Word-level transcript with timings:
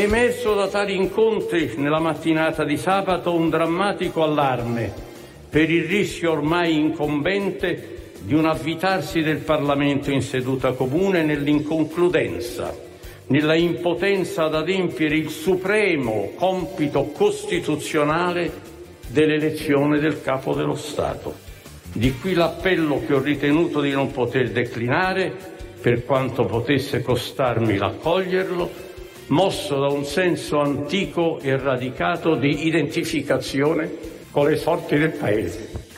È 0.00 0.04
emerso 0.04 0.54
da 0.54 0.66
tali 0.66 0.96
incontri 0.96 1.74
nella 1.76 1.98
mattinata 1.98 2.64
di 2.64 2.78
sabato 2.78 3.34
un 3.34 3.50
drammatico 3.50 4.22
allarme 4.22 4.90
per 5.50 5.68
il 5.68 5.84
rischio 5.84 6.32
ormai 6.32 6.74
incombente 6.74 8.12
di 8.22 8.32
un 8.32 8.46
avvitarsi 8.46 9.20
del 9.20 9.40
Parlamento 9.40 10.10
in 10.10 10.22
seduta 10.22 10.72
comune 10.72 11.22
nell'inconcludenza, 11.22 12.74
nella 13.26 13.54
impotenza 13.54 14.44
ad 14.44 14.54
adempiere 14.54 15.16
il 15.16 15.28
supremo 15.28 16.30
compito 16.34 17.10
costituzionale 17.12 18.50
dell'elezione 19.06 19.98
del 19.98 20.22
Capo 20.22 20.54
dello 20.54 20.76
Stato. 20.76 21.34
Di 21.92 22.14
qui 22.18 22.32
l'appello 22.32 23.02
che 23.06 23.12
ho 23.12 23.20
ritenuto 23.20 23.82
di 23.82 23.90
non 23.90 24.10
poter 24.12 24.50
declinare, 24.50 25.30
per 25.78 26.06
quanto 26.06 26.46
potesse 26.46 27.02
costarmi 27.02 27.76
l'accoglierlo, 27.76 28.88
mosso 29.30 29.78
da 29.78 29.88
un 29.88 30.04
senso 30.04 30.60
antico 30.60 31.38
e 31.40 31.56
radicato 31.56 32.34
di 32.34 32.66
identificazione 32.66 33.90
con 34.30 34.48
le 34.48 34.56
sorti 34.56 34.98
del 34.98 35.12
Paese. 35.12 35.89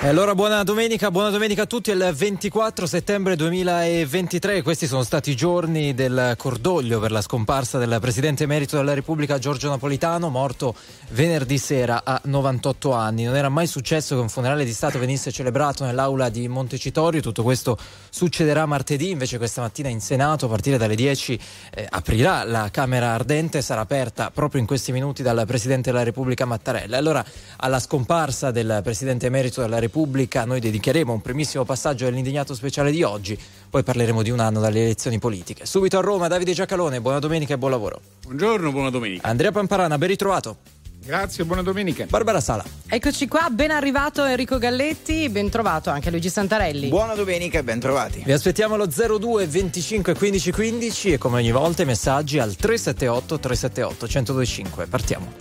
E 0.00 0.06
allora 0.06 0.36
buona 0.36 0.62
domenica, 0.62 1.10
buona 1.10 1.28
domenica 1.28 1.62
a 1.62 1.66
tutti, 1.66 1.90
il 1.90 2.12
24 2.14 2.86
settembre 2.86 3.34
2023, 3.34 4.62
questi 4.62 4.86
sono 4.86 5.02
stati 5.02 5.32
i 5.32 5.34
giorni 5.34 5.92
del 5.92 6.34
cordoglio 6.38 7.00
per 7.00 7.10
la 7.10 7.20
scomparsa 7.20 7.78
del 7.78 7.98
Presidente 8.00 8.44
Emerito 8.44 8.76
della 8.76 8.94
Repubblica 8.94 9.38
Giorgio 9.38 9.68
Napolitano, 9.68 10.28
morto 10.28 10.72
venerdì 11.10 11.58
sera 11.58 12.02
a 12.04 12.20
98 12.22 12.92
anni. 12.92 13.24
Non 13.24 13.34
era 13.34 13.48
mai 13.48 13.66
successo 13.66 14.14
che 14.14 14.20
un 14.20 14.28
funerale 14.28 14.64
di 14.64 14.72
Stato 14.72 15.00
venisse 15.00 15.32
celebrato 15.32 15.84
nell'aula 15.84 16.28
di 16.28 16.46
Montecitorio, 16.46 17.20
tutto 17.20 17.42
questo 17.42 17.76
succederà 18.08 18.66
martedì, 18.66 19.10
invece 19.10 19.36
questa 19.36 19.62
mattina 19.62 19.88
in 19.88 20.00
Senato 20.00 20.46
a 20.46 20.48
partire 20.48 20.78
dalle 20.78 20.94
10 20.94 21.40
eh, 21.74 21.86
aprirà 21.90 22.44
la 22.44 22.68
Camera 22.70 23.14
Ardente, 23.14 23.62
sarà 23.62 23.80
aperta 23.80 24.30
proprio 24.30 24.60
in 24.60 24.66
questi 24.68 24.92
minuti 24.92 25.24
dal 25.24 25.42
Presidente 25.44 25.90
della 25.90 26.04
Repubblica 26.04 26.44
Mattarella. 26.44 26.96
Allora 26.96 27.24
alla 27.56 27.80
scomparsa 27.80 28.52
del 28.52 28.78
Presidente 28.84 29.26
Emerito 29.26 29.60
della 29.60 29.70
Repubblica 29.70 29.86
Repubblica 29.88 30.44
noi 30.44 30.60
dedicheremo 30.60 31.12
un 31.12 31.22
primissimo 31.22 31.64
passaggio 31.64 32.04
dell'indignato 32.04 32.54
speciale 32.54 32.90
di 32.90 33.02
oggi, 33.02 33.38
poi 33.70 33.82
parleremo 33.82 34.22
di 34.22 34.30
un 34.30 34.38
anno 34.38 34.60
dalle 34.60 34.82
elezioni 34.82 35.18
politiche. 35.18 35.64
Subito 35.64 35.96
a 35.98 36.02
Roma, 36.02 36.28
Davide 36.28 36.52
Giacalone, 36.52 37.00
buona 37.00 37.18
domenica 37.18 37.54
e 37.54 37.58
buon 37.58 37.70
lavoro. 37.70 38.00
Buongiorno, 38.22 38.70
buona 38.70 38.90
domenica. 38.90 39.26
Andrea 39.26 39.50
Pamparana, 39.50 39.96
ben 39.96 40.08
ritrovato. 40.08 40.56
Grazie, 41.02 41.44
buona 41.44 41.62
domenica. 41.62 42.04
Barbara 42.06 42.40
Sala. 42.40 42.62
Eccoci 42.86 43.28
qua, 43.28 43.48
ben 43.50 43.70
arrivato 43.70 44.24
Enrico 44.24 44.58
Galletti, 44.58 45.30
ben 45.30 45.48
trovato 45.48 45.88
anche 45.88 46.10
Luigi 46.10 46.28
Santarelli. 46.28 46.88
Buona 46.88 47.14
domenica 47.14 47.58
e 47.58 47.64
ben 47.64 47.80
trovati. 47.80 48.22
Vi 48.22 48.32
aspettiamo 48.32 48.74
allo 48.74 48.86
02 48.86 49.46
25 49.46 50.14
15 50.14 50.52
15 50.52 51.12
e 51.12 51.18
come 51.18 51.38
ogni 51.38 51.52
volta 51.52 51.80
i 51.80 51.86
messaggi 51.86 52.38
al 52.38 52.54
378 52.54 53.38
378 53.38 54.06
1025. 54.06 54.86
Partiamo. 54.86 55.32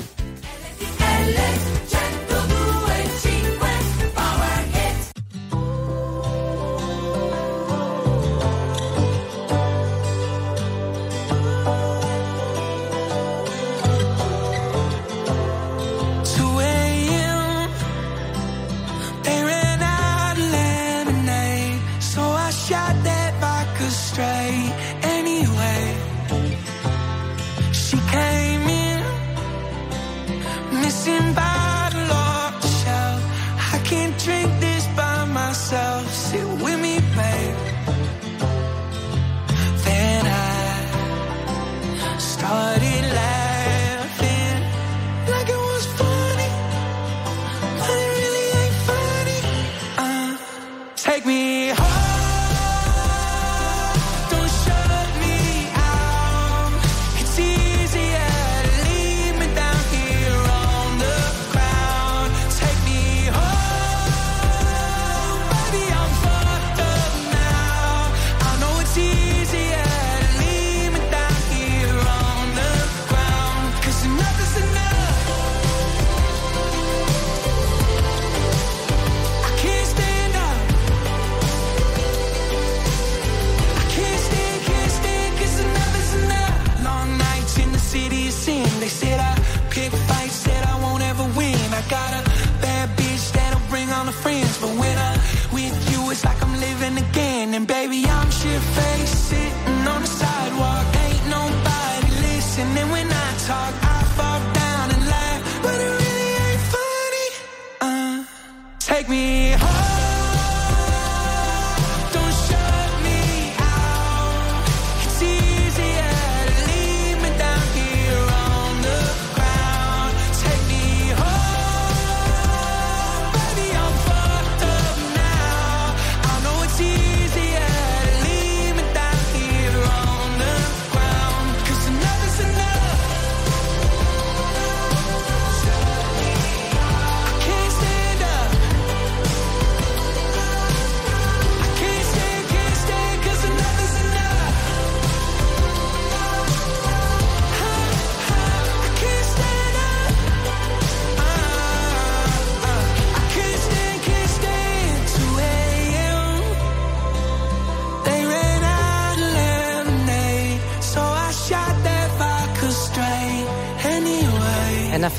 me. 51.27 51.86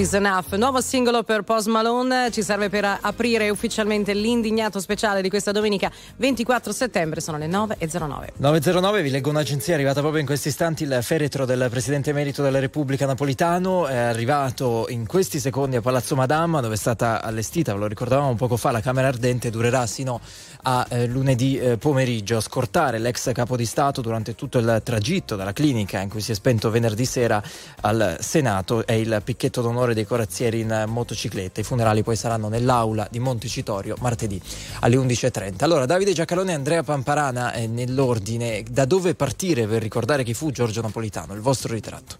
Is 0.09 0.15
Enough, 0.15 0.55
nuovo 0.55 0.81
singolo 0.81 1.23
per 1.23 1.43
Post 1.43 1.67
Malone, 1.69 2.31
ci 2.31 2.43
serve 2.43 2.69
per 2.69 2.99
aprire 3.01 3.51
ufficialmente 3.51 4.15
l'indignato 4.15 4.81
speciale 4.81 5.21
di 5.21 5.29
questa 5.29 5.53
domenica 5.53 5.91
24 6.17 6.73
settembre, 6.73 7.21
sono 7.21 7.37
le 7.37 7.47
9.09. 7.47 8.29
9.09, 8.41 9.03
vi 9.03 9.11
leggo 9.11 9.29
un'agenzia 9.29 9.75
arrivata 9.75 10.01
proprio 10.01 10.21
in 10.21 10.27
questi 10.27 10.49
istanti, 10.49 10.85
il 10.85 10.99
feretro 11.03 11.45
del 11.45 11.69
Presidente 11.69 12.11
Emerito 12.11 12.43
della 12.43 12.59
Repubblica 12.59 13.07
Napolitano. 13.07 13.87
È 13.87 13.97
arrivato 13.97 14.87
in 14.89 15.07
questi 15.07 15.41
secondi 15.41 15.77
a 15.77 15.81
Palazzo 15.83 16.15
Madama 16.15 16.61
dove 16.61 16.75
è 16.75 16.79
stata 16.79 17.23
allestita, 17.23 17.75
ve 17.75 17.81
lo 17.81 17.87
ricordavamo 17.87 18.35
poco 18.35 18.57
fa, 18.57 18.71
la 18.71 18.81
Camera 18.81 19.09
Ardente. 19.09 19.51
Durerà 19.51 19.87
sino 19.87 20.21
a 20.63 20.87
eh, 20.89 21.07
lunedì 21.07 21.59
eh, 21.59 21.77
pomeriggio. 21.77 22.39
A 22.39 22.41
scortare 22.41 22.99
l'ex 22.99 23.31
capo 23.33 23.57
di 23.57 23.67
Stato 23.67 24.01
durante 24.01 24.35
tutto 24.35 24.59
il 24.59 24.81
tragitto 24.83 25.37
dalla 25.37 25.53
clinica 25.53 26.01
in 26.01 26.09
cui 26.09 26.21
si 26.21 26.33
è 26.33 26.35
spento 26.35 26.71
venerdì 26.71 27.05
sera 27.05 27.43
al 27.83 28.17
Senato 28.21 28.87
è 28.87 28.93
il 28.93 29.21
picchetto 29.23 29.61
d'onore 29.61 29.95
dei 29.99 30.07
corazzieri 30.07 30.61
in 30.61 30.85
motocicletta. 30.87 31.61
I 31.61 31.65
funerali 31.65 32.03
poi 32.03 32.17
saranno 32.17 32.49
nell'aula 32.49 33.09
di 33.11 33.19
Montecitorio 33.19 33.97
martedì 34.01 34.41
alle 34.81 34.97
11.30. 34.97 35.65
Allora, 35.65 35.87
Davide 35.87 36.13
Giacalone 36.13 36.53
e 36.53 36.55
Andrea 36.55 36.83
Pamparana 36.83 37.53
eh, 37.53 37.67
nell'ordine. 37.67 38.65
Da 38.71 38.85
dove 38.85 39.15
partire 39.15 39.67
per 39.67 39.83
ricordare 39.83 40.23
chi 40.23 40.35
fu 40.35 40.51
Giorgio 40.51 40.81
Napolitano? 40.81 41.35
Il 41.35 41.41
vostro 41.41 41.73
ritratto. 41.75 42.17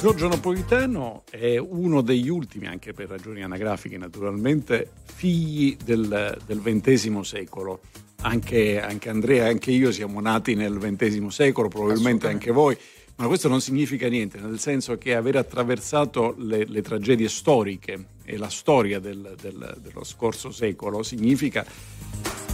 Giorgio 0.00 0.28
Napolitano 0.28 1.24
è 1.30 1.56
uno 1.56 2.00
degli 2.00 2.28
ultimi, 2.28 2.66
anche 2.66 2.92
per 2.92 3.08
ragioni 3.08 3.42
anagrafiche 3.42 3.98
naturalmente, 3.98 4.90
figli 5.04 5.76
del, 5.82 6.38
del 6.46 6.60
XX 6.60 7.20
secolo. 7.20 7.80
Anche, 8.22 8.80
anche, 8.80 9.08
Andrea 9.08 9.46
anche 9.46 9.70
io 9.70 9.92
siamo 9.92 10.20
nati 10.20 10.54
nel 10.54 10.78
XX 10.78 11.26
secolo, 11.26 11.68
probabilmente 11.68 12.28
anche 12.28 12.50
voi, 12.50 12.76
ma 13.16 13.26
questo 13.28 13.48
non 13.48 13.62
significa 13.62 14.08
niente, 14.08 14.38
nel 14.38 14.58
senso 14.58 14.98
che 14.98 15.14
aver 15.14 15.36
attraversato 15.36 16.34
le, 16.38 16.66
le 16.66 16.82
tragedie 16.82 17.28
storiche 17.28 18.08
e 18.24 18.36
la 18.36 18.50
storia 18.50 18.98
del, 18.98 19.34
del, 19.40 19.78
dello 19.80 20.04
scorso 20.04 20.50
secolo 20.50 21.02
significa 21.02 21.64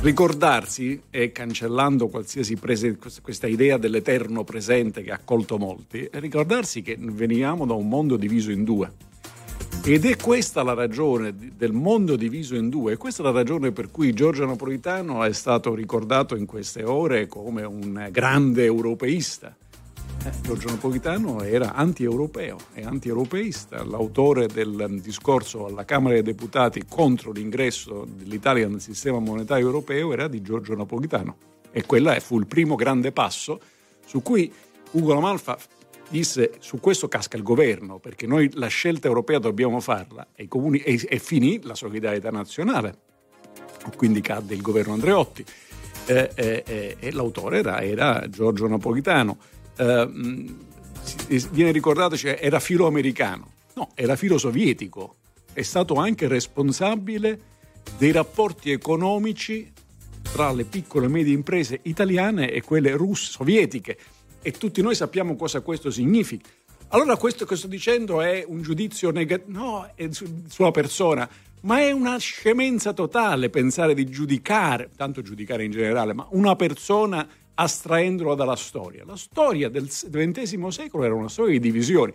ricordarsi 0.02 1.00
e 1.10 1.32
cancellando 1.32 2.08
qualsiasi 2.08 2.56
prese, 2.56 2.96
questa 3.22 3.48
idea 3.48 3.76
dell'eterno 3.76 4.44
presente 4.44 5.02
che 5.02 5.10
ha 5.10 5.20
colto 5.24 5.58
molti, 5.58 6.08
ricordarsi 6.12 6.82
che 6.82 6.96
veniamo 6.98 7.66
da 7.66 7.74
un 7.74 7.88
mondo 7.88 8.16
diviso 8.16 8.52
in 8.52 8.62
due. 8.62 8.92
Ed 9.84 10.04
è 10.04 10.16
questa 10.16 10.62
la 10.62 10.74
ragione 10.74 11.34
del 11.56 11.72
mondo 11.72 12.14
diviso 12.14 12.54
in 12.54 12.68
due, 12.68 12.96
questa 12.96 13.22
è 13.22 13.24
la 13.24 13.32
ragione 13.32 13.72
per 13.72 13.90
cui 13.90 14.12
Giorgio 14.12 14.46
Napolitano 14.46 15.24
è 15.24 15.32
stato 15.32 15.74
ricordato 15.74 16.36
in 16.36 16.46
queste 16.46 16.84
ore 16.84 17.26
come 17.26 17.64
un 17.64 18.08
grande 18.12 18.64
europeista 18.64 19.56
Giorgio 20.40 20.68
Napolitano 20.68 21.42
era 21.42 21.74
anti-europeo 21.74 22.56
e 22.74 22.84
anti-europeista, 22.84 23.84
l'autore 23.84 24.46
del 24.46 24.98
discorso 25.00 25.66
alla 25.66 25.84
Camera 25.84 26.14
dei 26.14 26.22
Deputati 26.22 26.84
contro 26.88 27.32
l'ingresso 27.32 28.06
dell'Italia 28.08 28.68
nel 28.68 28.80
sistema 28.80 29.18
monetario 29.18 29.66
europeo 29.66 30.12
era 30.12 30.28
di 30.28 30.42
Giorgio 30.42 30.74
Napolitano. 30.74 31.36
E 31.70 31.86
quello 31.86 32.14
fu 32.20 32.38
il 32.38 32.46
primo 32.46 32.74
grande 32.74 33.12
passo 33.12 33.60
su 34.04 34.22
cui 34.22 34.52
Ugo 34.92 35.14
Lamalfa 35.14 35.58
disse 36.08 36.52
su 36.58 36.78
questo 36.78 37.08
casca 37.08 37.38
il 37.38 37.42
governo 37.42 37.98
perché 37.98 38.26
noi 38.26 38.50
la 38.54 38.66
scelta 38.66 39.08
europea 39.08 39.38
dobbiamo 39.38 39.80
farla. 39.80 40.26
E, 40.34 40.46
comuni, 40.46 40.78
e, 40.78 41.00
e 41.08 41.18
finì 41.18 41.60
la 41.62 41.74
solidarietà 41.74 42.30
nazionale, 42.30 42.98
quindi 43.96 44.20
cadde 44.20 44.54
il 44.54 44.60
governo 44.60 44.92
Andreotti. 44.92 45.44
Eh, 46.04 46.30
eh, 46.34 46.64
eh, 46.66 46.96
e 46.98 47.12
l'autore 47.12 47.58
era, 47.58 47.80
era 47.80 48.28
Giorgio 48.28 48.66
Napolitano 48.66 49.38
eh, 49.76 50.08
viene 51.50 51.72
ricordato 51.72 52.16
cioè, 52.16 52.38
era 52.40 52.60
filo 52.60 52.86
americano. 52.86 53.50
No, 53.74 53.90
era 53.94 54.16
filo 54.16 54.38
sovietico. 54.38 55.16
È 55.52 55.62
stato 55.62 55.94
anche 55.94 56.28
responsabile 56.28 57.40
dei 57.98 58.12
rapporti 58.12 58.70
economici 58.70 59.70
tra 60.22 60.52
le 60.52 60.64
piccole 60.64 61.06
e 61.06 61.08
medie 61.08 61.34
imprese 61.34 61.80
italiane 61.82 62.50
e 62.50 62.62
quelle 62.62 62.92
russe, 62.92 63.30
sovietiche. 63.30 63.98
E 64.40 64.50
tutti 64.52 64.82
noi 64.82 64.94
sappiamo 64.94 65.36
cosa 65.36 65.60
questo 65.60 65.90
significa. 65.90 66.48
Allora 66.88 67.16
questo 67.16 67.46
che 67.46 67.56
sto 67.56 67.68
dicendo 67.68 68.20
è 68.20 68.44
un 68.46 68.60
giudizio 68.60 69.10
negativo, 69.10 69.58
no, 69.58 69.90
su, 70.10 70.44
sulla 70.48 70.70
persona, 70.70 71.28
ma 71.62 71.80
è 71.80 71.90
una 71.90 72.18
scemenza 72.18 72.92
totale 72.92 73.50
pensare 73.50 73.94
di 73.94 74.04
giudicare, 74.04 74.90
tanto 74.94 75.22
giudicare 75.22 75.64
in 75.64 75.70
generale, 75.70 76.12
ma 76.12 76.26
una 76.32 76.54
persona 76.54 77.26
astraendolo 77.54 78.34
dalla 78.34 78.56
storia. 78.56 79.04
La 79.04 79.16
storia 79.16 79.68
del 79.68 79.88
XX 79.88 80.66
secolo 80.68 81.04
era 81.04 81.14
una 81.14 81.28
storia 81.28 81.52
di 81.52 81.60
divisioni. 81.60 82.12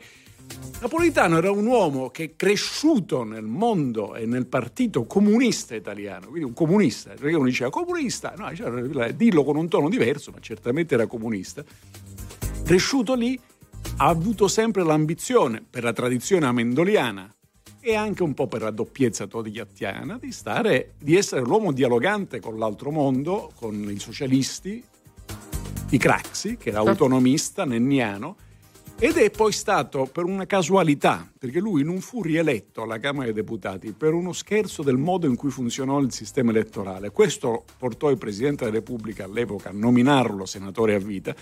Napolitano 0.80 1.38
era 1.38 1.51
un 1.51 1.66
uomo 1.66 2.10
che 2.10 2.24
è 2.24 2.36
cresciuto 2.36 3.24
nel 3.24 3.44
mondo 3.44 4.16
e 4.16 4.25
nel 4.25 4.45
partito 4.48 5.06
comunista 5.06 5.75
italiano, 5.75 6.28
quindi 6.28 6.45
un 6.45 6.54
comunista, 6.54 7.10
perché 7.10 7.36
uno 7.36 7.45
diceva 7.45 7.69
comunista, 7.69 8.34
no, 8.38 8.56
cioè, 8.56 9.13
dillo 9.13 9.44
con 9.44 9.57
un 9.57 9.68
tono 9.68 9.89
diverso, 9.89 10.31
ma 10.31 10.39
certamente 10.39 10.94
era 10.94 11.07
comunista. 11.07 11.63
Cresciuto 12.63 13.13
lì, 13.16 13.38
ha 13.98 14.07
avuto 14.07 14.48
sempre 14.48 14.84
l'ambizione, 14.84 15.66
per 15.68 15.84
la 15.84 15.94
tradizione 15.94 16.45
amendoliana 16.45 17.34
e 17.80 17.95
anche 17.95 18.24
un 18.24 18.34
po' 18.34 18.48
per 18.48 18.62
la 18.62 18.72
doppiezza 18.72 19.28
togliattiana, 19.28 20.18
di, 20.18 20.31
stare, 20.31 20.94
di 21.00 21.16
essere 21.16 21.42
l'uomo 21.42 21.72
dialogante 21.72 22.39
con 22.39 22.57
l'altro 22.57 22.92
mondo, 22.92 23.51
con 23.56 23.89
i 23.89 24.00
socialisti, 24.00 24.84
di 25.88 25.98
Craxi, 25.98 26.57
che 26.57 26.69
era 26.69 26.80
autonomista 26.80 27.63
nenniano, 27.63 28.36
ed 29.00 29.18
è 29.18 29.30
poi 29.30 29.51
stato 29.51 30.10
per 30.12 30.25
una 30.25 30.45
casualità, 30.45 31.31
perché 31.38 31.60
lui 31.60 31.84
non 31.84 32.01
fu 32.01 32.22
rieletto 32.22 32.81
alla 32.81 33.00
Camera 33.00 33.25
dei 33.25 33.34
Deputati 33.34 33.94
per 33.94 34.13
uno 34.13 34.34
scherzo 34.34 34.81
del 34.81 34.98
modo 34.98 35.28
in 35.28 35.36
cui 35.36 35.51
funzionò 35.51 36.00
il 36.00 36.12
sistema 36.12 36.50
elettorale. 36.50 37.12
Questo 37.12 37.63
portò 37.78 38.10
il 38.10 38.18
Presidente 38.18 38.66
della 38.66 38.78
Repubblica 38.78 39.24
all'epoca 39.24 39.69
a 39.69 39.74
nominarlo 39.74 40.45
senatore 40.45 40.95
a 40.95 41.00
vita 41.00 41.36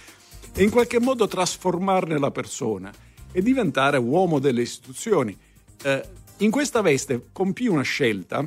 e 0.53 0.63
in 0.63 0.69
qualche 0.69 0.99
modo 0.99 1.27
trasformarne 1.27 2.19
la 2.19 2.31
persona 2.31 2.91
e 3.31 3.41
diventare 3.41 3.97
uomo 3.97 4.39
delle 4.39 4.61
istituzioni. 4.61 5.35
Eh, 5.81 6.03
in 6.39 6.51
questa 6.51 6.81
veste 6.81 7.27
compì 7.31 7.67
una 7.67 7.83
scelta 7.83 8.45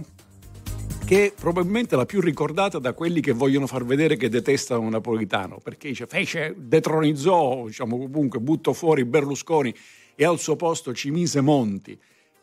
che 1.09 1.29
è 1.29 1.33
probabilmente 1.33 1.97
la 1.97 2.05
più 2.05 2.21
ricordata 2.21 2.79
da 2.79 2.93
quelli 2.93 3.23
che 3.23 3.33
vogliono 3.33 3.67
far 3.67 3.83
vedere 3.83 4.19
che 4.19 4.29
detestano 4.29 4.87
Napolitano, 4.91 5.57
perché 5.57 5.89
dice, 5.89 6.07
fece, 6.07 6.55
detronizzò, 6.55 7.65
diciamo 7.65 7.97
comunque, 7.97 8.41
buttò 8.41 8.75
fuori 8.75 9.07
Berlusconi 9.07 9.75
e 10.15 10.25
al 10.27 10.39
suo 10.39 10.57
posto 10.57 10.93
ci 10.93 11.11
mise 11.11 11.41
Monti. 11.41 11.99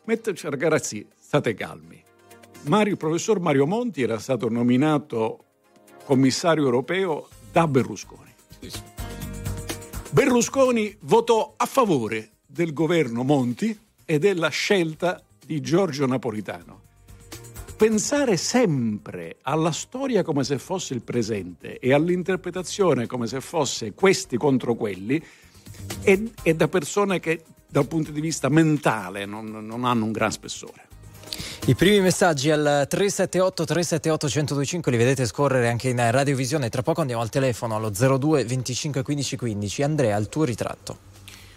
Mette, 0.06 0.34
cioè, 0.34 0.50
ragazzi, 0.50 1.06
state 1.16 1.54
calmi. 1.54 2.02
Mario, 2.62 2.94
il 2.94 2.98
professor 2.98 3.38
Mario 3.38 3.66
Monti 3.66 4.02
era 4.02 4.18
stato 4.18 4.48
nominato 4.48 5.44
commissario 6.02 6.64
europeo 6.64 7.28
da 7.52 7.68
Berlusconi. 7.68 8.34
Berlusconi 10.10 10.96
votò 11.02 11.54
a 11.56 11.66
favore 11.66 12.30
del 12.44 12.72
governo 12.72 13.22
Monti 13.22 13.78
e 14.04 14.18
della 14.18 14.48
scelta 14.48 15.22
di 15.38 15.60
Giorgio 15.60 16.04
Napolitano 16.06 16.85
pensare 17.76 18.38
sempre 18.38 19.36
alla 19.42 19.70
storia 19.70 20.22
come 20.22 20.44
se 20.44 20.58
fosse 20.58 20.94
il 20.94 21.02
presente 21.02 21.78
e 21.78 21.92
all'interpretazione 21.92 23.06
come 23.06 23.26
se 23.26 23.40
fosse 23.42 23.92
questi 23.92 24.38
contro 24.38 24.74
quelli 24.74 25.22
è, 26.00 26.18
è 26.42 26.54
da 26.54 26.68
persone 26.68 27.20
che 27.20 27.42
dal 27.68 27.86
punto 27.86 28.10
di 28.12 28.20
vista 28.20 28.48
mentale 28.48 29.26
non, 29.26 29.46
non 29.46 29.84
hanno 29.84 30.06
un 30.06 30.12
gran 30.12 30.32
spessore. 30.32 30.84
I 31.66 31.74
primi 31.74 32.00
messaggi 32.00 32.50
al 32.50 32.86
378 32.88 33.64
378 33.64 34.26
1025 34.26 34.92
li 34.92 34.96
vedete 34.96 35.26
scorrere 35.26 35.68
anche 35.68 35.88
in 35.88 36.10
radiovisione. 36.10 36.70
Tra 36.70 36.82
poco 36.82 37.00
andiamo 37.00 37.22
al 37.22 37.28
telefono 37.28 37.74
allo 37.74 37.90
02 37.90 38.44
25 38.44 39.02
15 39.02 39.36
15. 39.36 39.82
Andrea, 39.82 40.16
il 40.16 40.28
tuo 40.28 40.44
ritratto. 40.44 40.98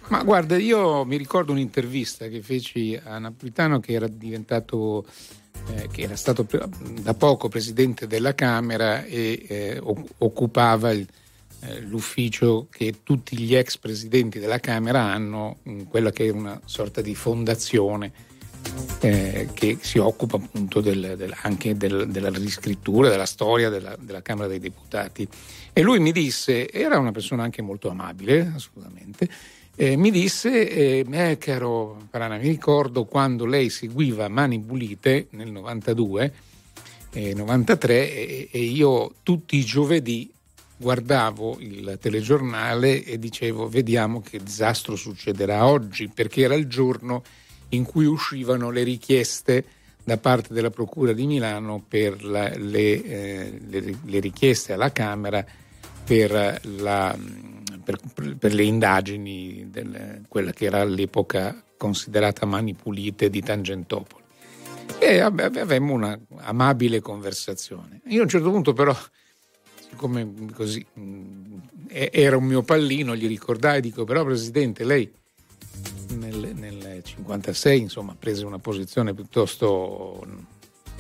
Ma 0.10 0.24
guarda, 0.24 0.58
io 0.58 1.06
mi 1.06 1.18
ricordo 1.18 1.52
un'intervista 1.52 2.28
che 2.28 2.42
feci 2.42 3.00
a 3.02 3.20
Napolitano 3.20 3.80
che 3.80 3.94
era 3.94 4.08
diventato 4.08 5.06
eh, 5.76 5.88
che 5.92 6.02
era 6.02 6.16
stato 6.16 6.48
da 7.02 7.14
poco 7.14 7.50
presidente 7.50 8.08
della 8.08 8.36
Camera 8.36 9.04
e 9.06 9.46
eh, 9.48 9.82
occupava 10.18 10.92
il, 10.92 11.08
eh, 11.62 11.82
l'ufficio 11.82 12.68
che 12.70 13.04
tutti 13.04 13.38
gli 13.38 13.56
ex 13.56 13.78
presidenti 13.78 14.40
della 14.40 14.60
Camera 14.60 15.02
hanno, 15.02 15.58
quella 15.90 16.12
che 16.12 16.26
è 16.26 16.30
una 16.30 16.60
sorta 16.66 17.02
di 17.02 17.16
fondazione 17.16 18.28
eh, 19.02 19.50
che 19.54 19.78
si 19.82 19.98
occupa 19.98 20.38
appunto 20.38 20.82
del, 20.82 21.16
del, 21.18 21.34
anche 21.42 21.76
del, 21.76 22.10
della 22.10 22.30
riscrittura, 22.30 23.10
della 23.10 23.26
storia 23.26 23.70
della, 23.70 23.96
della, 24.00 24.22
Camera 24.22 24.48
dei 24.48 24.60
Deputati. 24.60 25.28
E 25.80 25.82
lui 25.82 26.00
mi 26.00 26.12
disse, 26.12 26.70
era 26.70 26.98
una 27.00 27.14
persona 27.14 27.44
anche 27.44 27.62
molto 27.62 27.90
amabile, 27.90 28.52
assolutamente, 28.54 29.30
eh, 29.78 29.96
mi 29.96 30.12
disse, 30.12 30.70
eh, 30.70 31.06
eh, 31.10 31.38
caro 31.38 32.02
Parana, 32.10 32.36
mi 32.36 32.50
ricordo 32.50 33.06
quando 33.06 33.46
lei 33.46 33.70
seguiva 33.70 34.28
Mani 34.28 34.60
Pulite 34.60 35.28
nel 35.30 35.50
92, 35.50 36.34
eh, 37.12 37.34
93 37.34 38.14
e, 38.14 38.50
e 38.52 38.60
io 38.60 39.14
tutti 39.24 39.56
i 39.56 39.64
giovedì 39.64 40.30
guardavo 40.76 41.56
il 41.62 41.98
telegiornale 42.02 43.02
e 43.06 43.18
dicevo 43.18 43.70
vediamo 43.70 44.20
che 44.20 44.44
disastro 44.44 44.98
succederà 44.98 45.66
oggi, 45.66 46.10
perché 46.14 46.42
era 46.42 46.56
il 46.56 46.68
giorno 46.68 47.24
in 47.70 47.86
cui 47.86 48.04
uscivano 48.04 48.70
le 48.70 48.84
richieste 48.84 49.64
da 50.04 50.18
parte 50.18 50.54
della 50.54 50.72
Procura 50.72 51.14
di 51.14 51.26
Milano 51.26 51.82
per 51.88 52.22
la, 52.22 52.50
le, 52.54 53.02
eh, 53.02 53.62
le, 53.66 53.98
le, 54.04 54.20
richieste 54.20 54.74
alla 54.74 54.92
Camera 54.92 55.46
per 56.10 56.60
la 56.64 57.16
per, 57.84 58.36
per 58.36 58.54
le 58.54 58.64
indagini 58.64 59.70
di 59.70 59.82
quella 60.28 60.52
che 60.52 60.66
era 60.66 60.82
all'epoca 60.82 61.64
considerata 61.78 62.48
Mani 62.48 62.74
Pulite 62.74 63.30
di 63.30 63.42
Tangentopoli. 63.42 64.24
E 64.98 65.20
avevamo 65.20 65.94
una 65.94 66.20
amabile 66.38 67.00
conversazione. 67.00 68.02
Io 68.08 68.22
a 68.22 68.24
un 68.24 68.30
certo 68.30 68.50
punto 68.50 68.74
però, 68.74 68.96
siccome 69.88 70.34
così 70.54 70.84
era 71.88 72.38
un 72.38 72.44
mio 72.46 72.64
pallino, 72.64 73.16
gli 73.16 73.28
ricordai, 73.28 73.80
dico 73.80 74.04
però 74.04 74.24
Presidente, 74.24 74.84
lei 74.84 75.12
nel, 76.16 76.54
nel 76.56 77.02
56 77.04 77.80
insomma 77.80 78.16
prese 78.18 78.46
una 78.46 78.58
posizione 78.58 79.14
piuttosto 79.14 80.26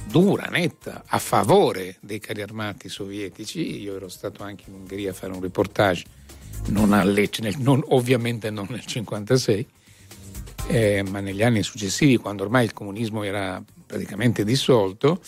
dura, 0.10 0.48
netta, 0.50 1.04
a 1.06 1.20
favore 1.20 1.98
dei 2.01 2.20
carri 2.20 2.42
armati 2.42 2.89
sovietici. 2.89 3.80
Io 3.82 3.96
ero 3.96 4.10
stato 4.10 4.44
anche 4.44 4.66
in 4.68 4.74
Ungheria 4.74 5.12
a 5.12 5.13
fare 5.13 5.34
un 5.34 5.42
reportage, 5.42 6.06
non 6.68 6.89
Lecce, 7.12 7.42
nel, 7.42 7.56
non, 7.60 7.84
ovviamente 7.89 8.50
non 8.50 8.68
nel 8.70 8.86
56, 8.86 9.68
eh, 10.68 11.04
ma 11.04 11.20
negli 11.20 11.44
anni 11.44 11.63
successivi, 11.63 12.18
quando 12.18 12.44
ormai 12.44 12.66
il 12.66 12.74
comunismo 12.74 13.24
era 13.24 13.63
praticamente 13.86 14.44
dissolto, 14.44 15.22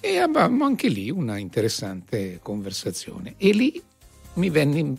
e 0.00 0.18
avevamo 0.18 0.64
anche 0.64 0.88
lì 0.88 1.10
una 1.10 1.38
interessante 1.38 2.38
conversazione. 2.42 3.34
E 3.36 3.52
lì 3.52 3.80
mi 4.34 4.50
venne 4.50 4.96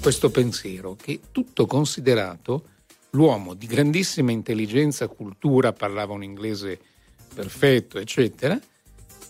questo 0.00 0.30
pensiero 0.30 0.94
che 0.94 1.20
tutto 1.32 1.66
considerato, 1.66 2.64
l'uomo 3.10 3.54
di 3.54 3.66
grandissima 3.66 4.30
intelligenza, 4.30 5.08
cultura, 5.08 5.72
parlava 5.72 6.12
un 6.12 6.22
inglese 6.22 6.78
perfetto, 7.34 7.98
eccetera, 7.98 8.58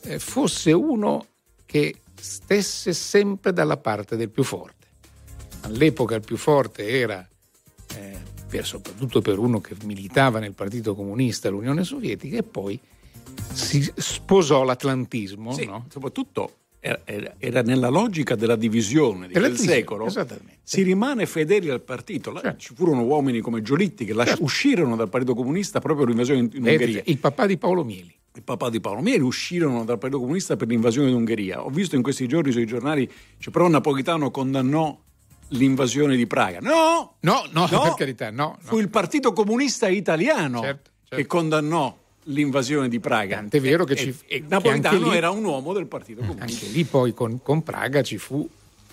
eh, 0.02 0.18
fosse 0.18 0.72
uno 0.72 1.26
che 1.66 2.00
stesse 2.14 2.92
sempre 2.92 3.52
dalla 3.52 3.76
parte 3.76 4.16
del 4.16 4.30
più 4.30 4.42
forte. 4.42 4.86
All'epoca 5.62 6.14
il 6.14 6.22
più 6.22 6.36
forte 6.36 6.88
era, 6.88 7.26
eh, 7.96 8.16
per, 8.48 8.64
soprattutto 8.64 9.20
per 9.20 9.38
uno 9.38 9.60
che 9.60 9.76
militava 9.84 10.38
nel 10.38 10.54
Partito 10.54 10.94
Comunista, 10.94 11.48
l'Unione 11.48 11.84
Sovietica, 11.84 12.38
e 12.38 12.42
poi 12.42 12.80
si 13.52 13.92
sposò 13.96 14.62
l'atlantismo. 14.64 15.52
Sì, 15.52 15.66
no? 15.66 15.86
Soprattutto 15.88 16.52
era, 16.80 17.34
era, 17.38 17.62
nella 17.62 17.88
logica 17.88 18.34
della 18.34 18.56
divisione 18.56 19.26
di 19.26 19.34
quel 19.34 19.56
secolo. 19.56 20.08
Si 20.62 20.82
rimane 20.82 21.26
fedeli 21.26 21.70
al 21.70 21.80
partito. 21.80 22.32
Certo. 22.34 22.58
Ci 22.58 22.74
furono 22.74 23.02
uomini 23.02 23.40
come 23.40 23.62
Giolitti 23.62 24.04
che 24.04 24.14
certo. 24.14 24.42
uscirono 24.42 24.96
dal 24.96 25.08
Partito 25.08 25.34
Comunista 25.34 25.80
proprio 25.80 26.04
per 26.04 26.14
l'invasione 26.14 26.40
in, 26.40 26.50
in 26.52 26.62
Ungheria. 26.64 27.02
Il 27.04 27.18
papà 27.18 27.46
di 27.46 27.56
Paolo 27.56 27.84
Mieli. 27.84 28.14
Il 28.34 28.42
papà 28.44 28.70
di 28.70 28.80
Paolo 28.80 29.00
Mieli 29.00 29.22
uscirono 29.22 29.84
dal 29.84 29.98
Partito 29.98 30.20
Comunista 30.20 30.56
per 30.56 30.68
l'invasione 30.68 31.08
in 31.08 31.14
Ungheria. 31.14 31.64
Ho 31.64 31.70
visto 31.70 31.96
in 31.96 32.02
questi 32.02 32.28
giorni 32.28 32.52
sui 32.52 32.66
giornali, 32.66 33.10
cioè, 33.38 33.52
però 33.52 33.66
Napolitano 33.68 34.30
condannò 34.30 34.96
l'invasione 35.48 36.14
di 36.14 36.26
Praga. 36.26 36.60
No! 36.60 37.16
No, 37.20 37.44
no, 37.52 37.66
no 37.70 37.82
per 37.82 37.94
carità, 37.96 38.30
no, 38.30 38.36
no. 38.36 38.58
Fu 38.60 38.78
il 38.78 38.90
Partito 38.90 39.32
Comunista 39.32 39.88
Italiano 39.88 40.60
certo, 40.60 40.90
certo. 41.00 41.16
che 41.16 41.26
condannò 41.26 41.96
l'invasione 42.28 42.88
di 42.88 43.00
Praga. 43.00 43.36
Tant'è 43.36 43.60
vero 43.60 43.84
che, 43.84 43.96
ci, 43.96 44.16
e, 44.26 44.36
e 44.36 44.44
Napolitano 44.46 45.10
lì, 45.10 45.16
era 45.16 45.30
un 45.30 45.44
uomo 45.44 45.72
del 45.72 45.86
Partito 45.86 46.20
Comunista. 46.20 46.64
Anche 46.64 46.66
lì 46.66 46.84
poi 46.84 47.14
con, 47.14 47.40
con 47.42 47.62
Praga 47.62 48.02
ci 48.02 48.18
fu 48.18 48.48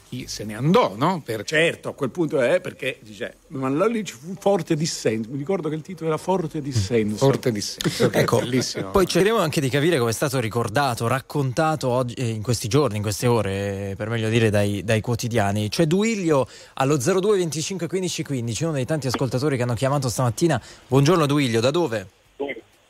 chi 0.07 0.27
se 0.27 0.43
ne 0.43 0.55
andò, 0.55 0.95
no? 0.95 1.21
Per... 1.25 1.43
Certo, 1.43 1.89
a 1.89 1.93
quel 1.93 2.11
punto 2.11 2.39
è 2.39 2.61
perché 2.61 2.99
dice, 3.01 3.37
ma 3.47 3.69
là 3.69 3.87
lì 3.87 4.03
ci 4.05 4.13
fu 4.13 4.35
forte 4.39 4.75
dissenso. 4.75 5.29
Mi 5.31 5.37
ricordo 5.37 5.67
che 5.67 5.75
il 5.75 5.81
titolo 5.81 6.09
era 6.09 6.17
Forte 6.17 6.61
dissenso. 6.61 7.17
Forte 7.17 7.51
dissenso, 7.51 8.11
ecco, 8.11 8.39
bellissimo. 8.39 8.91
Poi 8.91 9.05
cercheremo 9.05 9.39
anche 9.39 9.59
di 9.59 9.69
capire 9.69 9.97
come 9.97 10.11
è 10.11 10.13
stato 10.13 10.39
ricordato, 10.39 11.07
raccontato 11.07 11.89
oggi, 11.89 12.13
eh, 12.13 12.29
in 12.29 12.41
questi 12.41 12.67
giorni, 12.67 12.97
in 12.97 13.01
queste 13.01 13.27
ore, 13.27 13.95
per 13.97 14.09
meglio 14.09 14.29
dire, 14.29 14.49
dai, 14.49 14.83
dai 14.83 15.01
quotidiani. 15.01 15.69
Cioè 15.69 15.87
Duiglio 15.87 16.47
allo 16.75 16.97
02 16.97 17.37
25 17.37 17.87
15 17.87 18.23
15, 18.23 18.63
uno 18.63 18.73
dei 18.73 18.85
tanti 18.85 19.07
ascoltatori 19.07 19.57
che 19.57 19.63
hanno 19.63 19.73
chiamato 19.73 20.07
stamattina. 20.07 20.61
Buongiorno 20.87 21.25
Duiglio, 21.25 21.59
da 21.59 21.71
dove? 21.71 22.07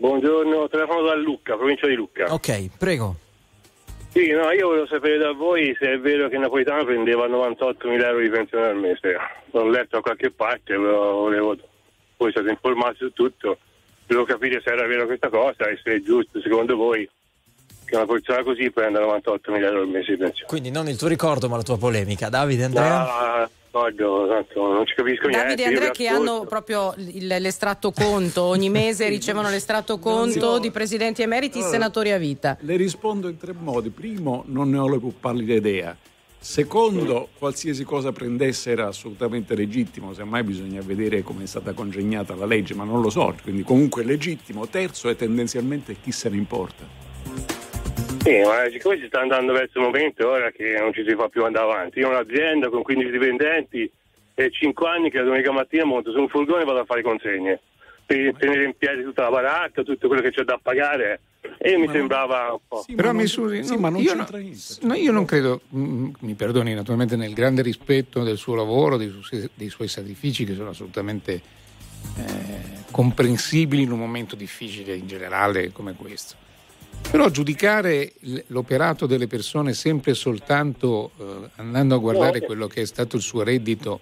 Buongiorno, 0.05 0.67
telefono 0.69 1.01
da 1.01 1.15
Lucca, 1.15 1.55
provincia 1.55 1.87
di 1.87 1.95
Lucca. 1.95 2.31
Ok, 2.31 2.77
prego. 2.77 3.15
Sì, 4.11 4.29
no, 4.29 4.51
io 4.51 4.67
volevo 4.67 4.85
sapere 4.85 5.17
da 5.17 5.31
voi 5.31 5.75
se 5.79 5.93
è 5.93 5.99
vero 5.99 6.29
che 6.29 6.37
Napolitano 6.37 6.85
prendeva 6.85 7.25
98 7.25 7.89
mila 7.89 8.09
euro 8.09 8.19
di 8.19 8.29
pensione 8.29 8.67
al 8.67 8.77
mese. 8.77 9.17
L'ho 9.49 9.67
letto 9.67 9.95
da 9.95 10.01
qualche 10.01 10.29
parte, 10.29 10.75
però 10.75 11.13
volevo, 11.13 11.57
voi 12.17 12.31
siete 12.31 12.51
informati 12.51 12.97
su 12.99 13.13
tutto, 13.13 13.57
volevo 14.05 14.25
capire 14.27 14.61
se 14.63 14.69
era 14.69 14.85
vero 14.85 15.07
questa 15.07 15.29
cosa 15.29 15.67
e 15.69 15.79
se 15.83 15.95
è 15.95 16.01
giusto 16.01 16.39
secondo 16.39 16.75
voi 16.75 17.09
che 17.85 17.95
una 17.95 18.05
persona 18.05 18.43
così 18.43 18.69
prenda 18.69 18.99
98 18.99 19.51
mila 19.51 19.69
euro 19.69 19.81
al 19.81 19.87
mese 19.87 20.11
di 20.11 20.17
pensione. 20.17 20.47
Quindi 20.47 20.69
non 20.69 20.87
il 20.87 20.97
tuo 20.97 21.07
ricordo 21.07 21.49
ma 21.49 21.55
la 21.55 21.63
tua 21.63 21.79
polemica. 21.79 22.29
Davide, 22.29 22.65
Andrea? 22.65 23.39
No, 23.39 23.49
ricordo, 23.75 24.25
esatto, 24.25 24.73
non 24.73 24.85
ci 24.85 24.95
capisco 24.95 25.29
Davide 25.29 25.37
niente. 25.37 25.55
Davide 25.55 25.63
e 25.63 25.67
Andrea 25.67 25.91
che 25.91 26.07
hanno 26.07 26.45
proprio 26.45 26.93
il, 26.97 27.27
l'estratto 27.27 27.91
conto, 27.91 28.43
ogni 28.43 28.69
mese 28.69 29.09
ricevono 29.09 29.49
l'estratto 29.49 29.99
conto 29.99 30.59
di 30.59 30.71
presidenti 30.71 31.21
emeriti 31.21 31.57
allora, 31.57 31.73
senatori 31.73 32.11
a 32.11 32.17
vita. 32.17 32.57
Le 32.61 32.75
rispondo 32.77 33.27
in 33.27 33.37
tre 33.37 33.53
modi. 33.53 33.89
Primo, 33.89 34.43
non 34.47 34.69
ne 34.69 34.77
ho 34.77 34.87
la 34.87 34.97
più 34.97 35.13
pallida 35.19 35.53
idea. 35.53 35.95
Secondo, 36.37 37.29
qualsiasi 37.39 37.83
cosa 37.83 38.11
prendesse 38.11 38.69
era 38.69 38.87
assolutamente 38.87 39.55
legittimo, 39.55 40.13
semmai 40.13 40.43
bisogna 40.43 40.79
vedere 40.81 41.23
come 41.23 41.43
è 41.43 41.47
stata 41.47 41.73
congegnata 41.73 42.35
la 42.35 42.45
legge, 42.45 42.75
ma 42.75 42.83
non 42.83 43.01
lo 43.01 43.09
so, 43.09 43.33
quindi 43.41 43.63
comunque 43.63 44.03
è 44.03 44.05
legittimo. 44.05 44.67
Terzo 44.67 45.09
è 45.09 45.15
tendenzialmente 45.15 45.95
chi 45.99 46.11
se 46.11 46.29
ne 46.29 46.37
importa. 46.37 47.54
Sì, 48.25 48.41
ma 48.41 48.67
siccome 48.71 48.97
si 48.97 49.05
sta 49.05 49.19
andando 49.19 49.53
verso 49.53 49.77
il 49.77 49.83
momento 49.83 50.27
ora 50.27 50.49
che 50.49 50.77
non 50.79 50.91
ci 50.93 51.05
si 51.07 51.13
fa 51.13 51.29
più 51.29 51.45
andare 51.45 51.65
avanti. 51.71 51.99
Io 51.99 52.07
ho 52.07 52.09
un'azienda 52.09 52.69
con 52.69 52.81
15 52.81 53.11
dipendenti 53.11 53.91
e 54.33 54.49
5 54.49 54.89
anni 54.89 55.11
che 55.11 55.19
la 55.19 55.25
domenica 55.25 55.51
mattina 55.51 55.85
monto 55.85 56.11
su 56.11 56.17
un 56.17 56.27
furgone 56.27 56.63
e 56.63 56.65
vado 56.65 56.79
a 56.79 56.85
fare 56.85 57.03
consegne 57.03 57.61
per 58.03 58.33
tenere 58.35 58.63
in 58.63 58.73
piedi 58.75 59.03
tutta 59.03 59.21
la 59.21 59.29
baracca, 59.29 59.83
tutto 59.83 60.07
quello 60.07 60.23
che 60.23 60.31
c'è 60.31 60.41
da 60.41 60.59
pagare 60.59 61.21
e 61.59 61.77
mi 61.77 61.87
sembrava 61.91 62.51
un 62.53 62.59
po'. 62.67 62.81
Sì, 62.81 62.95
Però 62.95 63.11
mi 63.11 63.19
misuri, 63.19 63.63
sì, 63.63 63.77
ma 63.77 63.89
non 63.89 64.01
io, 64.01 64.15
no, 64.15 64.27
no, 64.81 64.93
io 64.95 65.11
non 65.11 65.25
credo, 65.25 65.61
mm, 65.75 66.09
mi 66.21 66.33
perdoni 66.33 66.73
naturalmente 66.73 67.15
nel 67.15 67.33
grande 67.33 67.61
rispetto 67.61 68.23
del 68.23 68.37
suo 68.37 68.55
lavoro, 68.55 68.97
dei, 68.97 69.15
su- 69.21 69.49
dei 69.53 69.69
suoi 69.69 69.87
sacrifici 69.87 70.45
che 70.45 70.55
sono 70.55 70.69
assolutamente 70.69 71.33
eh, 72.17 72.83
comprensibili 72.89 73.83
in 73.83 73.91
un 73.91 73.99
momento 73.99 74.35
difficile 74.35 74.95
in 74.95 75.05
generale 75.05 75.71
come 75.71 75.93
questo. 75.93 76.44
Però 77.09 77.29
giudicare 77.29 78.13
l'operato 78.47 79.05
delle 79.05 79.27
persone 79.27 79.73
sempre 79.73 80.11
e 80.11 80.15
soltanto 80.15 81.11
eh, 81.17 81.49
andando 81.55 81.95
a 81.95 81.97
guardare 81.97 82.41
quello 82.41 82.67
che 82.67 82.81
è 82.81 82.85
stato 82.85 83.15
il 83.15 83.21
suo 83.21 83.43
reddito, 83.43 84.01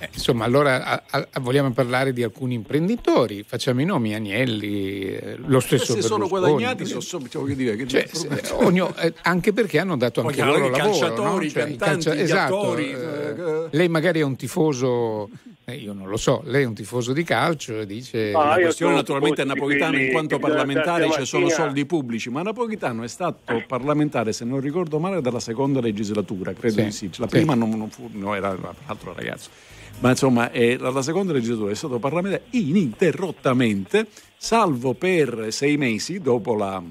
eh, 0.00 0.10
insomma, 0.12 0.44
allora 0.44 0.84
a, 0.84 1.02
a, 1.32 1.40
vogliamo 1.40 1.72
parlare 1.72 2.12
di 2.12 2.22
alcuni 2.22 2.54
imprenditori, 2.54 3.42
facciamo 3.42 3.80
i 3.80 3.84
nomi, 3.84 4.14
Agnelli, 4.14 5.06
eh, 5.06 5.36
lo 5.38 5.58
stesso 5.58 5.94
Se 5.94 6.02
sono 6.02 6.28
guadagnati, 6.28 6.84
so, 6.84 7.00
so, 7.00 7.20
cioè, 7.28 7.54
dire, 7.54 7.74
che 7.74 7.88
cioè, 7.88 8.08
ognuno, 8.52 8.94
eh, 8.96 9.12
anche 9.22 9.52
perché 9.52 9.80
hanno 9.80 9.96
dato 9.96 10.20
anche 10.20 10.44
loro 10.44 10.68
lavoro. 10.68 10.90
Calciatori, 10.90 11.46
no? 11.46 11.50
cioè, 11.50 11.62
cantanti, 11.64 12.04
calcia- 12.04 12.14
esatto, 12.14 12.60
attori, 12.60 12.92
eh, 12.92 13.68
lei 13.70 13.88
magari 13.88 14.20
è 14.20 14.24
un 14.24 14.36
tifoso 14.36 15.30
eh, 15.68 15.74
io 15.74 15.92
non 15.92 16.08
lo 16.08 16.16
so, 16.16 16.40
lei 16.44 16.62
è 16.62 16.66
un 16.66 16.72
tifoso 16.72 17.12
di 17.12 17.22
calcio 17.24 17.80
e 17.80 17.84
dice... 17.84 18.32
Ah, 18.32 18.56
la 18.56 18.56
questione 18.56 18.94
naturalmente 18.94 19.42
è 19.42 19.44
Napolitano 19.44 19.98
in 19.98 20.10
quanto 20.10 20.38
parlamentare 20.38 21.10
ci 21.10 21.26
sono 21.26 21.50
soldi 21.50 21.84
pubblici, 21.84 22.30
ma 22.30 22.40
Napolitano 22.40 23.02
è 23.02 23.08
stato 23.08 23.62
parlamentare, 23.66 24.32
se 24.32 24.46
non 24.46 24.60
ricordo 24.60 24.98
male, 24.98 25.20
dalla 25.20 25.40
seconda 25.40 25.80
legislatura, 25.80 26.54
credo 26.54 26.78
sì, 26.78 26.84
di 26.84 26.90
sì. 26.90 27.10
La 27.16 27.26
prima 27.26 27.52
sì. 27.52 27.58
non, 27.58 27.68
non, 27.70 27.90
fu, 27.90 28.08
no, 28.12 28.34
era 28.34 28.48
un 28.48 28.66
altro 28.86 29.12
ragazzo. 29.12 29.50
Ma 29.98 30.08
insomma, 30.08 30.50
eh, 30.52 30.78
la, 30.78 30.90
la 30.90 31.02
seconda 31.02 31.34
legislatura 31.34 31.70
è 31.70 31.74
stato 31.74 31.98
parlamentare 31.98 32.44
ininterrottamente, 32.50 34.06
salvo 34.38 34.94
per 34.94 35.48
sei 35.50 35.76
mesi 35.76 36.18
dopo 36.20 36.54
la, 36.54 36.82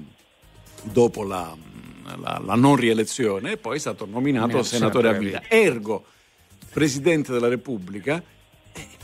dopo 0.82 1.24
la, 1.24 1.52
la, 2.16 2.40
la 2.44 2.54
non 2.54 2.76
rielezione, 2.76 3.52
e 3.52 3.56
poi 3.56 3.74
è 3.76 3.80
stato 3.80 4.06
nominato 4.06 4.62
senatore 4.62 5.08
a 5.08 5.12
vita. 5.12 5.42
Ergo, 5.48 6.04
Presidente 6.70 7.32
della 7.32 7.48
Repubblica, 7.48 8.22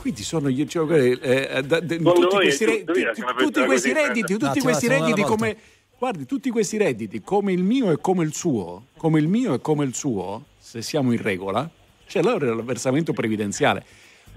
quindi 0.00 0.22
sono 0.22 0.48
io, 0.48 0.66
cioè, 0.66 1.18
eh, 1.20 1.48
eh, 1.50 1.62
da, 1.62 1.80
de, 1.80 1.98
tutti, 1.98 2.26
questi, 2.26 2.64
re, 2.64 2.84
tutti 2.84 3.64
questi 3.64 3.92
redditi, 3.92 4.36
tutti 4.36 4.60
questi 4.60 4.88
redditi 4.88 5.22
come 5.22 5.56
guardi, 5.98 6.26
tutti 6.26 6.50
questi 6.50 6.76
redditi 6.76 7.22
come 7.22 7.52
il 7.52 7.62
mio 7.62 7.90
e 7.90 7.98
come 8.00 8.24
il 8.24 8.34
suo, 8.34 8.86
come 8.96 9.18
il 9.18 9.28
mio 9.28 9.54
e 9.54 9.60
come 9.60 9.84
il 9.84 9.94
suo, 9.94 10.44
se 10.58 10.82
siamo 10.82 11.12
in 11.12 11.22
regola, 11.22 11.68
c'è 12.06 12.18
allora 12.18 12.52
il 12.52 12.62
versamento 12.62 13.12
previdenziale. 13.12 13.84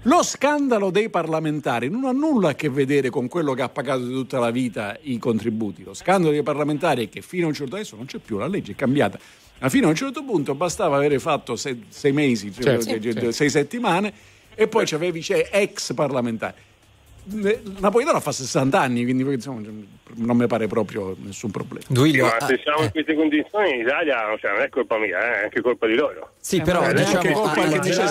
Lo 0.02 0.22
scandalo 0.22 0.90
dei 0.90 1.10
parlamentari 1.10 1.88
non 1.88 2.04
ha 2.04 2.12
nulla 2.12 2.50
a 2.50 2.54
che 2.54 2.70
vedere 2.70 3.10
con 3.10 3.26
quello 3.26 3.52
che 3.52 3.62
ha 3.62 3.68
pagato 3.68 4.06
di 4.06 4.12
tutta 4.12 4.38
la 4.38 4.50
vita 4.50 4.96
i 5.02 5.18
contributi. 5.18 5.82
Lo 5.82 5.92
scandalo 5.92 6.30
dei 6.30 6.44
parlamentari 6.44 7.06
è 7.06 7.08
che 7.08 7.20
fino 7.20 7.46
a 7.46 7.48
un 7.48 7.54
certo 7.54 7.74
punto 7.74 7.96
non 7.96 8.06
c'è 8.06 8.18
più, 8.18 8.38
la 8.38 8.46
legge 8.46 8.72
è 8.72 8.74
cambiata. 8.76 9.18
Ma 9.58 9.68
fino 9.68 9.86
a 9.86 9.90
un 9.90 9.96
certo 9.96 10.22
punto 10.22 10.54
bastava 10.54 10.96
avere 10.96 11.18
fatto 11.18 11.56
sei, 11.56 11.84
sei 11.88 12.12
mesi, 12.12 12.52
certo, 12.52 12.84
cioè, 12.84 13.00
certo. 13.00 13.32
sei 13.32 13.50
settimane 13.50 14.12
e 14.60 14.66
poi 14.66 14.86
c'avevi 14.86 15.22
cioè, 15.22 15.48
ex 15.52 15.94
parlamentari. 15.94 16.66
Napolitano 17.78 18.18
fa 18.18 18.32
60 18.32 18.80
anni, 18.80 19.04
quindi 19.04 19.22
insomma, 19.22 19.60
non 20.14 20.36
mi 20.36 20.46
pare 20.48 20.66
proprio 20.66 21.14
nessun 21.20 21.52
problema. 21.52 21.84
Duilio, 21.88 22.26
sì, 22.26 22.36
ma 22.40 22.46
se 22.46 22.60
siamo 22.64 22.82
in 22.82 22.90
queste 22.90 23.14
condizioni 23.14 23.74
in 23.74 23.80
Italia 23.82 24.16
cioè, 24.40 24.50
non 24.50 24.62
è 24.62 24.68
colpa 24.68 24.98
mia, 24.98 25.16
è 25.18 25.44
anche 25.44 25.60
colpa 25.60 25.86
di 25.86 25.94
loro. 25.94 26.32
Sì, 26.40 26.56
eh, 26.56 26.62
però 26.62 26.92
diciamo, 26.92 27.06
è 27.06 27.14
anche 27.14 27.32
colpa 27.32 27.68
che 27.68 27.78
dice 27.78 28.02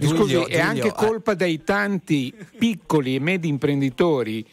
eh, 0.00 0.06
Scusi, 0.06 0.36
è 0.48 0.60
anche 0.60 0.92
colpa 0.92 1.34
dei 1.34 1.62
tanti 1.62 2.34
piccoli 2.56 3.16
e 3.16 3.20
medi 3.20 3.48
imprenditori 3.48 4.46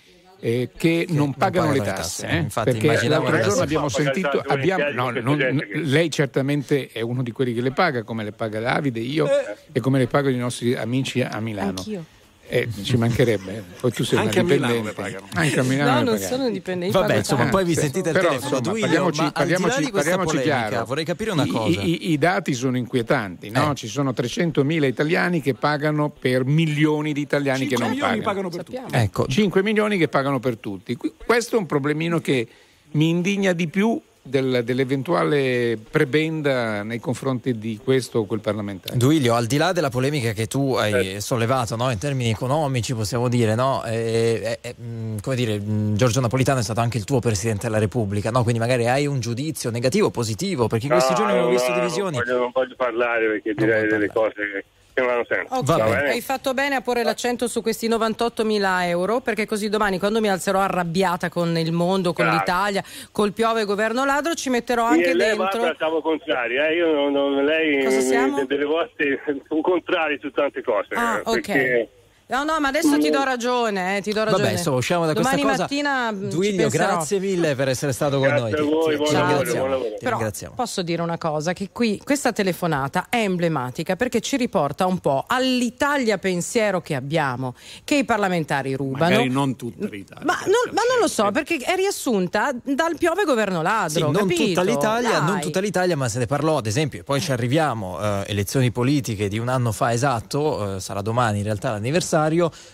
eh, 0.45 0.71
che 0.75 1.05
sì, 1.07 1.15
non 1.15 1.33
pagano 1.33 1.67
non 1.67 1.77
le 1.77 1.83
tasse. 1.83 2.27
tasse 2.27 2.62
eh? 2.62 2.63
Perché 2.65 3.07
l'altro 3.07 3.41
giorno 3.41 3.62
abbiamo 3.62 3.88
sentito, 3.88 4.43
abbiamo, 4.45 4.89
no, 4.91 5.09
non, 5.09 5.38
lei 5.75 6.12
certamente 6.12 6.89
è 6.91 7.00
uno 7.00 7.23
di 7.23 7.31
quelli 7.31 7.53
che 7.53 7.62
le 7.62 7.71
paga, 7.71 8.03
come 8.03 8.25
le 8.25 8.33
paga 8.33 8.59
Davide, 8.59 9.00
io 9.00 9.25
eh. 9.25 9.55
e 9.71 9.79
come 9.79 10.00
le 10.00 10.07
pago 10.07 10.27
i 10.27 10.35
nostri 10.35 10.75
amici 10.75 11.21
a 11.21 11.39
Milano. 11.39 11.69
Anch'io. 11.69 12.03
Eh, 12.45 12.67
ci 12.83 12.97
mancherebbe, 12.97 13.63
poi 13.79 13.91
tu 13.91 14.03
sei 14.03 14.19
Anche 14.19 14.39
a 14.39 14.43
una 14.43 14.53
Milano 14.53 14.73
dipendente. 14.73 15.01
le 15.01 15.09
pagano. 15.09 15.27
Anche 15.33 15.59
a 15.59 15.63
Milano 15.63 15.89
No, 15.89 15.95
non 16.03 16.13
pagano. 16.13 16.27
sono 16.35 16.45
indipendenti. 16.47 16.93
Vabbè, 16.97 17.15
insomma, 17.15 17.41
tanto. 17.41 17.55
poi 17.57 17.65
vi 17.65 17.73
sentite 17.73 18.09
il 18.09 18.13
Però, 18.15 18.27
telefono. 18.27 18.57
insomma, 18.57 18.59
Duilio, 18.59 18.85
parliamoci- 18.85 19.21
ma 19.21 19.25
al 19.25 19.31
di 19.45 19.51
là 19.51 19.57
parliamoci- 19.59 19.91
parliamoci 19.91 20.35
polemica, 20.35 20.67
chiaro. 20.67 20.85
vorrei 20.85 21.05
capire 21.05 21.31
una 21.31 21.43
I- 21.43 21.47
cosa. 21.47 21.81
I, 21.81 22.12
i 22.12 22.17
dati 22.17 22.53
sono 22.53 22.77
inquietanti, 22.77 23.50
no? 23.50 23.71
Eh. 23.71 23.75
Ci 23.75 23.88
sono 23.88 24.12
300.000 24.13 24.85
italiani 24.88 25.41
che 25.41 25.53
pagano 25.55 26.09
per 26.09 26.43
milioni 26.45 27.13
di 27.13 27.21
italiani 27.21 27.62
che 27.65 27.75
5 27.77 27.85
non 27.85 27.89
milioni 27.95 28.21
pagano. 28.21 28.29
pagano 28.29 28.50
per 28.50 28.57
Sappiamo. 28.65 28.88
tutti. 28.88 29.00
Ecco, 29.00 29.27
5 29.27 29.63
milioni 29.63 29.97
che 29.97 30.07
pagano 30.09 30.39
per 30.39 30.57
tutti. 30.57 30.97
Questo 31.25 31.55
è 31.55 31.59
un 31.59 31.65
problemino 31.65 32.19
che 32.19 32.47
mi 32.91 33.09
indigna 33.09 33.53
di 33.53 33.67
più 33.67 34.00
del- 34.25 34.63
dell'eventuale 34.63 35.77
prebenda 35.92 36.82
nei 36.84 37.00
confronti 37.00 37.58
di 37.58 37.80
questo 37.84 38.20
o 38.20 38.25
quel 38.25 38.39
parlamentare. 38.39 38.98
Duilio, 38.98 39.36
al 39.36 39.46
di 39.46 39.58
là 39.58 39.74
della 39.74 39.89
polemica 39.89 40.32
che 40.32 40.48
tu 40.48 40.74
hai 40.75 41.20
sollevato 41.20 41.75
no, 41.75 41.92
in 41.92 41.98
termini 41.98 42.30
economici, 42.30 42.94
possiamo 42.94 43.27
dire, 43.27 43.53
no, 43.56 43.84
eh, 43.84 44.58
eh, 44.62 44.75
mh, 44.82 45.20
come 45.22 45.36
dire, 45.36 45.60
mh, 45.60 45.96
Giorgio 45.96 46.22
Napolitano 46.22 46.60
è 46.60 46.63
stato 46.63 46.80
anche 46.80 46.98
il 46.98 47.03
tuo 47.03 47.20
Presidente 47.20 47.68
della 47.68 47.80
Repubblica, 47.80 48.32
no? 48.32 48.44
quindi 48.44 48.60
magari 48.60 48.88
hai 48.88 49.06
un 49.06 49.20
giudizio 49.20 49.70
negativo 49.70 50.08
o 50.08 50.10
positivo, 50.12 50.68
perché 50.68 50.86
in 50.86 50.92
questi 50.94 51.12
No, 51.12 51.18
giorni 51.18 51.32
abbiamo 51.34 51.50
visto 51.50 51.74
divisioni. 51.74 52.15
Non 52.18 52.25
voglio, 52.25 52.39
non 52.39 52.51
voglio 52.53 52.75
parlare 52.77 53.27
perché 53.27 53.53
Non 53.56 53.65
direi 53.65 53.88
delle 53.89 54.08
parlare. 54.08 54.34
cose 54.34 54.51
che, 54.51 54.65
che 54.93 55.01
non 55.01 55.09
hanno 55.09 55.25
senso. 55.27 55.53
Ok, 55.55 55.63
Va 55.65 55.77
bene. 55.83 56.09
hai 56.12 56.21
fatto 56.21 56.53
bene 56.53 56.75
a 56.75 56.81
porre 56.81 57.03
l'accento 57.03 57.47
su 57.47 57.62
questi 57.62 57.88
98.000 57.89 58.85
euro 58.88 59.19
perché 59.21 59.45
così 59.45 59.69
domani 59.69 60.00
quando 60.00 60.19
mi 60.21 60.29
alzerò 60.29 60.59
arrabbiata 60.59 61.29
con 61.29 61.57
il 61.57 61.71
mondo, 61.71 62.13
con 62.13 62.25
Grazie. 62.25 62.39
l'Italia, 62.39 62.83
col 63.12 63.33
piove 63.33 63.65
governo 63.65 64.05
ladro, 64.05 64.33
ci 64.35 64.50
metterò 64.50 64.83
Io 64.83 64.89
anche 64.91 65.09
e 65.09 65.13
lei 65.15 65.35
dentro. 65.35 65.59
guarda, 65.59 65.75
siamo 65.77 66.01
contrari, 66.01 66.55
eh? 66.57 66.75
io 66.75 66.91
non, 66.93 67.12
non- 67.12 67.43
lei 67.43 67.83
Cosa 67.83 68.00
siamo? 68.00 68.45
delle 68.45 68.65
volte 68.65 69.21
sono 69.47 69.62
contrari 69.62 70.17
su 70.21 70.29
tante 70.31 70.62
cose. 70.63 70.93
Ah, 70.93 71.21
perché- 71.23 71.79
ok. 71.81 71.88
No, 72.25 72.44
no, 72.44 72.60
ma 72.60 72.70
adesso 72.70 72.98
ti 72.98 73.10
do 73.10 73.24
ragione, 73.24 73.98
eh, 73.98 74.01
ti 74.01 74.12
do 74.12 74.24
ragione. 74.24 74.44
Vabbè, 74.44 74.56
insomma, 74.56 74.77
usciamo 74.77 75.06
da 75.06 75.13
questa 75.13 75.36
Domani 75.36 75.50
cosa. 75.50 75.62
mattina 75.63 76.12
mh, 76.12 76.22
ci 76.22 76.27
Duilio, 76.30 76.70
grazie 76.70 77.20
mille 77.20 77.53
per 77.56 77.68
essere 77.68 77.92
stato 77.92 78.18
con 78.18 78.27
Grazie 78.27 78.42
noi. 78.42 78.53
a 78.53 78.63
voi, 78.63 78.89
Ti- 78.92 78.96
buon 78.96 79.08
ti 79.08 79.13
lavoro, 79.13 79.27
ringraziamo. 79.38 79.60
buon 79.68 79.70
lavoro. 79.70 79.96
Però 80.00 80.51
posso 80.56 80.82
dire 80.82 81.01
una 81.01 81.18
cosa, 81.18 81.53
che 81.53 81.70
qui 81.72 82.01
questa 82.03 82.32
telefonata 82.32 83.08
è 83.10 83.18
emblematica 83.18 83.96
perché 83.96 84.22
ci 84.22 84.38
riporta 84.38 84.86
un 84.88 85.00
po' 85.00 85.25
all'Italia 85.27 86.18
pensiero 86.18 86.82
che 86.82 86.96
abbiamo, 86.96 87.53
che 87.84 87.96
i 87.96 88.06
parlamentari 88.06 88.74
rubano. 88.74 89.03
Magari 89.12 89.30
non 89.30 89.56
tutta 89.56 89.86
l'Italia. 89.88 90.24
Ma 90.25 90.38
non, 90.46 90.74
ma 90.74 90.82
non 90.89 91.00
lo 91.01 91.08
so, 91.08 91.30
perché 91.32 91.58
è 91.58 91.75
riassunta 91.75 92.51
dal 92.63 92.96
piove 92.98 93.25
governo 93.25 93.58
Sì, 93.58 93.63
ladro. 93.63 94.12
non 94.12 94.27
capito? 94.27 94.44
tutta, 94.46 94.63
l'Italia, 94.63 95.20
non 95.22 95.39
tutta 95.42 95.60
l'Italia, 95.60 95.98
ma 95.98 96.08
se 96.08 96.20
ne 96.20 96.25
parlò 96.25 96.58
ad 96.58 96.65
esempio, 96.65 97.01
e 97.01 97.03
poi 97.03 97.20
ci 97.22 97.32
arriviamo, 97.32 98.00
eh, 98.01 98.24
elezioni 98.27 98.72
politiche 98.72 99.27
di 99.27 99.38
un 99.39 99.50
anno 99.50 99.72
fa 99.72 99.92
esatto, 99.94 100.75
eh, 100.75 100.80
sarà 100.80 101.01
domani 101.01 101.39
in 101.39 101.44
realtà 101.44 101.70
l'anniversario, 101.72 102.12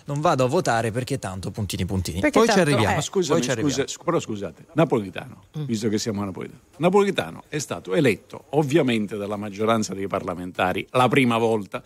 non 0.05 0.21
vado 0.21 0.43
a 0.43 0.47
votare 0.47 0.91
perché 0.91 1.17
tanto 1.19 1.51
puntini 1.51 1.85
puntini. 1.85 2.19
Perché 2.19 2.39
poi 2.39 2.47
ci 2.47 2.55
tanto, 2.55 2.69
arriviamo. 2.69 2.93
eh. 2.93 2.95
Ma 2.97 3.01
scusami, 3.01 3.33
poi 3.39 3.43
ci 3.43 3.51
arriviamo. 3.51 3.73
scusa, 3.75 3.87
scu- 3.87 4.03
però 4.05 4.19
scusate, 4.19 4.65
Napolitano, 4.73 5.43
visto 5.65 5.89
che 5.89 5.97
siamo 5.97 6.21
a 6.21 6.25
Napolitano, 6.25 6.59
Napolitano 6.77 7.43
è 7.47 7.59
stato 7.59 7.93
eletto 7.93 8.45
ovviamente 8.51 9.17
dalla 9.17 9.37
maggioranza 9.37 9.93
dei 9.93 10.07
parlamentari 10.07 10.85
la 10.91 11.07
prima 11.07 11.37
volta, 11.37 11.81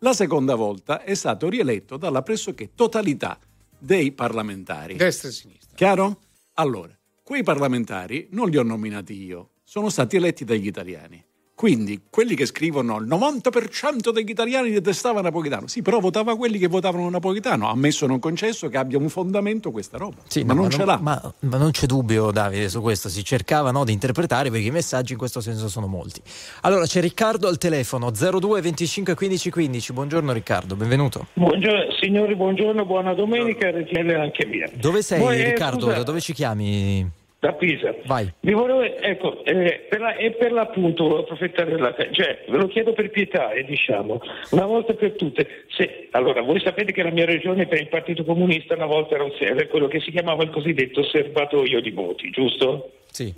la 0.00 0.12
seconda 0.12 0.54
volta 0.54 1.02
è 1.02 1.14
stato 1.14 1.48
rieletto 1.48 1.96
dalla 1.96 2.22
pressoché 2.22 2.70
totalità 2.74 3.38
dei 3.78 4.12
parlamentari. 4.12 4.96
Destra 4.96 5.28
e 5.28 5.32
sinistra. 5.32 5.74
Chiaro? 5.74 6.18
Allora, 6.54 6.96
quei 7.22 7.42
parlamentari 7.42 8.28
non 8.32 8.48
li 8.48 8.56
ho 8.56 8.62
nominati 8.62 9.22
io, 9.22 9.50
sono 9.64 9.88
stati 9.90 10.16
eletti 10.16 10.44
dagli 10.44 10.66
italiani. 10.66 11.22
Quindi 11.58 12.02
quelli 12.08 12.36
che 12.36 12.46
scrivono 12.46 12.98
il 12.98 13.08
90% 13.08 14.12
degli 14.12 14.30
italiani 14.30 14.70
detestava 14.70 15.20
Napolitano, 15.22 15.66
sì, 15.66 15.82
però 15.82 15.98
votava 15.98 16.36
quelli 16.36 16.56
che 16.56 16.68
votavano 16.68 17.10
Napolitano, 17.10 17.68
ammesso 17.68 18.06
non 18.06 18.20
concesso 18.20 18.68
che 18.68 18.76
abbia 18.76 18.96
un 18.96 19.08
fondamento 19.08 19.72
questa 19.72 19.98
roba. 19.98 20.18
Sì, 20.28 20.44
ma 20.44 20.54
no, 20.54 20.60
non 20.60 20.70
ce 20.70 20.84
l'ha. 20.84 21.00
Ma, 21.02 21.20
ma 21.40 21.56
non 21.56 21.72
c'è 21.72 21.86
dubbio, 21.86 22.30
Davide, 22.30 22.68
su 22.68 22.80
questo. 22.80 23.08
Si 23.08 23.24
cercava 23.24 23.72
no, 23.72 23.84
di 23.84 23.92
interpretare 23.92 24.52
perché 24.52 24.68
i 24.68 24.70
messaggi 24.70 25.14
in 25.14 25.18
questo 25.18 25.40
senso 25.40 25.68
sono 25.68 25.88
molti. 25.88 26.22
Allora, 26.60 26.86
c'è 26.86 27.00
Riccardo 27.00 27.48
al 27.48 27.58
telefono 27.58 28.12
02 28.12 28.60
25 28.60 29.14
15 29.16 29.50
15. 29.50 29.92
Buongiorno 29.92 30.32
Riccardo, 30.32 30.76
benvenuto. 30.76 31.26
Buongiorno, 31.32 31.92
signori, 32.00 32.36
buongiorno, 32.36 32.86
buona 32.86 33.14
domenica, 33.14 33.68
RTL 33.68 34.10
anche 34.10 34.46
mia. 34.46 34.70
Dove 34.74 35.02
sei, 35.02 35.18
Poi, 35.18 35.40
eh, 35.40 35.44
Riccardo? 35.46 35.86
scusa, 35.86 35.96
Da 35.96 36.02
dove 36.04 36.20
ci 36.20 36.32
chiami? 36.32 37.17
Da 37.40 37.52
Pisa. 37.52 37.94
Vai. 38.06 38.28
Vi 38.40 38.52
volevo, 38.52 38.82
ecco, 38.82 39.44
eh, 39.44 39.86
per 39.88 40.00
la- 40.00 40.16
e 40.16 40.32
per 40.32 40.50
l'appunto 40.50 41.04
volevo 41.04 41.20
approfittare 41.22 41.70
della 41.70 41.94
cioè, 42.10 42.44
ve 42.48 42.56
lo 42.56 42.66
chiedo 42.66 42.92
per 42.94 43.10
pietà, 43.10 43.52
eh, 43.52 43.62
diciamo, 43.64 44.20
una 44.50 44.66
volta 44.66 44.92
per 44.94 45.12
tutte. 45.12 45.64
Se, 45.68 46.08
allora, 46.10 46.42
voi 46.42 46.58
sapete 46.60 46.90
che 46.90 47.04
la 47.04 47.10
mia 47.12 47.26
regione 47.26 47.66
per 47.68 47.80
il 47.80 47.86
Partito 47.88 48.24
Comunista 48.24 48.74
una 48.74 48.86
volta 48.86 49.14
era, 49.14 49.22
un, 49.22 49.30
era 49.38 49.64
quello 49.68 49.86
che 49.86 50.00
si 50.00 50.10
chiamava 50.10 50.42
il 50.42 50.50
cosiddetto 50.50 51.04
serbatoio 51.04 51.80
di 51.80 51.90
voti, 51.92 52.28
giusto? 52.30 52.90
Sì. 53.12 53.32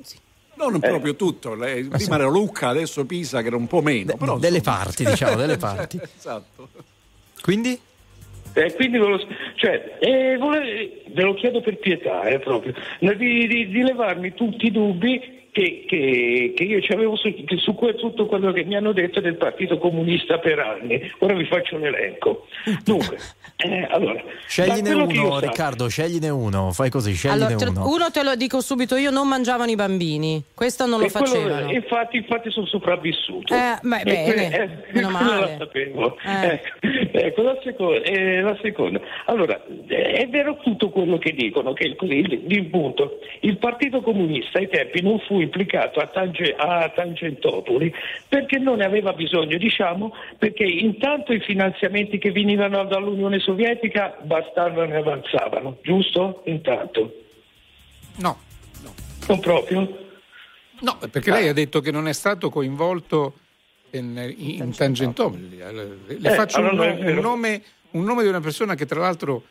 Non 0.55 0.79
proprio 0.81 1.15
tutto, 1.15 1.55
lei- 1.55 1.85
prima 1.89 2.15
era 2.17 2.27
Lucca, 2.29 2.69
adesso 2.69 3.05
Pisa 3.05 3.43
che 3.43 3.49
era 3.49 3.57
un 3.57 3.67
po' 3.67 3.83
meno. 3.83 4.13
De- 4.13 4.17
però, 4.19 4.39
delle 4.39 4.59
insomma. 4.59 4.77
parti, 4.79 5.05
diciamo, 5.05 5.37
delle 5.37 5.57
parti. 5.59 6.01
esatto. 6.17 6.69
Quindi? 7.43 7.79
Eh, 8.55 8.73
quindi 8.75 8.99
ve 8.99 9.07
lo, 9.07 9.21
cioè, 9.55 9.97
eh, 10.01 10.37
vole- 10.39 11.03
ve 11.09 11.23
lo 11.23 11.35
chiedo 11.35 11.61
per 11.61 11.77
pietà, 11.79 12.23
eh, 12.25 12.39
proprio, 12.41 12.75
di, 12.99 13.47
di- 13.47 13.69
di 13.69 13.83
levarmi 13.83 14.35
tutti 14.35 14.67
i 14.67 14.71
dubbi 14.73 15.39
che, 15.53 15.85
che- 15.87 16.53
che 16.57 16.63
io 16.65 16.81
ci 16.81 16.93
avevo 16.93 17.17
su, 17.17 17.33
che 17.45 17.57
su 17.59 17.75
que- 17.75 17.95
tutto 17.95 18.27
quello 18.27 18.53
che 18.53 18.65
mi 18.65 18.77
hanno 18.77 18.93
detto 18.93 19.21
del 19.21 19.37
Partito 19.37 19.79
Comunista 19.79 20.39
per 20.39 20.59
anni. 20.59 21.01
Ora 21.19 21.35
vi 21.35 21.45
faccio 21.47 21.77
un 21.77 21.85
elenco. 21.87 22.47
Dunque, 22.85 23.17
eh, 23.57 23.87
allora, 23.91 24.23
Scegliene 24.47 24.81
quello 25.05 25.05
uno, 25.27 25.41
Riccardo, 25.41 25.89
scegliene 25.89 26.29
uno. 26.29 26.73
Fai 26.73 26.91
così, 26.91 27.15
scegliene 27.15 27.45
Allora, 27.47 27.57
te- 27.57 27.69
uno. 27.71 27.89
uno 27.89 28.11
te 28.11 28.23
lo 28.23 28.35
dico 28.37 28.61
subito, 28.61 28.97
io 28.97 29.11
non 29.11 29.29
mangiavano 29.29 29.71
i 29.71 29.75
bambini, 29.77 30.43
questo 30.55 30.87
non 30.87 31.01
lo 31.01 31.07
E 31.07 31.11
quello- 31.11 31.27
facevano. 31.27 31.71
infatti, 31.73 32.17
infatti 32.19 32.51
sono 32.51 32.67
sopravvissuto. 32.67 33.55
Eh, 33.55 33.79
beh, 33.83 34.01
E 34.01 34.05
bene, 34.05 34.57
eh, 34.57 34.69
meno 34.69 34.85
quello 34.93 35.11
male. 35.11 35.41
La 35.41 35.57
sapevo. 35.59 36.17
Eh. 36.25 36.61
Ecco, 36.83 37.19
ecco, 37.19 37.43
la, 37.43 37.59
seconda, 37.63 38.01
eh, 38.03 38.41
la 38.41 38.59
seconda. 38.63 39.01
Allora, 39.27 39.65
eh, 39.89 40.03
è 40.13 40.29
vero 40.29 40.59
tutto 40.63 40.91
quello 40.91 41.19
che 41.19 41.33
dicono, 41.33 41.73
che 41.73 41.95
così, 41.97 42.15
il, 42.19 42.45
il 42.49 42.65
punto. 42.67 43.19
Il 43.41 43.57
Partito 43.59 44.01
Comunista 44.01 44.59
ai 44.59 44.69
tempi 44.69 45.03
non 45.03 45.19
fu 45.21 45.40
implicato 45.43 46.01
a, 46.01 46.07
Tange- 46.07 46.55
a 46.57 46.89
Tangentopoli 46.95 47.93
perché 48.29 48.59
non 48.59 48.79
ne 48.79 48.85
aveva 48.85 49.13
bisogno, 49.13 49.57
diciamo, 49.59 50.15
perché 50.39 50.65
intanto 50.65 51.33
i 51.33 51.41
finanziamenti 51.41 52.19
che 52.19 52.31
venivano 52.33 52.85
dall'Unione 52.85 53.39
Sovietica 53.39 54.17
bastavano 54.23 54.93
e 54.93 54.97
avanzavano, 54.97 55.79
giusto? 55.83 56.43
Intanto. 56.47 57.15
No, 58.17 58.39
Non 59.29 59.41
proprio? 59.41 60.09
no, 60.81 60.99
perché 61.11 61.31
lei 61.31 61.49
ha 61.49 61.53
detto 61.53 61.81
che 61.81 61.91
non 61.91 62.09
è 62.09 62.13
stato 62.13 62.51
coinvolto 62.51 63.35
in, 63.93 64.35
in 64.37 64.75
Tangentopoli. 64.75 65.57
Le 65.57 66.17
Eh, 66.23 66.31
faccio 66.35 66.61
un, 66.61 66.67
allora 66.67 66.93
no- 66.93 66.99
un 66.99 67.05
vero. 67.05 67.21
nome, 67.21 67.63
un 67.93 68.05
nome 68.05 68.23
di 68.23 68.29
una 68.29 68.41
persona 68.41 68.75
che 68.75 68.87
tra 68.87 69.01
l'altro 69.01 69.43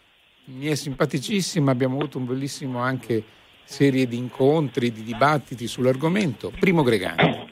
mi 0.46 0.66
è 0.68 0.76
simpaticissima, 0.76 1.72
abbiamo 1.72 1.98
avuto 1.98 2.18
un 2.18 2.26
bellissimo 2.26 2.80
anche 2.80 3.24
serie 3.70 4.08
di 4.08 4.18
incontri, 4.18 4.92
di 4.92 5.04
dibattiti 5.04 5.68
sull'argomento. 5.68 6.52
Primo 6.60 6.82
Gregani. 6.82 7.48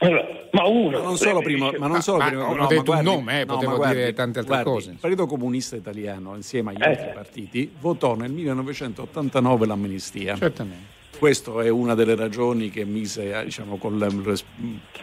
Allora, 0.00 0.26
ma 0.52 0.66
uno. 0.66 0.98
Ma 0.98 1.04
non 1.04 1.16
solo 1.16 1.40
prima, 1.40 1.66
dice- 1.66 1.78
ma 1.78 1.86
non 1.86 1.96
Ma- 1.96 2.02
solo 2.02 2.18
ma 2.18 2.26
prima 2.26 2.44
ho 2.46 2.54
no, 2.54 2.60
ma 2.62 2.66
detto 2.66 2.78
un 2.80 2.84
guardi- 2.84 3.04
nome, 3.06 3.40
eh, 3.40 3.44
no, 3.46 3.54
potevo 3.54 3.76
ma 3.78 3.92
dire 3.94 4.12
tante 4.12 4.38
altre 4.40 4.54
guardi, 4.62 4.70
cose. 4.70 4.90
Il 4.90 4.96
Partito 5.00 5.26
Comunista 5.26 5.76
Italiano, 5.76 6.34
insieme 6.36 6.70
agli 6.72 6.82
Eh. 6.82 6.88
altri 6.88 7.10
partiti, 7.14 7.72
votò 7.80 8.14
nel 8.14 8.30
1989 8.30 9.66
l'amnistia. 9.66 10.36
Certamente. 10.36 10.94
Questa 11.18 11.62
è 11.62 11.70
una 11.70 11.94
delle 11.94 12.14
ragioni 12.14 12.68
che 12.68 12.84
mise, 12.84 13.34
eh, 13.40 13.44
diciamo, 13.44 13.78
con 13.78 13.96
le- 13.96 14.36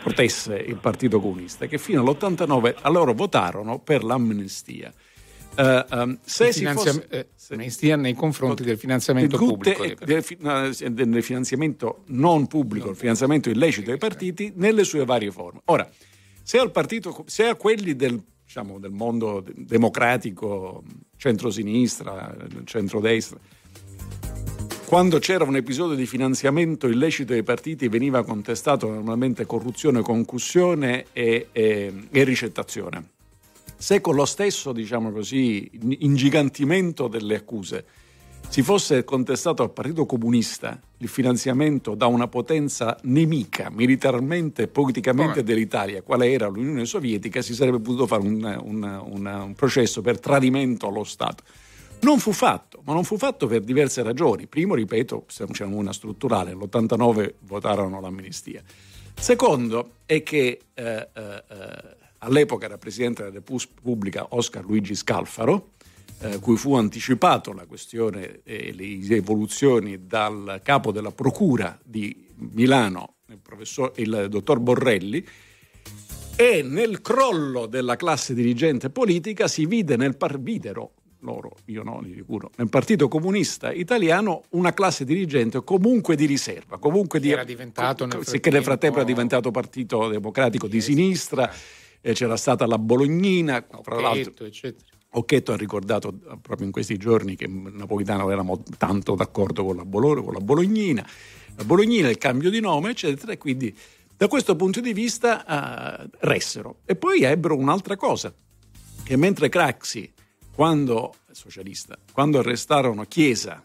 protesse 0.03 0.55
il 0.55 0.75
Partito 0.75 1.19
Comunista, 1.19 1.65
che 1.65 1.79
fino 1.79 2.01
all'89 2.01 2.75
a 2.79 2.89
loro 2.89 3.13
votarono 3.13 3.79
per 3.79 4.03
l'amnistia. 4.03 4.93
Eh, 5.55 5.85
ehm, 5.91 6.17
se 6.23 6.47
Il 6.47 6.53
si 6.53 6.59
finanzia- 6.59 6.91
fosse- 6.93 7.07
eh, 7.09 7.27
se- 7.35 7.55
nei 7.95 8.13
confronti 8.15 8.63
del 8.63 8.77
finanziamento 8.77 9.37
pubblico. 9.37 9.83
eh, 9.83 9.95
del, 10.03 10.23
fi- 10.23 10.37
del 10.37 11.21
finanziamento 11.23 12.03
non 12.07 12.47
pubblico, 12.47 12.89
il 12.89 12.95
finanziamento 12.95 13.49
illecito 13.49 13.91
ai 13.91 13.97
partiti 13.97 14.51
nelle 14.55 14.83
sue 14.83 15.05
varie 15.05 15.31
forme. 15.31 15.61
Ora, 15.65 15.87
se 16.41 16.57
al 16.57 16.71
partito, 16.71 17.23
se 17.27 17.45
a 17.45 17.55
quelli 17.55 17.95
del, 17.95 18.19
diciamo, 18.43 18.79
del 18.79 18.91
mondo 18.91 19.41
de- 19.41 19.53
democratico, 19.55 20.83
centrosinistra, 21.17 22.35
centrodestra, 22.65 23.37
quando 24.85 25.19
c'era 25.19 25.43
un 25.43 25.55
episodio 25.55 25.95
di 25.95 26.05
finanziamento 26.05 26.87
illecito 26.87 27.33
ai 27.33 27.43
partiti 27.43 27.87
veniva 27.87 28.23
contestato 28.23 28.89
normalmente 28.89 29.45
corruzione, 29.45 30.01
concussione 30.01 31.05
e, 31.13 31.47
e- 31.51 31.93
e 32.11 32.23
ricettazione. 32.23 33.09
Se 33.83 33.99
con 33.99 34.15
lo 34.15 34.23
stesso, 34.23 34.71
diciamo 34.71 35.11
così, 35.11 35.69
ingigantimento 35.99 37.09
delle 37.09 37.35
accuse 37.35 37.85
si 38.47 38.61
fosse 38.61 39.03
contestato 39.03 39.61
al 39.61 39.73
Partito 39.73 40.05
Comunista 40.05 40.79
il 40.99 41.09
finanziamento 41.09 41.93
da 41.93 42.05
una 42.05 42.29
potenza 42.29 42.97
nemica 43.01 43.69
militarmente 43.69 44.61
e 44.61 44.67
politicamente 44.69 45.41
Come? 45.41 45.43
dell'Italia, 45.43 46.01
quale 46.01 46.31
era 46.31 46.47
l'Unione 46.47 46.85
Sovietica, 46.85 47.41
si 47.41 47.53
sarebbe 47.53 47.81
potuto 47.81 48.07
fare 48.07 48.21
un, 48.21 48.61
un, 48.63 48.83
un, 48.83 49.25
un 49.25 49.53
processo 49.53 50.01
per 50.01 50.17
tradimento 50.17 50.87
allo 50.87 51.03
Stato. 51.03 51.43
Non 52.03 52.19
fu 52.19 52.31
fatto, 52.31 52.81
ma 52.85 52.93
non 52.93 53.03
fu 53.03 53.17
fatto 53.17 53.47
per 53.47 53.63
diverse 53.63 54.01
ragioni. 54.01 54.47
Primo, 54.47 54.75
ripeto, 54.75 55.25
c'è 55.27 55.65
una 55.65 55.91
strutturale, 55.91 56.51
nell'89 56.53 57.33
votarono 57.41 57.99
l'amnistia. 57.99 58.61
Secondo 59.13 59.95
è 60.05 60.23
che 60.23 60.59
eh, 60.73 60.83
eh, 60.83 61.43
eh, 61.49 62.01
all'epoca 62.23 62.65
era 62.65 62.77
Presidente 62.77 63.23
della 63.23 63.35
Repubblica 63.35 64.27
Oscar 64.29 64.63
Luigi 64.63 64.95
Scalfaro, 64.95 65.71
eh, 66.19 66.39
cui 66.39 66.55
fu 66.55 66.75
anticipato 66.75 67.53
la 67.53 67.65
questione 67.65 68.41
e 68.43 68.73
le 68.73 69.15
evoluzioni 69.15 70.05
dal 70.07 70.61
capo 70.63 70.91
della 70.91 71.11
Procura 71.11 71.77
di 71.83 72.27
Milano, 72.35 73.15
il, 73.27 73.91
il 73.95 74.27
dottor 74.29 74.59
Borrelli, 74.59 75.25
e 76.35 76.63
nel 76.63 77.01
crollo 77.01 77.67
della 77.67 77.95
classe 77.95 78.33
dirigente 78.33 78.89
politica 78.89 79.47
si 79.47 79.65
vide 79.65 79.95
nel 79.95 80.17
par- 80.17 80.39
videro 80.39 80.93
loro, 81.23 81.51
io 81.65 81.83
no, 81.83 82.01
di 82.03 82.13
sicuro, 82.13 82.51
nel 82.57 82.69
Partito 82.69 83.07
Comunista 83.07 83.71
Italiano 83.71 84.43
una 84.49 84.73
classe 84.73 85.05
dirigente 85.05 85.63
comunque 85.63 86.15
di 86.15 86.25
riserva, 86.25 86.77
comunque 86.77 87.19
di... 87.19 87.31
Era 87.31 87.43
diventato 87.45 88.05
nel 88.05 88.15
frattempo... 88.15 88.39
Che 88.41 88.49
nel 88.49 88.63
frattempo 88.63 88.97
era 88.97 89.05
diventato 89.05 89.51
Partito 89.51 90.09
Democratico 90.09 90.67
di 90.67 90.81
sinistra, 90.81 91.51
eh, 92.05 92.13
c'era 92.13 92.35
stata 92.35 92.67
la 92.67 92.77
Bolognina, 92.77 93.65
fra 93.81 93.99
l'altro... 93.99 94.45
Eccetera. 94.45 94.91
Occhetto 95.15 95.53
ha 95.53 95.55
ricordato 95.57 96.09
eh, 96.09 96.37
proprio 96.41 96.65
in 96.65 96.71
questi 96.71 96.97
giorni 96.97 97.35
che 97.35 97.47
Napolitano 97.47 98.29
eravamo 98.29 98.63
tanto 98.77 99.15
d'accordo 99.15 99.63
con 99.63 99.75
la, 99.77 99.85
Bologna, 99.85 100.21
con 100.21 100.33
la 100.33 100.39
Bolognina, 100.39 101.07
la 101.55 101.63
Bolognina, 101.63 102.09
il 102.09 102.17
cambio 102.17 102.49
di 102.49 102.59
nome, 102.59 102.89
eccetera, 102.89 103.31
e 103.31 103.37
quindi 103.37 103.75
da 104.17 104.27
questo 104.27 104.55
punto 104.55 104.81
di 104.81 104.91
vista 104.91 105.45
uh, 106.03 106.09
ressero. 106.21 106.79
E 106.85 106.95
poi 106.95 107.23
ebbero 107.23 107.55
un'altra 107.55 107.95
cosa, 107.95 108.33
che 109.03 109.15
mentre 109.15 109.49
Craxi, 109.49 110.11
quando, 110.53 111.13
socialista, 111.31 111.97
quando 112.11 112.39
arrestarono 112.39 113.03
Chiesa, 113.03 113.63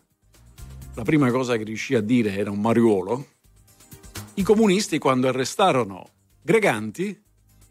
la 0.95 1.03
prima 1.03 1.31
cosa 1.31 1.57
che 1.57 1.65
riuscì 1.65 1.95
a 1.95 2.01
dire 2.01 2.37
era 2.37 2.51
un 2.51 2.61
mariuolo, 2.61 3.27
i 4.35 4.43
comunisti 4.43 4.99
quando 4.99 5.29
arrestarono 5.29 6.11
Greganti 6.43 7.27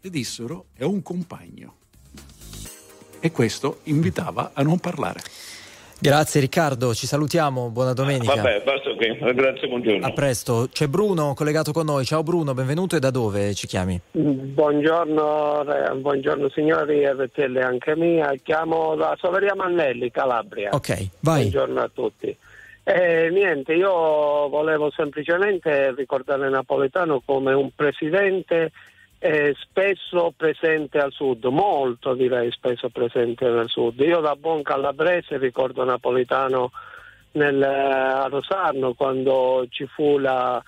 le 0.08 0.10
dissero 0.10 0.66
è 0.74 0.84
un 0.84 1.02
compagno 1.02 1.74
e 3.20 3.30
questo 3.30 3.80
invitava 3.84 4.52
a 4.54 4.62
non 4.62 4.78
parlare. 4.78 5.20
Grazie 6.00 6.40
Riccardo, 6.40 6.94
ci 6.94 7.08
salutiamo, 7.08 7.70
buona 7.70 7.92
domenica. 7.92 8.36
Vabbè, 8.36 8.62
basta 8.62 8.94
qui, 8.94 9.34
grazie, 9.34 9.66
buongiorno. 9.66 10.06
A 10.06 10.12
presto, 10.12 10.68
c'è 10.70 10.86
Bruno 10.86 11.34
collegato 11.34 11.72
con 11.72 11.86
noi, 11.86 12.04
ciao 12.04 12.22
Bruno, 12.22 12.54
benvenuto 12.54 12.94
e 12.94 13.00
da 13.00 13.10
dove 13.10 13.52
ci 13.54 13.66
chiami? 13.66 14.00
Buongiorno, 14.12 15.64
buongiorno 15.96 16.48
signori, 16.50 17.04
RTL 17.04 17.56
anche 17.56 17.96
mia, 17.96 18.32
chiamo 18.40 18.94
da 18.94 19.16
Soveria 19.18 19.56
Mannelli, 19.56 20.12
Calabria. 20.12 20.70
Ok, 20.72 21.08
vai. 21.20 21.40
Buongiorno 21.40 21.80
a 21.80 21.90
tutti. 21.92 22.36
Eh, 22.84 23.28
niente, 23.30 23.74
io 23.74 24.48
volevo 24.48 24.90
semplicemente 24.92 25.92
ricordare 25.96 26.48
Napoletano 26.48 27.20
come 27.24 27.52
un 27.52 27.70
presidente 27.74 28.70
è 29.18 29.52
spesso 29.58 30.32
presente 30.36 30.98
al 30.98 31.12
sud, 31.12 31.44
molto 31.46 32.14
direi 32.14 32.50
spesso 32.52 32.88
presente 32.88 33.48
nel 33.48 33.68
sud. 33.68 33.98
Io 34.00 34.20
da 34.20 34.36
buon 34.36 34.62
calabrese 34.62 35.38
ricordo 35.38 35.84
Napolitano 35.84 36.70
nel, 37.32 37.62
a 37.62 38.26
Rosarno 38.28 38.94
quando 38.94 39.66
ci 39.70 39.86
fu 39.86 40.18
la, 40.18 40.62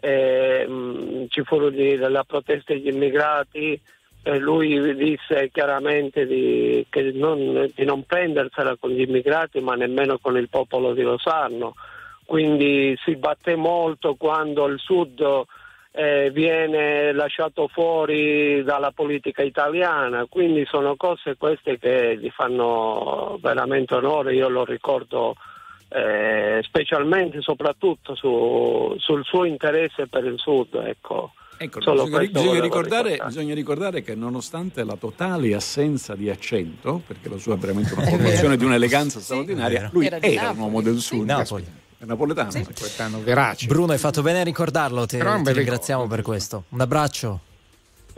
eh, 0.00 1.26
ci 1.28 1.42
furono 1.42 2.08
la 2.08 2.24
protesta 2.24 2.72
degli 2.72 2.88
immigrati 2.88 3.80
e 4.22 4.38
lui 4.38 4.94
disse 4.94 5.50
chiaramente 5.50 6.26
di, 6.26 6.86
non, 7.14 7.68
di 7.74 7.84
non 7.84 8.04
prendersela 8.04 8.76
con 8.76 8.90
gli 8.90 9.00
immigrati 9.00 9.60
ma 9.60 9.74
nemmeno 9.74 10.18
con 10.18 10.36
il 10.36 10.48
popolo 10.48 10.92
di 10.92 11.02
Rosarno. 11.02 11.74
Quindi 12.24 12.96
si 13.02 13.16
batté 13.16 13.56
molto 13.56 14.14
quando 14.14 14.66
il 14.66 14.78
sud 14.78 15.46
eh, 15.92 16.30
viene 16.32 17.12
lasciato 17.12 17.68
fuori 17.68 18.62
dalla 18.62 18.92
politica 18.92 19.42
italiana, 19.42 20.26
quindi 20.28 20.64
sono 20.66 20.96
cose 20.96 21.36
queste 21.36 21.78
che 21.78 22.16
gli 22.18 22.30
fanno 22.30 23.38
veramente 23.40 23.94
onore, 23.94 24.34
io 24.34 24.48
lo 24.48 24.64
ricordo 24.64 25.34
eh, 25.88 26.60
specialmente 26.64 27.40
soprattutto 27.40 28.14
su, 28.14 28.94
sul 28.98 29.24
suo 29.24 29.44
interesse 29.44 30.06
per 30.06 30.24
il 30.24 30.38
Sud. 30.38 30.74
Ecco. 30.74 31.32
Ecco, 31.60 31.80
bisogna, 31.80 32.20
bisogna, 32.20 32.60
ricordare, 32.60 33.20
bisogna, 33.24 33.52
ricordare, 33.52 34.02
che 34.02 34.14
nonostante 34.14 34.84
la 34.84 34.94
totale 34.94 35.52
assenza 35.54 36.14
di 36.14 36.30
accento, 36.30 37.02
perché 37.04 37.28
la 37.28 37.36
sua 37.36 37.54
è 37.54 37.58
veramente 37.58 37.94
una 37.94 38.04
formazione 38.04 38.56
di 38.56 38.64
un'eleganza 38.64 39.18
straordinaria, 39.18 39.90
lui 39.92 40.06
era, 40.06 40.20
era 40.20 40.50
un 40.50 40.58
uomo 40.58 40.82
del 40.82 40.98
Sud. 40.98 41.26
Napoli. 41.26 41.64
È 41.98 42.04
napoletano. 42.04 42.50
Sì. 42.50 42.58
Napoletano 42.60 43.22
verace. 43.22 43.66
Bruno, 43.66 43.92
hai 43.92 43.98
fatto 43.98 44.22
bene 44.22 44.40
a 44.40 44.44
ricordarlo, 44.44 45.04
ti, 45.06 45.18
ti 45.18 45.52
ringraziamo 45.52 46.06
per 46.06 46.22
questo. 46.22 46.64
Un 46.68 46.80
abbraccio. 46.80 47.40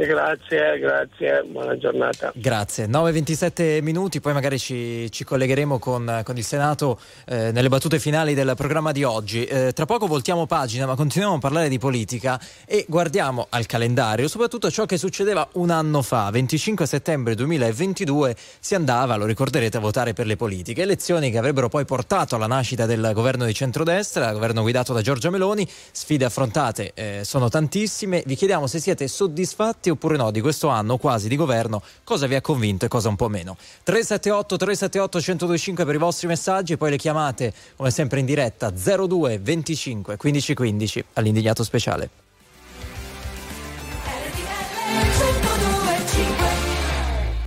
Grazie, 0.07 0.79
grazie, 0.79 1.43
buona 1.47 1.77
giornata. 1.77 2.33
Grazie. 2.35 2.87
9.27 2.87 3.83
minuti, 3.83 4.21
poi 4.21 4.33
magari 4.33 4.59
ci, 4.59 5.11
ci 5.13 5.25
collegheremo 5.25 5.79
con, 5.79 6.23
con, 6.25 6.39
il 6.39 6.45
Senato 6.45 6.99
eh, 7.27 7.53
nelle 7.53 7.69
battute 7.69 7.99
finali 7.99 8.33
del 8.33 8.55
programma 8.57 8.93
di 8.93 9.05
oggi. 9.05 9.45
Eh, 9.45 9.73
tra 9.75 9.85
poco 9.85 10.07
voltiamo 10.07 10.47
pagina, 10.47 10.87
ma 10.87 10.95
continuiamo 10.95 11.37
a 11.37 11.39
parlare 11.39 11.69
di 11.69 11.79
politica 11.79 12.41
e 12.65 12.87
guardiamo 12.89 13.47
al 13.51 13.67
calendario, 13.67 14.27
soprattutto 14.27 14.71
ciò 14.71 14.87
che 14.87 14.97
succedeva 14.97 15.47
un 15.55 15.69
anno 15.69 16.01
fa, 16.01 16.31
25 16.31 16.87
settembre 16.87 17.35
2022, 17.35 18.35
si 18.59 18.75
andava, 18.75 19.17
lo 19.17 19.27
ricorderete, 19.27 19.77
a 19.77 19.81
votare 19.81 20.15
per 20.15 20.25
le 20.25 20.37
politiche. 20.37 20.81
Elezioni 20.81 21.31
che 21.31 21.37
avrebbero 21.37 21.69
poi 21.69 21.85
portato 21.85 22.37
alla 22.37 22.47
nascita 22.47 22.87
del 22.87 23.11
governo 23.13 23.45
di 23.45 23.53
centrodestra, 23.53 24.33
governo 24.33 24.63
guidato 24.63 24.95
da 24.95 25.03
Giorgia 25.03 25.29
Meloni. 25.29 25.69
Sfide 25.93 26.25
affrontate 26.25 26.93
eh, 26.95 27.21
sono 27.23 27.51
tantissime. 27.51 28.23
Vi 28.25 28.35
chiediamo 28.35 28.67
se 28.67 28.79
siete 28.79 29.07
soddisfatti 29.07 29.89
oppure 29.91 30.17
no 30.17 30.31
di 30.31 30.41
questo 30.41 30.69
anno 30.69 30.97
quasi 30.97 31.29
di 31.29 31.37
governo, 31.37 31.83
cosa 32.05 32.27
vi 32.27 32.35
ha 32.35 32.41
convinto 32.41 32.85
e 32.85 32.89
cosa 32.89 33.09
un 33.09 33.17
po' 33.17 33.29
meno. 33.29 33.57
378 33.83 34.57
378 34.57 35.19
1025 35.19 35.85
per 35.85 35.95
i 35.95 35.99
vostri 35.99 36.27
messaggi 36.27 36.73
e 36.73 36.77
poi 36.77 36.91
le 36.91 36.97
chiamate 36.97 37.53
come 37.77 37.91
sempre 37.91 38.21
in 38.21 38.27
diretta 38.27 38.71
02 38.71 39.39
25 39.39 40.17
15 40.17 40.55
15 40.55 41.05
all'indignato 41.15 41.65
speciale. 41.65 42.11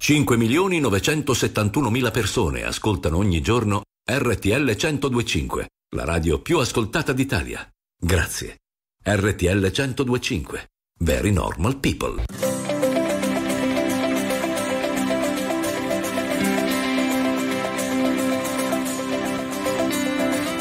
5 0.04 0.36
milioni 0.36 0.82
971 0.82 1.90
mila 1.90 2.12
persone 2.12 2.66
ascoltano 2.66 3.16
ogni 3.16 3.40
giorno 3.40 3.84
RTL 4.06 4.76
1025, 4.76 5.68
la 5.96 6.04
radio 6.04 6.42
più 6.42 6.58
ascoltata 6.58 7.14
d'Italia. 7.14 7.66
Grazie. 7.98 8.58
RTL 9.02 9.72
1025. 9.72 10.73
Very 11.04 11.32
Normal 11.32 11.76
People. 11.76 12.24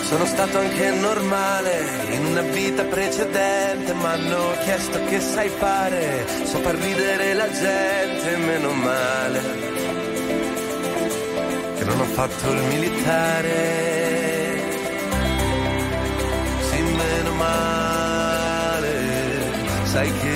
Sono 0.03 0.27
stato 0.27 0.59
anche 0.59 0.91
normale 0.91 1.85
in 2.11 2.25
una 2.25 2.41
vita 2.41 2.83
precedente, 2.83 3.93
ma 3.93 4.15
hanno 4.15 4.51
chiesto 4.65 5.05
che 5.05 5.21
sai 5.21 5.49
fare, 5.49 6.27
so 6.43 6.59
far 6.59 6.75
ridere 6.75 7.35
la 7.35 7.49
gente, 7.49 8.37
meno 8.39 8.73
male, 8.73 9.41
che 11.79 11.85
non 11.85 12.01
ho 12.01 12.05
fatto 12.05 12.51
il 12.51 12.63
militare, 12.65 14.61
sì 16.69 16.83
meno 16.83 17.33
male. 17.35 17.91
Sai 19.93 20.11
che 20.21 20.32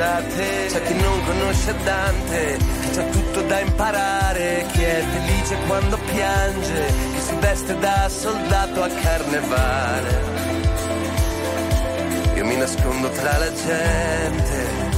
risate 0.00 0.66
C'è 0.68 0.82
chi 0.82 0.94
non 0.94 1.24
conosce 1.24 1.74
Dante, 1.84 2.58
c'ha 2.94 3.02
tutto 3.02 3.42
da 3.42 3.60
imparare 3.60 4.66
Chi 4.72 4.82
è 4.82 5.04
felice 5.12 5.56
quando 5.66 5.98
piange, 6.12 6.86
chi 7.12 7.20
si 7.20 7.34
veste 7.38 7.78
da 7.78 8.08
soldato 8.08 8.82
a 8.82 8.88
carnevale. 8.88 10.38
Io 12.34 12.44
mi 12.46 12.56
nascondo 12.56 13.10
tra 13.10 13.36
la 13.36 13.52
gente 13.52 14.88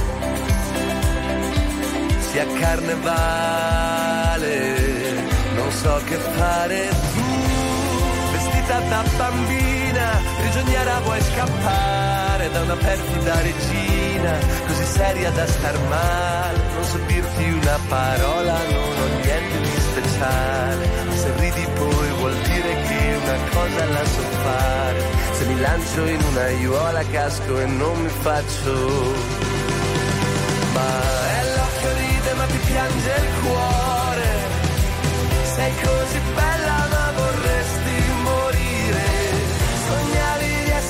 Sia 2.31 2.45
carnevale 2.57 3.41
Non 5.55 5.69
so 5.71 5.99
che 6.05 6.15
fare 6.15 6.87
tu 6.87 7.21
Vestita 8.31 8.79
da 8.79 9.03
bambina 9.93 10.21
Prigioniera 10.39 10.99
vuoi 10.99 11.21
scappare 11.21 12.49
Da 12.51 12.61
una 12.61 12.75
perfida 12.75 13.41
regina 13.41 14.03
mattina, 14.23 14.37
così 14.67 14.85
seria 14.85 15.31
da 15.31 15.45
star 15.47 15.77
male. 15.89 16.57
Non 16.73 16.83
so 16.83 16.97
dirti 17.07 17.43
una 17.43 17.79
parola, 17.87 18.57
non 18.71 19.01
ho 19.01 19.07
niente 19.23 19.59
di 19.59 19.79
speciale. 19.79 20.89
Se 21.15 21.33
ridi 21.39 21.67
poi 21.75 22.09
vuol 22.19 22.33
dire 22.33 22.81
che 22.87 23.15
una 23.21 23.37
cosa 23.51 23.85
la 23.85 24.05
so 24.05 24.21
fare. 24.43 25.01
Se 25.31 25.45
mi 25.45 25.59
lancio 25.59 26.05
in 26.05 26.21
una 26.29 26.41
aiuola 26.41 27.03
casco 27.11 27.59
e 27.59 27.65
non 27.65 28.01
mi 28.01 28.09
faccio. 28.09 28.73
Ma 30.73 30.89
è 31.37 31.43
l'occhio 31.55 31.89
ride 31.97 32.33
ma 32.33 32.45
ti 32.45 32.57
piange 32.65 33.11
il 33.23 33.29
cuore. 33.41 34.31
Sei 35.55 35.73
così 35.83 36.19
bella 36.33 36.62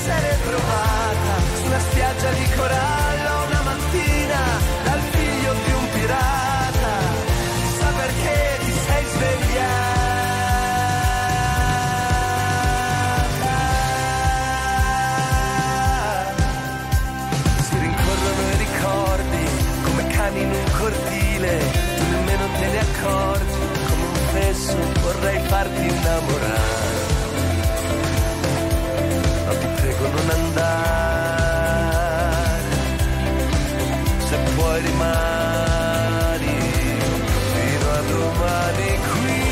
essere 0.04 0.38
trovata 0.44 1.32
su 1.56 1.64
una 1.64 1.78
spiaggia 1.78 2.30
di 2.32 2.48
corallo 2.54 3.46
una 3.46 3.62
mattina 3.62 4.40
dal 4.84 5.00
figlio 5.00 5.52
di 5.64 5.72
un 5.72 5.88
pirata. 5.92 6.92
Chissà 7.62 7.86
perché 7.86 8.58
ti 8.64 8.72
sei 8.86 9.04
svegliata. 9.14 9.62
Si 17.62 17.78
rincorrono 17.78 18.42
i 18.52 18.56
ricordi 18.58 19.44
come 19.84 20.06
cani 20.08 20.40
in 20.42 20.50
un 20.50 20.70
cortile, 20.78 21.58
tu 21.96 22.04
nemmeno 22.10 22.46
te 22.58 22.66
ne 22.68 22.78
accorgi, 22.78 23.58
come 23.88 24.04
un 24.04 24.18
fesso 24.32 24.76
vorrei 25.00 25.40
farti 25.48 25.80
innamorare. 25.80 27.03
Prego 30.04 30.20
non 30.22 30.30
andare, 30.30 31.82
se 34.28 34.36
puoi 34.54 34.80
rimani 34.82 36.56
fino 37.52 37.90
a 37.90 38.00
domani 38.00 38.98
qui, 39.12 39.42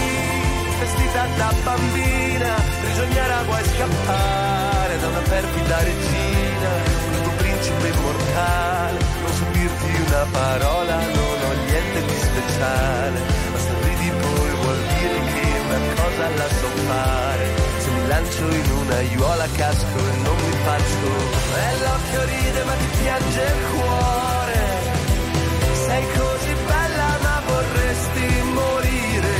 vestita 0.78 1.26
da 1.36 1.52
bambina, 1.64 2.54
prigioniera 2.80 3.42
vuoi 3.44 3.64
scappare 3.64 4.98
da 5.00 5.06
una 5.08 5.20
perfida 5.20 5.78
regina, 5.82 6.70
un 7.12 7.22
tuo 7.22 7.32
principe 7.36 7.88
immortale, 7.88 8.98
non 9.22 9.32
so 9.32 9.44
dirti 9.52 10.02
una 10.06 10.26
parola, 10.30 11.21
lancio 18.22 18.54
in 18.54 18.70
una 18.70 18.94
aiuola 18.96 19.46
casco 19.56 19.98
e 19.98 20.16
non 20.22 20.36
mi 20.36 20.56
faccio, 20.64 21.08
e 21.58 21.78
l'occhio 21.82 22.24
ride 22.24 22.64
ma 22.64 22.72
ti 22.74 22.88
piange 23.02 23.40
il 23.40 23.62
cuore, 23.74 24.60
sei 25.86 26.04
così 26.16 26.54
bella 26.66 27.18
ma 27.22 27.42
vorresti 27.46 28.42
morire, 28.52 29.36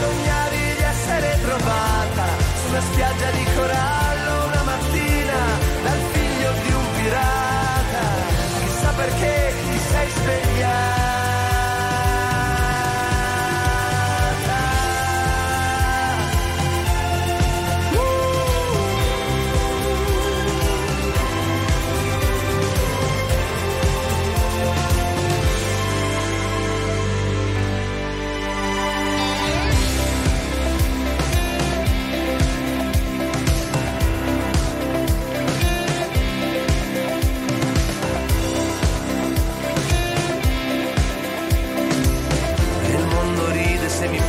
sognavi 0.00 0.74
di 0.76 0.82
essere 0.82 1.38
trovata 1.42 2.26
su 2.60 2.68
una 2.68 2.80
spiaggia 2.80 3.30
di 3.30 3.44
corallo 3.56 4.46
una 4.46 4.62
mattina 4.64 5.40
dal 5.84 6.00
figlio 6.12 6.52
di 6.62 6.72
un 6.72 6.86
pirata, 6.96 8.04
chissà 8.60 8.90
perché 8.96 9.54
ti 9.64 9.78
sei 9.90 10.10
svegliata. 10.10 11.13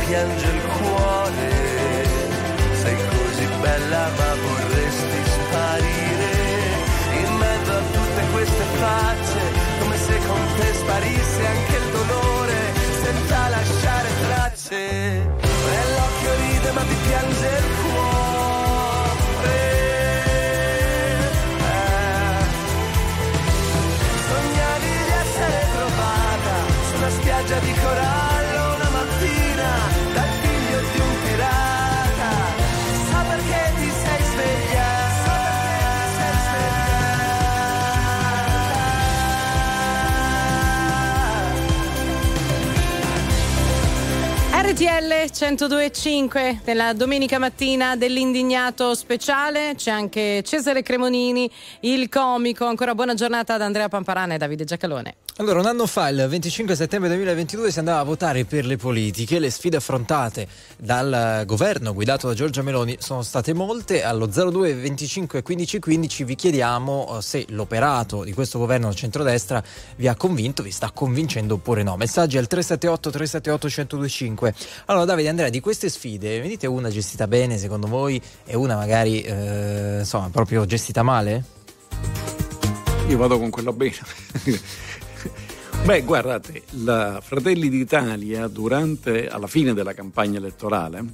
Piange 0.06 0.46
il 0.46 0.62
cuore. 0.78 1.50
Sei 2.82 2.96
così 2.96 3.46
bella 3.60 4.08
ma 4.16 4.30
vorresti 4.46 5.20
sparire. 5.36 6.34
In 7.22 7.36
mezzo 7.36 7.72
a 7.72 7.82
tutte 7.92 8.22
queste 8.32 8.64
facce, 8.80 9.40
come 9.80 9.96
se 9.96 10.18
con 10.26 10.40
te 10.58 10.74
sparisse 10.74 11.46
anche 11.46 11.76
il 11.76 11.85
RTL 44.76 45.30
102.5 45.32 46.58
della 46.62 46.92
domenica 46.92 47.38
mattina 47.38 47.96
dell'indignato 47.96 48.94
speciale 48.94 49.72
c'è 49.74 49.90
anche 49.90 50.42
Cesare 50.44 50.82
Cremonini, 50.82 51.50
il 51.80 52.10
comico. 52.10 52.66
Ancora 52.66 52.94
buona 52.94 53.14
giornata 53.14 53.54
ad 53.54 53.62
Andrea 53.62 53.88
Pamparana 53.88 54.34
e 54.34 54.36
Davide 54.36 54.64
Giacalone. 54.64 55.14
Allora, 55.38 55.60
un 55.60 55.66
anno 55.66 55.86
fa, 55.86 56.08
il 56.08 56.26
25 56.26 56.74
settembre 56.74 57.10
2022, 57.10 57.70
si 57.70 57.78
andava 57.78 58.00
a 58.00 58.04
votare 58.04 58.46
per 58.46 58.64
le 58.64 58.78
politiche. 58.78 59.38
Le 59.38 59.50
sfide 59.50 59.76
affrontate 59.76 60.48
dal 60.78 61.42
governo 61.44 61.92
guidato 61.92 62.26
da 62.26 62.32
Giorgia 62.32 62.62
Meloni 62.62 62.96
sono 63.00 63.20
state 63.20 63.52
molte. 63.52 64.02
Allo 64.02 64.26
02 64.26 64.72
25 64.74 65.42
15 65.42 65.78
15 65.78 66.24
vi 66.24 66.34
chiediamo 66.34 67.18
eh, 67.18 67.22
se 67.22 67.44
l'operato 67.50 68.24
di 68.24 68.32
questo 68.32 68.58
governo 68.58 68.94
centrodestra 68.94 69.62
vi 69.96 70.08
ha 70.08 70.14
convinto, 70.14 70.62
vi 70.62 70.70
sta 70.70 70.90
convincendo 70.90 71.54
oppure 71.54 71.82
no. 71.82 71.96
Messaggi 71.96 72.38
al 72.38 72.46
378 72.46 73.10
378 73.10 73.66
1025. 73.66 74.54
Allora, 74.86 75.04
Davide 75.04 75.28
Andrea, 75.28 75.48
di 75.48 75.60
queste 75.60 75.88
sfide, 75.88 76.40
ne 76.40 76.48
dite 76.48 76.66
una 76.66 76.90
gestita 76.90 77.26
bene 77.26 77.58
secondo 77.58 77.86
voi 77.86 78.20
e 78.44 78.56
una 78.56 78.76
magari, 78.76 79.22
eh, 79.22 79.98
insomma, 80.00 80.28
proprio 80.30 80.64
gestita 80.64 81.02
male? 81.02 81.44
Io 83.08 83.16
vado 83.16 83.38
con 83.38 83.50
quella 83.50 83.72
bene. 83.72 83.94
Beh, 85.84 86.02
guardate, 86.02 86.64
la 86.82 87.20
Fratelli 87.22 87.68
d'Italia 87.68 88.48
durante, 88.48 89.28
alla 89.28 89.46
fine 89.46 89.72
della 89.72 89.94
campagna 89.94 90.38
elettorale 90.38 91.04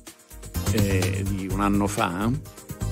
eh, 0.72 1.22
di 1.28 1.46
un 1.50 1.60
anno 1.60 1.86
fa, 1.86 2.30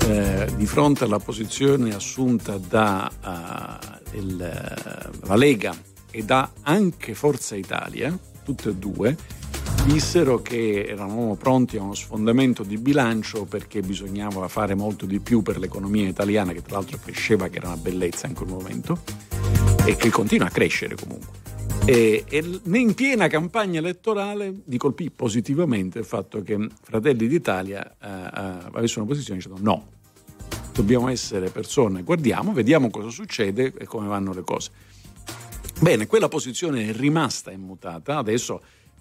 eh, 0.07 0.49
di 0.57 0.67
fronte 0.67 1.05
alla 1.05 1.19
posizione 1.19 1.95
assunta 1.95 2.59
da 2.59 3.11
uh, 3.23 4.17
il, 4.17 4.37
la 4.37 5.37
Lega 5.37 5.75
e 6.11 6.23
da 6.23 6.51
anche 6.63 7.15
Forza 7.15 7.57
Italia, 7.57 8.17
tutte 8.45 8.71
e 8.71 8.75
due, 8.75 9.17
dissero 9.85 10.43
che 10.43 10.85
erano 10.87 11.37
pronti 11.39 11.77
a 11.77 11.83
uno 11.83 11.95
sfondamento 11.95 12.63
di 12.63 12.77
bilancio 12.77 13.45
perché 13.45 13.81
bisognava 13.81 14.47
fare 14.49 14.75
molto 14.75 15.07
di 15.07 15.21
più 15.21 15.43
per 15.43 15.59
l'economia 15.59 16.07
italiana, 16.07 16.53
che 16.53 16.63
tra 16.63 16.77
l'altro 16.77 16.99
cresceva, 17.03 17.49
che 17.49 17.59
era 17.59 17.69
una 17.69 17.77
bellezza 17.77 18.27
in 18.27 18.35
quel 18.35 18.49
momento, 18.49 19.01
e 19.85 19.97
che 19.97 20.11
continua 20.11 20.47
a 20.47 20.51
crescere 20.51 20.95
comunque. 20.95 21.39
E, 21.87 22.25
e 22.29 22.61
in 22.65 22.95
piena 22.95 23.27
campagna 23.27 23.79
elettorale 23.79 24.55
mi 24.65 24.77
colpì 24.77 25.11
positivamente 25.11 25.99
il 25.99 26.05
fatto 26.05 26.43
che 26.43 26.69
Fratelli 26.83 27.27
d'Italia 27.27 27.97
eh, 28.01 28.07
eh, 28.07 28.69
avesse 28.73 28.99
una 28.99 29.09
posizione 29.09 29.41
dicendo 29.41 29.63
no, 29.63 29.87
dobbiamo 30.75 31.09
essere 31.09 31.51
persone, 31.51 32.03
guardiamo, 32.03 32.53
vediamo 32.53 32.91
cosa 32.91 33.09
succede 33.09 33.73
e 33.77 33.87
come 33.87 34.09
vanno 34.09 34.33
le 34.33 34.43
cose. 34.43 34.71
Bene, 35.81 36.07
quella 36.07 36.29
posizione 36.29 36.89
è 36.89 36.93
rimasta 36.93 37.51
immutata, 37.51 38.19
adesso 38.19 38.61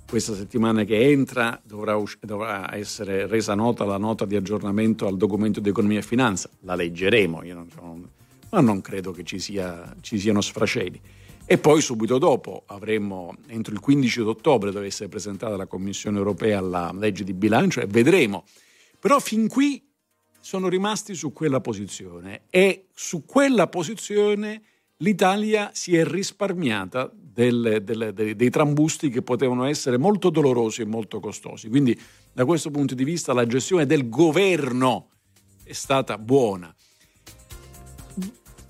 questa 0.09 0.33
settimana 0.33 0.85
che 0.85 0.99
entra 0.99 1.61
dovrà, 1.63 1.95
usci- 1.95 2.17
dovrà, 2.21 2.75
essere 2.75 3.27
resa 3.27 3.53
nota 3.53 3.85
la 3.85 3.97
nota 3.97 4.25
di 4.25 4.35
aggiornamento 4.35 5.05
al 5.05 5.17
documento 5.17 5.59
di 5.59 5.69
economia 5.69 5.99
e 5.99 6.01
finanza, 6.01 6.49
la 6.61 6.73
leggeremo, 6.73 7.43
non 7.43 7.69
sono, 7.69 8.09
ma 8.49 8.59
non 8.59 8.81
credo 8.81 9.11
che 9.11 9.23
ci, 9.23 9.37
sia, 9.37 9.95
ci 10.01 10.17
siano 10.17 10.41
sfraceli. 10.41 10.99
E 11.45 11.57
poi 11.59 11.81
subito 11.81 12.17
dopo 12.17 12.63
avremo, 12.65 13.35
entro 13.47 13.71
il 13.71 13.79
15 13.79 14.21
ottobre 14.21 14.71
deve 14.71 14.87
essere 14.87 15.09
presentata 15.09 15.53
alla 15.53 15.67
Commissione 15.67 16.17
europea 16.17 16.59
la 16.59 16.91
legge 16.91 17.23
di 17.23 17.33
bilancio 17.33 17.79
e 17.79 17.85
vedremo. 17.85 18.45
Però 18.99 19.19
fin 19.19 19.47
qui 19.47 19.87
sono 20.39 20.69
rimasti 20.69 21.13
su 21.13 21.31
quella 21.33 21.61
posizione 21.61 22.41
e 22.49 22.87
su 22.95 23.25
quella 23.25 23.67
posizione 23.67 24.61
l'Italia 24.97 25.69
si 25.73 25.95
è 25.95 26.03
risparmiata 26.03 27.11
delle, 27.39 27.82
delle, 27.86 28.12
dei, 28.12 28.36
dei 28.36 28.49
trambusti 28.49 29.10
che 29.10 29.21
potevano 29.21 29.63
essere 29.63 29.97
molto 29.97 30.30
dolorosi 30.30 30.82
e 30.82 30.86
molto 30.86 31.21
costosi. 31.21 31.69
Quindi 31.69 31.97
da 32.34 32.43
questo 32.43 32.69
punto 32.69 32.95
di 32.95 33.06
vista 33.06 33.32
la 33.32 33.45
gestione 33.45 33.86
del 33.86 34.10
governo 34.10 35.12
è 35.63 35.71
stata 35.71 36.17
buona. 36.17 36.73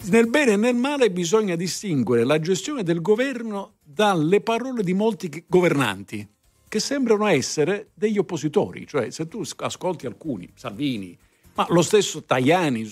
Nel 0.02 0.28
bene 0.28 0.52
e 0.52 0.56
nel 0.56 0.76
male 0.76 1.10
bisogna 1.10 1.56
distinguere 1.56 2.24
la 2.24 2.40
gestione 2.40 2.84
del 2.84 3.02
governo 3.02 3.78
dalle 3.84 4.40
parole 4.42 4.84
di 4.84 4.94
molti 4.94 5.44
governanti 5.48 6.28
che 6.68 6.80
sembrano 6.80 7.26
essere 7.26 7.90
degli 7.96 8.20
oppositori, 8.20 8.86
cioè 8.86 9.10
se 9.10 9.28
tu 9.28 9.42
ascolti 9.58 10.06
alcuni, 10.06 10.48
Salvini, 10.54 11.18
ma 11.56 11.66
lo 11.70 11.82
stesso 11.82 12.24
Tajani, 12.24 12.88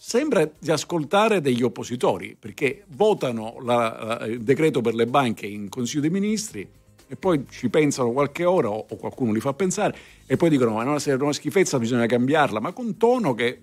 sembra 0.00 0.48
di 0.58 0.70
ascoltare 0.70 1.40
degli 1.40 1.62
oppositori 1.62 2.36
perché 2.38 2.84
votano 2.90 3.56
la, 3.62 4.24
il 4.28 4.40
decreto 4.42 4.80
per 4.80 4.94
le 4.94 5.06
banche 5.06 5.46
in 5.46 5.68
Consiglio 5.68 6.02
dei 6.02 6.10
Ministri 6.10 6.66
e 7.08 7.16
poi 7.16 7.46
ci 7.50 7.68
pensano 7.68 8.12
qualche 8.12 8.44
ora 8.44 8.70
o, 8.70 8.86
o 8.88 8.96
qualcuno 8.96 9.32
li 9.32 9.40
fa 9.40 9.52
pensare 9.54 9.96
e 10.24 10.36
poi 10.36 10.50
dicono 10.50 10.74
ma 10.74 10.84
no, 10.84 11.00
se 11.00 11.10
è 11.10 11.14
una 11.14 11.32
schifezza 11.32 11.80
bisogna 11.80 12.06
cambiarla, 12.06 12.60
ma 12.60 12.72
con 12.72 12.96
tono 12.96 13.34
che 13.34 13.60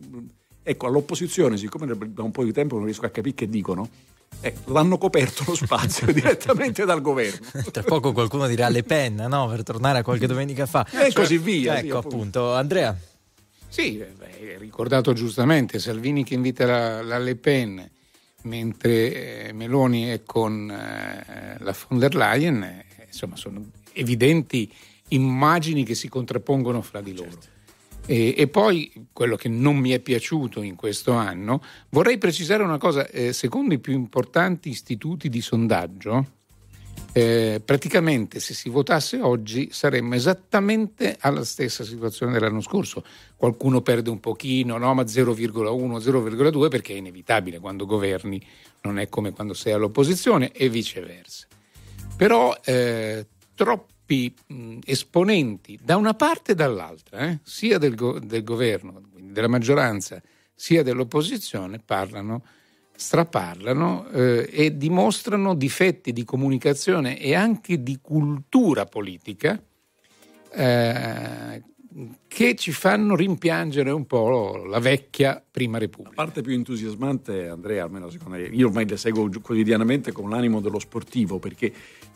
ecco 0.61 0.87
all'opposizione, 0.87 1.55
siccome 1.55 1.87
da 1.87 2.23
un 2.23 2.31
po' 2.31 2.43
di 2.43 2.51
tempo 2.51 2.75
non 2.75 2.83
riesco 2.83 3.05
a 3.05 3.09
capire 3.09 3.35
che 3.35 3.47
dicono, 3.47 3.87
eh, 4.41 4.53
l'hanno 4.65 4.97
coperto 4.97 5.43
lo 5.47 5.55
spazio 5.55 6.11
direttamente 6.11 6.83
dal 6.83 7.01
governo. 7.01 7.47
Tra 7.71 7.83
poco 7.83 8.11
qualcuno 8.11 8.45
dirà 8.47 8.67
Le 8.67 8.83
Pen, 8.83 9.25
no? 9.29 9.47
Per 9.47 9.63
tornare 9.63 9.99
a 9.99 10.03
qualche 10.03 10.27
domenica 10.27 10.65
fa. 10.65 10.85
E 10.91 11.13
così 11.13 11.37
via. 11.37 11.77
Ecco 11.77 12.01
sì, 12.01 12.07
appunto. 12.07 12.53
Andrea. 12.53 12.97
Sì, 13.75 14.01
hai 14.01 14.57
ricordato 14.57 15.11
giustamente 15.11 15.79
Salvini 15.79 16.23
che 16.23 16.33
invita 16.33 16.65
la, 16.65 17.01
la 17.01 17.17
Le 17.17 17.35
Pen 17.35 17.91
mentre 18.43 19.47
eh, 19.47 19.51
Meloni 19.51 20.05
è 20.05 20.23
con 20.23 20.71
eh, 20.71 21.57
la 21.59 21.75
von 21.85 21.99
der 21.99 22.15
Leyen, 22.15 22.63
eh, 22.63 22.85
insomma 23.05 23.35
sono 23.35 23.71
evidenti 23.91 24.73
immagini 25.09 25.83
che 25.83 25.93
si 25.93 26.07
contrappongono 26.07 26.81
fra 26.81 27.01
di 27.01 27.17
loro. 27.17 27.31
Certo. 27.31 27.47
E, 28.05 28.35
e, 28.37 28.47
poi 28.47 29.07
quello 29.11 29.35
che 29.35 29.49
non 29.49 29.75
mi 29.75 29.89
è 29.89 29.99
piaciuto 29.99 30.61
in 30.61 30.75
questo 30.75 31.11
anno, 31.11 31.61
vorrei 31.89 32.17
precisare 32.17 32.63
una 32.63 32.77
cosa, 32.77 33.05
eh, 33.09 33.33
secondo 33.33 33.73
i 33.73 33.79
più 33.79 33.91
importanti 33.91 34.69
istituti 34.69 35.27
di 35.27 35.41
sondaggio, 35.41 36.34
eh, 37.17 37.61
praticamente 37.63 38.41
se 38.41 38.53
si 38.53 38.67
votasse 38.67 39.21
oggi 39.21 39.69
saremmo 39.71 40.15
esattamente 40.15 41.15
alla 41.21 41.45
stessa 41.45 41.85
situazione 41.85 42.33
dell'anno 42.33 42.59
scorso. 42.59 43.05
Qualcuno 43.37 43.79
perde 43.79 44.09
un 44.09 44.19
pochino, 44.19 44.77
no? 44.77 44.93
ma 44.93 45.03
0,1, 45.03 45.53
0,2 45.53 46.67
perché 46.67 46.91
è 46.91 46.97
inevitabile 46.97 47.59
quando 47.59 47.85
governi, 47.85 48.45
non 48.81 48.99
è 48.99 49.07
come 49.07 49.31
quando 49.31 49.53
sei 49.53 49.71
all'opposizione 49.71 50.51
e 50.51 50.67
viceversa. 50.67 51.47
Però 52.17 52.53
eh, 52.65 53.25
troppi 53.55 54.35
mh, 54.47 54.79
esponenti 54.83 55.79
da 55.81 55.95
una 55.95 56.15
parte 56.15 56.51
e 56.51 56.55
dall'altra, 56.55 57.29
eh, 57.29 57.39
sia 57.43 57.77
del, 57.77 57.95
go- 57.95 58.19
del 58.19 58.43
governo, 58.43 59.01
della 59.15 59.47
maggioranza, 59.47 60.21
sia 60.53 60.83
dell'opposizione, 60.83 61.79
parlano 61.79 62.43
straparlano 62.95 64.07
eh, 64.09 64.49
e 64.51 64.77
dimostrano 64.77 65.53
difetti 65.53 66.13
di 66.13 66.23
comunicazione 66.23 67.19
e 67.19 67.35
anche 67.35 67.83
di 67.83 67.99
cultura 68.01 68.85
politica 68.85 69.61
eh, 70.51 71.63
che 72.27 72.55
ci 72.55 72.71
fanno 72.71 73.15
rimpiangere 73.15 73.89
un 73.89 74.05
po' 74.05 74.65
la 74.65 74.79
vecchia 74.79 75.41
Prima 75.49 75.77
Repubblica. 75.77 76.15
La 76.17 76.23
parte 76.23 76.41
più 76.41 76.53
entusiasmante, 76.53 77.47
Andrea, 77.47 77.85
almeno 77.85 78.09
secondo 78.09 78.35
me, 78.35 78.43
io 78.43 78.67
ormai 78.67 78.87
le 78.87 78.97
seguo 78.97 79.29
quotidianamente 79.41 80.11
con 80.11 80.29
l'animo 80.29 80.59
dello 80.59 80.79
sportivo, 80.79 81.39
perché 81.39 81.71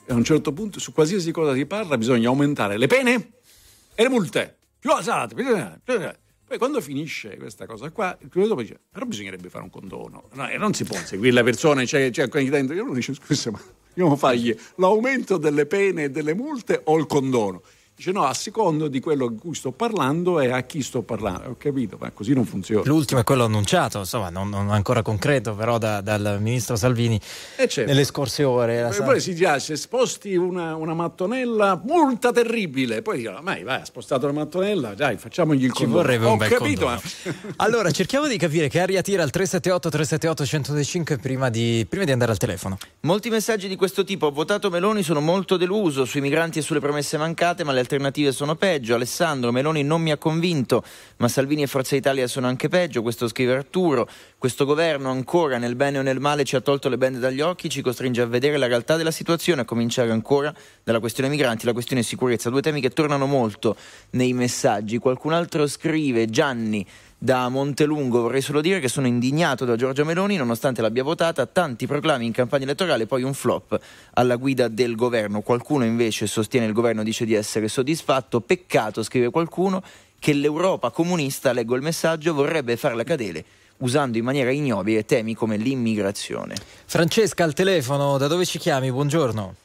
a 0.08 0.14
un 0.16 0.24
certo 0.24 0.52
punto 0.52 0.80
su 0.80 0.92
qualsiasi 0.92 1.32
cosa 1.32 1.54
si 1.54 1.66
parla 1.66 1.98
bisogna 1.98 2.28
aumentare 2.28 2.78
le 2.78 2.88
pene 2.88 3.32
e 3.96 4.04
le 4.04 4.10
multe. 4.10 4.58
Più 4.80 4.92
alzate, 4.92 5.36
poi 6.50 6.58
quando 6.58 6.82
finisce 6.82 7.38
questa 7.38 7.68
cosa 7.68 7.92
qua, 7.92 8.18
il 8.20 8.48
dopo 8.48 8.62
dice, 8.62 8.80
però 8.92 9.06
bisognerebbe 9.06 9.50
fare 9.50 9.66
un 9.66 9.70
condono. 9.70 10.30
No, 10.34 10.50
e 10.50 10.58
non 10.58 10.74
si 10.74 10.84
può 10.84 10.98
seguire 10.98 11.32
la 11.32 11.44
persona, 11.44 11.84
c'è, 11.84 12.10
c'è 12.10 12.28
qui 12.28 12.50
dentro, 12.50 12.74
io 12.74 12.84
non 12.84 12.96
dice, 12.96 13.14
scusa, 13.14 13.52
ma 13.52 13.62
dobbiamo 13.90 14.16
fargli 14.16 14.58
l'aumento 14.78 15.38
delle 15.38 15.68
pene 15.68 16.06
e 16.06 16.10
delle 16.10 16.34
multe 16.34 16.82
o 16.86 16.98
il 16.98 17.06
condono? 17.06 17.62
Dice 18.00 18.14
no, 18.14 18.24
a 18.24 18.34
secondo 18.34 18.88
di 18.88 19.02
quello 19.02 19.28
di 19.28 19.38
cui 19.38 19.54
sto 19.54 19.74
parlando 19.74 20.40
e 20.40 20.50
a 20.54 20.62
chi 20.62 20.82
sto 20.82 21.02
parlando. 21.02 21.50
Ho 21.50 21.56
capito, 21.58 21.98
ma 22.00 22.10
così 22.12 22.34
non 22.34 22.46
funziona. 22.46 22.84
L'ultimo 22.86 23.20
è 23.20 23.26
quello 23.26 23.44
annunciato, 23.44 24.00
insomma, 24.00 24.30
non, 24.30 24.48
non 24.48 24.72
ancora 24.72 25.02
concreto, 25.02 25.54
però 25.54 25.78
da, 25.78 26.00
dal 26.00 26.38
ministro 26.40 26.78
Salvini 26.78 27.20
certo. 27.58 27.84
nelle 27.84 28.06
scorse 28.06 28.46
ore. 28.46 28.88
E 28.88 29.04
poi 29.04 29.20
si 29.20 29.34
dice, 29.34 29.60
se 29.60 29.76
sposti 29.76 30.34
una, 30.38 30.78
una, 30.78 30.94
mattonella, 30.94 31.78
multa 31.84 32.32
terribile. 32.32 33.02
Poi 33.02 33.18
dicono, 33.18 33.42
ma 33.42 33.58
vai, 33.62 33.82
ha 33.82 33.84
spostato 33.84 34.28
la 34.28 34.32
mattonella, 34.32 34.94
dai, 34.94 35.18
facciamogli 35.18 35.66
il 35.66 35.74
Ci 35.74 35.84
condono. 35.84 36.02
vorrebbe 36.02 36.26
un 36.26 36.32
Ho 36.32 36.38
bel 36.38 36.50
capito, 36.52 36.86
ma... 36.86 37.02
allora, 37.58 37.92
cerchiamo 37.92 38.30
di 38.30 38.38
capire 38.38 38.70
che 38.70 38.80
aria 38.80 39.02
tira 39.02 39.24
al 39.24 39.30
378 39.30 39.90
378 39.90 40.46
105 40.46 41.18
prima 41.18 41.50
di, 41.50 41.86
prima 41.90 42.06
di 42.06 42.14
andare 42.14 42.32
al 42.32 42.38
telefono. 42.38 42.78
Molti 43.02 43.30
messaggi 43.30 43.68
di 43.68 43.76
questo 43.76 44.06
tipo. 44.06 44.28
Ho 44.28 44.32
votato 44.32 44.70
Meloni, 44.70 45.04
sono 45.04 45.20
molto 45.20 45.58
deluso 45.58 46.06
sui 46.06 46.22
migranti 46.22 46.60
e 46.60 46.62
sulle 46.62 46.80
promesse 46.80 47.18
mancate, 47.18 47.66
ma 47.66 47.74
le 47.74 47.88
alternative 47.90 48.32
sono 48.32 48.56
peggio. 48.56 48.94
Alessandro 48.94 49.52
Meloni 49.52 49.82
non 49.82 50.02
mi 50.02 50.12
ha 50.12 50.18
convinto, 50.18 50.84
ma 51.18 51.28
Salvini 51.28 51.64
e 51.64 51.68
Forza 51.68 51.96
Italia 51.96 52.28
sono 52.28 52.46
anche 52.46 52.70
peggio. 52.70 53.02
Questo 53.02 53.28
scrive 53.28 53.54
Arturo. 53.56 54.08
Questo 54.38 54.66
governo 54.66 55.10
ancora 55.10 55.58
nel 55.58 55.76
bene 55.76 55.98
o 55.98 56.02
nel 56.04 56.20
male 56.20 56.44
ci 56.44 56.56
ha 56.56 56.62
tolto 56.62 56.88
le 56.88 56.98
bende 56.98 57.18
dagli 57.18 57.42
occhi, 57.42 57.68
ci 57.68 57.82
costringe 57.82 58.22
a 58.22 58.26
vedere 58.26 58.58
la 58.58 58.68
realtà 58.68 58.96
della 58.96 59.12
situazione, 59.12 59.62
a 59.62 59.66
cominciare 59.66 60.12
ancora 60.12 60.54
dalla 60.84 61.00
questione 61.00 61.30
migranti, 61.30 61.66
la 61.66 61.74
questione 61.74 62.04
sicurezza. 62.04 62.50
Due 62.50 62.62
temi 62.62 62.80
che 62.80 62.92
tornano 62.92 63.26
molto 63.26 63.76
nei 64.12 64.34
messaggi. 64.34 65.00
Qualcun 65.00 65.34
altro 65.34 65.66
scrive 65.68 66.28
Gianni 66.28 66.86
da 67.22 67.50
Montelungo 67.50 68.22
vorrei 68.22 68.40
solo 68.40 68.62
dire 68.62 68.80
che 68.80 68.88
sono 68.88 69.06
indignato 69.06 69.66
da 69.66 69.76
Giorgia 69.76 70.06
Meloni 70.06 70.38
nonostante 70.38 70.82
l'abbia 70.82 71.04
votata, 71.04 71.46
tanti 71.46 71.86
proclami 71.86 72.26
in 72.26 72.32
campagna 72.32 72.64
elettorale, 72.64 73.08
poi 73.08 73.24
un 73.24 73.34
flop 73.34 73.78
alla 74.14 74.38
guida 74.38 74.70
del 74.70 74.96
governo. 74.96 75.42
Qualcuno 75.42 75.84
invece 75.84 76.28
sostiene 76.28 76.66
il 76.66 76.72
governo 76.72 77.04
dice 77.04 77.26
di 77.26 77.34
essere 77.34 77.68
soddisfatto, 77.68 78.40
peccato, 78.40 79.04
scrive 79.04 79.32
qualcuno, 79.32 79.84
che 80.18 80.32
l'Europa 80.32 80.92
comunista, 80.92 81.52
leggo 81.52 81.76
il 81.76 81.82
messaggio, 81.82 82.34
vorrebbe 82.34 82.78
farla 82.78 83.04
cadere 83.04 83.44
usando 83.80 84.18
in 84.18 84.24
maniera 84.24 84.52
ignobile 84.52 85.06
temi 85.06 85.34
come 85.34 85.58
l'immigrazione. 85.58 86.56
Francesca 86.86 87.44
al 87.44 87.54
telefono, 87.54 88.18
da 88.18 88.28
dove 88.28 88.46
ci 88.46 88.60
chiami? 88.60 88.92
Buongiorno. 88.92 89.56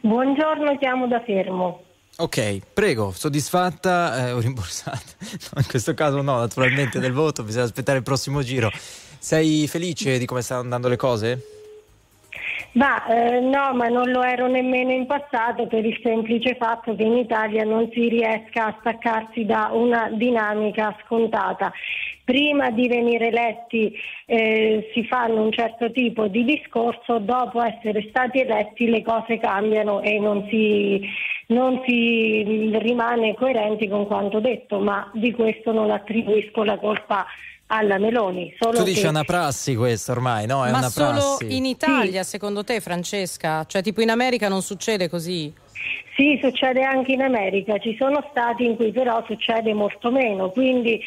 Buongiorno, 0.00 0.78
chiamo 0.78 1.06
da 1.08 1.22
Fermo. 1.24 1.85
Ok, 2.18 2.60
prego, 2.72 3.10
soddisfatta 3.10 4.28
eh, 4.28 4.32
o 4.32 4.40
rimborsata? 4.40 4.98
No, 5.52 5.60
in 5.60 5.66
questo 5.68 5.92
caso 5.92 6.22
no, 6.22 6.38
naturalmente 6.38 6.98
del 6.98 7.12
voto, 7.12 7.42
bisogna 7.42 7.64
aspettare 7.64 7.98
il 7.98 8.04
prossimo 8.04 8.40
giro. 8.40 8.70
Sei 8.72 9.68
felice 9.68 10.16
di 10.16 10.24
come 10.24 10.40
stanno 10.40 10.62
andando 10.62 10.88
le 10.88 10.96
cose? 10.96 11.42
Ma 12.72 13.04
eh, 13.06 13.40
no, 13.40 13.74
ma 13.74 13.88
non 13.88 14.10
lo 14.10 14.22
ero 14.22 14.46
nemmeno 14.48 14.92
in 14.92 15.06
passato 15.06 15.66
per 15.66 15.84
il 15.84 15.98
semplice 16.02 16.56
fatto 16.58 16.94
che 16.94 17.02
in 17.02 17.18
Italia 17.18 17.64
non 17.64 17.90
si 17.92 18.08
riesca 18.08 18.66
a 18.66 18.76
staccarsi 18.80 19.44
da 19.44 19.70
una 19.72 20.08
dinamica 20.10 20.96
scontata 21.04 21.70
prima 22.26 22.70
di 22.70 22.88
venire 22.88 23.28
eletti 23.28 23.94
eh, 24.26 24.90
si 24.92 25.04
fanno 25.04 25.44
un 25.44 25.52
certo 25.52 25.92
tipo 25.92 26.26
di 26.26 26.44
discorso, 26.44 27.20
dopo 27.20 27.62
essere 27.62 28.04
stati 28.08 28.40
eletti 28.40 28.88
le 28.88 29.02
cose 29.02 29.38
cambiano 29.38 30.02
e 30.02 30.18
non 30.18 30.44
si, 30.50 31.00
non 31.46 31.82
si 31.86 32.42
rimane 32.78 33.34
coerenti 33.34 33.88
con 33.88 34.06
quanto 34.06 34.40
detto, 34.40 34.78
ma 34.78 35.10
di 35.14 35.32
questo 35.32 35.72
non 35.72 35.90
attribuisco 35.90 36.64
la 36.64 36.78
colpa 36.78 37.26
alla 37.68 37.98
Meloni. 37.98 38.54
tu 38.58 38.82
dici 38.82 39.00
che... 39.00 39.06
è 39.06 39.10
una 39.10 39.24
prassi 39.24 39.74
questa 39.74 40.12
ormai, 40.12 40.46
no? 40.46 40.64
È 40.64 40.70
Ma 40.70 40.78
una 40.78 40.88
solo 40.88 41.36
prassi. 41.36 41.56
in 41.56 41.64
Italia, 41.64 42.22
sì. 42.22 42.30
secondo 42.30 42.64
te, 42.64 42.80
Francesca? 42.80 43.64
Cioè, 43.64 43.82
tipo 43.82 44.00
in 44.00 44.10
America 44.10 44.48
non 44.48 44.62
succede 44.62 45.08
così? 45.08 45.52
Sì, 46.16 46.38
succede 46.42 46.82
anche 46.82 47.12
in 47.12 47.22
America. 47.22 47.78
Ci 47.78 47.96
sono 47.98 48.24
stati 48.30 48.64
in 48.64 48.76
cui 48.76 48.90
però 48.92 49.22
succede 49.26 49.74
molto 49.74 50.10
meno. 50.10 50.50
Quindi 50.50 51.00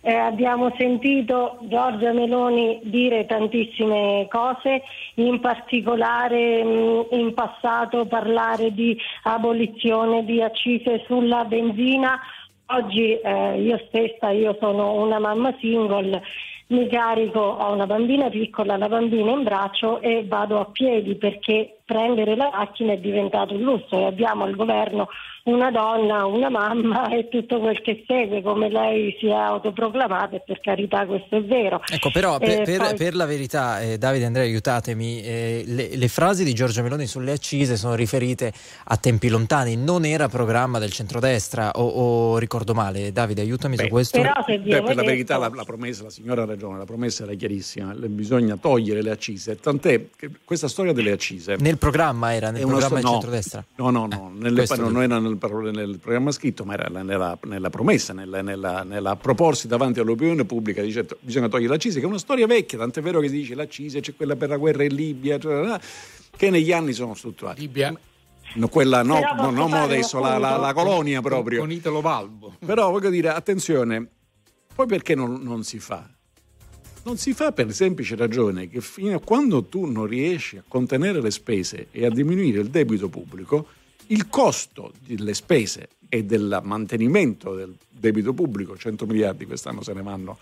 eh, 0.00 0.14
abbiamo 0.14 0.72
sentito 0.76 1.58
Giorgia 1.62 2.12
Meloni 2.12 2.80
dire 2.84 3.26
tantissime 3.26 4.26
cose, 4.30 4.82
in 5.14 5.40
particolare 5.40 6.62
mh, 6.62 6.68
mm, 6.68 7.00
in 7.18 7.34
passato 7.34 8.06
parlare 8.06 8.72
di 8.72 8.96
abolizione 9.24 10.24
di 10.24 10.40
accise 10.42 11.02
sulla 11.06 11.44
benzina. 11.44 12.18
Oggi 12.66 13.18
eh, 13.18 13.60
io 13.60 13.80
stessa, 13.88 14.30
io 14.30 14.56
sono 14.60 14.92
una 14.92 15.18
mamma 15.18 15.54
single, 15.58 16.22
mi 16.68 16.86
carico, 16.86 17.40
ho 17.40 17.72
una 17.72 17.86
bambina 17.86 18.28
piccola, 18.28 18.76
la 18.76 18.88
bambina 18.88 19.32
in 19.32 19.42
braccio 19.42 20.00
e 20.00 20.24
vado 20.26 20.60
a 20.60 20.66
piedi 20.66 21.16
perché 21.16 21.78
prendere 21.84 22.36
la 22.36 22.50
macchina 22.52 22.92
è 22.92 22.98
diventato 22.98 23.54
un 23.54 23.62
lusso 23.62 23.98
e 23.98 24.04
abbiamo 24.04 24.44
al 24.44 24.54
governo 24.54 25.08
una 25.48 25.70
donna, 25.70 26.26
una 26.26 26.50
mamma 26.50 27.08
e 27.08 27.28
tutto 27.28 27.58
quel 27.58 27.80
che 27.80 28.04
segue, 28.06 28.42
come 28.42 28.68
lei 28.68 29.16
si 29.18 29.26
è 29.28 29.32
autoproclamata 29.32 30.36
e 30.36 30.42
per 30.44 30.60
carità 30.60 31.06
questo 31.06 31.36
è 31.36 31.42
vero. 31.42 31.80
Ecco, 31.90 32.10
però 32.10 32.38
per, 32.38 32.60
Eh, 32.60 32.62
per- 32.64 32.78
poi- 32.78 32.94
per 32.96 33.14
la 33.14 33.24
verità, 33.24 33.80
eh, 33.80 33.98
Davide 33.98 34.26
Andrea, 34.26 34.44
aiutatemi, 34.44 35.22
eh, 35.22 35.62
le, 35.66 35.96
le 35.96 36.08
frasi 36.08 36.44
di 36.44 36.52
Giorgia 36.52 36.82
Meloni 36.82 37.06
sulle 37.06 37.32
accise 37.32 37.76
sono 37.76 37.94
riferite 37.94 38.52
a 38.84 38.96
tempi 38.96 39.28
lontani, 39.28 39.76
non 39.76 40.04
era 40.04 40.28
programma 40.28 40.78
del 40.78 40.90
centrodestra 40.92 41.70
o, 41.76 41.86
o 42.32 42.38
ricordo 42.38 42.74
male? 42.74 43.10
Davide, 43.12 43.40
aiutami 43.40 43.76
su 43.78 43.88
questo. 43.88 44.18
Però 44.20 44.32
se 44.46 44.58
Beh, 44.58 44.82
per 44.82 44.96
la 44.96 45.02
verità 45.02 45.38
la, 45.38 45.50
la 45.54 45.64
promessa, 45.64 46.02
la 46.02 46.10
signora 46.10 46.42
ha 46.42 46.46
ragione, 46.46 46.78
la 46.78 46.84
promessa 46.84 47.24
era 47.24 47.32
chiarissima, 47.34 47.94
le- 47.94 48.08
bisogna 48.08 48.56
togliere 48.56 49.02
le 49.02 49.10
accise, 49.10 49.58
tant'è 49.58 50.06
che 50.14 50.30
questa 50.44 50.68
storia 50.68 50.92
delle 50.92 51.12
accise... 51.12 51.56
Nel 51.58 51.78
programma 51.78 52.34
era, 52.34 52.50
nel 52.50 52.60
programma 52.66 52.86
sto- 52.86 52.94
del 52.96 53.04
no, 53.04 53.10
centrodestra? 53.12 53.64
No, 53.76 53.90
no, 53.90 54.06
no, 54.06 54.30
nelle- 54.36 54.66
non 54.76 55.02
era 55.02 55.18
nel, 55.18 55.36
par- 55.38 55.52
nel 55.72 55.98
programma 56.00 56.30
scritto, 56.32 56.64
ma 56.64 56.74
era 56.74 56.88
nella, 57.02 57.38
nella 57.44 57.70
promessa, 57.70 58.12
nella, 58.12 58.42
nella- 58.42 58.82
nella 58.82 59.16
proporsi 59.16 59.66
davanti 59.66 60.00
all'opinione 60.00 60.44
pubblica, 60.44 60.82
dicendo 60.82 61.16
bisogna 61.20 61.48
togliere 61.48 61.72
l'accise, 61.72 61.98
che 62.00 62.04
è 62.04 62.08
una 62.08 62.18
storia 62.18 62.46
vecchia, 62.46 62.76
tant'è 62.78 63.00
vero 63.00 63.20
che 63.20 63.28
si 63.28 63.34
dice 63.36 63.54
l'accise, 63.54 64.00
c'è 64.00 64.14
quella 64.14 64.36
per 64.36 64.48
la 64.50 64.56
guerra 64.56 64.84
in 64.84 64.94
Libia, 64.94 65.38
cioè, 65.38 65.78
che 66.36 66.50
negli 66.50 66.72
anni 66.72 66.92
sono 66.92 67.14
strutturati. 67.14 67.60
Libia. 67.60 67.98
No, 68.54 68.68
quella 68.68 69.02
no, 69.02 69.20
no, 69.36 69.50
non 69.50 69.72
adesso, 69.74 70.20
la, 70.20 70.38
la- 70.38 70.56
la 70.56 70.72
colonia 70.72 71.20
proprio. 71.20 71.60
Con 71.60 71.70
Italo 71.70 72.00
Valbo. 72.00 72.54
Però 72.64 72.90
voglio 72.90 73.10
dire, 73.10 73.28
attenzione, 73.28 74.06
poi 74.74 74.86
perché 74.86 75.14
non, 75.14 75.40
non 75.42 75.64
si 75.64 75.78
fa? 75.78 76.08
Non 77.04 77.16
si 77.16 77.32
fa 77.32 77.52
per 77.52 77.66
la 77.66 77.72
semplice 77.72 78.16
ragione 78.16 78.68
che 78.68 78.80
fino 78.80 79.16
a 79.16 79.20
quando 79.20 79.64
tu 79.64 79.84
non 79.86 80.06
riesci 80.06 80.56
a 80.56 80.62
contenere 80.66 81.20
le 81.22 81.30
spese 81.30 81.86
e 81.90 82.04
a 82.04 82.10
diminuire 82.10 82.60
il 82.60 82.68
debito 82.68 83.08
pubblico, 83.08 83.66
il 84.08 84.28
costo 84.28 84.92
delle 85.04 85.34
spese 85.34 85.88
e 86.08 86.24
del 86.24 86.60
mantenimento 86.62 87.54
del 87.54 87.74
debito 87.88 88.32
pubblico, 88.32 88.76
100 88.76 89.06
miliardi 89.06 89.44
quest'anno 89.46 89.82
se 89.82 89.92
ne 89.92 90.02
vanno 90.02 90.38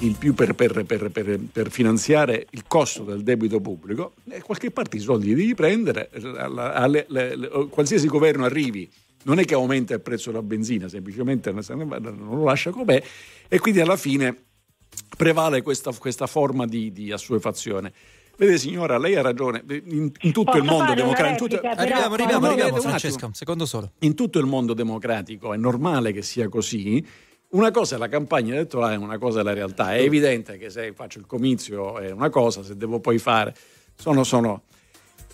in 0.00 0.16
più 0.16 0.34
per, 0.34 0.54
per- 0.54 0.84
per- 0.84 1.10
per- 1.10 1.70
finanziare 1.70 2.46
il 2.50 2.64
costo 2.68 3.02
del 3.04 3.22
debito 3.22 3.60
pubblico, 3.60 4.14
e 4.28 4.40
qualche 4.42 4.70
parte 4.70 4.96
i 4.98 5.00
soldi 5.00 5.26
li 5.28 5.34
devi 5.34 5.54
prendere, 5.54 6.10
alle- 6.12 7.06
le- 7.08 7.36
le- 7.36 7.48
qualsiasi 7.68 8.06
governo 8.06 8.44
arrivi, 8.44 8.88
non 9.24 9.38
è 9.38 9.44
che 9.44 9.54
aumenta 9.54 9.94
il 9.94 10.00
prezzo 10.00 10.30
della 10.30 10.42
benzina, 10.42 10.88
semplicemente 10.88 11.50
non 11.50 12.28
lo 12.30 12.44
lascia 12.44 12.70
com'è, 12.70 13.02
e 13.48 13.58
quindi 13.58 13.80
alla 13.80 13.96
fine 13.96 14.36
prevale 15.16 15.62
questa, 15.62 15.92
questa 15.92 16.26
forma 16.26 16.66
di, 16.66 16.92
di 16.92 17.10
assuefazione. 17.10 17.92
Vede 18.38 18.56
signora, 18.56 18.98
lei 18.98 19.16
ha 19.16 19.20
ragione, 19.20 19.64
in, 19.68 20.12
in 20.20 20.32
tutto 20.32 20.44
Posso 20.52 20.58
il 20.58 20.62
mondo 20.62 20.94
democratico... 20.94 21.48
tutto-? 21.48 21.66
Arriviamo, 21.66 22.14
arriviamo, 22.14 22.14
No, 22.14 22.14
arriviamo, 22.14 22.50
vedete 22.54 22.74
un 22.74 22.80
Francesca, 22.82 23.08
attimo. 23.14 23.26
un 23.26 23.34
secondo 23.34 23.66
solo. 23.66 23.92
In 23.98 24.14
tutto 24.14 24.38
il 24.38 24.46
mondo 24.46 24.74
democratico 24.74 25.52
è 25.52 25.56
normale 25.56 26.12
che 26.12 26.22
sia 26.22 26.48
così. 26.48 27.04
Una 27.50 27.72
cosa 27.72 27.96
è 27.96 27.98
la 27.98 28.06
campagna 28.06 28.54
elettorale, 28.54 28.94
una 28.94 29.18
cosa 29.18 29.40
è 29.40 29.42
la 29.42 29.54
realtà. 29.54 29.92
È 29.96 30.00
evidente 30.02 30.56
che 30.56 30.70
se 30.70 30.92
faccio 30.92 31.18
il 31.18 31.26
comizio 31.26 31.98
è 31.98 32.12
una 32.12 32.30
cosa, 32.30 32.62
se 32.62 32.76
devo 32.76 33.00
poi 33.00 33.18
fare. 33.18 33.56
Sono, 33.96 34.22
sono. 34.22 34.62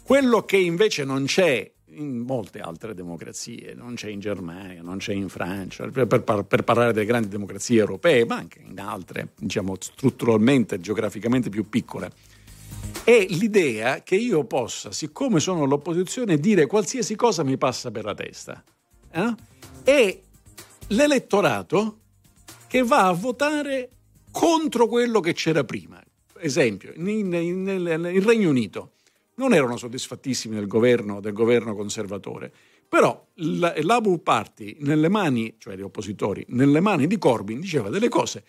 Quello 0.02 0.42
che 0.44 0.57
invece 0.57 1.05
non 1.05 1.26
c'è 1.26 1.70
in 1.88 2.20
molte 2.20 2.61
altre 2.61 2.94
democrazie, 2.94 3.74
non 3.74 3.96
c'è 3.96 4.09
in 4.09 4.20
Germania, 4.20 4.80
non 4.80 4.96
c'è 4.96 5.12
in 5.12 5.28
Francia, 5.28 5.86
per, 5.88 6.07
per 6.07 6.22
per 6.22 6.62
parlare 6.64 6.94
delle 6.94 7.05
grandi 7.05 7.28
democrazie 7.28 7.80
europee, 7.80 8.24
ma 8.24 8.36
anche 8.36 8.61
in 8.66 8.80
altre, 8.80 9.32
diciamo 9.38 9.74
strutturalmente, 9.78 10.80
geograficamente 10.80 11.50
più 11.50 11.68
piccole, 11.68 12.11
è 13.05 13.26
l'idea 13.28 14.03
che 14.03 14.16
io 14.16 14.45
possa, 14.45 14.91
siccome 14.93 15.41
sono 15.41 15.64
all'opposizione, 15.64 16.39
dire 16.39 16.66
qualsiasi 16.66 17.16
cosa 17.16 17.43
mi 17.43 17.59
passa 17.59 17.91
per 17.91 18.05
la 18.05 18.14
testa. 18.14 18.64
eh? 19.11 19.35
E 19.85 20.22
l'elettorato 20.89 21.99
che 22.66 22.82
va 22.82 23.07
a 23.09 23.12
votare 23.12 23.91
contro 24.30 24.87
quello 24.89 25.20
che 25.20 25.32
c'era 25.35 25.64
prima. 25.64 26.03
Esempio, 26.39 26.93
nel, 26.97 28.22
Regno 28.22 28.49
Unito 28.49 28.93
non 29.37 29.53
erano 29.53 29.76
soddisfattissimi 29.76 30.55
del 30.55 30.66
governo, 30.66 31.20
del 31.20 31.32
governo 31.32 31.74
conservatore, 31.74 32.53
però 32.89 33.26
la- 33.35 33.74
l'Abu 33.82 34.22
Party 34.22 34.76
nelle 34.80 35.09
mani, 35.09 35.57
cioè 35.59 35.76
gli 35.76 35.82
oppositori, 35.82 36.45
nelle 36.49 36.80
mani 36.80 37.07
di 37.07 37.18
Corbyn 37.18 37.61
diceva 37.61 37.89
delle 37.91 38.09
cose 38.09 38.45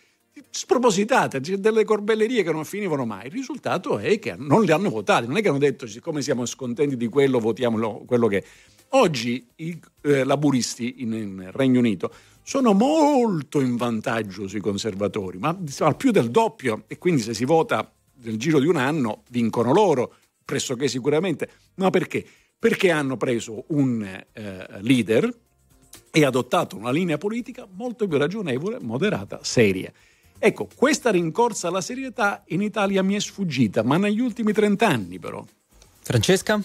spropositate, 0.50 1.40
delle 1.40 1.84
corbellerie 1.84 2.44
che 2.44 2.52
non 2.52 2.66
finivano 2.66 3.06
mai. 3.06 3.28
Il 3.28 3.32
risultato 3.32 3.98
è 3.98 4.20
che 4.20 4.36
non 4.38 4.64
li 4.64 4.72
hanno 4.72 4.90
votati, 4.90 5.28
non 5.28 5.38
è 5.38 5.42
che 5.42 5.50
hanno 5.50 5.58
detto 5.58 5.88
siccome 5.88 6.22
siamo 6.22 6.46
scontenti 6.46 6.98
di 6.98 7.08
quello 7.08 7.40
votiamo 7.40 7.78
lo- 7.78 8.04
quello 8.06 8.28
che... 8.28 8.44
Oggi 8.90 9.46
i 9.56 9.78
eh, 10.04 10.24
laburisti 10.24 11.02
in, 11.02 11.14
in 11.14 11.50
Regno 11.52 11.80
Unito 11.80 12.14
sono 12.44 12.74
molto 12.74 13.60
in 13.60 13.76
vantaggio 13.76 14.48
sui 14.48 14.62
conservatori, 14.62 15.38
ma 15.38 15.58
al 15.80 15.98
più 15.98 16.12
del 16.12 16.30
doppio 16.30 16.84
e 16.88 16.98
quindi 16.98 17.22
se 17.22 17.34
si 17.34 17.44
vota 17.44 17.92
nel 18.22 18.38
giro 18.38 18.60
di 18.60 18.68
un 18.68 18.78
anno 18.78 19.24
vincono 19.30 19.74
loro, 19.74 20.14
pressoché 20.46 20.88
sicuramente. 20.88 21.50
Ma 21.76 21.90
perché? 21.90 22.26
Perché 22.58 22.92
hanno 22.92 23.18
preso 23.18 23.66
un 23.70 24.04
eh, 24.04 24.68
leader 24.82 25.30
e 26.12 26.24
adottato 26.24 26.78
una 26.78 26.92
linea 26.92 27.18
politica 27.18 27.68
molto 27.70 28.08
più 28.08 28.18
ragionevole, 28.18 28.78
moderata, 28.80 29.40
seria. 29.44 29.92
Ecco, 30.38 30.68
questa 30.76 31.12
rincorsa 31.12 31.70
alla 31.70 31.82
serietà 31.82 32.44
in 32.48 32.62
Italia 32.62 33.02
mi 33.04 33.16
è 33.16 33.20
sfuggita, 33.20 33.84
ma 33.84 33.98
negli 33.98 34.20
ultimi 34.20 34.52
30 34.52 34.88
anni 34.88 35.20
però. 35.20 35.44
Francesca? 36.02 36.60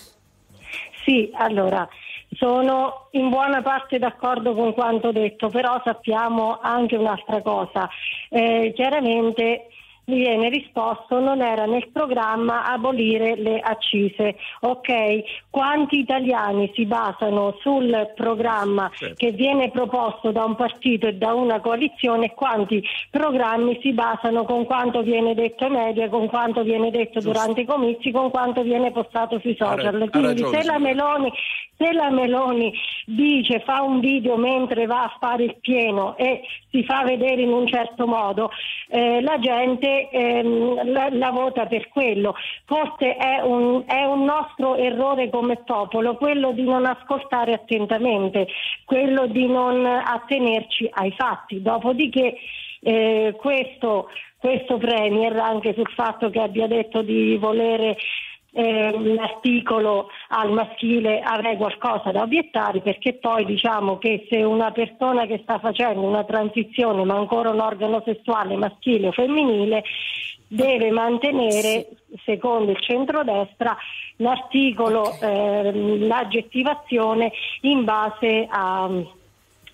Sì, 1.04 1.30
allora 1.34 1.88
sono 2.36 3.08
in 3.12 3.28
buona 3.28 3.62
parte 3.62 3.98
d'accordo 3.98 4.54
con 4.54 4.72
quanto 4.72 5.12
detto, 5.12 5.48
però 5.48 5.80
sappiamo 5.84 6.58
anche 6.60 6.96
un'altra 6.96 7.42
cosa. 7.42 7.88
Eh, 8.28 8.72
chiaramente 8.74 9.66
mi 10.06 10.16
viene 10.16 10.48
risposto 10.48 11.20
non 11.20 11.40
era 11.40 11.66
nel 11.66 11.88
programma 11.92 12.64
abolire 12.64 13.36
le 13.36 13.60
accise. 13.60 14.36
Ok, 14.60 15.22
quanti 15.50 15.98
italiani 15.98 16.70
si 16.74 16.84
basano 16.86 17.56
sul 17.60 18.12
programma 18.14 18.90
Certo. 18.92 19.14
che 19.16 19.32
viene 19.32 19.70
proposto 19.70 20.32
da 20.32 20.44
un 20.44 20.56
partito 20.56 21.06
e 21.06 21.14
da 21.14 21.32
una 21.34 21.60
coalizione 21.60 22.26
e 22.26 22.34
quanti 22.34 22.82
programmi 23.10 23.78
si 23.80 23.92
basano 23.92 24.44
con 24.44 24.64
quanto 24.64 25.02
viene 25.02 25.34
detto 25.34 25.64
ai 25.64 25.70
media, 25.70 26.08
con 26.08 26.26
quanto 26.28 26.62
viene 26.62 26.90
detto 26.90 27.20
durante 27.20 27.62
i 27.62 27.66
comizi, 27.66 28.10
con 28.10 28.30
quanto 28.30 28.62
viene 28.62 28.90
postato 28.90 29.38
sui 29.38 29.56
ra- 29.58 29.68
social. 29.68 30.02
ha 30.02 30.08
Quindi 30.08 30.28
ragione, 30.42 30.60
se 30.60 30.66
la. 30.66 30.78
Meloni 30.78 31.32
se 31.80 31.92
la 31.92 32.10
Meloni 32.10 32.74
dice 33.06 33.60
fa 33.60 33.80
un 33.80 34.00
video 34.00 34.36
mentre 34.36 34.84
va 34.84 35.04
a 35.04 35.16
fare 35.18 35.44
il 35.44 35.56
pieno 35.60 36.14
e 36.18 36.42
si 36.70 36.84
fa 36.84 37.04
vedere 37.04 37.40
in 37.40 37.50
un 37.50 37.66
certo 37.66 38.06
modo, 38.06 38.50
eh, 38.88 39.22
la 39.22 39.38
gente 39.38 39.99
ehm, 40.10 40.90
la, 40.90 41.08
la 41.10 41.30
vota 41.30 41.66
per 41.66 41.88
quello. 41.88 42.34
Forse 42.64 43.16
è 43.16 43.40
un, 43.42 43.84
è 43.86 44.04
un 44.04 44.24
nostro 44.24 44.76
errore 44.76 45.28
come 45.30 45.56
popolo 45.56 46.16
quello 46.16 46.52
di 46.52 46.62
non 46.62 46.86
ascoltare 46.86 47.52
attentamente, 47.52 48.46
quello 48.84 49.26
di 49.26 49.46
non 49.46 49.84
attenerci 49.84 50.88
ai 50.92 51.12
fatti. 51.12 51.60
Dopodiché 51.60 52.36
eh, 52.80 53.34
questo, 53.36 54.08
questo 54.38 54.78
Premier, 54.78 55.36
anche 55.36 55.74
sul 55.74 55.90
fatto 55.94 56.30
che 56.30 56.40
abbia 56.40 56.66
detto 56.66 57.02
di 57.02 57.36
volere 57.36 57.96
eh, 58.52 59.14
l'articolo 59.14 60.08
al 60.28 60.52
maschile 60.52 61.20
avrei 61.20 61.56
qualcosa 61.56 62.10
da 62.10 62.22
obiettare 62.22 62.80
perché 62.80 63.14
poi 63.14 63.44
diciamo 63.44 63.98
che 63.98 64.26
se 64.28 64.42
una 64.42 64.70
persona 64.72 65.26
che 65.26 65.40
sta 65.42 65.58
facendo 65.58 66.02
una 66.02 66.24
transizione 66.24 67.04
ma 67.04 67.16
ancora 67.16 67.50
un 67.50 67.60
organo 67.60 68.02
sessuale 68.04 68.56
maschile 68.56 69.08
o 69.08 69.12
femminile 69.12 69.84
deve 70.48 70.90
mantenere 70.90 71.88
secondo 72.24 72.72
il 72.72 72.80
centrodestra 72.80 73.76
l'articolo 74.16 75.16
ehm, 75.20 76.06
l'aggettivazione 76.08 77.30
in 77.62 77.84
base 77.84 78.46
a 78.50 78.88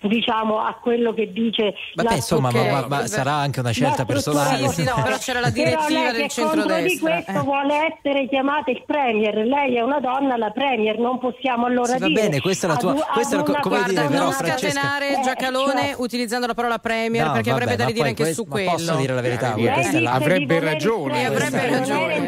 diciamo 0.01 0.59
a 0.59 0.73
quello 0.81 1.13
che 1.13 1.31
dice 1.31 1.73
Vabbè, 1.95 2.09
la 2.09 2.15
insomma, 2.15 2.51
ma, 2.51 2.63
ma- 2.71 2.85
ma 2.87 3.07
sarà 3.07 3.33
anche 3.33 3.59
una 3.59 3.71
scelta 3.71 4.05
personale. 4.05 4.67
Sì, 4.69 4.83
no, 4.83 4.93
però 5.03 5.17
c'era 5.17 5.39
la 5.39 5.51
però 5.51 5.63
direttiva 5.63 5.99
lei 6.11 6.11
del 6.11 6.27
che 6.27 6.41
contro 6.41 6.61
di 6.61 6.89
centrodestra. 6.89 7.09
questo 7.23 7.31
eh. 7.31 7.43
vuole 7.43 7.73
essere 7.95 8.27
chiamata 8.27 8.71
il 8.71 8.83
premier 8.85 9.35
lei 9.45 9.75
è 9.77 9.81
una 9.81 9.99
donna 9.99 10.37
la 10.37 10.51
premier 10.51 10.97
non 10.99 11.19
possiamo 11.19 11.65
allora 11.65 11.93
Sì, 11.93 11.99
va 11.99 12.07
dire 12.07 12.21
bene, 12.21 12.41
questa 12.41 12.65
è 12.65 12.69
la 12.69 12.75
ad 12.75 12.79
tua- 12.81 12.91
ad 12.91 12.97
questa 13.13 13.35
è 13.35 13.37
la- 13.37 13.43
una 13.47 13.59
come 13.59 13.75
dire, 13.77 13.85
persona- 13.93 14.07
però, 14.09 14.23
non 14.23 14.31
Francesca- 14.33 14.69
scatenare 14.79 15.07
Eh, 15.17 15.21
Giacalone 15.23 15.71
cioè- 15.81 15.95
utilizzando 15.97 16.47
la 16.47 16.53
parola 16.53 16.79
premier 16.79 17.25
No, 17.25 17.31
perché 17.33 17.49
vabbè, 17.51 17.61
avrebbe 17.63 17.77
da 17.81 17.87
ridire 17.87 18.07
anche 18.09 18.23
questo- 18.23 18.43
su 18.43 18.47
quello. 18.49 18.71
posso 18.71 18.95
dire 18.95 19.13
la 19.13 19.21
verità? 19.21 19.53
È 19.53 19.55
dice 19.55 19.99
la- 19.99 20.11
avrebbe 20.11 20.59
ragione. 20.59 21.25
Avrebbe 21.25 21.69
ragione, 21.69 22.27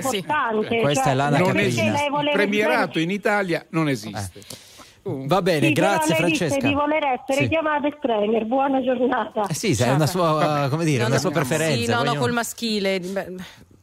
Questa 0.82 1.04
cioè, 1.04 1.12
è 1.12 1.16
l'ana 1.16 1.38
lei 1.38 1.66
esiste. 1.68 2.06
Il 2.10 2.30
premierato 2.34 3.00
in 3.00 3.12
Italia 3.12 3.66
non 3.70 3.90
esiste. 3.90 4.42
Va 5.02 5.42
bene, 5.42 5.68
Sì, 5.68 5.74
grazie 5.74 6.16
Francesca. 6.16 6.68
di 6.68 6.74
voler 6.74 7.04
essere 7.04 7.44
Sì. 7.44 7.50
chiamata 7.50 7.88
il 7.88 7.98
premier 8.00 8.46
buona 8.46 8.82
giornata 8.82 9.48
Eh 9.48 9.54
sì, 9.54 9.72
è 9.72 9.92
una 9.92 10.06
sua, 10.08 10.68
come 10.70 10.84
dire, 10.86 11.00
No, 11.02 11.06
una 11.08 11.16
no, 11.16 11.22
sua 11.22 11.32
preferenza. 11.32 11.76
Sì, 11.78 11.86
no, 11.90 11.98
poi 12.04 12.14
no, 12.14 12.20
col 12.20 12.32
maschile. 12.34 13.02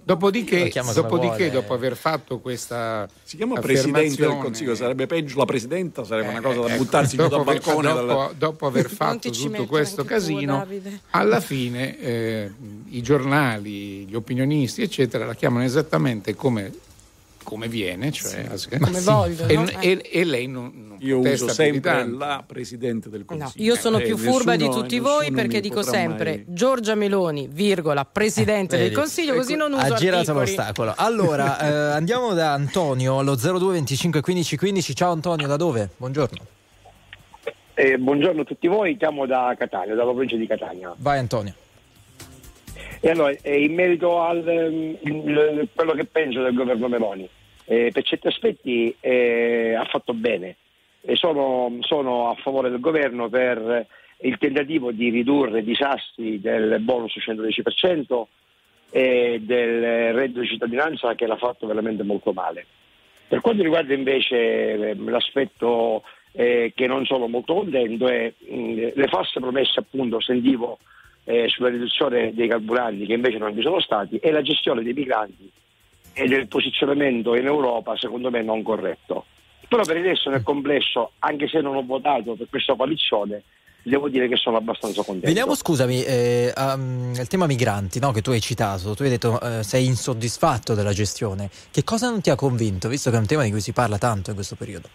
Dopodiché, 0.07 0.71
dopodiché 0.95 1.51
dopo 1.51 1.75
aver 1.75 1.97
fatto 1.97 2.39
questa 2.39 3.09
Si 3.25 3.37
chiama 3.37 3.59
Presidente 3.59 4.23
del 4.25 4.39
Consiglio, 4.39 4.77
sarebbe 4.77 5.07
peggio 5.09 5.37
la 5.39 5.47
Presidenta, 5.47 6.05
sarebbe 6.05 6.29
una 6.29 6.41
cosa 6.41 6.61
da 6.61 6.69
ecco, 6.69 6.85
buttarsi 6.85 7.17
giù 7.17 7.27
dal 7.27 7.43
balcone. 7.43 7.89
dopo, 7.89 8.07
dalla- 8.07 8.31
dopo 8.39 8.67
aver 8.67 8.89
fatto 8.89 9.31
tutto 9.31 9.67
questo 9.67 10.03
tu, 10.03 10.09
casino, 10.09 10.59
Davide. 10.59 11.01
alla 11.11 11.41
fine 11.41 11.99
eh, 11.99 12.53
i 12.91 13.03
giornali, 13.03 14.07
gli 14.07 14.15
opinionisti, 14.15 14.83
eccetera, 14.83 15.27
la 15.27 15.35
chiamano 15.35 15.65
esattamente 15.65 16.37
come, 16.37 16.71
come 17.47 17.69
viene, 17.69 18.11
cioè 18.11 18.45
Come 18.81 19.01
vogliono, 19.01 19.49
E, 19.49 19.55
no? 19.57 19.67
e- 19.81 20.03
e 20.11 20.25
lei 20.25 20.49
non, 20.49 20.73
non 20.75 20.97
Io 20.99 21.21
uso 21.21 21.45
di 21.47 21.53
sempre 21.53 22.05
la 22.09 22.43
Presidente 22.45 23.09
del 23.09 23.25
No, 23.29 23.37
Consiglio. 23.39 23.65
io 23.65 23.77
sono 23.77 23.99
Eh, 23.99 24.03
più 24.03 24.17
furba 24.17 24.57
di 24.57 24.65
nessuno- 24.65 24.83
tutti 24.83 24.99
voi 24.99 25.31
perché 25.31 25.61
dico 25.61 25.83
sempre 25.83 26.31
mai- 26.45 26.45
Giorgia 26.49 26.97
Meloni, 26.97 27.49
virgola, 27.49 28.05
presidente 28.05 28.77
del 28.77 28.87
Vedi? 28.89 28.95
Consiglio, 28.97 29.35
così 29.35 29.55
non 29.55 29.73
uso 29.73 29.81
ha 29.81 29.97
girato 29.97 30.17
articoli. 30.33 30.39
l'ostacolo. 30.41 30.93
Allora, 30.97 31.59
eh, 31.93 31.95
andiamo 31.95 32.35
da 32.35 32.53
Antonio, 32.53 33.21
allo 33.21 33.37
02 33.37 33.73
25 33.75 34.21
15 34.21 34.57
15. 34.57 34.95
Ciao 34.97 35.13
Antonio, 35.13 35.47
da 35.47 35.57
dove? 35.57 35.91
Buongiorno. 35.97 36.39
Eh, 37.75 37.97
buongiorno 37.99 38.41
a 38.41 38.45
tutti 38.45 38.67
voi, 38.67 38.97
chiamo 38.97 39.25
da 39.27 39.55
Catania, 39.57 39.95
dalla 39.95 40.11
provincia 40.11 40.37
di 40.37 40.47
Catania. 40.49 40.93
Vai 40.99 41.19
Antonio. 41.19 41.55
E 43.01 43.11
allora, 43.11 43.31
eh, 43.43 43.63
in 43.63 43.75
merito 43.75 44.21
a 44.23 44.33
quello 44.35 45.93
che 45.95 46.05
penso 46.07 46.43
del 46.43 46.55
governo 46.55 46.89
Meloni, 46.89 47.29
eh, 47.67 47.91
per 47.93 48.03
certi 48.05 48.29
aspetti 48.29 48.95
eh, 49.01 49.75
ha 49.75 49.85
fatto 49.85 50.15
bene. 50.15 50.57
Sono, 51.13 51.77
sono 51.83 52.31
a 52.31 52.35
favore 52.35 52.69
del 52.69 52.81
governo 52.81 53.29
per 53.29 53.87
il 54.21 54.39
tentativo 54.39 54.91
di 54.91 55.11
ridurre 55.11 55.61
i 55.61 55.65
disastri 55.65 56.41
del 56.41 56.81
bonus 56.81 57.15
110% 57.17 58.25
e 58.91 59.41
del 59.43 60.13
reddito 60.15 60.41
di 60.41 60.49
cittadinanza 60.49 61.15
che 61.15 61.27
l'ha 61.27 61.37
fatto 61.37 61.67
veramente 61.67 62.03
molto 62.03 62.33
male. 62.33 62.67
Per 63.29 63.41
quanto 63.41 63.63
riguarda 63.63 63.93
invece 63.93 64.37
eh, 64.73 64.95
l'aspetto 64.95 66.03
eh, 66.33 66.73
che 66.75 66.87
non 66.87 67.05
sono 67.05 67.29
molto 67.29 67.55
contento 67.55 68.09
è 68.09 68.33
mh, 68.39 68.93
le 68.95 69.09
false 69.09 69.41
promesse 69.41 69.81
appunto 69.81 70.21
sentivo 70.21 70.79
eh, 71.25 71.49
sulla 71.49 71.69
riduzione 71.69 72.33
dei 72.35 72.47
carburanti 72.47 73.07
che 73.07 73.15
invece 73.15 73.39
non 73.39 73.53
vi 73.53 73.63
sono 73.63 73.81
stati 73.81 74.17
e 74.19 74.31
la 74.31 74.43
gestione 74.43 74.83
dei 74.83 74.93
migranti 74.93 75.51
e 76.19 76.27
del 76.27 76.49
posizionamento 76.49 77.35
in 77.35 77.45
Europa 77.45 77.95
secondo 77.97 78.31
me 78.31 78.43
non 78.43 78.63
corretto. 78.63 79.27
Però 79.69 79.83
per 79.83 79.99
resto 79.99 80.31
nel 80.31 80.43
complesso, 80.43 81.13
anche 81.19 81.47
se 81.47 81.61
non 81.61 81.77
ho 81.77 81.85
votato 81.85 82.35
per 82.35 82.47
questa 82.49 82.75
coalizione, 82.75 83.43
devo 83.83 84.09
dire 84.09 84.27
che 84.27 84.37
sono 84.37 84.57
abbastanza 84.57 85.03
contento. 85.03 85.27
Veniamo, 85.27 85.55
scusami, 85.55 86.03
eh, 86.05 86.53
um, 86.57 87.13
il 87.15 87.27
tema 87.27 87.47
migranti 87.47 87.99
no, 87.99 88.13
che 88.13 88.23
tu 88.23 88.31
hai 88.31 88.41
citato. 88.41 88.95
Tu 88.95 89.03
hai 89.03 89.11
detto 89.11 89.39
eh, 89.41 89.63
sei 89.63 89.85
insoddisfatto 89.85 90.75
della 90.75 90.93
gestione. 90.93 91.51
Che 91.71 91.85
cosa 91.85 92.09
non 92.09 92.23
ti 92.23 92.31
ha 92.31 92.35
convinto, 92.37 92.89
visto 92.89 93.11
che 93.11 93.17
è 93.17 93.19
un 93.19 93.27
tema 93.27 93.43
di 93.43 93.51
cui 93.51 93.61
si 93.61 93.73
parla 93.73 93.99
tanto 93.99 94.31
in 94.31 94.37
questo 94.37 94.55
periodo? 94.55 94.89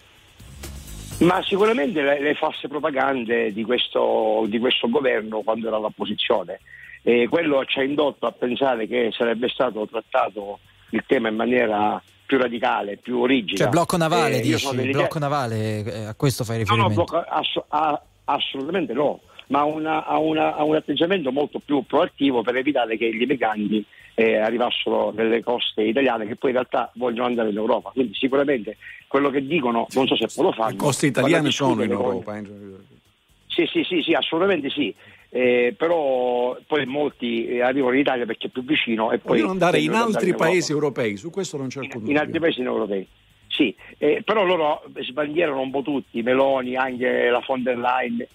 Ma 1.19 1.43
sicuramente 1.43 2.01
le, 2.01 2.19
le 2.19 2.33
false 2.33 2.67
propagande 2.67 3.53
di 3.53 3.63
questo, 3.63 4.45
di 4.47 4.57
questo 4.57 4.89
governo 4.89 5.41
quando 5.41 5.67
era 5.67 5.75
all'opposizione. 5.75 6.61
E 7.03 7.27
quello 7.29 7.63
ci 7.65 7.79
ha 7.79 7.83
indotto 7.83 8.25
a 8.25 8.31
pensare 8.31 8.87
che 8.87 9.11
sarebbe 9.11 9.49
stato 9.49 9.85
trattato 9.85 10.59
il 10.91 11.03
tema 11.07 11.27
in 11.29 11.35
maniera 11.35 12.01
più 12.25 12.37
radicale, 12.37 12.95
più 12.97 13.25
rigida. 13.25 13.63
Cioè, 13.63 13.69
blocco 13.69 13.97
navale, 13.97 14.37
Eh, 14.37 14.41
dici? 14.41 14.75
Blocco 14.91 15.19
navale, 15.19 15.83
eh, 15.83 16.05
a 16.05 16.15
questo 16.15 16.43
fai 16.45 16.63
No, 16.63 16.75
no, 16.75 16.87
riferimento? 16.87 17.03
blocco- 17.11 17.29
ass- 17.29 17.63
a- 17.67 18.01
assolutamente 18.25 18.93
no, 18.93 19.19
ma 19.47 19.63
una- 19.65 20.05
a, 20.05 20.17
una- 20.17 20.55
a 20.55 20.63
un 20.63 20.75
atteggiamento 20.75 21.31
molto 21.33 21.59
più 21.59 21.83
proattivo 21.85 22.41
per 22.41 22.55
evitare 22.55 22.95
che 22.97 23.13
gli 23.13 23.25
migranti 23.25 23.83
eh, 24.13 24.37
arrivassero 24.37 25.11
nelle 25.11 25.41
coste 25.41 25.83
italiane 25.83 26.27
che 26.27 26.35
poi 26.35 26.49
in 26.51 26.57
realtà 26.57 26.91
vogliono 26.95 27.27
andare 27.27 27.49
in 27.49 27.55
Europa. 27.57 27.91
Quindi 27.91 28.13
sicuramente 28.13 28.77
quello 29.07 29.29
che 29.29 29.45
dicono, 29.45 29.87
non 29.93 30.05
so 30.05 30.15
se 30.17 30.27
poi 30.33 30.45
lo 30.45 30.51
fanno. 30.51 30.69
Le 30.71 30.75
coste 30.75 31.07
italiane 31.07 31.49
sono 31.49 31.71
in 31.81 31.87
discutere 31.87 32.03
con- 32.03 32.13
Europa. 32.13 32.37
eh. 32.37 32.99
Sì, 33.47 33.65
sì, 33.71 33.83
sì, 33.83 34.01
sì, 34.01 34.13
assolutamente 34.13 34.69
sì. 34.69 34.93
Eh, 35.33 35.73
però 35.77 36.57
poi 36.67 36.85
molti 36.85 37.47
eh, 37.47 37.61
arrivano 37.61 37.93
in 37.93 38.01
Italia 38.01 38.25
perché 38.25 38.47
è 38.47 38.49
più 38.49 38.65
vicino 38.65 39.13
e 39.13 39.17
poi 39.17 39.37
Vogliono 39.37 39.51
andare 39.51 39.79
in 39.79 39.93
altri 39.93 40.35
paesi 40.35 40.73
europei, 40.73 41.15
su 41.15 41.29
questo 41.29 41.55
non 41.55 41.69
c'è 41.69 41.79
alcun 41.79 42.05
in 42.09 42.17
altri 42.17 42.37
paesi 42.39 42.61
europei. 42.61 43.07
Sì, 43.47 43.73
eh, 43.97 44.23
però 44.25 44.43
loro 44.43 44.83
sbandierano 44.99 45.61
un 45.61 45.71
po' 45.71 45.83
tutti, 45.83 46.21
Meloni, 46.21 46.75
anche 46.75 47.29
la 47.29 47.41
von 47.45 47.63
der 47.63 47.77
Leyen, 47.77 48.25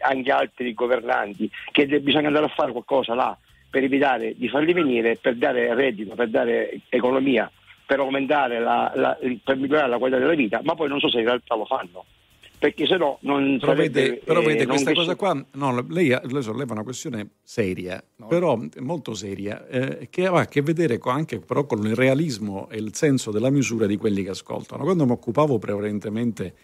anche 0.00 0.30
altri 0.30 0.74
governanti, 0.74 1.50
che 1.72 1.86
bisogna 2.00 2.26
andare 2.26 2.46
a 2.46 2.52
fare 2.54 2.72
qualcosa 2.72 3.14
là 3.14 3.36
per 3.70 3.82
evitare 3.82 4.34
di 4.36 4.48
farli 4.48 4.72
venire, 4.72 5.16
per 5.16 5.36
dare 5.36 5.74
reddito, 5.74 6.14
per 6.14 6.28
dare 6.28 6.80
economia, 6.90 7.50
per 7.86 8.00
aumentare 8.00 8.60
la, 8.60 8.92
la- 8.94 9.18
per 9.42 9.56
migliorare 9.56 9.88
la 9.88 9.98
qualità 9.98 10.20
della 10.20 10.34
vita, 10.34 10.60
ma 10.62 10.74
poi 10.74 10.88
non 10.88 11.00
so 11.00 11.08
se 11.08 11.18
in 11.18 11.24
realtà 11.24 11.54
lo 11.56 11.64
fanno. 11.64 12.04
Perché 12.64 12.86
se 12.86 12.96
no 12.96 13.18
non 13.20 13.58
Però 13.60 13.74
sarebbe, 13.74 14.00
vede, 14.00 14.16
però 14.24 14.40
eh, 14.40 14.46
vede 14.46 14.66
questa 14.66 14.94
cosa 14.94 15.16
qua, 15.16 15.34
no, 15.52 15.84
lei, 15.86 16.08
lei 16.08 16.42
solleva 16.42 16.72
una 16.72 16.82
questione 16.82 17.32
seria, 17.42 18.02
però 18.26 18.58
molto 18.78 19.12
seria, 19.12 19.66
eh, 19.68 20.08
che 20.08 20.24
ha 20.24 20.32
a 20.32 20.46
che 20.46 20.62
vedere 20.62 20.96
con- 20.96 21.12
anche 21.12 21.40
però 21.40 21.66
con 21.66 21.84
il 21.84 21.94
realismo 21.94 22.70
e 22.70 22.78
il 22.78 22.94
senso 22.94 23.30
della 23.30 23.50
misura 23.50 23.84
di 23.84 23.98
quelli 23.98 24.22
che 24.22 24.30
ascoltano. 24.30 24.82
Quando 24.82 25.04
mi 25.04 25.10
occupavo 25.10 25.58
prevalentemente, 25.58 26.54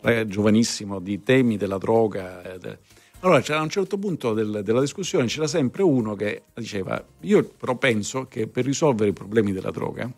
eh, 0.00 0.26
giovanissimo, 0.26 0.98
di 0.98 1.22
temi 1.22 1.58
della 1.58 1.76
droga, 1.76 2.54
eh, 2.54 2.58
de- 2.58 2.78
allora 3.20 3.42
c'era 3.42 3.58
a 3.58 3.62
un 3.62 3.68
certo 3.68 3.98
punto 3.98 4.32
del- 4.32 4.62
della 4.64 4.80
discussione 4.80 5.26
c'era 5.26 5.46
sempre 5.46 5.82
uno 5.82 6.14
che 6.14 6.44
diceva, 6.54 7.04
io 7.20 7.44
però 7.44 7.76
penso 7.76 8.28
che 8.28 8.46
per 8.46 8.64
risolvere 8.64 9.10
i 9.10 9.12
problemi 9.12 9.52
della 9.52 9.70
droga 9.70 10.10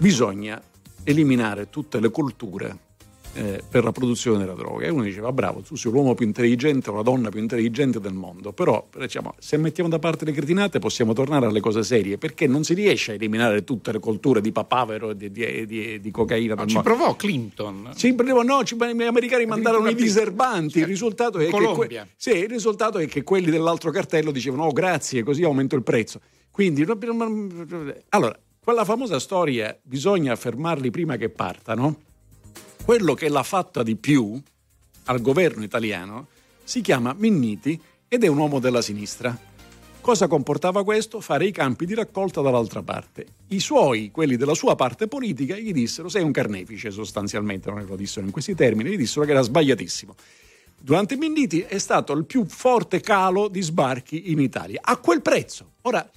bisogna 0.00 0.60
eliminare 1.04 1.70
tutte 1.70 2.00
le 2.00 2.10
culture 2.10 2.78
eh, 3.36 3.62
per 3.68 3.84
la 3.84 3.92
produzione 3.92 4.38
della 4.38 4.54
droga. 4.54 4.86
E 4.86 4.90
uno 4.90 5.02
diceva: 5.02 5.30
Bravo, 5.32 5.60
tu 5.60 5.76
sei 5.76 5.92
l'uomo 5.92 6.14
più 6.14 6.26
intelligente 6.26 6.90
o 6.90 6.94
la 6.94 7.02
donna 7.02 7.28
più 7.28 7.40
intelligente 7.40 8.00
del 8.00 8.12
mondo. 8.14 8.52
Però, 8.52 8.86
diciamo, 8.98 9.34
se 9.38 9.56
mettiamo 9.56 9.88
da 9.88 9.98
parte 9.98 10.24
le 10.24 10.32
cretinate, 10.32 10.78
possiamo 10.78 11.12
tornare 11.12 11.46
alle 11.46 11.60
cose 11.60 11.82
serie 11.82 12.18
perché 12.18 12.46
non 12.46 12.64
si 12.64 12.74
riesce 12.74 13.12
a 13.12 13.14
eliminare 13.14 13.62
tutte 13.64 13.92
le 13.92 13.98
culture 13.98 14.40
di 14.40 14.52
papavero 14.52 15.10
e 15.10 15.16
di, 15.16 15.30
di- 15.30 15.66
di- 15.66 16.00
di 16.00 16.10
cocaina 16.10 16.54
del 16.54 16.66
ci 16.66 16.74
mondo. 16.74 16.90
provò 16.90 17.14
Clinton. 17.16 17.90
Sì, 17.94 18.14
però 18.14 18.42
no, 18.42 18.64
ci- 18.64 18.76
gli 18.76 19.02
americani 19.02 19.46
mandarono 19.46 19.88
i 19.88 19.94
diserbanti. 19.94 20.78
Il 20.80 20.86
risultato, 20.86 21.38
è 21.38 21.44
che 21.44 21.50
Colombia. 21.50 22.02
que- 22.04 22.12
sì, 22.16 22.30
il 22.30 22.48
risultato 22.48 22.98
è 22.98 23.06
che 23.06 23.22
quelli 23.22 23.50
dell'altro 23.50 23.90
cartello 23.90 24.30
dicevano: 24.30 24.64
Oh, 24.64 24.72
grazie, 24.72 25.22
così 25.22 25.42
aumento 25.44 25.76
il 25.76 25.82
prezzo. 25.82 26.20
Quindi, 26.50 26.86
allora, 28.08 28.38
quella 28.64 28.84
famosa 28.84 29.18
storia, 29.18 29.76
bisogna 29.82 30.34
fermarli 30.36 30.90
prima 30.90 31.16
che 31.16 31.28
partano. 31.28 32.00
Quello 32.86 33.14
che 33.14 33.28
l'ha 33.28 33.42
fatta 33.42 33.82
di 33.82 33.96
più 33.96 34.40
al 35.06 35.20
governo 35.20 35.64
italiano 35.64 36.28
si 36.62 36.82
chiama 36.82 37.16
Minniti 37.18 37.82
ed 38.06 38.22
è 38.22 38.28
un 38.28 38.38
uomo 38.38 38.60
della 38.60 38.80
sinistra. 38.80 39.36
Cosa 40.00 40.28
comportava 40.28 40.84
questo? 40.84 41.20
Fare 41.20 41.46
i 41.46 41.50
campi 41.50 41.84
di 41.84 41.94
raccolta 41.94 42.42
dall'altra 42.42 42.84
parte. 42.84 43.26
I 43.48 43.58
suoi, 43.58 44.12
quelli 44.12 44.36
della 44.36 44.54
sua 44.54 44.76
parte 44.76 45.08
politica, 45.08 45.56
gli 45.56 45.72
dissero 45.72 46.08
sei 46.08 46.22
un 46.22 46.30
carnefice 46.30 46.92
sostanzialmente, 46.92 47.68
non 47.72 47.84
lo 47.84 47.96
dissero 47.96 48.24
in 48.24 48.30
questi 48.30 48.54
termini, 48.54 48.90
gli 48.90 48.96
dissero 48.96 49.24
che 49.24 49.32
era 49.32 49.42
sbagliatissimo. 49.42 50.14
Durante 50.80 51.16
Minniti 51.16 51.62
è 51.62 51.78
stato 51.78 52.12
il 52.12 52.24
più 52.24 52.44
forte 52.46 53.00
calo 53.00 53.48
di 53.48 53.62
sbarchi 53.62 54.30
in 54.30 54.38
Italia, 54.38 54.78
a 54.84 54.96
quel 54.98 55.22
prezzo. 55.22 55.72
Ora, 55.82 56.08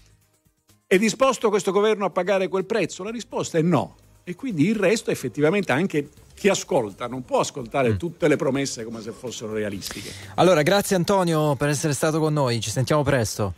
è 0.85 0.97
disposto 0.99 1.49
questo 1.49 1.71
governo 1.71 2.05
a 2.05 2.11
pagare 2.11 2.47
quel 2.47 2.65
prezzo? 2.65 3.01
La 3.01 3.09
risposta 3.09 3.57
è 3.57 3.63
no. 3.63 3.95
E 4.29 4.35
quindi 4.35 4.67
il 4.67 4.75
resto 4.75 5.09
effettivamente 5.09 5.71
anche 5.71 6.07
chi 6.35 6.49
ascolta 6.49 7.07
non 7.07 7.25
può 7.25 7.39
ascoltare 7.39 7.97
tutte 7.97 8.27
le 8.27 8.35
promesse 8.35 8.83
come 8.83 9.01
se 9.01 9.11
fossero 9.11 9.53
realistiche. 9.53 10.11
Allora, 10.35 10.61
grazie 10.61 10.95
Antonio 10.95 11.55
per 11.55 11.69
essere 11.69 11.93
stato 11.93 12.19
con 12.19 12.31
noi, 12.31 12.61
ci 12.61 12.69
sentiamo 12.69 13.01
presto. 13.01 13.55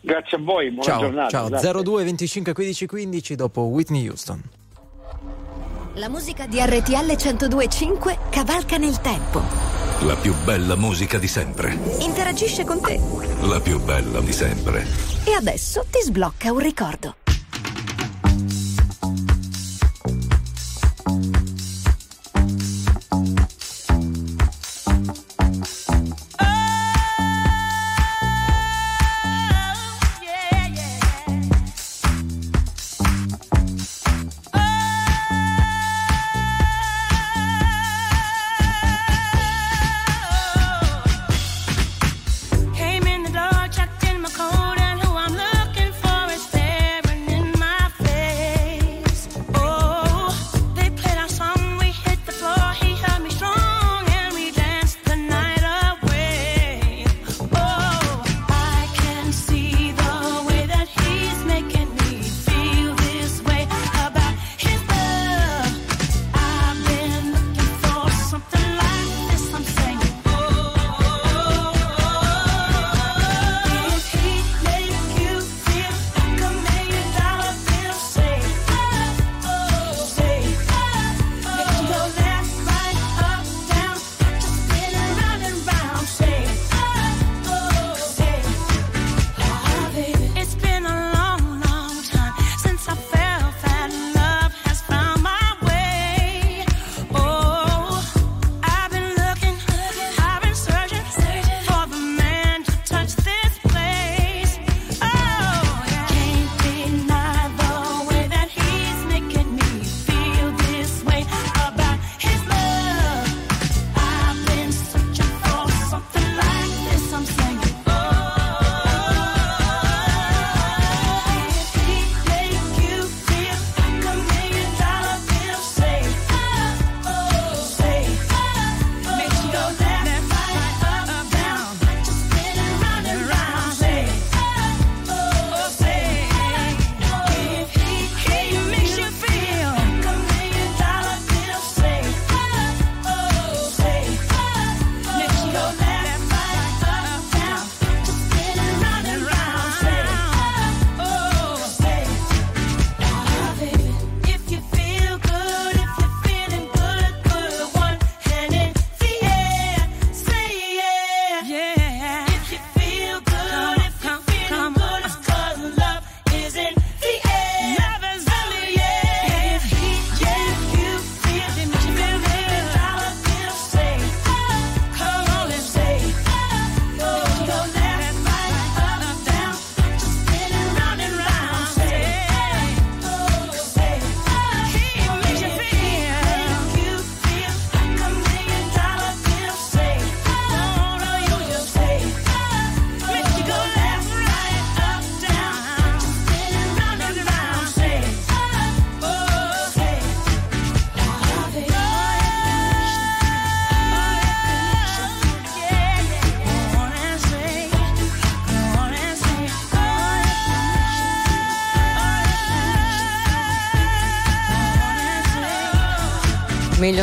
Grazie 0.00 0.38
a 0.38 0.40
voi, 0.40 0.70
buona 0.70 0.82
ciao, 0.82 1.00
giornata. 1.00 1.28
ciao. 1.28 1.48
grazie. 1.48 1.82
02 1.82 2.04
25 2.04 2.52
15 2.54 2.86
15 2.86 3.34
dopo 3.34 3.60
Whitney 3.64 4.08
Houston. 4.08 4.42
La 5.94 6.08
musica 6.08 6.46
di 6.46 6.58
RTL 6.58 7.14
1025 7.14 8.18
cavalca 8.30 8.78
nel 8.78 8.98
tempo. 9.02 9.42
La 10.04 10.16
più 10.16 10.34
bella 10.42 10.76
musica 10.76 11.18
di 11.18 11.28
sempre. 11.28 11.76
Interagisce 11.98 12.64
con 12.64 12.80
te. 12.80 12.98
La 13.42 13.60
più 13.60 13.78
bella 13.78 14.20
di 14.20 14.32
sempre. 14.32 14.86
E 15.26 15.34
adesso 15.34 15.84
ti 15.90 16.00
sblocca 16.00 16.50
un 16.50 16.60
ricordo. 16.60 17.16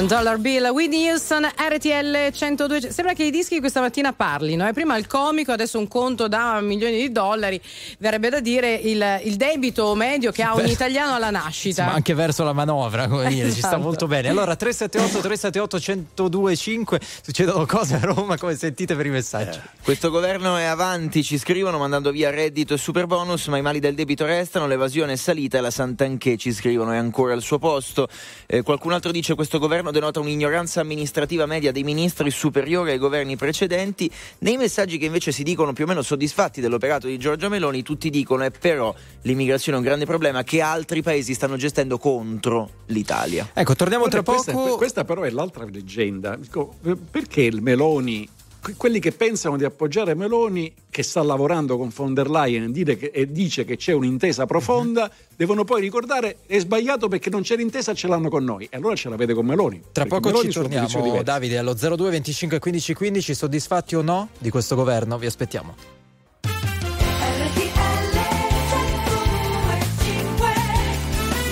Dollar 0.07 0.37
Bill, 0.37 0.65
Whitney 0.69 1.09
Houston, 1.09 1.43
RTL 1.43 2.31
102. 2.31 2.91
Sembra 2.93 3.13
che 3.13 3.25
i 3.25 3.29
dischi 3.29 3.59
questa 3.59 3.81
mattina 3.81 4.13
parlino. 4.13 4.65
Eh? 4.65 4.71
Prima 4.71 4.95
il 4.95 5.05
comico, 5.05 5.51
adesso 5.51 5.77
un 5.79 5.89
conto 5.89 6.29
da 6.29 6.61
milioni 6.61 6.95
di 6.97 7.11
dollari. 7.11 7.59
Verrebbe 7.99 8.29
da 8.29 8.39
dire 8.39 8.75
il, 8.75 9.19
il 9.25 9.35
debito 9.35 9.93
medio 9.95 10.31
che 10.31 10.43
ha 10.43 10.55
un 10.55 10.65
italiano 10.65 11.13
alla 11.15 11.29
nascita. 11.29 11.83
Ma 11.87 11.93
anche 11.93 12.13
verso 12.13 12.45
la 12.45 12.53
manovra, 12.53 13.09
come 13.09 13.27
dire, 13.27 13.47
ci 13.51 13.57
sta 13.57 13.67
Esatto. 13.67 13.81
molto 13.81 14.07
bene. 14.07 14.29
Allora, 14.29 14.55
378 14.55 15.19
378 15.27 15.77
1025 15.77 16.99
succedono 17.23 17.65
cose 17.65 17.95
a 17.95 17.99
Roma, 17.99 18.37
come 18.37 18.55
sentite 18.55 18.95
per 18.95 19.05
i 19.07 19.09
messaggi. 19.09 19.59
Questo 19.83 20.09
governo 20.09 20.55
è 20.55 20.63
avanti, 20.63 21.21
ci 21.21 21.37
scrivono 21.37 21.77
mandando 21.77 22.11
via 22.11 22.29
reddito 22.29 22.73
e 22.73 22.77
super 22.77 23.07
bonus, 23.07 23.47
ma 23.47 23.57
i 23.57 23.61
mali 23.61 23.79
del 23.79 23.93
debito 23.93 24.25
restano, 24.25 24.67
l'evasione 24.67 25.13
è 25.13 25.15
salita 25.17 25.57
e 25.57 25.61
la 25.61 25.71
Santanché 25.71 26.37
ci 26.37 26.53
scrivono 26.53 26.93
è 26.93 26.97
ancora 26.97 27.33
al 27.33 27.41
suo 27.41 27.59
posto. 27.59 28.07
Eh, 28.45 28.61
qualcun 28.61 28.93
altro 28.93 29.11
dice 29.11 29.35
questo 29.35 29.59
governo 29.59 29.91
denota 29.97 30.19
un'ignoranza 30.19 30.79
amministrativa 30.79 31.45
media 31.45 31.71
dei 31.71 31.83
ministri 31.83 32.29
superiore 32.29 32.91
ai 32.91 32.97
governi 32.97 33.35
precedenti. 33.35 34.09
Nei 34.39 34.57
messaggi 34.57 34.97
che 34.97 35.05
invece 35.05 35.31
si 35.31 35.43
dicono 35.43 35.73
più 35.73 35.85
o 35.85 35.87
meno 35.87 36.01
soddisfatti 36.01 36.61
dell'operato 36.61 37.07
di 37.07 37.17
Giorgia 37.17 37.49
Meloni, 37.49 37.81
tutti 37.81 38.09
dicono 38.09 38.43
è 38.43 38.51
però 38.51 38.93
l'immigrazione 39.23 39.77
è 39.77 39.81
un 39.81 39.85
grande 39.85 40.05
problema 40.05 40.43
che 40.43 40.61
altri 40.61 41.01
paesi 41.01 41.33
stanno 41.33 41.57
gestendo 41.57 41.97
contro 41.97 42.69
l'Italia. 42.87 43.49
Ecco, 43.53 43.75
torniamo 43.75 44.07
tra 44.07 44.21
Guarda, 44.21 44.43
poco. 44.43 44.53
Questa, 44.53 44.77
questa 44.77 45.05
però 45.05 45.23
è 45.23 45.29
l'altra 45.29 45.65
leggenda. 45.65 46.37
Eh, 46.37 46.95
perché 46.95 47.41
il 47.41 47.61
Meloni, 47.61 48.27
quelli 48.75 48.99
che 48.99 49.11
pensano 49.11 49.55
di 49.57 49.63
appoggiare 49.63 50.13
Meloni, 50.15 50.73
che 50.89 51.03
sta 51.03 51.21
lavorando 51.23 51.77
con 51.77 51.91
von 51.95 52.13
der 52.13 52.29
Leyen 52.29 52.71
che- 52.73 53.11
e 53.13 53.31
dice 53.31 53.63
che 53.65 53.77
c'è 53.77 53.93
un'intesa 53.93 54.45
profonda, 54.45 55.09
devono 55.35 55.63
poi 55.63 55.81
ricordare 55.81 56.37
è 56.45 56.59
sbagliato 56.59 57.07
perché 57.07 57.29
non 57.29 57.41
c'è 57.41 57.55
l'intesa, 57.55 57.93
ce 57.93 58.07
l'hanno 58.07 58.29
con 58.29 58.43
noi. 58.43 58.67
E 58.69 58.77
allora 58.77 58.95
ce 58.95 59.09
l'avete 59.09 59.33
con 59.33 59.45
Meloni. 59.45 59.81
Tra 59.91 60.05
poco 60.05 60.29
Meloni 60.29 60.51
ci 60.51 60.59
torniamo. 60.59 61.23
Davide, 61.23 61.57
allo 61.57 61.73
02 61.73 62.09
25 62.09 62.59
15 62.59 62.93
15, 62.93 63.33
soddisfatti 63.33 63.95
o 63.95 64.01
no 64.01 64.29
di 64.37 64.49
questo 64.49 64.75
governo? 64.75 65.17
Vi 65.17 65.25
aspettiamo. 65.25 65.75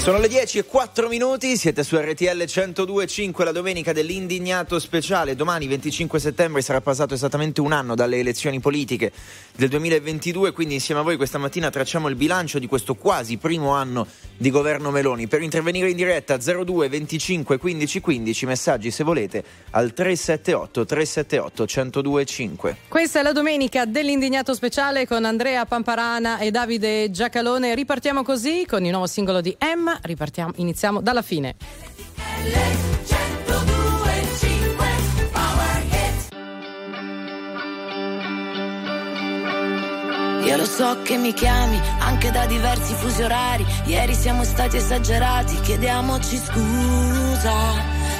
Sono 0.06 0.20
le 0.20 0.28
10 0.28 0.60
e 0.60 0.66
4 0.66 1.08
minuti, 1.08 1.58
siete 1.58 1.82
su 1.82 1.97
RTL 1.97 2.43
102.5 2.43 3.43
la 3.43 3.51
domenica 3.51 3.91
dell'indignato 3.91 4.78
speciale. 4.78 5.34
Domani 5.34 5.66
25 5.66 6.20
settembre 6.20 6.62
sarà 6.62 6.80
passato 6.80 7.16
esattamente 7.16 7.60
un 7.60 7.72
anno 7.72 7.95
dalle 7.95 8.20
elezioni 8.20 8.60
politiche 8.60 9.12
del 9.56 9.68
2022, 9.70 10.51
quindi 10.51 10.76
insieme 10.76 11.01
a 11.01 11.03
voi 11.03 11.18
questa 11.18 11.39
mattina 11.39 11.72
tracciamo 11.72 12.08
il 12.08 12.16
bilancio 12.16 12.60
di 12.60 12.68
questo 12.68 12.93
quasi 12.93 13.38
primo 13.38 13.72
anno 13.72 14.06
di 14.38 14.51
governo 14.51 14.91
Meloni. 14.91 15.26
Per 15.26 15.41
intervenire 15.41 15.89
in 15.89 15.95
diretta 15.95 16.38
02 16.38 16.88
25 16.88 17.58
15 17.58 17.99
15, 17.99 18.45
messaggi 18.45 18.91
se 18.91 19.03
volete 19.03 19.43
al 19.72 19.91
378 19.91 20.86
378 20.86 21.64
102.5. 21.64 22.76
Questa 22.88 23.22
è 23.22 23.24
la 23.24 23.32
domenica 23.32 23.86
dell'indignato 23.86 24.53
speciale 24.53 25.08
con 25.08 25.26
Andrea 25.26 25.66
Pamparana 25.66 26.38
e 26.38 26.51
Davide 26.51 27.10
Giacalone. 27.10 27.74
Ripartiamo 27.74 28.22
così 28.22 28.68
con 28.70 28.86
il 28.86 28.91
nuovo 28.91 29.08
singolo 29.08 29.41
di 29.41 29.56
Emma. 29.58 29.94
Ripartiamo, 30.01 30.51
iniziamo 30.55 31.01
dalla 31.01 31.21
fine. 31.21 31.55
Io 40.45 40.57
lo 40.57 40.65
so 40.65 41.01
che 41.01 41.17
mi 41.17 41.33
chiami 41.33 41.79
anche 41.99 42.29
da 42.29 42.45
diversi 42.45 42.93
fusi 42.93 43.23
orari. 43.23 43.65
Ieri 43.85 44.13
siamo 44.13 44.43
stati 44.43 44.77
esagerati, 44.77 45.59
chiediamoci 45.61 46.37
scusa. 46.37 47.53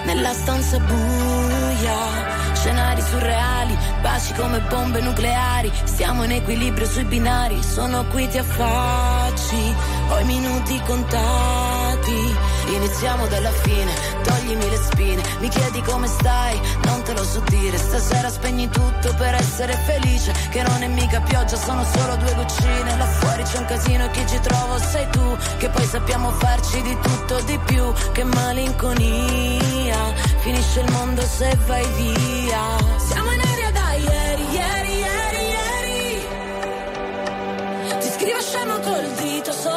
Nella 0.06 0.34
stanza 0.34 0.80
buia, 0.80 2.54
scenari 2.56 3.02
surreali, 3.02 3.78
baci 4.02 4.34
come 4.34 4.60
bombe 4.62 5.02
nucleari. 5.02 5.72
Stiamo 5.84 6.24
in 6.24 6.32
equilibrio 6.32 6.88
sui 6.88 7.06
binari, 7.06 7.62
sono 7.62 8.06
qui 8.06 8.28
ti 8.28 8.40
affacci. 8.40 9.76
Ho 10.08 10.20
i 10.20 10.24
minuti 10.26 10.82
contati, 10.86 12.36
iniziamo 12.68 13.28
dalla 13.28 13.52
fine. 13.52 13.92
Toglimi 14.24 14.70
le 14.70 14.78
spine, 14.78 15.22
mi 15.40 15.50
chiedi 15.50 15.82
come 15.82 16.08
stai, 16.08 16.60
non 16.84 17.02
te 17.04 17.14
lo 17.14 17.24
so 17.24 17.42
dire. 17.48 17.78
Stasera 17.78 18.30
spegni 18.30 18.70
tutto 18.70 19.14
per 19.18 19.34
essere 19.36 19.74
felice. 19.86 20.32
Che 20.50 20.62
non 20.62 20.84
è 20.84 20.88
mica 20.88 21.20
pioggia, 21.22 21.58
sono 21.58 21.84
solo 21.84 22.16
due 22.18 22.36
goccine. 22.36 22.98
Là 22.98 23.06
fuori 23.06 23.44
c'è 23.44 23.58
un 23.58 23.66
casino 23.66 24.06
e 24.06 24.12
chi 24.12 24.28
ci 24.28 24.40
trovo 24.40 24.78
sei 24.80 25.08
tu. 25.10 25.38
Che 25.58 25.70
poi 25.70 25.86
sappiamo 25.86 26.32
farci 26.32 26.82
di 26.82 26.98
tutto 27.02 27.40
di 27.42 27.60
più. 27.66 27.92
Che 28.12 28.24
malinconia, 28.24 30.14
finisce 30.40 30.80
il 30.82 30.92
mondo 30.92 31.22
se 31.22 31.58
vai 31.66 31.86
via. 31.98 32.62
Siamo 32.98 33.32
in 33.32 33.45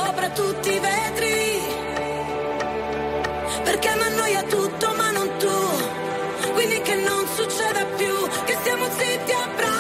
sopra 0.09 0.31
tutti 0.31 0.71
i 0.73 0.79
vetri. 0.79 1.37
Perché 3.65 3.91
mi 3.97 4.03
annoia 4.03 4.43
tutto 4.45 4.95
ma 4.97 5.11
non 5.11 5.29
tu 5.39 6.53
Quindi 6.55 6.81
che 6.81 6.95
non 6.95 7.27
succeda 7.35 7.85
più 7.97 8.15
Che 8.45 8.57
stiamo 8.61 8.87
zitti 8.97 9.33
a 9.33 9.49
pranzo 9.57 9.78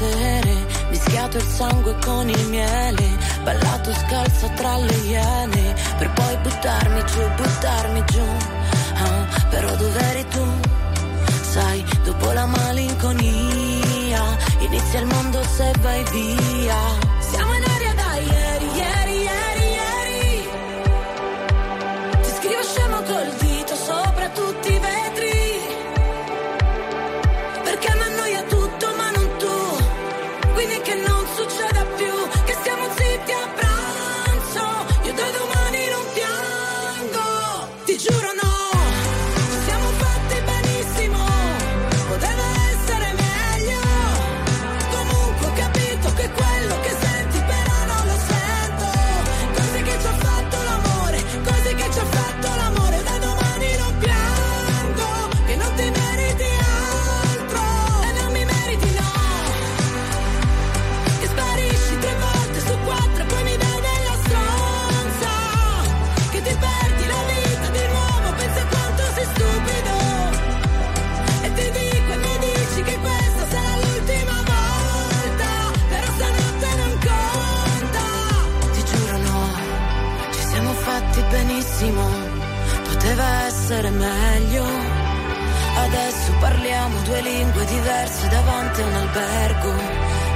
certe 0.00 0.16
sere, 0.16 0.66
mischiato 0.88 1.36
il 1.36 1.44
sangue 1.44 1.94
con 2.04 2.28
il 2.28 2.48
miele, 2.48 3.18
ballato 3.42 3.92
scalzo 3.92 4.50
tra 4.54 4.76
le 4.78 4.94
iene, 4.94 5.74
per 5.98 6.10
poi 6.12 6.36
buttarmi 6.38 7.04
giù, 7.04 7.28
buttarmi 7.36 8.04
giù. 8.06 8.24
Ah, 8.94 9.26
però 9.50 9.76
dov'eri 9.76 10.26
tu? 10.28 10.44
Sai, 11.50 11.84
dopo 12.04 12.32
la 12.32 12.46
malinconia, 12.46 14.22
inizia 14.60 15.00
il 15.00 15.06
mondo 15.06 15.42
se 15.42 15.72
vai 15.80 16.04
via. 16.10 16.78
Siamo 17.18 17.59
parliamo 86.80 87.02
due 87.04 87.20
lingue 87.20 87.64
diverse 87.66 88.28
davanti 88.28 88.80
a 88.80 88.86
un 88.86 88.94
albergo. 88.94 89.74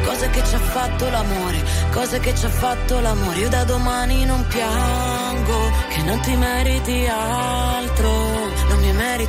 Cose 0.04 0.28
che 0.28 0.44
ci 0.44 0.54
ha 0.54 0.58
fatto 0.58 1.08
l'amore, 1.08 1.64
cose 1.90 2.20
che 2.20 2.34
ci 2.34 2.44
ha 2.44 2.50
fatto 2.50 3.00
l'amore. 3.00 3.38
Io 3.38 3.48
da 3.48 3.64
domani 3.64 4.26
non 4.26 4.44
piango, 4.48 5.58
che 5.88 6.02
non 6.02 6.20
ti 6.20 6.36
meriti 6.36 7.06
altro. 7.06 8.42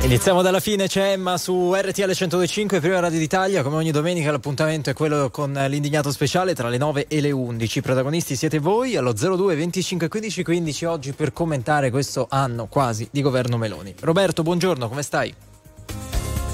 Iniziamo 0.02 0.42
dalla 0.42 0.60
fine, 0.60 0.86
c'è 0.86 1.12
Emma 1.12 1.38
su 1.38 1.72
RTL 1.74 2.12
125, 2.12 2.80
prima 2.80 3.00
Radio 3.00 3.18
d'Italia, 3.18 3.62
come 3.62 3.76
ogni 3.76 3.90
domenica 3.90 4.30
l'appuntamento 4.30 4.90
è 4.90 4.92
quello 4.92 5.30
con 5.30 5.52
l'indignato 5.52 6.10
speciale 6.10 6.54
tra 6.54 6.68
le 6.68 6.76
9 6.76 7.06
e 7.08 7.20
le 7.20 7.30
11. 7.30 7.78
I 7.78 7.82
protagonisti 7.82 8.36
siete 8.36 8.58
voi 8.58 8.96
allo 8.96 9.12
02 9.12 9.54
25 9.54 10.08
15 10.08 10.42
15 10.42 10.84
oggi 10.84 11.12
per 11.12 11.32
commentare 11.32 11.90
questo 11.90 12.26
anno 12.28 12.66
quasi 12.66 13.08
di 13.10 13.22
governo 13.22 13.56
Meloni. 13.56 13.94
Roberto, 14.00 14.42
buongiorno, 14.42 14.88
come 14.88 15.02
stai? 15.02 15.34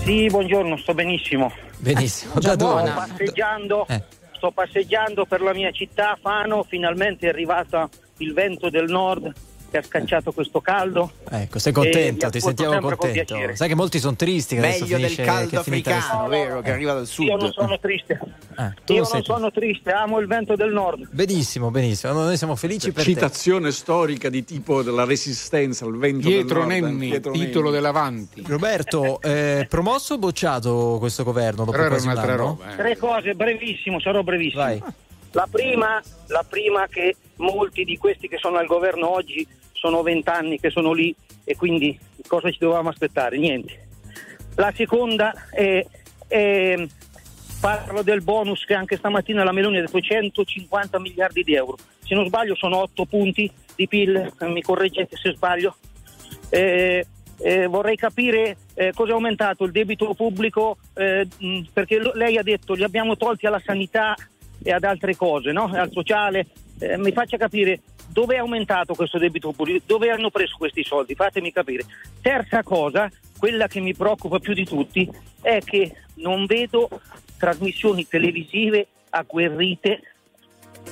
Sì, 0.05 0.27
buongiorno, 0.27 0.77
sto 0.77 0.95
benissimo. 0.95 1.53
Benissimo, 1.79 2.33
Sto 2.41 2.41
da 2.41 2.57
dove? 2.57 2.91
passeggiando, 2.91 3.87
Eh. 3.89 4.03
sto 4.33 4.51
passeggiando 4.51 5.25
per 5.27 5.41
la 5.41 5.53
mia 5.53 5.71
città, 5.71 6.19
Fano, 6.21 6.65
finalmente 6.69 7.27
è 7.27 7.31
arrivato 7.31 7.89
il 8.19 8.33
vento 8.35 8.69
del 8.69 8.91
nord 8.91 9.33
che 9.73 9.79
ha 9.79 9.83
scacciato 9.83 10.33
questo 10.33 10.61
caldo. 10.61 11.11
Ecco, 11.31 11.59
sei 11.59 11.73
contento, 11.73 12.29
ti 12.29 12.41
sentiamo 12.41 12.79
con 12.79 12.95
contento. 12.95 13.13
piacere. 13.35 13.57
Sai 13.57 13.69
che 13.69 13.75
molti 13.75 13.99
sono 13.99 14.15
tristi 14.15 14.55
che 14.55 14.61
adesso 14.61 14.83
Meglio 14.85 14.99
del 14.99 15.07
finisce 15.11 15.23
caldo 15.25 15.59
africano, 15.61 16.29
vero? 16.29 16.61
Che 16.61 16.71
arriva 16.71 16.93
dal 16.93 17.07
sud. 17.07 17.27
Io 17.27 17.37
non 17.37 17.53
sono 17.53 17.79
triste, 17.79 18.21
Eh, 18.59 18.75
tu 18.85 18.93
io 18.93 18.99
non 19.01 19.07
sei 19.11 19.23
sono 19.25 19.51
triste, 19.51 19.91
amo 19.91 20.19
il 20.19 20.27
vento 20.27 20.55
del 20.57 20.73
nord. 20.73 21.09
Benissimo, 21.11 21.71
benissimo. 21.71 22.13
Noi 22.13 22.37
siamo 22.37 22.55
felici 22.55 22.93
per 22.93 23.03
te. 23.05 23.11
Citazione 23.15 23.73
storica 23.73 24.29
di 24.29 24.45
tipo 24.45 24.83
della 24.83 25.05
resistenza 25.05 25.87
al 25.87 25.97
vento 25.97 26.29
Pietro 26.29 26.67
del 26.67 26.81
nord, 26.81 26.93
Nenni, 26.93 27.09
Pietro 27.09 27.33
titolo 27.33 27.65
Nenni. 27.71 27.75
dell'Avanti. 27.77 28.43
Roberto, 28.47 29.23
eh, 29.23 29.67
promosso 29.71 30.15
o 30.15 30.19
bocciato 30.19 30.97
questo 30.99 31.25
governo 31.25 31.65
dopo 31.65 31.71
Però 31.79 31.89
un'altra 31.97 32.33
anno? 32.35 32.37
roba. 32.37 32.73
eh. 32.75 32.77
Tre 32.77 32.97
cose, 32.99 33.35
brevissimo, 33.35 33.99
sarò 34.01 34.23
brevissimo. 34.23 34.63
Vai. 34.63 34.83
La 35.35 35.49
prima, 35.51 35.99
la 36.27 36.45
prima 36.47 36.87
che 36.89 37.17
molti 37.37 37.85
di 37.85 37.97
questi 37.97 38.29
che 38.29 38.37
sono 38.39 38.59
al 38.59 38.67
governo 38.67 39.11
oggi 39.15 39.47
sono 39.83 40.03
vent'anni 40.03 40.61
che 40.61 40.71
sono 40.71 40.93
lì 40.93 41.13
e 41.43 41.57
quindi 41.57 41.99
cosa 42.29 42.53
ci 42.53 42.59
dovevamo 42.61 42.91
aspettare? 42.91 43.37
Niente. 43.37 43.89
La 44.55 44.73
seconda 44.77 45.49
è, 45.51 45.85
è- 46.29 46.87
parlo 47.61 48.03
del 48.03 48.23
bonus 48.23 48.65
che 48.65 48.75
anche 48.75 48.97
stamattina 48.97 49.43
la 49.43 49.51
Meloni 49.51 49.79
ha 49.79 49.81
detto 49.81 50.01
150 50.01 51.01
miliardi 51.01 51.43
di 51.43 51.55
euro. 51.55 51.77
Se 52.05 52.15
non 52.15 52.27
sbaglio 52.27 52.55
sono 52.55 52.77
8 52.77 53.05
punti 53.07 53.51
di 53.75 53.89
PIL, 53.89 54.33
mi 54.43 54.63
correggete 54.63 55.17
se 55.17 55.33
sbaglio. 55.35 55.75
Eh, 56.49 57.05
eh, 57.39 57.67
vorrei 57.67 57.97
capire 57.97 58.57
eh, 58.75 58.93
cosa 58.95 59.11
è 59.11 59.15
aumentato 59.15 59.65
il 59.65 59.73
debito 59.73 60.15
pubblico 60.15 60.77
eh, 60.95 61.27
mh, 61.39 61.61
perché 61.73 61.99
lo- 61.99 62.13
lei 62.15 62.37
ha 62.37 62.43
detto 62.45 62.75
li 62.75 62.85
abbiamo 62.85 63.17
tolti 63.17 63.47
alla 63.47 63.61
sanità 63.65 64.15
e 64.63 64.71
ad 64.71 64.85
altre 64.85 65.17
cose, 65.17 65.51
no? 65.51 65.65
al 65.73 65.91
sociale. 65.91 66.47
Eh, 66.83 66.97
mi 66.97 67.13
faccia 67.13 67.37
capire 67.37 67.81
dove 68.09 68.35
è 68.35 68.39
aumentato 68.39 68.95
questo 68.95 69.17
debito 69.17 69.53
pubblico, 69.53 69.85
dove 69.87 70.11
hanno 70.11 70.31
preso 70.31 70.57
questi 70.59 70.83
soldi, 70.83 71.15
fatemi 71.15 71.53
capire. 71.53 71.85
Terza 72.21 72.65
cosa, 72.65 73.09
quella 73.39 73.69
che 73.69 73.79
mi 73.79 73.95
preoccupa 73.95 74.41
più 74.41 74.53
di 74.53 74.65
tutti, 74.65 75.09
è 75.41 75.61
che 75.61 75.95
non 76.15 76.45
vedo 76.47 76.89
trasmissioni 77.39 78.07
televisive 78.07 78.89
agguerrite 79.11 80.03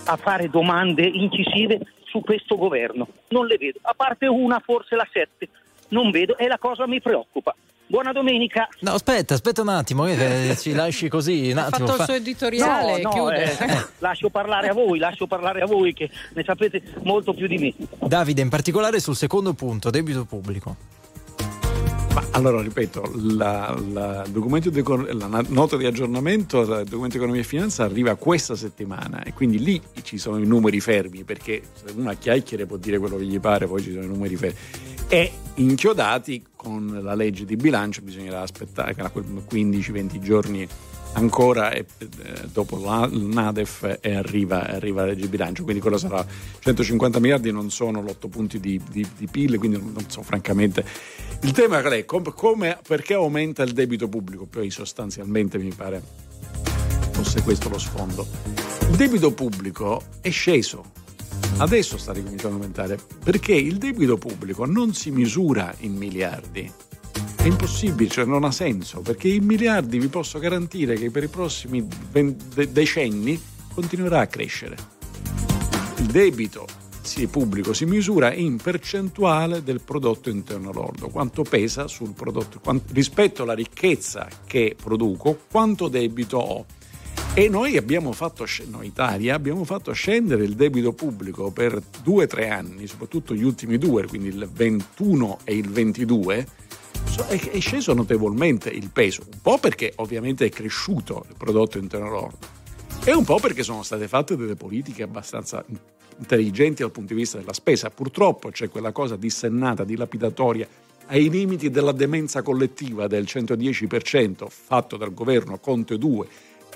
a 0.05 0.17
fare 0.17 0.49
domande 0.49 1.03
incisive 1.03 1.81
su 2.05 2.21
questo 2.21 2.57
governo. 2.57 3.09
Non 3.29 3.47
le 3.47 3.57
vedo, 3.57 3.81
a 3.83 3.95
parte 3.95 4.27
una, 4.27 4.61
forse 4.61 4.95
la 4.95 5.07
7, 5.11 5.49
non 5.89 6.11
vedo 6.11 6.37
e 6.37 6.47
la 6.47 6.59
cosa 6.59 6.87
mi 6.87 7.01
preoccupa. 7.01 7.55
Buona 7.91 8.13
domenica. 8.13 8.69
No, 8.83 8.93
aspetta, 8.93 9.35
aspetta 9.35 9.63
un 9.63 9.69
attimo, 9.69 10.07
eh, 10.07 10.55
ci 10.57 10.73
lasci 10.73 11.09
così 11.09 11.51
un 11.51 11.59
Ha 11.59 11.67
attimo. 11.67 11.89
fatto 11.89 11.91
il 11.91 11.97
fa- 11.99 12.05
suo 12.05 12.15
editoriale, 12.15 13.03
no, 13.03 13.09
no, 13.09 13.11
chiude. 13.11 13.59
eh, 13.59 13.87
lascio 13.99 14.31
parlare 14.31 14.69
a 14.69 14.73
voi, 14.73 15.01
lascio 15.01 15.27
parlare 15.27 15.61
a 15.61 15.67
voi 15.67 15.93
che 15.93 16.09
ne 16.35 16.45
sapete 16.45 16.81
molto 17.03 17.35
più 17.35 17.49
di 17.49 17.59
me. 17.59 17.75
Davide, 18.07 18.43
in 18.43 18.49
particolare 18.49 19.01
sul 19.01 19.17
secondo 19.17 19.55
punto, 19.55 19.91
debito 19.91 20.25
pubblico. 20.25 20.77
Ma 22.15 22.23
allora, 22.31 22.63
ripeto, 22.63 23.11
la, 23.37 23.77
la 23.93 24.25
documento 24.29 24.71
di 24.71 24.85
la 24.85 25.45
nota 25.49 25.77
di 25.77 25.85
aggiornamento 25.87 26.65
del 26.65 26.85
documento 26.85 27.17
di 27.17 27.23
economia 27.23 27.41
e 27.41 27.45
finanza 27.45 27.83
arriva 27.83 28.15
questa 28.15 28.55
settimana 28.55 29.23
e 29.25 29.33
quindi 29.33 29.59
lì 29.61 29.81
ci 30.03 30.17
sono 30.17 30.39
i 30.39 30.47
numeri 30.47 30.79
fermi 30.81 31.25
perché 31.25 31.61
se 31.73 31.93
uno 31.97 32.11
a 32.11 32.15
chiacchiere 32.15 32.67
può 32.67 32.77
dire 32.77 32.99
quello 32.99 33.17
che 33.17 33.25
gli 33.25 33.41
pare, 33.41 33.67
poi 33.67 33.83
ci 33.83 33.91
sono 33.93 34.05
i 34.05 34.09
numeri 34.09 34.37
fermi. 34.37 34.59
E 35.13 35.33
inchiodati 35.55 36.45
con 36.55 37.01
la 37.03 37.15
legge 37.15 37.45
di 37.45 37.57
bilancio 37.57 38.01
bisognerà 38.01 38.43
aspettare 38.43 38.95
che 38.95 39.03
15-20 39.03 40.21
giorni 40.21 40.69
ancora 41.15 41.73
e, 41.73 41.85
eh, 41.99 42.07
dopo 42.53 42.79
la, 42.79 43.09
NADEF 43.11 43.99
e 44.01 44.15
arriva, 44.15 44.69
arriva 44.69 45.01
la 45.01 45.09
legge 45.09 45.23
di 45.23 45.27
bilancio, 45.27 45.65
quindi 45.65 45.83
quello 45.83 45.99
sarà 45.99 46.25
150 46.61 47.19
miliardi, 47.19 47.51
non 47.51 47.73
sono 47.73 48.01
l'8 48.03 48.29
punti 48.29 48.61
di, 48.61 48.81
di- 48.89 49.09
di 49.17 49.27
PIL, 49.27 49.59
quindi 49.59 49.79
non, 49.79 49.91
non 49.93 50.09
so 50.09 50.23
francamente. 50.23 50.85
Il 51.41 51.51
tema 51.51 51.81
qual 51.81 51.95
è? 51.95 52.05
Com- 52.05 52.33
come- 52.33 52.79
perché 52.87 53.15
aumenta 53.15 53.65
il 53.65 53.73
debito 53.73 54.09
pubblico? 54.09 54.47
Poi 54.47 54.71
sostanzialmente 54.71 55.59
mi 55.59 55.73
pare 55.75 56.01
fosse 57.11 57.43
questo 57.43 57.69
lo 57.69 57.79
sfondo. 57.79 58.25
Il 58.89 58.97
debito 58.97 59.33
pubblico 59.33 60.03
è 60.21 60.31
sceso, 60.31 60.85
adesso 61.59 61.99
sta 61.99 62.13
ricominciando 62.13 62.57
a 62.57 62.61
aumentare, 62.61 62.99
perché 63.23 63.53
il 63.53 63.77
debito 63.77 64.17
pubblico 64.17 64.65
non 64.65 64.95
si 64.95 65.11
misura 65.11 65.75
in 65.81 65.95
miliardi. 65.95 66.71
È 67.37 67.47
impossibile, 67.47 68.11
cioè 68.11 68.25
non 68.25 68.45
ha 68.45 68.51
senso, 68.51 69.01
perché 69.01 69.29
in 69.29 69.45
miliardi 69.45 69.99
vi 69.99 70.09
posso 70.09 70.39
garantire 70.39 70.95
che 70.95 71.11
per 71.11 71.25
i 71.25 71.29
prossimi 71.29 71.87
decenni 72.69 73.41
continuerà 73.73 74.21
a 74.21 74.27
crescere. 74.27 74.77
Il 75.99 76.07
debito 76.07 76.67
pubblico 77.31 77.73
si 77.73 77.87
misura 77.87 78.33
in 78.33 78.57
percentuale 78.57 79.63
del 79.63 79.81
prodotto 79.81 80.31
interno 80.31 80.73
lordo, 80.73 81.09
quanto 81.09 81.43
pesa 81.43 81.89
sul 81.89 82.13
prodotto, 82.13 82.61
quan- 82.61 82.81
rispetto 82.93 83.43
alla 83.43 83.53
ricchezza 83.53 84.29
che 84.47 84.77
produco, 84.81 85.39
quanto 85.51 85.89
debito 85.89 86.39
ho. 86.39 86.67
E 87.33 87.49
noi 87.49 87.77
abbiamo 87.77 88.11
fatto, 88.11 88.45
noi 88.67 88.89
Italia, 88.89 89.37
abbiamo 89.37 89.65
fatto 89.65 89.93
scendere 89.93 90.43
il 90.43 90.57
debito 90.57 90.93
pubblico 90.93 91.53
per 91.53 91.81
due 92.03 92.25
o 92.25 92.27
tre 92.27 92.49
anni, 92.51 92.89
soprattutto 92.89 93.35
gli 93.35 93.45
ultimi 93.45 93.79
due, 93.79 94.05
quindi 94.07 94.29
il 94.29 94.49
21 94.53 95.39
e 95.45 95.57
il 95.57 95.71
22, 95.71 96.47
so- 97.05 97.27
è, 97.29 97.39
è 97.39 97.61
sceso 97.61 97.95
notevolmente 97.95 98.69
il 98.69 98.91
peso, 98.91 99.23
un 99.33 99.39
po' 99.41 99.59
perché 99.59 99.93
ovviamente 99.97 100.45
è 100.45 100.49
cresciuto 100.49 101.25
il 101.29 101.37
prodotto 101.39 101.79
interno 101.79 102.11
lordo 102.11 102.59
e 103.05 103.15
un 103.15 103.25
po' 103.25 103.39
perché 103.39 103.63
sono 103.63 103.85
state 103.85 104.09
fatte 104.09 104.37
delle 104.37 104.57
politiche 104.57 105.05
abbastanza 105.05 105.65
intelligenti 106.19 106.83
dal 106.83 106.91
punto 106.91 107.15
di 107.15 107.21
vista 107.21 107.39
della 107.39 107.53
spesa. 107.53 107.91
Purtroppo 107.91 108.51
c'è 108.51 108.69
quella 108.69 108.91
cosa 108.91 109.15
dissennata, 109.15 109.85
dilapidatoria, 109.85 110.67
ai 111.07 111.31
limiti 111.31 111.71
della 111.71 111.93
demenza 111.93 112.43
collettiva 112.43 113.07
del 113.07 113.25
110% 113.25 114.47
fatto 114.49 114.97
dal 114.97 115.15
governo 115.15 115.59
Conte 115.59 115.97
2, 115.97 116.27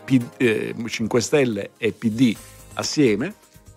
P- 0.04 0.20
eh, 0.36 0.74
5 0.86 1.20
Stelle 1.20 1.70
e 1.76 1.92
PD 1.92 2.34
assieme. 2.74 3.34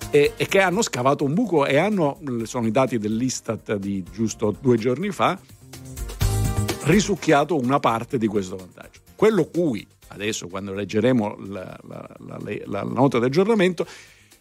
E, 0.10 0.34
e 0.38 0.46
che 0.48 0.62
hanno 0.62 0.82
scavato 0.82 1.24
un 1.26 1.34
buco 1.34 1.66
e 1.66 1.78
hanno, 1.78 2.20
sono 2.44 2.68
i 2.68 2.72
dati 2.72 2.98
dell'Istat 2.98 3.76
di 3.76 4.04
giusto 4.04 4.56
due 4.58 4.78
giorni 4.78 5.10
fa, 5.12 5.38
risucchiato 6.84 7.58
una 7.58 7.80
parte 7.80 8.18
di 8.18 8.28
questo 8.28 8.56
vantaggio. 8.56 9.02
Quello 9.16 9.46
cui 9.46 9.86
adesso, 10.10 10.48
quando 10.48 10.74
leggeremo 10.74 11.38
la, 11.48 11.78
la- 11.88 12.16
la- 12.20 12.40
la- 12.66 12.84
nota 12.84 13.20
di 13.20 13.26
aggiornamento, 13.26 13.86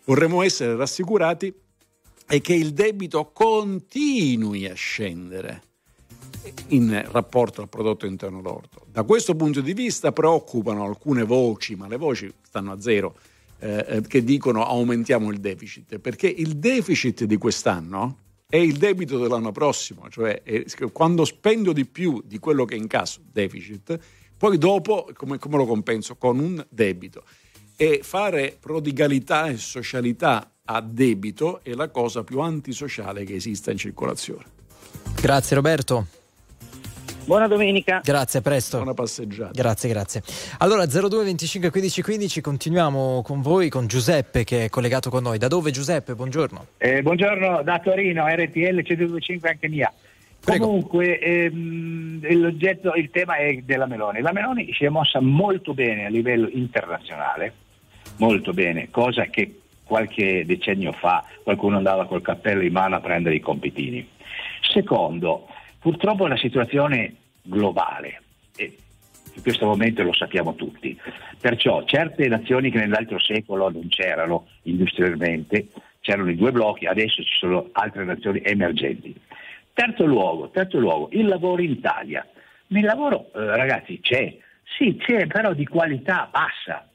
vorremmo 0.04 0.42
essere 0.42 0.76
rassicurati 0.76 1.52
è 2.26 2.40
che 2.40 2.54
il 2.54 2.72
debito 2.72 3.30
continui 3.32 4.66
a 4.66 4.74
scendere 4.74 5.62
in 6.68 7.04
rapporto 7.10 7.62
al 7.62 7.68
prodotto 7.68 8.06
interno 8.06 8.40
lordo. 8.40 8.86
Da 8.90 9.02
questo 9.02 9.34
punto 9.34 9.60
di 9.60 9.74
vista 9.74 10.12
preoccupano 10.12 10.84
alcune 10.84 11.24
voci, 11.24 11.74
ma 11.74 11.88
le 11.88 11.96
voci 11.96 12.32
stanno 12.42 12.72
a 12.72 12.80
zero, 12.80 13.16
eh, 13.58 13.84
eh, 13.88 14.00
che 14.02 14.22
dicono 14.22 14.64
aumentiamo 14.64 15.30
il 15.30 15.38
deficit, 15.38 15.98
perché 15.98 16.28
il 16.28 16.56
deficit 16.56 17.24
di 17.24 17.36
quest'anno 17.36 18.18
è 18.48 18.56
il 18.56 18.76
debito 18.76 19.18
dell'anno 19.18 19.50
prossimo, 19.50 20.08
cioè 20.08 20.42
quando 20.92 21.24
spendo 21.24 21.72
di 21.72 21.84
più 21.84 22.22
di 22.24 22.38
quello 22.38 22.64
che 22.64 22.76
incasso, 22.76 23.20
deficit, 23.32 23.98
poi 24.36 24.58
dopo 24.58 25.08
come, 25.14 25.38
come 25.38 25.56
lo 25.56 25.66
compenso? 25.66 26.16
Con 26.16 26.38
un 26.38 26.64
debito. 26.68 27.24
E 27.76 28.00
fare 28.02 28.56
prodigalità 28.58 29.48
e 29.48 29.56
socialità 29.56 30.52
a 30.64 30.80
debito 30.80 31.60
è 31.62 31.72
la 31.72 31.88
cosa 31.88 32.24
più 32.24 32.40
antisociale 32.40 33.24
che 33.24 33.34
esista 33.34 33.70
in 33.70 33.78
circolazione. 33.78 34.44
Grazie 35.20 35.56
Roberto. 35.56 36.06
Buona 37.26 37.48
domenica. 37.48 38.02
Grazie, 38.04 38.38
a 38.38 38.42
presto. 38.42 38.76
Buona 38.76 38.94
passeggiata. 38.94 39.50
Grazie, 39.52 39.88
grazie. 39.88 40.22
Allora 40.58 40.86
02 40.86 41.24
25 41.24 41.70
15 41.70 42.02
15 42.02 42.40
continuiamo 42.40 43.20
con 43.22 43.42
voi, 43.42 43.68
con 43.68 43.88
Giuseppe 43.88 44.44
che 44.44 44.66
è 44.66 44.68
collegato 44.68 45.10
con 45.10 45.24
noi. 45.24 45.36
Da 45.36 45.48
dove 45.48 45.72
Giuseppe? 45.72 46.14
Buongiorno. 46.14 46.66
Eh, 46.78 47.02
buongiorno 47.02 47.62
da 47.64 47.80
Torino, 47.80 48.26
RTL 48.28 48.80
125 48.80 49.48
anche 49.48 49.68
mia. 49.68 49.92
Comunque 50.44 51.18
ehm, 51.18 52.20
l'oggetto, 52.38 52.92
il 52.94 53.10
tema 53.10 53.34
è 53.38 53.56
della 53.56 53.86
Meloni. 53.86 54.20
La 54.20 54.32
Meloni 54.32 54.72
si 54.72 54.84
è 54.84 54.88
mossa 54.88 55.20
molto 55.20 55.74
bene 55.74 56.06
a 56.06 56.08
livello 56.08 56.48
internazionale, 56.48 57.52
molto 58.18 58.52
bene, 58.52 58.88
cosa 58.92 59.24
che 59.24 59.62
qualche 59.82 60.44
decennio 60.46 60.92
fa 60.92 61.24
qualcuno 61.42 61.76
andava 61.76 62.06
col 62.06 62.22
cappello 62.22 62.62
in 62.62 62.72
mano 62.72 62.94
a 62.94 63.00
prendere 63.00 63.34
i 63.34 63.40
compitini. 63.40 64.08
Secondo, 64.60 65.48
Purtroppo 65.78 66.24
una 66.24 66.36
situazione 66.36 67.14
globale 67.42 68.22
e 68.56 68.76
in 69.34 69.42
questo 69.42 69.66
momento 69.66 70.02
lo 70.02 70.12
sappiamo 70.12 70.54
tutti. 70.54 70.98
Perciò 71.40 71.84
certe 71.84 72.26
nazioni 72.28 72.70
che 72.70 72.78
nell'altro 72.78 73.18
secolo 73.18 73.70
non 73.70 73.88
c'erano 73.88 74.46
industrialmente, 74.62 75.68
c'erano 76.00 76.30
i 76.30 76.36
due 76.36 76.52
blocchi, 76.52 76.86
adesso 76.86 77.22
ci 77.22 77.36
sono 77.38 77.68
altre 77.72 78.04
nazioni 78.04 78.40
emergenti. 78.42 79.14
Terzo 79.72 80.06
luogo, 80.06 80.48
terzo 80.50 80.78
luogo 80.78 81.08
il 81.12 81.26
lavoro 81.26 81.60
in 81.60 81.70
Italia. 81.70 82.26
Il 82.68 82.84
lavoro, 82.84 83.30
eh, 83.34 83.56
ragazzi, 83.56 84.00
c'è, 84.00 84.34
sì, 84.76 84.96
c'è, 84.96 85.26
però 85.26 85.52
di 85.52 85.66
qualità 85.66 86.28
bassa. 86.32 86.88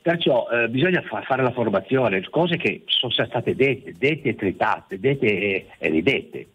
Perciò 0.00 0.48
eh, 0.50 0.68
bisogna 0.68 1.02
fa- 1.02 1.22
fare 1.22 1.42
la 1.42 1.52
formazione, 1.52 2.22
cose 2.28 2.56
che 2.56 2.84
sono 2.86 3.12
state 3.12 3.54
dette, 3.54 3.94
dette 3.98 4.28
e 4.28 4.34
tritate, 4.34 5.00
dette 5.00 5.26
e, 5.26 5.66
e 5.78 5.88
ridette. 5.88 6.46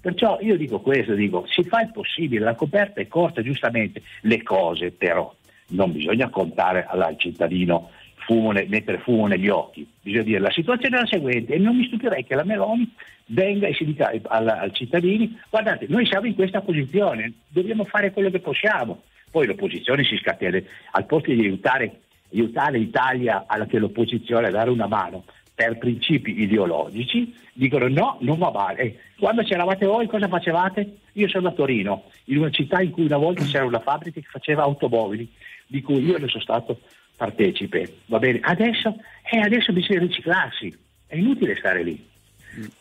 Perciò 0.00 0.38
io 0.40 0.56
dico 0.56 0.80
questo, 0.80 1.14
dico, 1.14 1.44
si 1.46 1.62
fa 1.62 1.82
il 1.82 1.90
possibile, 1.92 2.44
la 2.44 2.54
coperta 2.54 3.00
è 3.00 3.06
corta, 3.06 3.42
giustamente, 3.42 4.02
le 4.22 4.42
cose 4.42 4.92
però 4.92 5.32
non 5.68 5.92
bisogna 5.92 6.30
contare 6.30 6.86
al 6.86 7.16
cittadino 7.18 7.90
fumo, 8.16 8.52
mettere 8.52 8.98
fumo 8.98 9.26
negli 9.26 9.48
occhi, 9.48 9.86
bisogna 10.00 10.22
dire 10.22 10.38
la 10.38 10.50
situazione 10.50 10.96
è 10.96 11.00
la 11.00 11.06
seguente 11.06 11.54
e 11.54 11.58
non 11.58 11.76
mi 11.76 11.86
stupirei 11.86 12.24
che 12.24 12.34
la 12.34 12.44
Meloni 12.44 12.90
venga 13.26 13.66
e 13.66 13.74
si 13.74 13.84
dica 13.84 14.08
ai, 14.08 14.72
cittadini 14.72 15.38
guardate 15.48 15.86
noi 15.88 16.06
siamo 16.06 16.26
in 16.26 16.34
questa 16.34 16.60
posizione, 16.60 17.32
dobbiamo 17.48 17.84
fare 17.84 18.10
quello 18.12 18.30
che 18.30 18.40
possiamo, 18.40 19.02
poi 19.30 19.46
l'opposizione 19.46 20.04
si 20.04 20.16
scatena, 20.16 20.58
al 20.92 21.06
posto 21.06 21.30
di 21.30 21.40
aiutare, 21.40 22.00
aiutare 22.32 22.78
l'Italia 22.78 23.44
alla 23.46 23.66
che 23.66 23.78
l'opposizione 23.78 24.48
a 24.48 24.50
dare 24.50 24.70
una 24.70 24.86
mano 24.86 25.24
per 25.60 25.76
principi 25.76 26.40
ideologici, 26.40 27.34
dicono 27.52 27.86
no, 27.88 28.16
non 28.20 28.38
va 28.38 28.50
bene. 28.50 28.96
Quando 29.18 29.42
c'eravate 29.42 29.84
voi 29.84 30.06
cosa 30.06 30.26
facevate? 30.26 31.00
Io 31.12 31.28
sono 31.28 31.48
a 31.48 31.52
Torino, 31.52 32.04
in 32.24 32.38
una 32.38 32.48
città 32.48 32.80
in 32.80 32.90
cui 32.90 33.04
una 33.04 33.18
volta 33.18 33.44
c'era 33.44 33.66
una 33.66 33.78
fabbrica 33.78 34.20
che 34.20 34.26
faceva 34.30 34.62
automobili, 34.62 35.30
di 35.66 35.82
cui 35.82 36.02
io 36.02 36.16
ne 36.16 36.28
sono 36.28 36.42
stato 36.42 36.80
partecipe. 37.14 37.96
Va 38.06 38.18
bene? 38.18 38.40
Adesso, 38.42 38.96
eh, 39.30 39.40
adesso 39.40 39.74
bisogna 39.74 40.00
riciclarsi, 40.00 40.74
è 41.06 41.16
inutile 41.16 41.54
stare 41.56 41.82
lì. 41.82 42.08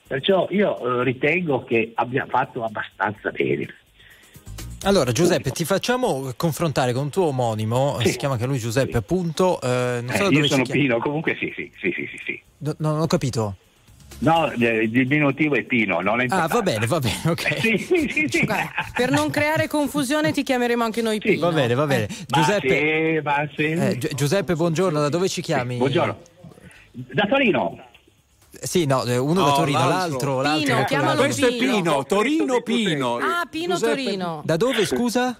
Perciò 0.07 0.47
io 0.51 1.01
eh, 1.01 1.03
ritengo 1.03 1.65
che 1.65 1.91
abbia 1.95 2.25
fatto 2.27 2.63
abbastanza 2.63 3.29
bene. 3.31 3.67
Allora 4.83 5.11
Giuseppe, 5.11 5.51
ti 5.51 5.65
facciamo 5.65 6.31
confrontare 6.37 6.93
con 6.93 7.03
un 7.03 7.09
tuo 7.09 7.25
omonimo, 7.25 7.97
sì. 7.99 8.11
si 8.11 8.17
chiama 8.17 8.35
anche 8.35 8.45
lui 8.45 8.59
Giuseppe, 8.59 8.91
sì. 8.91 8.97
appunto. 8.97 9.59
Eh, 9.59 9.99
non 10.01 10.15
so 10.15 10.29
eh, 10.29 10.33
io 10.33 10.47
sono 10.47 10.63
Pino, 10.63 10.99
comunque 10.99 11.35
sì, 11.37 11.51
sì, 11.53 11.69
sì. 11.77 11.98
No, 12.59 12.75
non 12.77 12.99
ho 12.99 13.07
capito. 13.07 13.55
No, 14.19 14.51
il 14.53 14.89
diminutivo 14.89 15.55
è 15.55 15.63
Pino, 15.63 16.01
non 16.01 16.19
è 16.19 16.25
Ah, 16.29 16.47
va 16.47 16.61
bene, 16.61 16.85
va 16.87 16.99
bene, 16.99 17.21
ok. 17.25 17.59
sì, 17.61 17.77
sì, 17.77 18.09
sì, 18.11 18.27
sì. 18.29 18.45
Guarda, 18.45 18.69
per 18.93 19.11
non 19.11 19.29
creare 19.29 19.67
confusione 19.67 20.31
ti 20.33 20.43
chiameremo 20.43 20.83
anche 20.83 21.01
noi 21.01 21.19
Pino. 21.19 21.39
Va 21.39 21.51
bene, 21.53 21.73
va 21.73 21.85
bene. 21.85 22.07
Giuseppe, 22.27 23.21
ma 23.23 23.47
sì, 23.55 23.75
ma 23.75 23.89
sì. 23.89 23.97
Eh, 23.97 24.11
Giuseppe, 24.15 24.55
buongiorno, 24.55 24.99
da 24.99 25.09
dove 25.09 25.29
ci 25.29 25.41
chiami? 25.41 25.77
buongiorno. 25.77 26.17
Da 26.91 27.25
Torino. 27.27 27.81
Sì, 28.61 28.85
no, 28.85 29.03
eh, 29.03 29.15
uno 29.15 29.39
no, 29.41 29.45
da 29.45 29.53
Torino, 29.53 29.87
l'altro, 29.87 30.41
l'altro. 30.41 30.73
Pino, 30.75 30.85
chiamalo 30.85 31.21
Questo 31.21 31.47
Pino. 31.47 31.55
è 31.55 31.65
Pino, 31.69 32.05
Torino 32.05 32.61
Pino. 32.61 33.15
Ah, 33.17 33.47
Pino 33.49 33.75
Giuseppe... 33.75 34.03
Torino. 34.03 34.41
Da 34.43 34.57
dove, 34.57 34.85
scusa? 34.85 35.39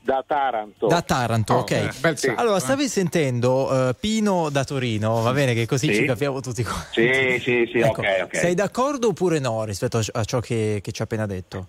Da 0.00 0.24
Taranto. 0.26 0.86
Da 0.86 1.02
Taranto, 1.02 1.54
Oh, 1.54 1.58
ok. 1.60 1.70
eh, 1.70 1.90
bel 2.00 2.16
Sì. 2.18 2.32
Allora, 2.36 2.58
stavi 2.58 2.88
sentendo 2.88 3.88
eh, 3.88 3.94
Pino 3.98 4.48
da 4.50 4.64
Torino, 4.64 5.22
va 5.22 5.32
bene 5.32 5.54
che 5.54 5.66
così 5.66 5.86
Sì. 5.88 5.94
ci 5.94 6.04
capiamo 6.04 6.40
tutti 6.40 6.62
quanti. 6.62 7.12
Sì, 7.12 7.40
sì, 7.40 7.68
sì, 7.72 7.78
Ecco, 7.80 8.00
ok, 8.00 8.20
ok. 8.24 8.36
Sei 8.36 8.54
d'accordo 8.54 9.08
oppure 9.08 9.38
no 9.38 9.64
rispetto 9.64 9.98
a, 9.98 10.02
a 10.12 10.24
ciò 10.24 10.40
che, 10.40 10.80
che 10.82 10.92
ci 10.92 11.00
ha 11.02 11.04
appena 11.04 11.26
detto? 11.26 11.66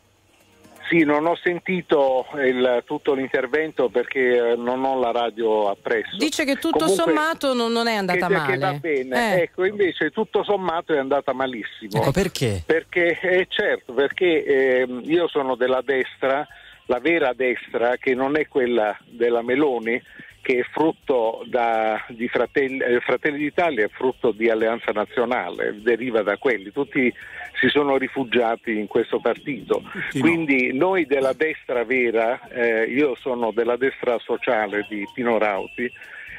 Sì, 0.90 1.06
non 1.06 1.26
ho 1.26 1.38
sentito 1.42 2.26
il- 2.46 2.84
tutto 2.86 3.14
l'intervento 3.14 3.88
perché 3.88 4.52
eh, 4.52 4.56
non 4.58 4.84
ho 4.84 5.00
la 5.00 5.12
radio 5.12 5.70
appresso. 5.70 6.18
Dice 6.18 6.44
che 6.44 6.56
tutto 6.56 6.80
Comunque, 6.80 7.04
sommato 7.06 7.54
non, 7.54 7.72
non 7.72 7.88
è 7.88 7.96
andata 7.96 8.28
che, 8.28 8.34
male. 8.34 8.52
Che 8.52 8.58
va 8.58 8.74
bene, 8.74 9.36
Eh. 9.38 9.42
ecco, 9.44 9.64
invece 9.64 10.10
tutto 10.10 10.44
sommato 10.44 10.94
è 10.94 10.98
andata 10.98 11.32
malissimo. 11.32 11.94
Ecco 11.94 12.12
perché? 12.12 12.62
Perché, 12.66 13.18
eh, 13.22 13.48
certo, 13.50 13.94
perché 13.94 14.44
ehm, 14.44 15.04
io 15.06 15.30
sono 15.30 15.56
della 15.56 15.82
destra, 15.82 16.46
la 16.86 17.00
vera 17.00 17.34
destra, 17.34 17.98
che 17.98 18.14
non 18.14 18.38
è 18.38 18.48
quella 18.48 18.98
della 19.06 19.42
Meloni, 19.42 20.02
che 20.42 20.60
è 20.60 20.64
frutto 20.72 21.44
da- 21.46 22.04
di 22.10 22.28
Fratelli, 22.28 22.80
eh, 22.80 23.00
Fratelli 23.00 23.38
d'Italia, 23.38 23.86
è 23.86 23.90
frutto 23.90 24.32
di 24.32 24.50
Alleanza 24.50 24.92
Nazionale, 24.92 25.80
deriva 25.82 26.24
da 26.24 26.38
quelli, 26.38 26.72
tutti 26.72 27.14
si 27.60 27.70
sono 27.70 27.98
rifugiati 27.98 28.78
in 28.78 28.88
questo 28.88 29.20
partito. 29.20 29.84
Quindi 30.20 30.74
noi 30.74 31.06
della 31.06 31.34
destra 31.34 31.84
vera, 31.84 32.48
eh, 32.50 32.86
io 32.86 33.16
sono 33.20 33.52
della 33.52 33.78
destra 33.78 34.18
sociale 34.18 34.86
di 34.90 35.08
Pino 35.14 35.38
Rauti, 35.38 35.92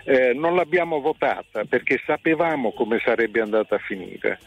eh, 0.05 0.33
non 0.35 0.57
l'abbiamo 0.57 1.01
votata 1.01 1.65
perché 1.65 2.01
sapevamo 2.05 2.73
come 2.73 3.01
sarebbe 3.05 3.41
andata 3.41 3.77
a 3.77 3.79
finire 3.79 4.39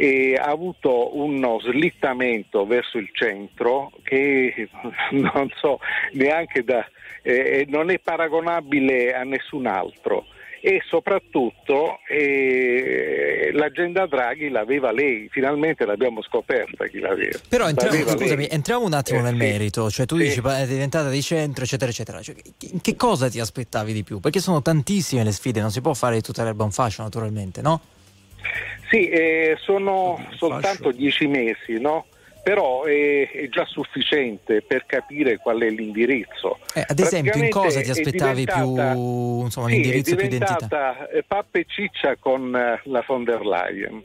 e 0.00 0.34
ha 0.38 0.44
avuto 0.44 1.16
uno 1.16 1.58
slittamento 1.60 2.64
verso 2.66 2.98
il 2.98 3.08
centro 3.12 3.90
che 4.04 4.68
non 5.10 5.50
so 5.60 5.80
neanche 6.12 6.62
da 6.62 6.86
eh, 7.22 7.66
non 7.68 7.90
è 7.90 7.98
paragonabile 7.98 9.12
a 9.12 9.24
nessun 9.24 9.66
altro 9.66 10.26
e 10.60 10.80
soprattutto 10.88 11.98
eh, 12.08 13.50
l'agenda 13.54 14.06
Draghi 14.06 14.48
l'aveva 14.50 14.90
lei, 14.92 15.28
finalmente 15.30 15.84
l'abbiamo 15.84 16.22
scoperta 16.22 16.86
chi 16.86 16.98
l'aveva. 16.98 17.38
Però 17.48 17.68
entriamo, 17.68 17.92
L'aveva 17.96 18.16
scusami, 18.18 18.36
lei. 18.42 18.48
entriamo 18.50 18.84
un 18.84 18.92
attimo 18.92 19.18
Eh, 19.20 19.22
nel 19.22 19.32
sì. 19.32 19.36
merito, 19.38 19.90
cioè 19.90 20.06
tu 20.06 20.16
Sì. 20.16 20.24
dici 20.24 20.40
è 20.44 20.66
diventata 20.66 21.10
di 21.10 21.22
centro, 21.22 21.64
eccetera, 21.64 21.90
eccetera. 21.90 22.22
Cioè, 22.22 22.34
che 22.82 22.96
cosa 22.96 23.28
ti 23.28 23.38
aspettavi 23.40 23.92
di 23.92 24.02
più? 24.02 24.18
Perché 24.20 24.40
sono 24.40 24.60
tantissime 24.62 25.22
le 25.24 25.32
sfide, 25.32 25.60
non 25.60 25.70
si 25.70 25.80
può 25.80 25.94
fare 25.94 26.16
di 26.16 26.22
tutta 26.22 26.42
l'erba 26.44 26.64
un 26.64 26.72
fascio 26.72 27.02
naturalmente, 27.02 27.60
no? 27.62 27.80
Sì, 28.88 29.08
eh, 29.08 29.56
sono 29.60 30.18
soltanto 30.36 30.90
dieci 30.92 31.26
mesi, 31.26 31.78
no? 31.78 32.06
Però 32.42 32.84
è, 32.84 33.30
è 33.30 33.48
già 33.48 33.66
sufficiente 33.66 34.62
per 34.62 34.86
capire 34.86 35.36
qual 35.36 35.60
è 35.60 35.68
l'indirizzo. 35.68 36.58
Eh, 36.74 36.84
ad 36.86 36.98
esempio, 36.98 37.42
in 37.42 37.50
cosa 37.50 37.80
ti 37.80 37.88
è 37.88 37.90
aspettavi 37.90 38.44
più, 38.44 39.40
insomma, 39.42 39.68
Sì, 39.68 39.74
indirizzo 39.74 40.14
è 40.14 40.16
più 40.16 40.26
identità? 40.26 40.56
diventata 40.56 41.08
eh, 41.10 41.22
pappa 41.26 41.58
e 41.58 41.66
ciccia 41.68 42.16
con 42.16 42.56
eh, 42.56 42.80
la 42.84 43.04
von 43.06 43.24
der 43.24 43.44
Leyen. 43.44 44.02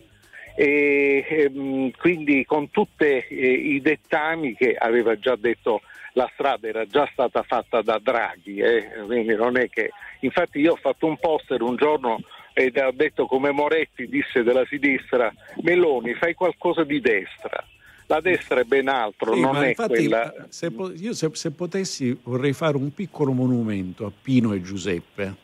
E, 0.55 1.25
ehm, 1.27 1.91
quindi 1.97 2.45
con 2.45 2.69
tutti 2.69 3.25
i 3.29 3.81
dettami 3.81 4.53
che 4.55 4.75
aveva 4.77 5.17
già 5.17 5.35
detto 5.35 5.81
la 6.13 6.29
strada 6.33 6.67
era 6.67 6.85
già 6.85 7.09
stata 7.11 7.41
fatta 7.43 7.81
da 7.81 7.99
Draghi, 7.99 8.59
eh, 8.59 8.87
quindi 9.05 9.35
non 9.35 9.57
è 9.57 9.67
che 9.69 9.91
infatti 10.19 10.59
io 10.59 10.73
ho 10.73 10.75
fatto 10.75 11.07
un 11.07 11.17
poster 11.17 11.61
un 11.61 11.75
giorno 11.75 12.19
ed 12.53 12.77
ho 12.77 12.91
detto 12.91 13.25
come 13.25 13.51
Moretti 13.51 14.07
disse 14.07 14.43
della 14.43 14.65
sinistra 14.67 15.33
Meloni 15.61 16.13
fai 16.13 16.33
qualcosa 16.33 16.83
di 16.83 17.01
destra. 17.01 17.63
La 18.07 18.19
destra 18.19 18.59
è 18.59 18.63
ben 18.63 18.89
altro 18.89 19.33
Sì, 19.33 19.39
non 19.39 19.63
è 19.63 19.69
infatti, 19.69 19.93
quella 19.93 20.33
se 20.49 20.71
po- 20.71 20.91
io 20.93 21.13
se, 21.13 21.29
se 21.33 21.51
potessi 21.51 22.17
vorrei 22.23 22.53
fare 22.53 22.77
un 22.77 22.93
piccolo 22.93 23.31
monumento 23.31 24.05
a 24.05 24.11
Pino 24.21 24.53
e 24.53 24.61
Giuseppe, 24.61 25.35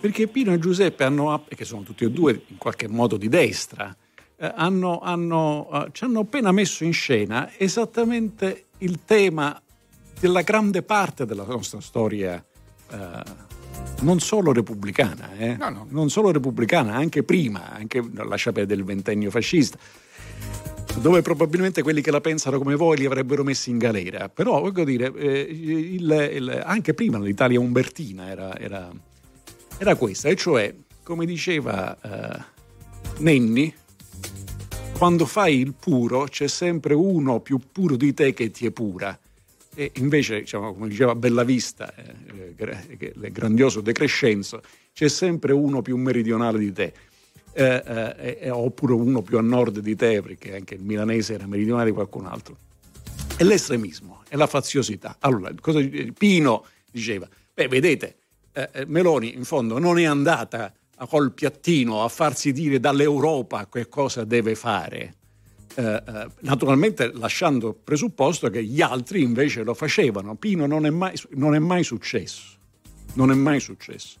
perché 0.00 0.28
Pino 0.28 0.52
e 0.52 0.58
Giuseppe 0.58 1.04
hanno, 1.04 1.44
che 1.48 1.64
sono 1.64 1.82
tutti 1.82 2.04
e 2.04 2.10
due 2.10 2.40
in 2.46 2.56
qualche 2.56 2.88
modo 2.88 3.16
di 3.16 3.28
destra, 3.28 3.94
eh, 4.36 4.52
hanno, 4.54 5.00
hanno, 5.00 5.68
eh, 5.72 5.88
ci 5.92 6.04
hanno 6.04 6.20
appena 6.20 6.52
messo 6.52 6.84
in 6.84 6.92
scena 6.92 7.50
esattamente 7.56 8.66
il 8.78 9.04
tema 9.04 9.60
della 10.20 10.42
grande 10.42 10.82
parte 10.82 11.26
della 11.26 11.44
nostra 11.44 11.80
storia, 11.80 12.42
eh, 12.90 13.22
non 14.00 14.20
solo 14.20 14.52
repubblicana, 14.52 15.34
eh, 15.36 15.56
non 15.88 16.08
solo 16.10 16.30
repubblicana, 16.30 16.94
anche 16.94 17.22
prima, 17.22 17.70
anche 17.72 18.02
lascia 18.14 18.52
perdere 18.52 18.76
del 18.76 18.84
ventennio 18.84 19.30
fascista 19.30 19.78
dove 21.00 21.22
probabilmente 21.22 21.82
quelli 21.82 22.00
che 22.00 22.10
la 22.10 22.20
pensano 22.20 22.58
come 22.58 22.74
voi 22.74 22.96
li 22.98 23.04
avrebbero 23.06 23.44
messi 23.44 23.70
in 23.70 23.78
galera. 23.78 24.28
Però, 24.28 24.58
voglio 24.60 24.82
dire, 24.82 25.12
eh, 25.14 25.40
il- 25.48 26.30
il- 26.34 26.62
anche 26.64 26.92
prima 26.92 27.18
l'Italia 27.20 27.60
umbertina 27.60 28.28
era, 28.28 28.58
era, 28.58 28.90
era 29.78 29.94
questa, 29.94 30.28
e 30.28 30.34
cioè, 30.34 30.74
come 31.04 31.24
diceva 31.24 31.96
eh, 32.00 32.42
Nenni, 33.18 33.72
quando 34.96 35.24
fai 35.24 35.58
il 35.60 35.74
puro 35.78 36.24
c'è 36.24 36.48
sempre 36.48 36.94
uno 36.94 37.38
più 37.40 37.60
puro 37.70 37.94
di 37.94 38.12
te 38.12 38.34
che 38.34 38.50
ti 38.50 38.66
epura. 38.66 39.16
E 39.78 39.92
invece, 39.98 40.40
diciamo, 40.40 40.74
come 40.74 40.88
diceva 40.88 41.14
Bellavista, 41.14 41.94
eh, 41.94 42.52
gra- 42.56 42.82
il 42.98 43.28
grandioso 43.30 43.80
De 43.80 43.92
Crescenzo, 43.92 44.60
c'è 44.92 45.06
sempre 45.06 45.52
uno 45.52 45.82
più 45.82 45.96
meridionale 45.96 46.58
di 46.58 46.72
te. 46.72 46.92
Eh, 47.52 47.82
eh, 47.86 48.38
eh, 48.40 48.50
oppure 48.50 48.94
uno 48.94 49.22
più 49.22 49.38
a 49.38 49.40
nord 49.40 49.78
di 49.78 49.94
te, 49.94 50.20
perché 50.20 50.56
anche 50.56 50.74
il 50.74 50.82
milanese 50.82 51.34
era 51.34 51.46
meridionale 51.46 51.90
di 51.90 51.92
qualcun 51.92 52.26
altro. 52.26 52.56
È 53.36 53.44
l'estremismo, 53.44 54.24
è 54.28 54.34
la 54.34 54.48
faziosità. 54.48 55.14
Allora, 55.20 55.52
cosa, 55.60 55.78
Pino 56.18 56.64
diceva, 56.90 57.28
beh, 57.54 57.68
vedete, 57.68 58.16
eh, 58.52 58.68
eh, 58.72 58.84
Meloni 58.84 59.36
in 59.36 59.44
fondo 59.44 59.78
non 59.78 59.96
è 60.00 60.06
andata 60.06 60.74
col 61.08 61.32
piattino 61.32 62.02
a 62.02 62.08
farsi 62.08 62.50
dire 62.50 62.80
dall'Europa 62.80 63.68
che 63.68 63.88
cosa 63.88 64.24
deve 64.24 64.56
fare. 64.56 65.17
Eh, 65.78 66.02
eh, 66.04 66.26
naturalmente 66.40 67.12
lasciando 67.14 67.72
presupposto 67.72 68.50
che 68.50 68.64
gli 68.64 68.80
altri 68.80 69.22
invece 69.22 69.62
lo 69.62 69.74
facevano. 69.74 70.34
Pino 70.34 70.66
non 70.66 70.86
è 70.86 70.90
mai, 70.90 71.14
non 71.36 71.54
è 71.54 71.60
mai 71.60 71.84
successo, 71.84 72.58
non 73.12 73.30
è 73.30 73.34
mai 73.34 73.60
successo. 73.60 74.18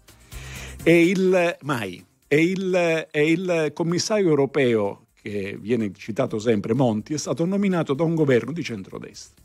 E 0.84 1.08
il, 1.08 1.56
mai, 1.62 2.04
e 2.28 2.42
il, 2.44 3.08
e 3.10 3.30
il 3.30 3.72
commissario 3.74 4.28
europeo 4.28 5.06
che 5.20 5.58
viene 5.60 5.90
citato 5.96 6.38
sempre, 6.38 6.74
Monti, 6.74 7.14
è 7.14 7.18
stato 7.18 7.44
nominato 7.44 7.92
da 7.92 8.04
un 8.04 8.14
governo 8.14 8.52
di 8.52 8.62
centrodestra. 8.62 9.42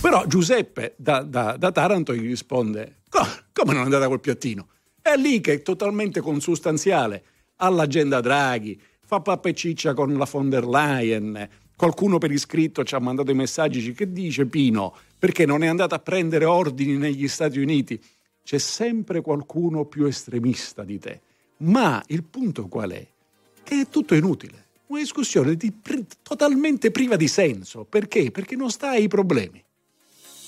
Però 0.00 0.26
Giuseppe 0.26 0.94
da, 0.96 1.22
da, 1.22 1.56
da 1.56 1.70
Taranto 1.70 2.12
gli 2.12 2.26
risponde, 2.26 3.02
come 3.52 3.72
non 3.72 3.82
è 3.82 3.84
andata 3.84 4.08
col 4.08 4.18
piattino? 4.18 4.66
È 5.00 5.14
lì 5.16 5.40
che 5.40 5.52
è 5.52 5.62
totalmente 5.62 6.20
consustanziale 6.20 7.22
all'agenda 7.58 8.20
Draghi, 8.20 8.80
fa 9.06 9.20
pappa 9.20 9.48
e 9.48 9.54
ciccia 9.54 9.94
con 9.94 10.12
la 10.14 10.28
von 10.28 10.50
der 10.50 10.66
Leyen. 10.66 11.48
Qualcuno 11.76 12.18
per 12.18 12.32
iscritto 12.32 12.82
ci 12.82 12.96
ha 12.96 12.98
mandato 12.98 13.30
i 13.30 13.34
messaggi 13.34 13.92
che 13.92 14.10
dice 14.10 14.46
Pino, 14.46 14.96
perché 15.16 15.46
non 15.46 15.62
è 15.62 15.68
andato 15.68 15.94
a 15.94 16.00
prendere 16.00 16.44
ordini 16.44 16.96
negli 16.96 17.28
Stati 17.28 17.60
Uniti? 17.60 18.02
C'è 18.42 18.58
sempre 18.58 19.20
qualcuno 19.20 19.84
più 19.84 20.06
estremista 20.06 20.82
di 20.82 20.98
te. 20.98 21.20
Ma 21.58 22.02
il 22.08 22.24
punto 22.24 22.66
qual 22.66 22.90
è? 22.90 23.06
Che 23.62 23.80
è 23.80 23.88
tutto 23.88 24.14
inutile. 24.14 24.64
Una 24.86 25.00
discussione 25.00 25.54
di, 25.54 25.72
totalmente 26.22 26.90
priva 26.90 27.14
di 27.14 27.28
senso. 27.28 27.84
Perché? 27.84 28.32
Perché 28.32 28.56
non 28.56 28.70
sta 28.70 28.90
ai 28.90 29.06
problemi. 29.06 29.62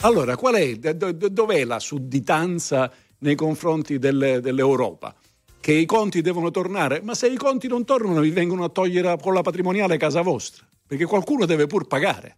Allora, 0.01 0.37
qual 0.37 0.55
è, 0.55 0.77
dov'è 0.77 1.65
la 1.65 1.79
sudditanza 1.79 2.91
nei 3.19 3.35
confronti 3.37 3.99
del, 3.99 4.41
dell'Europa? 4.43 5.15
Che 5.61 5.73
i 5.73 5.87
conti 5.87 6.21
devono 6.23 6.51
tornare? 6.51 7.01
Ma 7.03 7.15
se 7.15 7.29
i 7.29 7.37
conti 7.37 7.69
non 7.69 7.85
tornano 7.85 8.21
vi 8.21 8.31
vengono 8.31 8.65
a 8.65 8.69
togliere 8.69 9.19
con 9.21 9.35
la 9.35 9.43
patrimoniale 9.43 9.97
casa 9.97 10.23
vostra, 10.23 10.67
perché 10.87 11.05
qualcuno 11.05 11.45
deve 11.45 11.67
pur 11.67 11.87
pagare. 11.87 12.37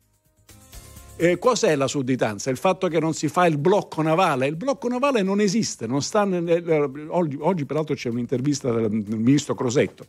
Eh, 1.17 1.39
cos'è 1.39 1.77
la 1.77 1.87
sudditanza? 1.87 2.49
Il 2.49 2.57
fatto 2.57 2.89
che 2.89 2.99
non 2.99 3.13
si 3.13 3.29
fa 3.29 3.45
il 3.47 3.59
blocco 3.59 4.01
navale? 4.01 4.47
Il 4.47 4.57
blocco 4.57 4.89
navale 4.89 5.21
non 5.21 5.39
esiste, 5.39 5.87
non 5.87 6.01
sta 6.01 6.25
nel, 6.25 7.07
oggi, 7.11 7.37
oggi, 7.39 7.67
peraltro 7.67 7.95
c'è 7.95 8.09
un'intervista 8.09 8.73
del, 8.73 8.89
del 8.89 9.19
ministro 9.19 9.55
Crosetto, 9.55 10.07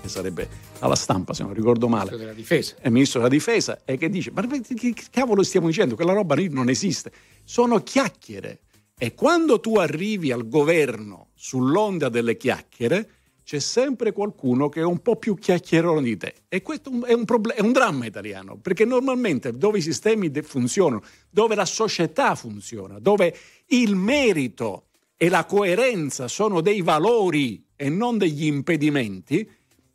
che 0.00 0.08
sarebbe 0.08 0.48
alla 0.78 0.94
stampa 0.94 1.34
se 1.34 1.42
non 1.42 1.52
ricordo 1.52 1.88
male. 1.88 2.10
Ministro 2.10 2.18
della 2.18 2.32
difesa. 2.32 2.76
È 2.78 2.88
ministro 2.88 3.18
della 3.18 3.32
difesa 3.32 3.80
e 3.84 3.96
che 3.96 4.08
dice, 4.08 4.30
ma 4.30 4.46
che 4.46 4.94
cavolo 5.10 5.42
stiamo 5.42 5.66
dicendo? 5.66 5.96
Quella 5.96 6.12
roba 6.12 6.36
lì 6.36 6.48
non 6.48 6.68
esiste. 6.68 7.10
Sono 7.42 7.82
chiacchiere. 7.82 8.60
E 9.00 9.14
quando 9.14 9.60
tu 9.60 9.76
arrivi 9.76 10.32
al 10.32 10.48
governo 10.48 11.28
sull'onda 11.34 12.08
delle 12.08 12.36
chiacchiere, 12.36 13.10
c'è 13.44 13.60
sempre 13.60 14.12
qualcuno 14.12 14.68
che 14.68 14.80
è 14.80 14.84
un 14.84 14.98
po' 14.98 15.14
più 15.14 15.36
chiacchierone 15.36 16.02
di 16.02 16.16
te. 16.16 16.34
E 16.48 16.62
questo 16.62 16.90
è 17.06 17.12
un, 17.12 17.24
problem- 17.24 17.54
è 17.54 17.60
un 17.60 17.70
dramma 17.70 18.06
italiano, 18.06 18.58
perché 18.58 18.84
normalmente 18.84 19.56
dove 19.56 19.78
i 19.78 19.82
sistemi 19.82 20.32
de- 20.32 20.42
funzionano, 20.42 21.02
dove 21.30 21.54
la 21.54 21.64
società 21.64 22.34
funziona, 22.34 22.98
dove 22.98 23.34
il 23.68 23.94
merito 23.94 24.88
e 25.16 25.28
la 25.28 25.46
coerenza 25.46 26.26
sono 26.26 26.60
dei 26.60 26.82
valori 26.82 27.64
e 27.76 27.88
non 27.88 28.18
degli 28.18 28.46
impedimenti, 28.46 29.48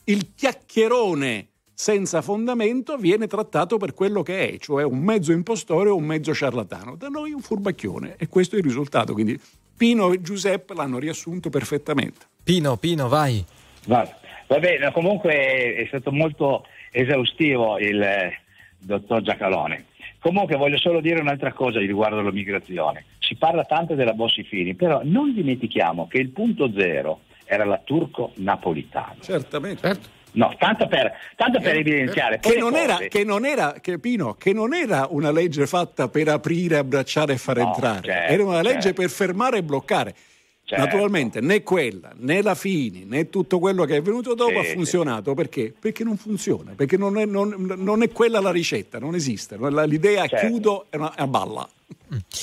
il 0.05 0.33
chiacchierone 0.33 1.49
senza 1.73 2.21
fondamento 2.21 2.97
viene 2.97 3.27
trattato 3.27 3.77
per 3.77 3.93
quello 3.93 4.21
che 4.21 4.49
è, 4.49 4.57
cioè 4.57 4.83
un 4.83 4.99
mezzo 4.99 5.31
impostore 5.31 5.89
o 5.89 5.95
un 5.95 6.03
mezzo 6.03 6.33
ciarlatano. 6.33 6.95
Da 6.95 7.07
noi 7.07 7.31
un 7.31 7.41
furbacchione 7.41 8.15
e 8.17 8.27
questo 8.27 8.55
è 8.55 8.59
il 8.59 8.63
risultato. 8.63 9.13
Quindi 9.13 9.39
Pino 9.75 10.13
e 10.13 10.21
Giuseppe 10.21 10.73
l'hanno 10.73 10.99
riassunto 10.99 11.49
perfettamente. 11.49 12.27
Pino, 12.43 12.77
Pino, 12.77 13.07
vai. 13.07 13.43
Va, 13.85 14.07
va 14.47 14.59
bene, 14.59 14.91
comunque 14.91 15.75
è 15.75 15.85
stato 15.87 16.11
molto 16.11 16.65
esaustivo 16.91 17.77
il 17.79 18.01
eh, 18.01 18.39
dottor 18.79 19.21
Giacalone. 19.21 19.85
Comunque 20.19 20.55
voglio 20.55 20.77
solo 20.77 21.01
dire 21.01 21.19
un'altra 21.19 21.51
cosa 21.51 21.79
riguardo 21.79 22.19
alla 22.19 22.31
migrazione. 22.31 23.05
Si 23.19 23.35
parla 23.35 23.65
tanto 23.65 23.93
della 23.93 24.13
Bossi-Fini, 24.13 24.73
però 24.73 25.01
non 25.03 25.33
dimentichiamo 25.33 26.07
che 26.07 26.19
il 26.19 26.29
punto 26.29 26.71
zero 26.71 27.21
era 27.43 27.65
la 27.65 27.81
turco-napolitano. 27.83 29.17
Certamente. 29.19 29.81
Certo. 29.81 30.09
No, 30.33 30.53
tanto 30.57 30.87
per, 30.87 31.11
tanto 31.35 31.59
per 31.59 31.75
Eh, 31.75 31.79
evidenziare. 31.79 32.39
Che 32.39 32.57
non, 32.57 32.75
era, 32.75 32.97
che 32.97 33.23
non 33.23 33.45
era, 33.45 33.75
che 33.79 33.99
Pino, 33.99 34.33
che 34.33 34.51
non 34.53 34.73
era 34.73 35.07
una 35.09 35.31
legge 35.31 35.67
fatta 35.67 36.07
per 36.07 36.27
aprire, 36.27 36.77
abbracciare 36.77 37.33
e 37.33 37.37
far 37.37 37.57
No, 37.57 37.67
entrare, 37.67 38.01
certo, 38.03 38.33
era 38.33 38.43
una 38.45 38.61
legge 38.61 38.81
certo. 38.81 39.01
per 39.01 39.09
fermare 39.09 39.57
e 39.59 39.63
bloccare. 39.63 40.15
Certo. 40.65 40.85
Naturalmente 40.85 41.41
né 41.41 41.61
quella, 41.61 42.13
né 42.15 42.41
la 42.41 42.55
Fini, 42.55 43.03
né 43.03 43.29
tutto 43.29 43.59
quello 43.59 43.83
che 43.83 43.97
è 43.97 44.01
venuto 44.01 44.33
dopo 44.33 44.51
Sì, 44.51 44.57
ha 44.57 44.63
sì. 44.63 44.71
funzionato. 44.73 45.33
Perché? 45.33 45.73
Perché 45.77 46.05
non 46.05 46.15
funziona, 46.15 46.71
perché 46.73 46.95
non 46.95 47.17
è, 47.17 47.25
non- 47.25 47.75
non 47.77 48.01
è 48.01 48.09
quella 48.09 48.39
la 48.39 48.49
ricetta, 48.51 48.97
non 48.97 49.13
esiste. 49.13 49.57
L'idea 49.85 50.25
Certo. 50.25 50.47
chiudo 50.47 50.85
è 50.89 50.95
una, 50.95 51.09
è 51.15 51.21
una 51.21 51.27
balla. 51.27 51.69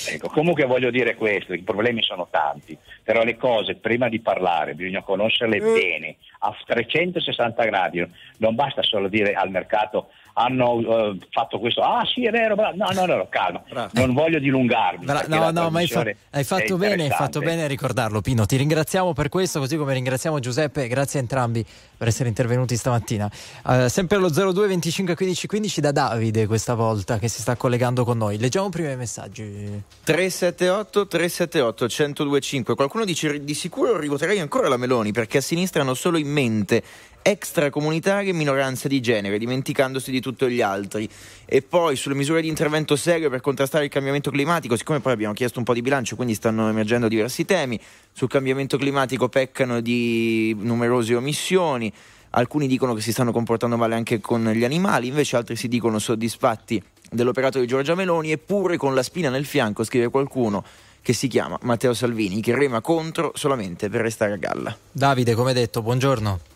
Ecco, 0.09 0.29
comunque 0.29 0.65
voglio 0.65 0.91
dire 0.91 1.15
questo, 1.15 1.53
i 1.53 1.63
problemi 1.63 2.03
sono 2.03 2.29
tanti, 2.31 2.77
però 3.03 3.23
le 3.23 3.37
cose 3.37 3.77
prima 3.77 4.09
di 4.09 4.21
parlare 4.21 4.75
bisogna 4.75 5.03
conoscerle 5.03 5.57
Eh. 5.57 5.61
bene, 5.61 6.17
a 6.41 6.57
360 6.65 7.65
gradi, 7.65 8.07
non 8.39 8.55
basta 8.55 8.83
solo 8.83 9.09
dire 9.09 9.33
al 9.35 9.51
mercato 9.51 10.11
hanno 10.43 10.81
eh, 10.81 11.19
fatto 11.31 11.59
questo, 11.59 11.83
ah 11.83 12.05
sì 12.05 12.25
è 12.25 12.31
vero, 12.31 12.55
bravo. 12.55 12.77
no 12.77 12.91
no 12.93 13.07
no, 13.07 13.29
calma, 13.29 13.63
non 13.93 14.13
voglio 14.15 14.39
dilungarmi. 14.39 15.05
Bra- 15.05 15.25
no, 15.29 15.51
no, 15.51 15.71
ma 15.71 15.81
hai, 15.81 15.87
fa- 15.87 16.11
hai 16.31 16.45
fatto 16.45 16.77
bene, 16.77 17.05
hai 17.05 17.11
fatto 17.11 17.41
bene 17.41 17.65
a 17.65 17.67
ricordarlo, 17.67 18.21
Pino. 18.21 18.47
Ti 18.47 18.57
ringraziamo 18.57 19.13
per 19.13 19.29
questo, 19.29 19.59
così 19.59 19.77
come 19.77 19.95
ringraziamo 19.95 20.39
Giuseppe. 20.39 20.89
Grazie 20.89 21.19
a 21.19 21.23
entrambi 21.23 21.65
per 21.97 22.09
essere 22.09 22.29
intervenuti 22.29 22.77
stamattina. 22.77 23.31
Eh, 23.69 23.89
sempre 23.89 24.17
allo 24.17 24.31
02 24.31 24.67
25 24.67 25.15
15 25.15 25.47
15 25.47 25.81
da 25.81 25.93
Davide 25.93 26.47
questa 26.47 26.75
volta 26.75 27.19
che 27.19 27.29
si 27.29 27.41
sta 27.41 27.57
collegando 27.57 28.05
con 28.05 28.17
noi. 28.17 28.39
Leggiamo 28.39 28.69
prima 28.71 28.91
i 28.91 28.97
messaggi. 28.97 29.83
378 30.05 31.07
378 31.07 31.85
1025 31.85 32.75
qualcuno 32.75 33.05
dice 33.05 33.45
di 33.45 33.55
sicuro 33.55 33.99
rivoterei 33.99 34.41
ancora 34.41 34.69
la 34.69 34.77
Meloni 34.77 35.13
perché 35.13 35.39
a 35.39 35.43
sinistra 35.43 35.83
hanno 35.83 35.95
solo 35.95 36.17
in 36.17 36.29
mente 36.29 36.83
extracomunitarie 37.23 38.31
e 38.31 38.35
minoranze 38.35 38.89
di 38.89 39.01
genere 39.01 39.39
dimenticandosi 39.39 40.11
di 40.11 40.21
tutti 40.21 40.49
gli 40.49 40.61
altri 40.61 41.09
e 41.45 41.63
poi 41.63 41.97
sulle 41.97 42.15
misure 42.15 42.41
di 42.41 42.49
intervento 42.49 42.97
serio 42.97 43.31
per 43.31 43.41
contrastare 43.41 43.85
il 43.85 43.91
cambiamento 43.91 44.31
climatico 44.31 44.77
siccome 44.77 45.01
poi 45.01 45.13
abbiamo 45.13 45.35
chiesto 45.35 45.59
un 45.59 45.65
po' 45.65 45.75
di 45.75 45.83
bilancio 45.83 46.17
quindi 46.17 46.35
stanno 46.35 46.69
emergendo 46.69 47.09
diversi 47.09 47.45
temi 47.45 47.79
sul 48.13 48.29
cambiamento 48.29 48.77
climatico 48.77 49.29
peccano 49.29 49.81
di 49.81 50.57
numerose 50.59 51.15
omissioni 51.15 51.93
alcuni 52.31 52.67
dicono 52.67 52.95
che 52.95 53.01
si 53.01 53.13
stanno 53.13 53.33
comportando 53.33 53.77
male 53.77 53.95
anche 53.95 54.21
con 54.21 54.45
gli 54.45 54.65
animali 54.65 55.09
invece 55.09 55.37
altri 55.37 55.57
si 55.57 55.69
dicono 55.69 55.99
soddisfatti 55.99 56.83
dell'operato 57.11 57.59
di 57.59 57.67
Giorgia 57.67 57.95
Meloni 57.95 58.31
eppure 58.31 58.77
con 58.77 58.95
la 58.95 59.03
spina 59.03 59.31
nel 59.31 59.45
fianco 59.45 59.85
scrive 59.85 60.09
qualcuno 60.09 60.65
che 61.03 61.13
si 61.13 61.29
chiama 61.29 61.59
Matteo 61.63 61.95
Salvini 61.95 62.41
che 62.41 62.55
rema 62.55 62.81
contro 62.81 63.33
solamente 63.35 63.89
per 63.89 64.03
restare 64.03 64.35
a 64.35 64.37
galla. 64.37 64.77
Davide, 64.93 65.35
come 65.35 65.53
detto, 65.53 65.83
buongiorno. 65.83 66.50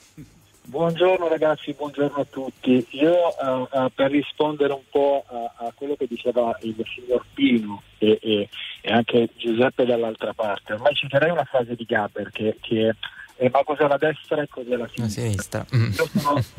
Buongiorno 0.67 1.29
ragazzi, 1.29 1.75
buongiorno 1.75 2.23
a 2.23 2.25
tutti. 2.25 2.87
Io 2.93 3.13
eh, 3.13 3.69
eh, 3.71 3.91
per 3.95 4.11
rispondere 4.11 4.73
un 4.73 4.83
po' 4.91 5.23
a, 5.29 5.67
a 5.67 5.73
quello 5.75 5.95
che 5.95 6.07
diceva 6.07 6.57
il 6.63 6.75
signor 6.95 7.23
Pino 7.35 7.83
e, 7.99 8.19
e- 8.21 8.49
e 8.81 8.93
anche 8.93 9.29
Giuseppe 9.37 9.85
dall'altra 9.85 10.33
parte, 10.33 10.73
ormai 10.73 10.95
citerei 10.95 11.31
una 11.31 11.45
frase 11.45 11.75
di 11.75 11.85
Gaber 11.85 12.31
che, 12.31 12.57
che 12.63 12.95
è 13.47 13.51
ma 13.53 13.63
cos'è 13.65 13.87
la 13.87 13.97
destra 13.99 14.43
e 14.43 14.49
cos'è 14.49 14.77
la 14.77 14.89
sinistra. 14.93 15.23
sinistra. 15.23 15.67
Mm. 15.75 15.93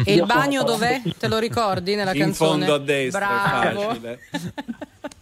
E 0.06 0.14
il 0.14 0.26
bagno 0.26 0.64
dov'è? 0.64 1.02
Te 1.18 1.28
lo 1.28 1.38
ricordi 1.40 1.96
nella 1.96 2.14
In 2.14 2.20
canzone? 2.20 2.50
fondo 2.66 2.74
a 2.76 2.80
destra, 2.80 3.26
è 3.62 3.72
Bravo. 3.74 3.82
facile. 3.90 4.20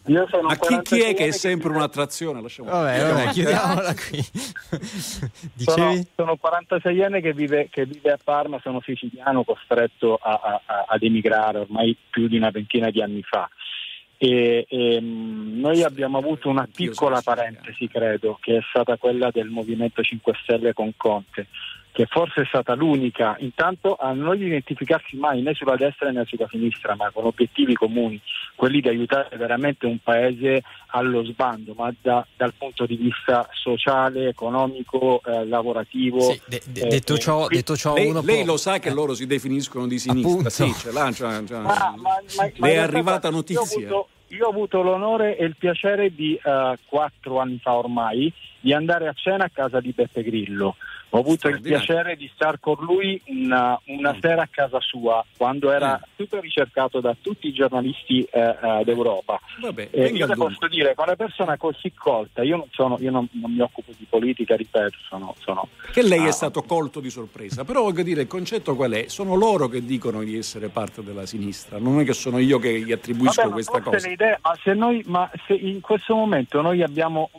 Io 0.07 0.27
sono 0.29 0.49
Ma 0.49 0.53
chi, 0.55 0.59
46 0.59 0.99
chi 0.99 1.09
è 1.09 1.13
che 1.15 1.25
è 1.27 1.31
sempre 1.31 1.69
un'attrazione? 1.69 2.41
Lasciamo 2.41 2.69
Vabbè, 2.69 3.01
vabbè, 3.01 3.27
chiudiamola 3.29 3.93
qui. 3.95 4.21
Sono, 5.55 5.91
Dicevi? 5.91 6.07
sono 6.15 6.35
46 6.35 7.03
anni 7.03 7.21
che 7.21 7.33
vive, 7.33 7.69
che 7.71 7.85
vive 7.85 8.11
a 8.11 8.19
Parma, 8.21 8.59
sono 8.61 8.81
siciliano, 8.83 9.43
costretto 9.45 10.15
a- 10.21 10.31
a- 10.43 10.61
a- 10.65 10.85
ad 10.89 11.03
emigrare 11.03 11.59
ormai 11.59 11.95
più 12.09 12.27
di 12.27 12.35
una 12.35 12.49
ventina 12.49 12.89
di 12.89 13.01
anni 13.01 13.21
fa. 13.23 13.49
E, 14.25 14.65
ehm, 14.69 15.59
noi 15.59 15.83
abbiamo 15.83 16.17
avuto 16.17 16.47
una 16.47 16.65
piccola 16.73 17.19
parentesi, 17.21 17.89
credo, 17.89 18.37
che 18.39 18.55
è 18.55 18.61
stata 18.69 18.95
quella 18.95 19.29
del 19.31 19.49
Movimento 19.49 20.01
5 20.01 20.33
Stelle 20.41 20.71
con 20.71 20.93
Conte, 20.95 21.47
che 21.93 22.07
forse 22.07 22.41
è 22.41 22.45
stata 22.45 22.73
l'unica, 22.73 23.35
intanto 23.39 23.95
a 23.95 24.11
non 24.13 24.35
identificarsi 24.41 25.15
mai 25.15 25.43
né 25.43 25.53
sulla 25.53 25.75
destra 25.75 26.09
né 26.09 26.25
sulla 26.25 26.47
sinistra, 26.49 26.95
ma 26.95 27.11
con 27.11 27.25
obiettivi 27.25 27.75
comuni, 27.75 28.19
quelli 28.55 28.81
di 28.81 28.87
aiutare 28.87 29.37
veramente 29.37 29.85
un 29.85 29.99
paese 30.01 30.63
allo 30.87 31.23
sbando, 31.23 31.75
ma 31.77 31.93
da- 32.01 32.25
dal 32.35 32.51
punto 32.57 32.87
di 32.87 32.95
vista 32.95 33.47
sociale, 33.53 34.27
economico, 34.29 35.21
eh, 35.23 35.45
lavorativo. 35.45 36.19
Sì, 36.31 36.41
de- 36.45 36.61
de- 36.67 36.81
eh, 36.81 36.87
detto 36.89 37.13
eh, 37.13 37.19
ciò, 37.19 37.45
qui- 37.45 37.57
detto 37.57 37.75
ciò 37.77 37.93
Lei, 37.93 38.07
uno 38.09 38.21
lei 38.23 38.37
può- 38.37 38.45
lo 38.53 38.57
sa 38.57 38.79
che 38.79 38.91
loro 38.91 39.13
si 39.13 39.27
definiscono 39.27 39.85
di 39.85 39.99
sinistra, 39.99 40.31
Appunto. 40.31 40.49
sì, 40.49 40.73
ce 40.73 40.91
l'ha, 40.91 41.11
c'ha- 41.13 41.43
c'ha- 41.43 41.59
Ma- 41.59 41.73
ma- 41.75 41.95
ma- 41.95 42.21
ma 42.57 42.67
le 42.67 42.73
è 42.73 42.77
arrivata 42.77 43.29
notizia. 43.29 43.87
Io 44.29 44.47
ho 44.47 44.49
avuto, 44.49 44.81
l'onore 44.81 45.37
e 45.37 45.45
il 45.45 45.55
piacere 45.55 46.11
di 46.11 46.33
eh, 46.43 46.77
quattro 46.87 47.37
anni 47.39 47.59
fa 47.61 47.73
ormai 47.75 48.33
di 48.59 48.73
andare 48.73 49.07
a 49.07 49.13
cena 49.13 49.43
a 49.43 49.49
casa 49.53 49.79
di 49.79 49.91
Beppe 49.91 50.23
Grillo. 50.23 50.75
Ho 51.15 51.19
avuto 51.19 51.47
il 51.47 51.61
piacere 51.61 52.15
di 52.15 52.27
star 52.33 52.59
con 52.59 52.75
lui 52.79 53.21
una, 53.25 53.79
una 53.85 54.17
sera 54.19 54.41
a 54.41 54.47
casa 54.49 54.79
sua, 54.79 55.23
quando 55.37 55.71
era 55.71 56.01
super 56.15 56.41
ricercato 56.41 57.01
da 57.01 57.15
tutti 57.21 57.47
i 57.47 57.53
giornalisti 57.53 58.23
eh, 58.23 58.39
eh, 58.39 58.81
d'Europa. 58.83 59.39
Vabbè, 59.61 59.89
Eh, 59.91 60.07
io 60.07 60.25
le 60.25 60.33
posso 60.33 60.67
dire, 60.67 60.95
con 60.95 61.05
una 61.05 61.15
persona 61.15 61.55
così 61.55 61.93
colta, 61.93 62.41
io 62.41 62.57
non, 62.57 62.67
sono, 62.71 62.97
io 62.99 63.11
non, 63.11 63.27
non 63.33 63.51
mi 63.51 63.61
occupo 63.61 63.91
di 63.95 64.07
politica, 64.09 64.55
ripeto, 64.55 64.97
sono... 65.07 65.35
sono 65.37 65.67
Che 65.91 66.01
lei 66.01 66.23
è 66.23 66.29
ah, 66.29 66.31
stato 66.31 66.63
colto 66.63 66.99
di 66.99 67.11
sorpresa, 67.11 67.63
però 67.63 67.83
voglio 67.83 68.01
dire 68.01 68.21
il 68.21 68.27
concetto 68.27 68.75
qual 68.75 68.93
è? 68.93 69.07
Sono 69.07 69.35
loro 69.35 69.67
che 69.67 69.85
dicono 69.85 70.23
di 70.23 70.35
essere 70.35 70.69
parte 70.69 71.03
della 71.03 71.27
sinistra, 71.27 71.77
non 71.77 71.99
è 71.99 72.05
che 72.05 72.13
sono 72.13 72.39
io 72.39 72.57
che 72.57 72.81
gli 72.81 72.91
attribuisco 72.91 73.43
Vabbè, 73.43 73.53
questa 73.53 73.81
cosa. 73.81 74.09
idee- 74.09 74.39
ma 74.41 74.57
se 74.63 74.73
noi, 74.73 75.03
ma 75.05 75.29
se 75.45 75.53
in 75.53 75.79
questo 75.79 76.15
momento 76.15 76.59
noi 76.61 76.81
abbiamo 76.81 77.29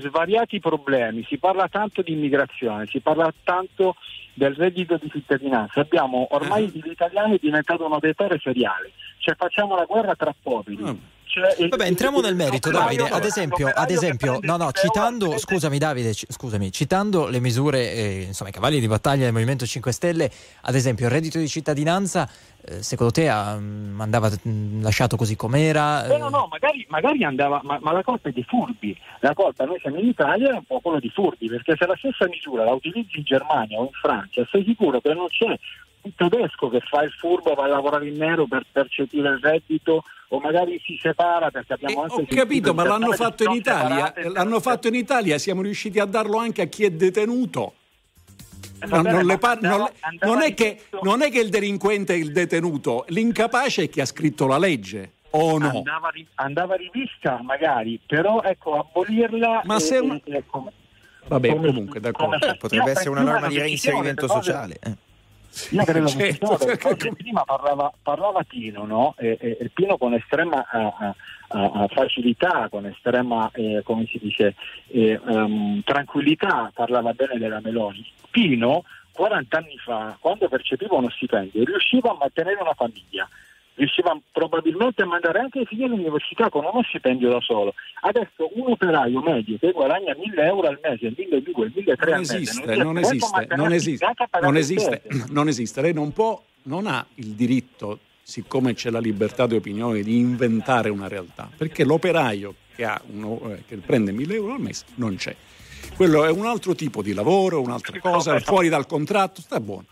svariati 0.00 0.60
problemi, 0.60 1.24
si 1.24 1.38
parla 1.38 1.68
tanto 1.68 2.02
di 2.02 2.12
immigrazione, 2.12 2.86
si 2.86 3.00
parla 3.00 3.32
tanto 3.42 3.96
del 4.34 4.54
reddito 4.54 4.98
di 5.00 5.10
cittadinanza, 5.10 5.80
abbiamo 5.80 6.26
ormai 6.30 6.64
Eh. 6.64 6.80
l'italiano 6.82 7.34
è 7.34 7.38
diventato 7.40 7.86
un 7.86 7.92
operatore 7.92 8.38
seriale, 8.38 8.92
cioè 9.18 9.34
facciamo 9.36 9.76
la 9.76 9.84
guerra 9.84 10.14
tra 10.14 10.34
poveri. 10.40 11.12
Cioè, 11.26 11.68
Vabbè, 11.68 11.86
entriamo 11.86 12.20
nel 12.20 12.34
merito, 12.34 12.70
Davide. 12.70 13.08
Ad 13.08 13.24
esempio, 13.24 13.68
ad 13.68 13.90
esempio 13.90 14.38
no, 14.42 14.56
no, 14.56 14.56
1000 14.56 14.62
euro 14.64 14.72
citando, 14.72 15.38
scusami 15.38 15.78
Davide, 15.78 16.12
scusami, 16.12 16.70
citando 16.70 17.26
le 17.26 17.40
misure, 17.40 17.92
eh, 17.92 18.22
insomma, 18.22 18.50
i 18.50 18.52
cavalli 18.52 18.80
di 18.80 18.86
battaglia 18.86 19.24
del 19.24 19.32
Movimento 19.32 19.66
5 19.66 19.92
Stelle, 19.92 20.30
ad 20.62 20.74
esempio 20.74 21.06
il 21.06 21.12
reddito 21.12 21.38
di 21.38 21.48
cittadinanza, 21.48 22.28
eh, 22.66 22.82
secondo 22.82 23.12
te 23.12 23.28
ah, 23.28 23.56
mm, 23.58 24.00
andava 24.00 24.30
mm, 24.30 24.82
lasciato 24.82 25.16
così 25.16 25.36
com'era? 25.36 26.06
Eh, 26.06 26.16
no, 26.16 26.28
no, 26.28 26.48
magari, 26.50 26.86
magari 26.88 27.24
andava, 27.24 27.60
ma, 27.62 27.78
ma 27.82 27.92
la 27.92 28.02
colpa 28.02 28.28
è 28.28 28.32
dei 28.32 28.44
furbi. 28.44 28.96
La 29.20 29.34
colpa, 29.34 29.64
noi 29.64 29.78
siamo 29.80 29.98
in 29.98 30.06
Italia, 30.06 30.50
è 30.50 30.54
un 30.54 30.64
po' 30.64 30.80
quello 30.80 31.00
di 31.00 31.10
furbi, 31.10 31.48
perché 31.48 31.74
se 31.78 31.86
la 31.86 31.96
stessa 31.96 32.26
misura 32.26 32.64
la 32.64 32.72
utilizzi 32.72 33.18
in 33.18 33.24
Germania 33.24 33.78
o 33.78 33.84
in 33.84 33.92
Francia, 33.92 34.46
sei 34.50 34.64
sicuro 34.64 35.00
che 35.00 35.12
non 35.12 35.26
c'è 35.28 35.58
un 36.04 36.12
tedesco 36.14 36.68
che 36.68 36.80
fa 36.80 37.02
il 37.02 37.10
furbo, 37.12 37.54
va 37.54 37.64
a 37.64 37.68
lavorare 37.68 38.06
in 38.08 38.16
nero 38.16 38.46
per 38.46 38.64
percepire 38.70 39.30
il 39.30 39.38
reddito 39.40 40.04
o 40.28 40.40
magari 40.40 40.80
si 40.84 40.98
separa 41.00 41.50
perché 41.50 41.72
abbiamo 41.74 42.02
anche 42.02 42.14
Ho 42.14 42.24
capito, 42.28 42.74
ma 42.74 42.84
l'hanno 42.84 43.12
fatto 43.12 43.44
in 43.44 43.52
Italia, 43.52 44.12
l'hanno 44.32 44.60
fatto 44.60 44.88
in 44.88 44.94
Italia, 44.94 45.38
siamo 45.38 45.62
riusciti 45.62 45.98
a 45.98 46.04
darlo 46.04 46.38
anche 46.38 46.62
a 46.62 46.66
chi 46.66 46.84
è 46.84 46.90
detenuto. 46.90 47.74
Eh, 48.80 48.86
non, 48.86 49.38
par- 49.38 49.60
è 49.60 50.54
che, 50.54 50.74
questo- 50.74 51.00
non 51.02 51.22
è 51.22 51.30
che 51.30 51.40
il 51.40 51.48
delinquente 51.48 52.12
è 52.12 52.16
il 52.16 52.32
detenuto, 52.32 53.04
l'incapace 53.08 53.84
è 53.84 53.88
chi 53.88 54.00
ha 54.02 54.04
scritto 54.04 54.46
la 54.46 54.58
legge, 54.58 55.12
o 55.30 55.56
no? 55.58 55.68
andava, 55.68 56.10
andava 56.34 56.74
rivista 56.74 57.40
magari, 57.42 57.98
però 58.06 58.42
ecco, 58.42 58.78
abolirla 58.78 59.62
Ma 59.64 59.76
è- 59.76 59.80
se 59.80 59.96
una- 59.98 60.20
è- 60.22 60.30
è 60.32 60.42
come- 60.46 60.72
Vabbè, 61.26 61.48
comunque, 61.56 62.00
d'accordo. 62.00 62.36
Potrebbe 62.58 62.90
essere 62.90 63.08
una 63.08 63.22
norma 63.22 63.46
di 63.48 63.58
reinserimento 63.58 64.28
sociale. 64.28 64.76
eh. 64.82 64.96
Io 65.70 65.84
credo 65.84 66.06
che 66.06 66.32
ci 66.32 66.38
Certo, 66.38 66.58
certo. 66.58 66.88
cose- 66.88 67.12
prima 67.16 67.44
parlava, 67.44 67.92
parlava 68.02 68.42
Pino, 68.42 68.84
no? 68.84 69.14
E, 69.18 69.36
e- 69.40 69.56
e 69.60 69.70
Pino 69.72 69.96
con 69.96 70.14
estrema 70.14 70.64
eh, 70.70 70.92
eh, 71.04 71.84
eh, 71.84 71.88
facilità, 71.92 72.68
con 72.70 72.86
estrema, 72.86 73.50
eh, 73.52 73.82
come 73.84 74.06
si 74.06 74.18
dice, 74.20 74.54
eh, 74.88 75.20
ehm, 75.26 75.82
tranquillità 75.84 76.70
parlava 76.74 77.12
bene 77.12 77.38
della 77.38 77.60
Meloni. 77.62 78.04
Pino, 78.30 78.84
40 79.12 79.56
anni 79.58 79.76
fa, 79.78 80.16
quando 80.20 80.48
percepiva 80.48 80.96
uno 80.96 81.10
stipendio, 81.10 81.64
riusciva 81.64 82.10
a 82.10 82.16
mantenere 82.18 82.60
una 82.60 82.74
famiglia. 82.74 83.28
Riusciva 83.76 84.16
probabilmente 84.30 85.02
a 85.02 85.06
mandare 85.06 85.40
anche 85.40 85.60
i 85.60 85.66
figli 85.66 85.82
all'università 85.82 86.48
con 86.48 86.64
uno 86.64 86.82
stipendio 86.84 87.30
da 87.30 87.40
solo. 87.40 87.74
Adesso 88.02 88.50
un 88.54 88.70
operaio 88.70 89.20
medio 89.20 89.58
che 89.58 89.72
guadagna 89.72 90.14
1000 90.14 90.42
euro 90.44 90.68
al 90.68 90.78
mese, 90.82 91.12
1200, 91.16 91.72
1300 91.74 92.04
Non 92.04 92.20
esiste, 92.20 92.76
non 92.76 92.98
esiste, 92.98 93.46
non 93.56 93.72
esiste, 93.72 94.06
non 94.40 94.56
esiste, 94.56 95.02
non 95.30 95.48
esiste. 95.48 95.80
Lei 95.80 95.92
non 95.92 96.12
può, 96.12 96.40
non 96.64 96.86
ha 96.86 97.04
il 97.16 97.34
diritto, 97.34 97.98
siccome 98.22 98.74
c'è 98.74 98.90
la 98.90 99.00
libertà 99.00 99.46
di 99.46 99.56
opinione, 99.56 100.02
di 100.02 100.18
inventare 100.18 100.88
una 100.88 101.08
realtà, 101.08 101.50
perché 101.56 101.84
l'operaio 101.84 102.54
che, 102.74 102.84
ha 102.84 103.00
uno, 103.12 103.52
eh, 103.52 103.64
che 103.66 103.76
prende 103.76 104.12
1000 104.12 104.34
euro 104.34 104.52
al 104.54 104.60
mese 104.60 104.84
non 104.96 105.16
c'è. 105.16 105.34
Quello 105.96 106.24
è 106.24 106.30
un 106.30 106.46
altro 106.46 106.74
tipo 106.74 107.02
di 107.02 107.12
lavoro, 107.12 107.60
un'altra 107.60 107.98
cosa, 108.00 108.34
è 108.34 108.40
fuori 108.40 108.68
dal 108.68 108.86
contratto, 108.86 109.40
sta 109.40 109.60
buono. 109.60 109.86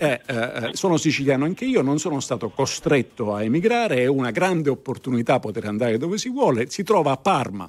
Eh, 0.00 0.20
eh, 0.26 0.70
sono 0.74 0.96
siciliano 0.96 1.44
anche 1.44 1.64
io, 1.64 1.82
non 1.82 1.98
sono 1.98 2.20
stato 2.20 2.50
costretto 2.50 3.34
a 3.34 3.42
emigrare, 3.42 3.96
è 3.96 4.06
una 4.06 4.30
grande 4.30 4.70
opportunità 4.70 5.40
poter 5.40 5.64
andare 5.64 5.98
dove 5.98 6.18
si 6.18 6.30
vuole. 6.30 6.70
Si 6.70 6.84
trova 6.84 7.10
a 7.10 7.16
Parma, 7.16 7.68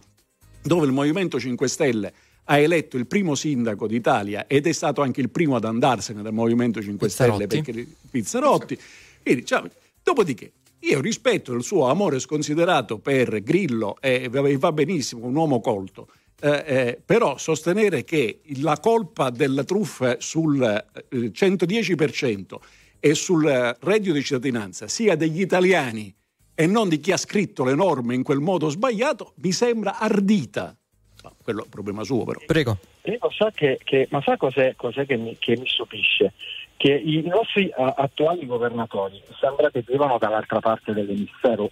dove 0.62 0.86
il 0.86 0.92
Movimento 0.92 1.40
5 1.40 1.68
Stelle 1.68 2.14
ha 2.46 2.58
eletto 2.58 2.98
il 2.98 3.08
primo 3.08 3.36
sindaco 3.36 3.88
d'Italia 3.88 4.46
ed 4.48 4.68
è 4.68 4.72
stato 4.72 5.02
anche 5.02 5.22
il 5.22 5.30
primo 5.30 5.56
ad 5.56 5.66
andarsene 5.66 6.22
dal 6.22 6.34
Movimento 6.34 6.82
5 6.82 7.10
Stelle 7.10 7.48
Pizzarotti. 7.48 7.72
perché 7.72 7.88
Pizzarotti. 8.10 8.80
Quindi, 9.24 9.42
diciamo, 9.42 9.68
dopodiché, 10.04 10.52
io 10.82 11.02
rispetto 11.02 11.54
il 11.54 11.64
suo 11.64 11.90
amore 11.90 12.20
sconsiderato 12.20 13.00
per 13.00 13.42
Grillo 13.42 13.98
e 14.00 14.30
va 14.30 14.72
benissimo, 14.72 15.26
un 15.26 15.36
uomo 15.36 15.60
colto. 15.62 16.08
Eh, 16.42 16.64
eh, 16.66 17.02
però 17.06 17.38
sostenere 17.38 18.04
che 18.04 18.42
la 18.62 18.80
colpa 18.80 19.30
della 19.30 19.64
truffa 19.64 20.18
sul 20.20 20.62
eh, 20.64 21.32
110% 21.32 22.56
e 23.00 23.14
sul 23.14 23.48
eh, 23.48 23.76
reddito 23.82 24.14
di 24.14 24.24
cittadinanza 24.24 24.88
sia 24.88 25.16
degli 25.16 25.42
italiani 25.42 26.14
e 26.56 26.66
non 26.68 26.90
di 26.90 27.00
chi 27.00 27.12
ha 27.12 27.18
scritto 27.18 27.64
le 27.64 27.74
norme 27.74 28.16
in 28.16 28.24
quel 28.24 28.40
modo 28.40 28.70
sbagliato 28.70 29.34
mi 29.38 29.52
sembra 29.52 29.98
ardita. 29.98 30.76
Ma 31.24 31.34
quello 31.42 31.62
è 31.62 31.64
un 31.64 31.70
problema 31.70 32.04
suo 32.04 32.24
però. 32.24 32.40
Prego. 32.46 32.78
Io 33.04 33.32
so 33.32 33.50
che, 33.54 33.80
che- 33.84 34.08
ma 34.12 34.22
sa 34.22 34.38
cos'è, 34.38 34.76
cos'è 34.76 35.06
che, 35.06 35.18
mi, 35.18 35.38
che 35.38 35.58
mi 35.58 35.68
stupisce? 35.68 36.34
Che 36.78 36.94
i 36.94 37.22
nostri 37.26 37.68
eh, 37.68 37.74
attuali 37.78 38.46
governatori 38.46 39.22
sembra 39.40 39.70
che 39.70 39.84
vivano 39.86 40.18
dall'altra 40.18 40.60
parte 40.60 40.94
dell'emisfero 40.94 41.72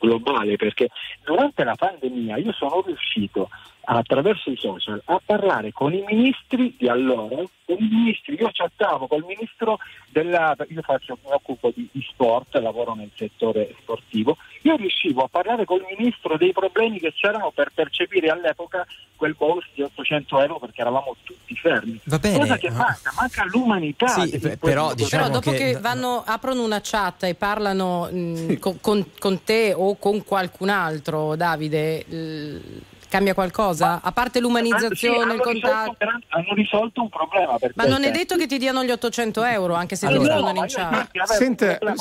globale, 0.00 0.56
perché 0.56 0.88
durante 1.24 1.62
la 1.62 1.74
pandemia 1.76 2.36
io 2.36 2.52
sono 2.52 2.82
riuscito 2.84 3.48
attraverso 3.98 4.50
i 4.50 4.56
social 4.56 5.00
a 5.06 5.20
parlare 5.24 5.72
con 5.72 5.92
i 5.92 6.04
ministri 6.06 6.74
di 6.78 6.88
allora, 6.88 7.36
con 7.64 7.76
i 7.76 7.88
ministri, 7.90 8.36
io 8.38 8.48
chattavo 8.52 9.06
col 9.06 9.24
ministro 9.26 9.78
della, 10.08 10.56
io 10.68 10.82
faccio, 10.82 11.18
mi 11.24 11.32
occupo 11.32 11.72
di, 11.74 11.88
di 11.90 12.06
sport, 12.08 12.54
lavoro 12.56 12.94
nel 12.94 13.10
settore 13.16 13.74
sportivo, 13.80 14.36
io 14.62 14.76
riuscivo 14.76 15.24
a 15.24 15.28
parlare 15.28 15.64
col 15.64 15.84
ministro 15.96 16.36
dei 16.36 16.52
problemi 16.52 17.00
che 17.00 17.12
c'erano 17.14 17.50
per 17.50 17.72
percepire 17.74 18.28
all'epoca 18.28 18.86
quel 19.16 19.34
bonus 19.36 19.66
di 19.74 19.82
800 19.82 20.40
euro 20.40 20.58
perché 20.58 20.80
eravamo 20.80 21.16
tutti 21.24 21.56
fermi. 21.56 22.00
Va 22.04 22.18
bene, 22.18 22.38
Cosa 22.38 22.56
che 22.58 22.70
ma- 22.70 22.78
manca, 22.78 23.12
manca 23.18 23.44
l'umanità. 23.44 24.08
Sì, 24.08 24.30
questo 24.38 24.56
però, 24.60 24.94
diciamo 24.94 25.24
Però 25.24 25.34
dopo 25.34 25.50
che, 25.50 25.78
vanno, 25.78 26.22
aprono 26.24 26.62
una 26.62 26.80
chat 26.82 27.24
e 27.24 27.34
parlano 27.34 28.08
mh, 28.10 28.58
con, 28.58 28.80
con- 28.80 29.10
con 29.18 29.42
te 29.42 29.74
o 29.74 29.96
con 29.96 30.22
qualcun 30.24 30.68
altro, 30.68 31.34
Davide, 31.34 32.04
l- 32.08 32.80
cambia 33.10 33.34
qualcosa? 33.34 34.00
A 34.02 34.12
parte 34.12 34.38
Sì, 34.38 34.44
l'umanizzazione, 34.44 35.22
hanno 35.22 35.34
il 35.34 35.40
risolto 35.40 35.60
contatto. 35.68 35.96
gran- 35.98 36.22
hanno 36.28 36.54
risolto 36.54 37.02
un 37.02 37.08
problema. 37.10 37.58
per 37.58 37.72
Ma 37.74 37.84
non 37.84 38.04
è 38.04 38.10
detto 38.10 38.36
che 38.36 38.46
ti 38.46 38.56
diano 38.56 38.82
gli 38.84 38.90
800 38.90 39.42
euro, 39.44 39.74
anche 39.74 39.96
se 39.96 40.06
ti 40.06 40.12
Allora, 40.12 40.34
rispondono 40.34 40.58
no, 40.60 40.66
in 40.66 40.72
chat. 40.72 41.10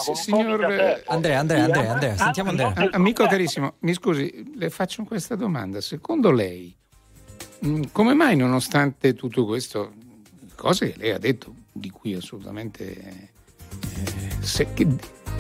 un 0.08 0.16
signor 0.16 0.64
aperto. 0.64 1.12
Andrea, 1.12 1.40
Andrea, 1.40 1.64
Andrea, 1.66 1.92
Andrea, 1.92 2.14
Ah, 2.14 2.18
sentiamo 2.18 2.50
Andrea. 2.52 2.74
no, 2.76 2.84
A- 2.86 2.90
Amico 2.94 3.26
carissimo, 3.26 3.74
mi 3.80 3.94
scusi, 3.94 4.54
le 4.56 4.70
faccio 4.70 5.04
questa 5.04 5.36
domanda. 5.36 5.82
Secondo 5.82 6.32
lei, 6.32 6.74
mh, 7.60 7.82
come 7.92 8.14
mai 8.14 8.36
nonostante 8.36 9.14
tutto 9.16 9.46
questo, 9.46 9.92
cose 10.56 10.92
che 10.92 10.98
lei 11.00 11.12
ha 11.12 11.18
detto, 11.20 11.54
di 11.72 11.90
cui 11.90 12.14
assolutamente 12.14 12.96
eh, 12.96 13.30
se- 14.42 14.74
che- 14.74 14.88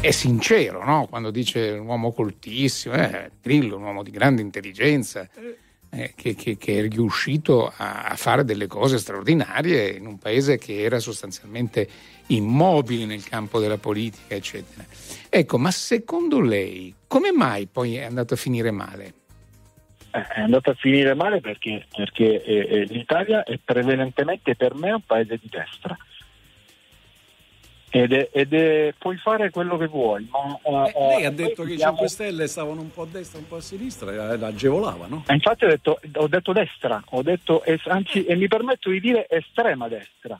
è 0.01 0.11
sincero, 0.11 0.83
no? 0.85 1.07
quando 1.09 1.29
dice 1.29 1.71
un 1.71 1.85
uomo 1.87 2.11
coltissimo, 2.13 2.95
eh, 2.95 3.31
Grillo, 3.41 3.75
un 3.75 3.83
uomo 3.83 4.01
di 4.03 4.11
grande 4.11 4.41
intelligenza, 4.41 5.27
eh, 5.91 6.13
che, 6.15 6.35
che- 6.35 6.55
che 6.57 6.79
è 6.79 6.87
riuscito 6.87 7.67
a, 7.75 8.03
a 8.05 8.15
fare 8.15 8.45
delle 8.45 8.67
cose 8.67 8.97
straordinarie 8.97 9.89
in 9.89 10.05
un 10.05 10.17
paese 10.17 10.57
che 10.57 10.81
era 10.83 10.99
sostanzialmente 10.99 11.87
immobile 12.27 13.05
nel 13.05 13.23
campo 13.23 13.59
della 13.59 13.77
politica, 13.77 14.35
eccetera. 14.35 14.85
Ecco, 15.29 15.57
ma 15.57 15.71
secondo 15.71 16.39
lei 16.39 16.93
come 17.07 17.31
mai 17.31 17.65
poi 17.67 17.95
è 17.95 18.03
andato 18.03 18.35
a 18.35 18.37
finire 18.37 18.71
male? 18.71 19.13
Eh, 20.11 20.21
È 20.27 20.39
andato 20.41 20.69
a 20.69 20.75
finire 20.75 21.13
male 21.13 21.41
perché, 21.41 21.85
perché 21.93 22.41
eh, 22.43 22.67
eh, 22.69 22.83
l'Italia 22.85 23.43
è 23.43 23.59
prevalentemente 23.63 24.55
per 24.55 24.75
me 24.75 24.91
un 24.93 25.01
paese 25.05 25.37
di 25.41 25.49
destra. 25.49 25.97
Ed 27.91 28.13
è, 28.13 28.29
ed 28.31 28.53
è- 28.53 28.93
puoi 28.99 29.17
fare 29.17 29.49
quello 29.49 29.75
che 29.77 29.87
vuoi, 29.87 30.27
ma 30.29 30.59
eh, 30.61 30.93
Eh, 30.95 31.07
lei 31.07 31.25
ha 31.25 31.29
eh, 31.29 31.33
detto 31.33 31.63
che 31.63 31.73
i 31.73 31.77
siamo- 31.77 31.93
5 31.97 32.07
Stelle 32.07 32.47
stavano 32.47 32.81
un 32.81 32.91
po' 32.91 33.01
a 33.01 33.07
destra, 33.09 33.39
un 33.39 33.47
po' 33.47 33.55
a 33.55 33.61
sinistra, 33.61 34.11
eh, 34.31 34.37
l'agevolava, 34.37 35.07
no? 35.07 35.23
Eh, 35.27 35.33
Infatti 35.33 35.65
ho 35.65 35.67
detto, 35.69 35.99
ho 36.15 36.27
detto 36.27 36.53
destra, 36.53 37.01
ho 37.09 37.21
detto 37.23 37.63
es- 37.63 37.87
anzi, 37.87 38.25
e 38.25 38.35
mi 38.35 38.47
permetto 38.47 38.89
di 38.91 38.99
dire 38.99 39.25
estrema 39.29 39.87
destra. 39.87 40.39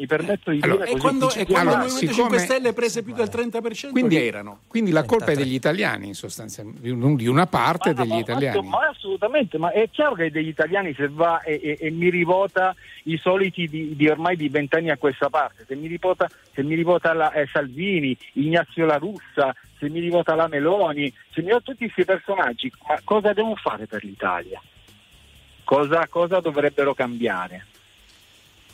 mi 0.00 0.06
permetto 0.06 0.50
di 0.50 0.60
Allora, 0.62 0.84
dire 0.86 0.96
e 0.96 0.98
quando, 0.98 1.30
e 1.30 1.44
quando 1.44 1.54
allora, 1.72 1.84
il 1.84 1.90
Movimento 1.92 1.98
siccome- 2.14 2.14
5 2.14 2.38
Stelle 2.38 2.72
prese 2.72 3.02
più 3.02 3.12
del 3.12 3.28
30%, 3.28 3.92
Quindi, 3.92 4.16
erano? 4.16 4.60
quindi 4.66 4.92
la 4.92 5.04
colpa 5.04 5.32
è 5.32 5.34
degli 5.36 5.52
italiani, 5.52 6.06
in 6.06 6.14
sostanza, 6.14 6.62
di 6.64 6.88
un- 6.88 7.16
di 7.16 7.26
una 7.26 7.46
parte 7.46 7.92
Ma- 7.92 8.02
degli 8.02 8.12
ma- 8.14 8.18
italiani. 8.18 8.66
Ma 8.66 8.88
assolutamente, 8.88 9.58
ma 9.58 9.70
è 9.72 9.90
chiaro 9.90 10.14
che 10.14 10.30
degli 10.30 10.48
italiani 10.48 10.94
se 10.94 11.08
va 11.08 11.42
e, 11.42 11.60
e- 11.62 11.76
e 11.78 11.90
mi 11.90 12.08
rivota 12.08 12.74
i 13.04 13.18
soliti 13.18 13.66
di, 13.66 13.96
di 13.96 14.08
ormai 14.08 14.36
di 14.36 14.48
vent'anni 14.48 14.90
a 14.90 14.96
questa 14.96 15.28
parte, 15.28 15.64
se 15.66 15.74
mi 15.74 15.86
rivota, 15.86 16.28
se 16.52 16.62
mi 16.62 16.74
rivota 16.74 17.12
la, 17.12 17.32
eh, 17.32 17.46
Salvini, 17.50 18.16
Ignazio 18.34 18.84
La 18.84 18.96
Russa, 18.96 19.54
se 19.78 19.88
mi 19.88 20.00
rivota 20.00 20.34
la 20.34 20.48
Meloni, 20.48 21.12
se 21.32 21.40
mi 21.40 21.48
rivota 21.48 21.72
tutti 21.72 21.84
questi 21.84 22.04
personaggi, 22.04 22.72
ma 22.86 23.00
cosa 23.04 23.32
devono 23.32 23.56
fare 23.56 23.86
per 23.86 24.04
l'Italia? 24.04 24.60
Cosa, 25.64 26.06
cosa 26.08 26.40
dovrebbero 26.40 26.94
cambiare? 26.94 27.66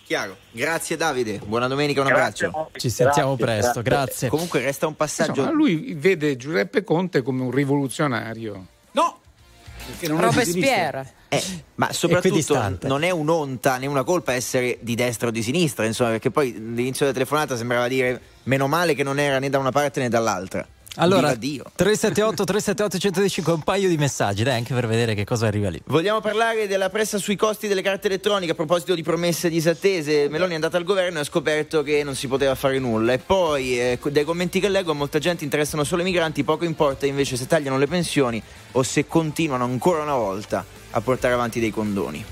Chiaro. 0.06 0.36
Grazie 0.52 0.96
Davide, 0.96 1.40
buona 1.44 1.66
domenica, 1.66 2.00
un 2.00 2.06
Grazie, 2.06 2.46
abbraccio. 2.46 2.78
Ci 2.78 2.90
sentiamo 2.90 3.34
presto, 3.34 3.82
grazie. 3.82 4.28
Comunque 4.28 4.60
resta 4.60 4.86
un 4.86 4.94
passaggio. 4.94 5.40
Insomma, 5.40 5.50
lui 5.50 5.94
vede 5.94 6.36
Giuseppe 6.36 6.84
Conte 6.84 7.22
come 7.22 7.42
un 7.42 7.50
rivoluzionario. 7.50 8.66
No! 8.92 9.20
Robespierre. 10.08 11.12
Eh, 11.28 11.42
ma 11.76 11.92
soprattutto 11.92 12.78
non 12.82 13.02
è 13.02 13.10
un'onta 13.10 13.78
né 13.78 13.86
una 13.86 14.04
colpa 14.04 14.32
essere 14.32 14.78
di 14.80 14.94
destra 14.94 15.28
o 15.28 15.30
di 15.30 15.42
sinistra, 15.42 15.84
insomma, 15.84 16.10
perché 16.10 16.30
poi 16.30 16.54
all'inizio 16.56 17.04
della 17.06 17.12
telefonata 17.12 17.56
sembrava 17.56 17.88
dire 17.88 18.20
meno 18.44 18.68
male 18.68 18.94
che 18.94 19.02
non 19.02 19.18
era 19.18 19.38
né 19.38 19.50
da 19.50 19.58
una 19.58 19.72
parte 19.72 20.00
né 20.00 20.08
dall'altra. 20.08 20.66
Allora, 20.96 21.34
Viva 21.34 21.38
Dio. 21.38 21.64
378 21.74 22.44
378 22.44 22.98
115 22.98 23.50
un 23.50 23.62
paio 23.62 23.88
di 23.88 23.96
messaggi, 23.96 24.42
dai, 24.42 24.56
anche 24.56 24.74
per 24.74 24.86
vedere 24.86 25.14
che 25.14 25.24
cosa 25.24 25.46
arriva 25.46 25.68
lì. 25.68 25.80
Vogliamo 25.86 26.20
parlare 26.20 26.66
della 26.66 26.90
pressa 26.90 27.18
sui 27.18 27.36
costi 27.36 27.68
delle 27.68 27.82
carte 27.82 28.06
elettroniche 28.06 28.52
a 28.52 28.54
proposito 28.54 28.94
di 28.94 29.02
promesse 29.02 29.48
disattese. 29.48 30.28
Meloni 30.28 30.52
è 30.52 30.54
andata 30.54 30.76
al 30.76 30.84
governo 30.84 31.18
e 31.18 31.20
ha 31.22 31.24
scoperto 31.24 31.82
che 31.82 32.02
non 32.02 32.14
si 32.14 32.28
poteva 32.28 32.54
fare 32.54 32.78
nulla. 32.78 33.12
E 33.12 33.18
poi, 33.18 33.78
eh, 33.78 33.98
dai 34.10 34.24
commenti 34.24 34.60
che 34.60 34.68
leggo, 34.68 34.92
a 34.92 34.94
molta 34.94 35.18
gente 35.18 35.44
interessano 35.44 35.84
solo 35.84 36.02
i 36.02 36.04
migranti, 36.04 36.44
poco 36.44 36.64
importa 36.64 37.06
invece 37.06 37.36
se 37.36 37.46
tagliano 37.46 37.78
le 37.78 37.86
pensioni 37.86 38.42
o 38.72 38.82
se 38.82 39.06
continuano 39.06 39.64
ancora 39.64 40.02
una 40.02 40.14
volta 40.14 40.64
a 40.90 41.00
portare 41.00 41.34
avanti 41.34 41.60
dei 41.60 41.70
condoni. 41.70 42.24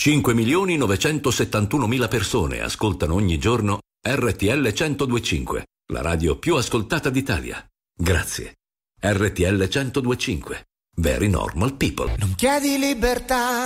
5 0.00 0.32
milioni 0.32 0.78
971 0.78 1.86
mila 1.86 2.08
persone 2.08 2.62
ascoltano 2.62 3.12
ogni 3.12 3.36
giorno 3.38 3.80
RTL 4.02 4.72
1025, 4.72 5.66
la 5.92 6.00
radio 6.00 6.38
più 6.38 6.54
ascoltata 6.54 7.10
d'Italia. 7.10 7.62
Grazie. 7.94 8.54
RTL 8.98 9.68
1025. 9.68 10.68
Very 10.96 11.28
normal 11.28 11.74
people. 11.74 12.14
Non 12.16 12.34
chiedi 12.34 12.78
libertà, 12.78 13.64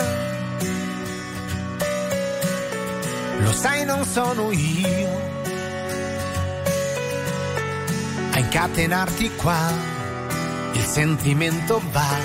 lo 3.39 3.53
sai 3.53 3.85
non 3.85 4.05
sono 4.05 4.51
io 4.51 5.09
a 8.33 8.39
incatenarti 8.41 9.31
qua, 9.37 9.73
il 10.73 10.83
sentimento 10.83 11.81
va 11.93 12.19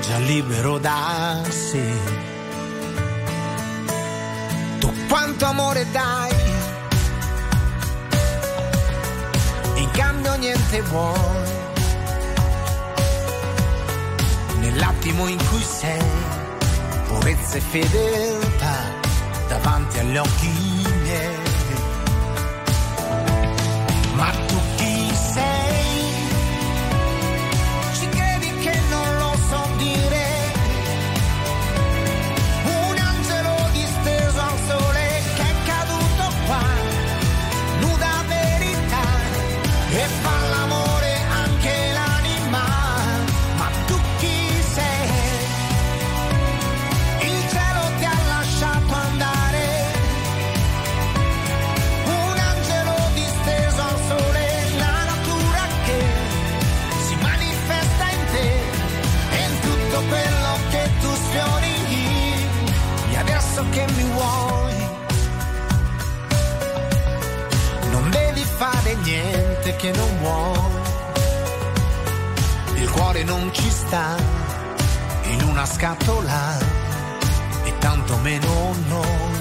già 0.00 0.18
libero 0.18 0.78
da 0.78 1.42
sé. 1.48 1.92
Tu 4.78 4.92
quanto 5.08 5.44
amore 5.44 5.90
dai, 5.90 6.45
cambio 9.96 10.36
niente 10.36 10.82
vuoi 10.82 11.64
nell'attimo 14.58 15.26
in 15.26 15.38
cui 15.48 15.62
sei, 15.62 15.98
purezza 17.06 17.56
e 17.56 17.60
fedeltà 17.60 18.76
davanti 19.48 19.98
agli 19.98 20.16
occhi 20.16 20.48
miei. 21.02 21.45
Che 69.76 69.92
non 69.92 70.18
vuoi. 70.18 70.80
Il 72.76 72.90
cuore 72.90 73.22
non 73.24 73.50
ci 73.52 73.70
sta 73.70 74.16
in 75.24 75.42
una 75.42 75.66
scatola 75.66 76.58
e 77.64 77.78
tanto 77.78 78.16
meno 78.18 78.74
noi. 78.88 79.35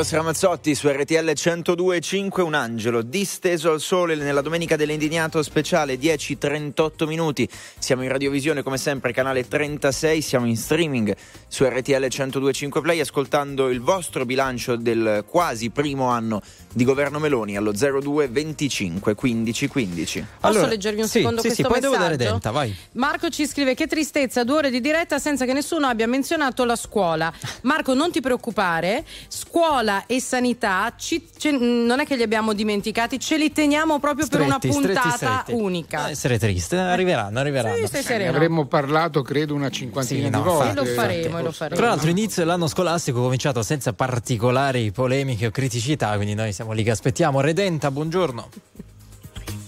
Eros 0.00 0.14
Ramazzotti 0.14 0.74
su 0.74 0.88
RTL 0.88 1.28
102.5, 1.28 2.40
un 2.40 2.54
angelo 2.54 3.02
disteso 3.02 3.70
al 3.70 3.82
sole 3.82 4.14
nella 4.14 4.40
domenica 4.40 4.74
dell'indignato 4.74 5.42
speciale 5.42 5.96
10.38 5.96 7.06
minuti. 7.06 7.46
Siamo 7.78 8.02
in 8.02 8.08
radiovisione 8.08 8.62
come 8.62 8.78
sempre, 8.78 9.12
canale 9.12 9.46
36, 9.46 10.22
siamo 10.22 10.46
in 10.46 10.56
streaming 10.56 11.14
su 11.46 11.64
RTL 11.64 11.92
102.5 11.92 12.80
Play 12.80 13.00
ascoltando 13.00 13.68
il 13.68 13.82
vostro 13.82 14.24
bilancio 14.24 14.76
del 14.76 15.22
quasi 15.28 15.68
primo 15.68 16.06
anno 16.06 16.40
di 16.72 16.84
governo 16.84 17.18
Meloni 17.18 17.58
allo 17.58 17.72
02 17.72 18.28
25 18.28 19.14
15 19.14 19.68
15. 19.68 20.26
Posso 20.40 20.66
leggervi 20.66 21.00
un 21.02 21.08
sì, 21.08 21.18
secondo 21.18 21.42
sì, 21.42 21.48
questo 21.48 21.62
sì, 21.64 21.68
poi 21.68 21.80
devo 21.80 21.96
dare 21.96 22.16
messaggio? 22.16 22.30
denta, 22.30 22.50
vai. 22.52 22.74
Marco 22.92 23.28
ci 23.28 23.46
scrive 23.46 23.74
che 23.74 23.86
tristezza, 23.86 24.44
due 24.44 24.56
ore 24.56 24.70
di 24.70 24.80
diretta 24.80 25.18
senza 25.18 25.44
che 25.44 25.52
nessuno 25.52 25.88
abbia 25.88 26.06
menzionato 26.06 26.64
la 26.64 26.76
scuola. 26.76 27.30
Marco, 27.64 27.92
non 27.92 28.10
ti 28.10 28.22
preoccupare, 28.22 29.04
scuola 29.28 29.89
e 30.06 30.20
sanità 30.20 30.92
ci- 30.96 31.28
ce- 31.36 31.50
non 31.50 32.00
è 32.00 32.06
che 32.06 32.16
li 32.16 32.22
abbiamo 32.22 32.52
dimenticati, 32.52 33.18
ce 33.18 33.36
li 33.36 33.52
teniamo 33.52 33.98
proprio 33.98 34.26
per 34.26 34.40
una 34.40 34.56
Stretti, 34.58 34.72
stretti, 34.76 34.92
puntata 35.00 35.16
stretti. 35.42 35.52
unica. 35.62 36.00
Non 36.02 36.10
essere 36.10 36.38
triste, 36.38 36.76
arriveranno, 36.76 37.38
arriveranno. 37.38 37.86
Sì, 37.86 37.92
Ne 37.92 38.02
sereno. 38.02 38.30
avremmo 38.30 38.66
parlato, 38.66 39.22
credo, 39.22 39.54
una 39.54 39.70
cinquantina 39.70 40.24
Sì, 40.24 40.30
no, 40.30 40.38
di 40.38 40.44
volte. 40.48 40.70
E 40.70 40.74
lo 40.74 40.84
faremo, 40.84 41.38
e 41.38 41.42
lo 41.42 41.52
faremo. 41.52 41.76
Tra 41.80 41.88
l'altro 41.88 42.08
inizio 42.10 42.42
dell'anno 42.42 42.66
scolastico 42.66 43.18
è 43.18 43.22
cominciato 43.22 43.62
senza 43.62 43.92
particolari 43.92 44.90
polemiche 44.92 45.46
o 45.46 45.50
criticità, 45.50 46.14
quindi 46.16 46.34
noi 46.34 46.52
siamo 46.52 46.72
lì 46.72 46.82
che 46.82 46.90
aspettiamo. 46.90 47.40
Redenta, 47.40 47.90
buongiorno. 47.90 48.48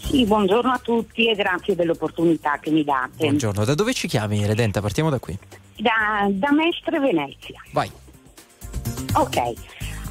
Sì, 0.05 0.27
buongiorno 0.27 0.71
a 0.71 0.79
tutti 0.83 1.29
e 1.31 1.35
grazie 1.35 1.75
dell'opportunità 1.75 2.59
che 2.61 2.71
mi 2.71 2.85
date. 2.85 3.11
Buongiorno, 3.25 3.65
da 3.65 3.75
dove 3.75 3.95
ci 3.95 4.09
chiami 4.09 4.45
Redenta? 4.47 4.81
Partiamo 4.81 5.09
da 5.11 5.19
qui. 5.19 5.39
Da, 5.79 6.29
da 6.29 6.53
Mestre 6.53 6.99
Venezia. 7.01 7.61
Vai. 7.73 7.91
Ok, 9.15 9.37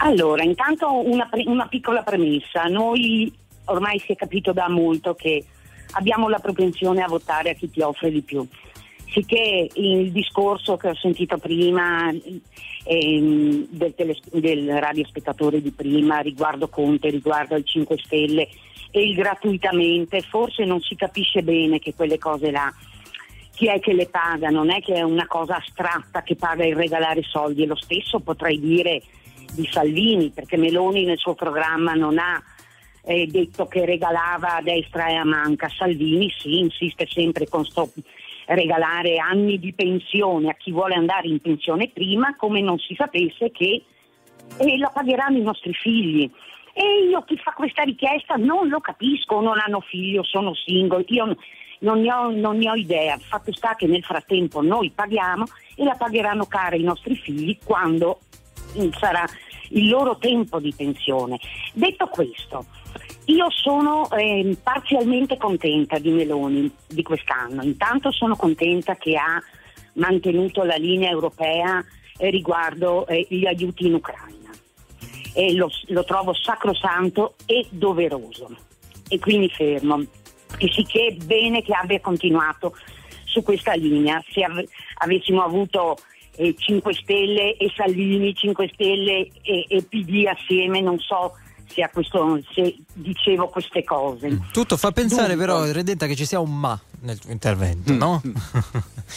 allora 0.04 0.44
intanto 0.44 0.92
una, 1.08 1.30
una 1.46 1.68
piccola 1.68 2.04
premessa. 2.04 2.64
Noi 2.64 3.32
ormai 3.66 4.00
si 4.00 4.12
è 4.12 4.16
capito 4.16 4.52
da 4.52 4.70
molto 4.70 5.14
che 5.14 5.46
abbiamo 5.92 6.28
la 6.28 6.40
propensione 6.40 7.02
a 7.02 7.08
votare 7.08 7.52
a 7.52 7.54
chi 7.54 7.70
ti 7.70 7.82
offre 7.82 8.12
di 8.12 8.22
più. 8.22 8.46
Sicché 9.12 9.68
il 9.74 10.12
discorso 10.12 10.78
che 10.78 10.90
ho 10.90 10.96
sentito 10.96 11.38
prima 11.38 12.10
ehm, 12.10 13.68
del, 13.70 13.94
teles- 13.94 14.30
del 14.32 14.80
radiospettatore 14.80 15.62
di 15.62 15.72
prima 15.72 16.20
riguardo 16.20 16.70
Conte, 16.70 17.10
riguardo 17.10 17.56
il 17.56 17.66
5 17.66 17.98
Stelle 17.98 18.48
e 18.90 19.04
il 19.04 19.16
gratuitamente, 19.16 20.22
forse 20.22 20.64
non 20.66 20.80
si 20.82 20.96
capisce 20.96 21.44
bene 21.44 21.80
che 21.80 21.94
quelle 21.94 22.18
cose 22.18 22.52
là 22.52 22.74
chi 23.54 23.68
è 23.68 23.80
che 23.80 23.94
le 23.94 24.08
paga, 24.08 24.50
non 24.50 24.72
è 24.72 24.82
che 24.82 24.94
è 24.94 25.02
una 25.02 25.28
cosa 25.28 25.58
astratta 25.58 26.24
che 26.24 26.36
paga 26.36 26.66
il 26.66 26.76
regalare 26.76 27.22
soldi 27.22 27.62
e 27.62 27.68
lo 27.68 27.76
stesso 27.76 28.20
potrei 28.20 28.60
dire 28.60 29.04
di 29.54 29.68
Salvini, 29.72 30.30
perché 30.30 30.58
Meloni 30.58 31.06
nel 31.06 31.18
suo 31.18 31.34
programma 31.34 31.94
non 31.94 32.18
ha 32.18 32.42
eh, 33.04 33.26
detto 33.28 33.68
che 33.68 33.86
regalava 33.86 34.58
a 34.58 34.62
destra 34.62 35.08
e 35.08 35.16
a 35.16 35.26
manca. 35.26 35.70
Salvini 35.70 36.30
sì, 36.30 36.60
insiste 36.60 37.08
sempre 37.08 37.48
con 37.48 37.66
sto 37.66 37.92
regalare 38.48 39.18
anni 39.18 39.60
di 39.60 39.74
pensione 39.74 40.50
a 40.50 40.56
chi 40.56 40.72
vuole 40.72 40.96
andare 40.96 41.28
in 41.28 41.40
pensione 41.40 41.90
prima, 41.90 42.36
come 42.36 42.62
non 42.62 42.78
si 42.78 42.96
sapesse 42.96 43.52
che 43.52 43.84
eh, 44.58 44.78
la 44.78 44.90
pagheranno 44.94 45.38
i 45.38 45.42
nostri 45.44 45.74
figli. 45.74 46.30
E 46.74 47.08
io 47.10 47.22
chi 47.24 47.38
fa 47.38 47.52
questa 47.52 47.84
richiesta 47.84 48.36
non 48.36 48.70
lo 48.70 48.80
capisco, 48.80 49.42
non 49.42 49.60
hanno 49.60 49.82
figli 49.82 50.18
o 50.18 50.24
sono 50.24 50.54
single, 50.54 51.04
io 51.08 51.36
non 51.80 52.02
ne, 52.02 52.14
ho, 52.14 52.32
non 52.32 52.58
ne 52.58 52.70
ho 52.70 52.76
idea. 52.76 53.18
Fatto 53.18 53.54
sta 53.54 53.76
che 53.76 53.88
nel 53.88 54.04
frattempo 54.04 54.62
noi 54.62 54.90
paghiamo 54.90 55.46
e 55.76 55.84
la 55.84 55.96
pagheranno 55.96 56.46
cara 56.46 56.76
i 56.76 56.84
nostri 56.84 57.16
figli 57.16 57.58
quando 57.64 58.20
sarà 58.98 59.26
il 59.70 59.90
loro 59.90 60.18
tempo 60.18 60.60
di 60.60 60.74
pensione. 60.76 61.40
Detto 61.74 62.08
questo, 62.08 62.66
io 63.26 63.50
sono 63.50 64.10
ehm, 64.12 64.56
parzialmente 64.62 65.38
contenta 65.38 65.98
di 66.00 66.10
Meloni 66.12 66.72
di 66.88 67.04
quest'anno. 67.04 67.64
Intanto 67.64 68.12
sono 68.12 68.36
contenta 68.36 68.96
che 68.96 69.16
ha 69.16 69.42
mantenuto 69.94 70.64
la 70.64 70.76
linea 70.76 71.10
europea 71.10 71.84
eh, 72.18 72.30
riguardo 72.30 73.08
eh, 73.08 73.26
gli 73.30 73.46
aiuti 73.46 73.88
in 73.88 73.96
Ucraina 73.96 74.42
lo, 75.54 75.70
lo 75.88 76.04
trovo 76.04 76.34
sacrosanto 76.34 77.36
e 77.46 77.66
doveroso. 77.70 78.56
E 79.08 79.20
quindi 79.20 79.50
fermo. 79.50 80.04
E 80.58 80.72
sicché 80.72 81.16
bene 81.24 81.62
che 81.62 81.74
abbia 81.74 82.00
continuato 82.00 82.76
su 83.26 83.42
questa 83.44 83.74
linea. 83.74 84.24
Se 84.30 84.44
av- 84.44 84.64
avessimo 84.96 85.44
avuto 85.44 85.98
eh, 86.36 86.56
5 86.58 86.94
Stelle 86.94 87.58
e 87.58 87.72
Salvini, 87.76 88.34
5 88.34 88.70
Stelle 88.74 89.30
e, 89.42 89.66
e 89.68 89.84
PD 89.84 90.26
assieme, 90.26 90.82
non 90.82 91.00
so 91.00 91.34
se, 91.68 91.82
a 91.82 91.90
questo, 91.90 92.40
se 92.54 92.76
dicevo 92.94 93.48
queste 93.48 93.84
cose. 93.84 94.40
Tutto 94.52 94.78
fa 94.78 94.92
pensare 94.92 95.36
Dunque. 95.36 95.46
però, 95.46 95.72
Redenta, 95.72 96.06
che 96.06 96.16
ci 96.16 96.26
sia 96.26 96.40
un 96.40 96.58
ma 96.58 96.80
nel 97.02 97.20
tuo 97.20 97.32
intervento, 97.32 97.94
no? 97.94 98.22
No, 98.24 98.32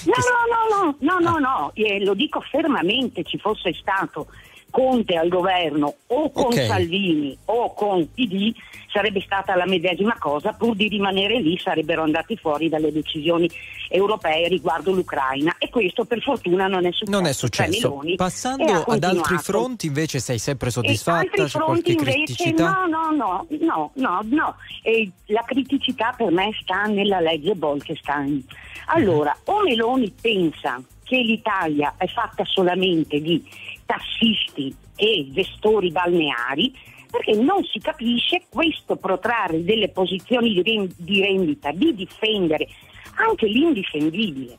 no, 0.06 0.70
no, 0.70 0.96
no, 1.00 1.18
no, 1.18 1.18
no, 1.18 1.38
no, 1.38 1.70
eh, 1.74 2.02
lo 2.02 2.14
dico 2.14 2.40
fermamente, 2.40 3.24
ci 3.24 3.38
fosse 3.38 3.72
stato 3.74 4.28
Conte 4.74 5.14
al 5.14 5.28
governo 5.28 5.94
o 6.08 6.32
con 6.32 6.46
Ok. 6.46 6.66
Salvini 6.66 7.38
o 7.44 7.72
con 7.74 8.10
PD 8.12 8.52
sarebbe 8.90 9.20
stata 9.20 9.54
la 9.54 9.66
medesima 9.66 10.16
cosa, 10.18 10.52
pur 10.52 10.74
di 10.74 10.88
rimanere 10.88 11.38
lì 11.40 11.56
sarebbero 11.56 12.02
andati 12.02 12.36
fuori 12.36 12.68
dalle 12.68 12.90
decisioni 12.90 13.48
europee 13.88 14.48
riguardo 14.48 14.90
l'Ucraina 14.90 15.54
e 15.58 15.70
questo 15.70 16.04
per 16.04 16.20
fortuna 16.22 16.66
non 16.66 16.86
è 16.86 16.90
successo. 16.90 17.10
Non 17.16 17.22
è 17.26 17.32
Cioè, 17.32 17.34
successo. 17.34 17.88
Meloni 17.88 18.12
e 18.14 18.16
Passando 18.16 18.64
ad 18.82 19.04
altri 19.04 19.36
fronti, 19.38 19.86
invece, 19.86 20.18
sei 20.18 20.38
sempre 20.40 20.70
soddisfatta? 20.70 21.20
altri 21.20 21.42
C'è 21.44 21.48
fronti 21.50 21.94
qualche 21.94 22.10
invece 22.10 22.34
criticità? 22.34 22.72
no, 22.72 22.86
no, 22.86 23.10
no, 23.12 23.46
no, 23.60 23.90
no, 23.94 24.20
no. 24.24 24.56
E 24.82 25.08
la 25.26 25.44
criticità 25.46 26.12
per 26.16 26.32
me 26.32 26.50
sta 26.60 26.82
nella 26.86 27.20
legge 27.20 27.54
Bolkestein. 27.54 28.44
Allora, 28.86 29.36
o 29.44 29.62
Meloni 29.62 30.12
pensa 30.20 30.82
che 31.04 31.16
l'Italia 31.18 31.94
è 31.96 32.06
fatta 32.06 32.44
solamente 32.44 33.20
di 33.20 33.40
tassisti 33.86 34.74
e 34.96 35.28
gestori 35.30 35.90
balneari, 35.90 36.72
perché 37.10 37.34
non 37.34 37.62
si 37.64 37.78
capisce 37.78 38.42
questo 38.48 38.96
protrarre 38.96 39.62
delle 39.62 39.88
posizioni 39.88 40.52
di 40.52 40.62
ren- 40.62 40.92
di 40.96 41.20
rendita, 41.20 41.70
di 41.72 41.94
difendere 41.94 42.68
anche 43.16 43.46
l'indifendibile. 43.46 44.56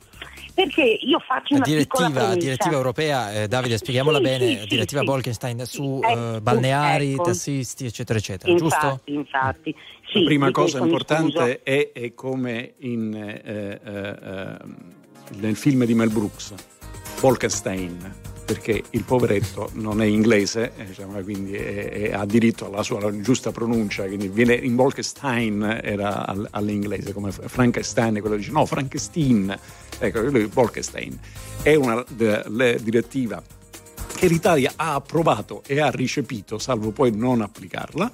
Perché 0.53 0.83
io 0.83 1.19
faccio 1.19 1.55
una 1.55 1.65
direttiva, 1.65 2.33
direttiva 2.35 2.75
europea, 2.75 3.33
eh, 3.33 3.47
Davide, 3.49 3.75
spieghiamola 3.75 4.19
Sì, 4.19 4.23
bene, 4.23 4.59
sì, 4.61 4.67
direttiva 4.67 5.01
sì. 5.01 5.05
Bolkestein 5.05 5.65
su 5.65 5.99
Ecco, 6.01 6.35
eh, 6.35 6.41
balneari, 6.41 7.13
ecco. 7.13 7.23
tassisti, 7.23 7.85
eccetera, 7.87 8.17
eccetera, 8.19 8.53
giusto? 8.55 8.85
Infatti, 8.85 9.13
infatti. 9.13 9.75
Sì, 10.09 10.19
La 10.19 10.25
prima 10.25 10.51
cosa 10.51 10.77
importante 10.79 11.61
è, 11.61 11.91
è 11.91 12.13
come 12.13 12.75
in, 12.77 13.13
eh, 13.13 13.41
eh, 13.43 14.17
eh, 14.23 14.57
nel 15.41 15.57
film 15.57 15.83
di 15.83 15.93
Mel 15.93 16.09
Brooks, 16.09 16.53
Bolkestein, 17.19 18.15
perché 18.45 18.83
il 18.91 19.03
poveretto 19.03 19.71
non 19.73 20.01
è 20.01 20.05
inglese, 20.05 20.73
eh, 20.77 20.85
diciamo, 20.85 21.19
quindi 21.23 21.53
è- 21.53 21.89
è- 21.89 22.13
ha 22.13 22.25
diritto 22.25 22.67
alla 22.67 22.83
sua 22.83 23.19
giusta 23.19 23.51
pronuncia, 23.51 24.05
quindi 24.05 24.27
viene 24.27 24.53
in 24.53 24.75
Bolkestein 24.75 25.79
era 25.83 26.27
al- 26.27 26.47
all'inglese, 26.51 27.11
come 27.11 27.31
Frankenstein, 27.31 28.19
quello 28.21 28.35
dice 28.35 28.51
no, 28.51 28.65
Frankenstein, 28.65 29.57
ecco, 29.97 30.21
lui 30.21 30.45
è. 30.45 31.17
È 31.63 31.73
una 31.73 32.03
de- 32.07 32.43
direttiva 32.81 33.41
che 34.15 34.27
l'Italia 34.27 34.73
ha 34.75 34.95
approvato 34.95 35.61
e 35.65 35.79
ha 35.79 35.89
recepito, 35.91 36.57
salvo 36.57 36.91
poi 36.91 37.15
non 37.15 37.41
applicarla, 37.41 38.11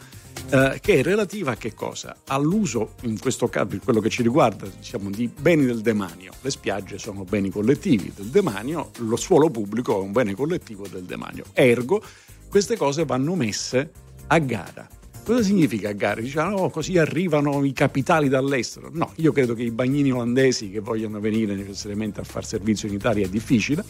eh, 0.49 0.79
che 0.81 0.99
è 0.99 1.03
relativa 1.03 1.51
a 1.51 1.55
che 1.55 1.73
cosa? 1.73 2.15
All'uso, 2.27 2.95
in 3.01 3.19
questo 3.19 3.47
caso, 3.47 3.67
per 3.67 3.79
quello 3.79 3.99
che 3.99 4.09
ci 4.09 4.23
riguarda, 4.23 4.67
diciamo, 4.67 5.09
di 5.09 5.27
beni 5.27 5.65
del 5.65 5.81
demanio. 5.81 6.33
Le 6.41 6.49
spiagge 6.49 6.97
sono 6.97 7.23
beni 7.23 7.49
collettivi 7.49 8.11
del 8.15 8.27
demanio, 8.27 8.91
lo 8.97 9.15
suolo 9.15 9.49
pubblico 9.49 9.99
è 9.99 10.03
un 10.03 10.11
bene 10.11 10.33
collettivo 10.33 10.87
del 10.87 11.03
demanio. 11.03 11.45
Ergo, 11.53 12.03
queste 12.49 12.75
cose 12.75 13.05
vanno 13.05 13.35
messe 13.35 13.91
a 14.27 14.39
gara. 14.39 14.87
Cosa 15.23 15.43
significa 15.43 15.89
a 15.89 15.93
gara? 15.93 16.19
Diciamo, 16.19 16.57
"Oh, 16.57 16.69
così 16.69 16.97
arrivano 16.97 17.63
i 17.63 17.73
capitali 17.73 18.27
dall'estero. 18.27 18.89
No, 18.91 19.13
io 19.17 19.31
credo 19.31 19.53
che 19.53 19.61
i 19.63 19.71
bagnini 19.71 20.11
olandesi 20.11 20.71
che 20.71 20.79
vogliono 20.79 21.19
venire 21.19 21.55
necessariamente 21.55 22.19
a 22.21 22.23
far 22.23 22.43
servizio 22.45 22.87
in 22.87 22.95
Italia 22.95 23.25
è 23.25 23.29
difficile. 23.29 23.83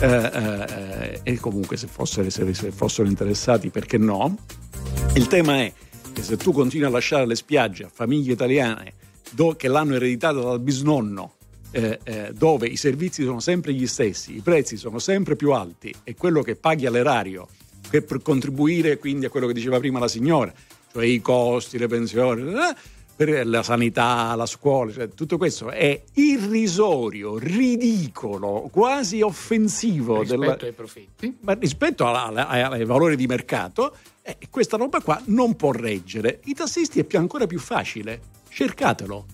Eh, 0.00 0.06
eh, 0.06 1.20
e 1.22 1.38
comunque 1.38 1.76
se 1.76 1.86
fossero, 1.86 2.28
se- 2.28 2.52
se 2.52 2.72
fossero 2.72 3.08
interessati, 3.08 3.70
perché 3.70 3.98
no? 3.98 4.36
Il 5.14 5.28
tema 5.28 5.58
è 5.60 5.72
che 6.12 6.22
se 6.22 6.36
tu 6.36 6.52
continui 6.52 6.86
a 6.86 6.90
lasciare 6.90 7.24
le 7.26 7.36
spiagge 7.36 7.84
a 7.84 7.90
famiglie 7.92 8.32
italiane 8.32 8.94
do- 9.30 9.54
che 9.54 9.68
l'hanno 9.68 9.94
ereditata 9.94 10.40
dal 10.40 10.60
bisnonno, 10.60 11.34
eh, 11.70 12.00
eh, 12.02 12.32
dove 12.36 12.66
i 12.66 12.76
servizi 12.76 13.22
sono 13.22 13.38
sempre 13.40 13.72
gli 13.72 13.86
stessi, 13.86 14.36
i 14.36 14.40
prezzi 14.40 14.76
sono 14.76 14.98
sempre 14.98 15.36
più 15.36 15.52
alti 15.52 15.94
e 16.02 16.16
quello 16.16 16.42
che 16.42 16.56
paghi 16.56 16.86
all'erario 16.86 17.46
per 18.02 18.22
contribuire 18.22 18.98
quindi 18.98 19.26
a 19.26 19.28
quello 19.30 19.46
che 19.46 19.52
diceva 19.52 19.78
prima 19.78 19.98
la 19.98 20.08
signora, 20.08 20.52
cioè 20.92 21.04
i 21.04 21.20
costi, 21.20 21.78
le 21.78 21.86
pensioni, 21.86 22.52
eh, 22.52 22.74
per 23.16 23.46
la 23.46 23.62
sanità, 23.62 24.34
la 24.34 24.46
scuola, 24.46 24.90
cioè, 24.92 25.08
tutto 25.10 25.36
questo 25.36 25.70
è 25.70 26.02
irrisorio, 26.14 27.38
ridicolo, 27.38 28.68
quasi 28.72 29.20
offensivo 29.20 30.20
rispetto 30.20 30.40
della- 30.40 30.56
ai 30.60 30.72
profitti. 30.72 31.36
ma 31.40 31.52
rispetto 31.54 32.06
alla- 32.06 32.24
alla- 32.24 32.68
ai 32.70 32.84
valori 32.84 33.14
di 33.16 33.26
mercato, 33.26 33.94
eh, 34.22 34.36
questa 34.50 34.76
roba 34.76 35.00
qua 35.00 35.20
non 35.26 35.54
può 35.54 35.70
reggere. 35.70 36.40
I 36.44 36.54
tassisti 36.54 36.98
è 37.00 37.04
più, 37.04 37.18
ancora 37.18 37.46
più 37.46 37.58
facile, 37.58 38.20
cercatelo. 38.48 39.26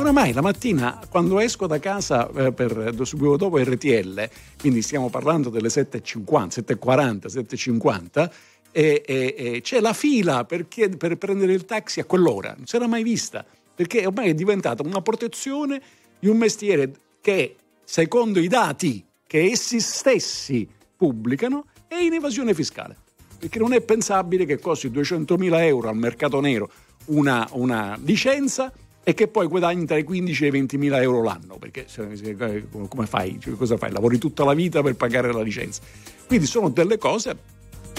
Oramai 0.00 0.32
la 0.32 0.40
mattina 0.40 0.98
quando 1.10 1.38
esco 1.40 1.66
da 1.66 1.78
casa 1.78 2.26
eh, 2.30 2.52
per, 2.54 2.94
subito 3.02 3.36
dopo 3.36 3.58
RTL, 3.58 4.30
quindi 4.58 4.80
stiamo 4.80 5.10
parlando 5.10 5.50
delle 5.50 5.68
7.50, 5.68 6.64
7.40, 6.64 7.26
7.50, 7.26 8.30
e, 8.72 9.02
e- 9.06 9.34
e 9.36 9.60
c'è 9.60 9.78
la 9.78 9.92
fila 9.92 10.46
per, 10.46 10.68
chied- 10.68 10.96
per 10.96 11.18
prendere 11.18 11.52
il 11.52 11.66
taxi 11.66 12.00
a 12.00 12.06
quell'ora, 12.06 12.54
non 12.56 12.64
si 12.64 12.76
era 12.76 12.86
mai 12.86 13.02
vista, 13.02 13.44
perché 13.74 14.06
ormai 14.06 14.30
è 14.30 14.34
diventata 14.34 14.82
una 14.82 15.02
protezione 15.02 15.82
di 16.18 16.28
un 16.28 16.38
mestiere 16.38 16.92
che, 17.20 17.56
secondo 17.84 18.40
i 18.40 18.48
dati 18.48 19.04
che 19.26 19.50
essi 19.50 19.80
stessi 19.80 20.66
pubblicano, 20.96 21.66
è 21.86 21.96
in 21.96 22.14
evasione 22.14 22.54
fiscale. 22.54 22.96
Perché 23.38 23.58
non 23.58 23.74
è 23.74 23.82
pensabile 23.82 24.46
che 24.46 24.58
costi 24.58 24.88
200.000 24.88 25.60
euro 25.60 25.90
al 25.90 25.96
mercato 25.96 26.40
nero 26.40 26.70
una, 27.06 27.46
una 27.52 27.98
licenza 28.02 28.72
e 29.02 29.14
che 29.14 29.28
poi 29.28 29.46
guadagni 29.46 29.86
tra 29.86 29.96
i 29.96 30.04
15 30.04 30.44
e 30.44 30.46
i 30.46 30.50
20 30.50 30.78
mila 30.78 31.00
euro 31.00 31.22
l'anno, 31.22 31.56
perché 31.58 31.86
se- 31.88 32.66
come 32.88 33.06
fai? 33.06 33.38
Cioè, 33.40 33.54
cosa 33.54 33.76
fai? 33.76 33.90
Lavori 33.92 34.18
tutta 34.18 34.44
la 34.44 34.54
vita 34.54 34.82
per 34.82 34.94
pagare 34.94 35.32
la 35.32 35.42
licenza. 35.42 35.80
Quindi 36.26 36.46
sono 36.46 36.68
delle 36.68 36.98
cose, 36.98 37.36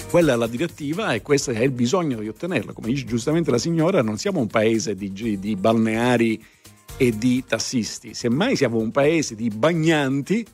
quella 0.09 0.33
è 0.33 0.35
la 0.35 0.47
direttiva 0.47 1.13
e 1.13 1.21
questo 1.21 1.51
è 1.51 1.59
il 1.59 1.71
bisogno 1.71 2.19
di 2.19 2.27
ottenerla. 2.27 2.73
Come 2.73 2.87
dice 2.87 3.05
giustamente 3.05 3.49
la 3.49 3.57
signora, 3.57 4.01
non 4.01 4.17
siamo 4.17 4.39
un 4.39 4.47
paese 4.47 4.95
di, 4.95 5.11
di 5.11 5.55
balneari 5.55 6.43
e 6.97 7.17
di 7.17 7.43
tassisti, 7.47 8.13
semmai 8.13 8.55
siamo 8.55 8.77
un 8.77 8.91
paese 8.91 9.33
di 9.33 9.49
bagnanti 9.49 10.45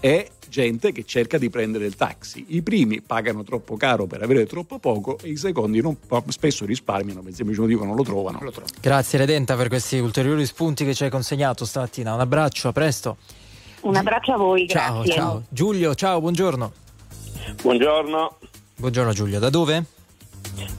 e 0.00 0.30
gente 0.52 0.92
che 0.92 1.04
cerca 1.06 1.38
di 1.38 1.48
prendere 1.48 1.86
il 1.86 1.96
taxi. 1.96 2.44
I 2.48 2.60
primi 2.60 3.00
pagano 3.00 3.42
troppo 3.42 3.76
caro 3.78 4.04
per 4.04 4.22
avere 4.22 4.44
troppo 4.44 4.78
poco 4.78 5.16
e 5.22 5.30
i 5.30 5.36
secondi 5.38 5.80
non- 5.80 5.96
spesso 6.28 6.66
risparmiano, 6.66 7.22
per 7.22 7.32
esempio 7.32 7.64
dicono 7.64 7.86
non 7.88 7.96
lo 7.96 8.02
trovano. 8.02 8.38
Grazie 8.78 9.18
Redenta 9.18 9.56
per 9.56 9.68
questi 9.68 9.98
ulteriori 9.98 10.44
spunti 10.44 10.84
che 10.84 10.94
ci 10.94 11.04
hai 11.04 11.10
consegnato 11.10 11.64
stamattina. 11.64 12.12
Un 12.12 12.20
abbraccio, 12.20 12.68
a 12.68 12.72
presto. 12.72 13.16
Un 13.80 13.96
abbraccio 13.96 14.32
a 14.34 14.36
voi, 14.36 14.68
Ciao, 14.68 14.96
grazie. 14.96 15.12
ciao. 15.14 15.42
Giulio, 15.48 15.94
ciao, 15.94 16.20
buongiorno. 16.20 16.72
Buongiorno, 17.62 18.36
Buongiorno 18.76 19.12
Giulio, 19.12 19.38
da 19.40 19.48
dove? 19.50 19.84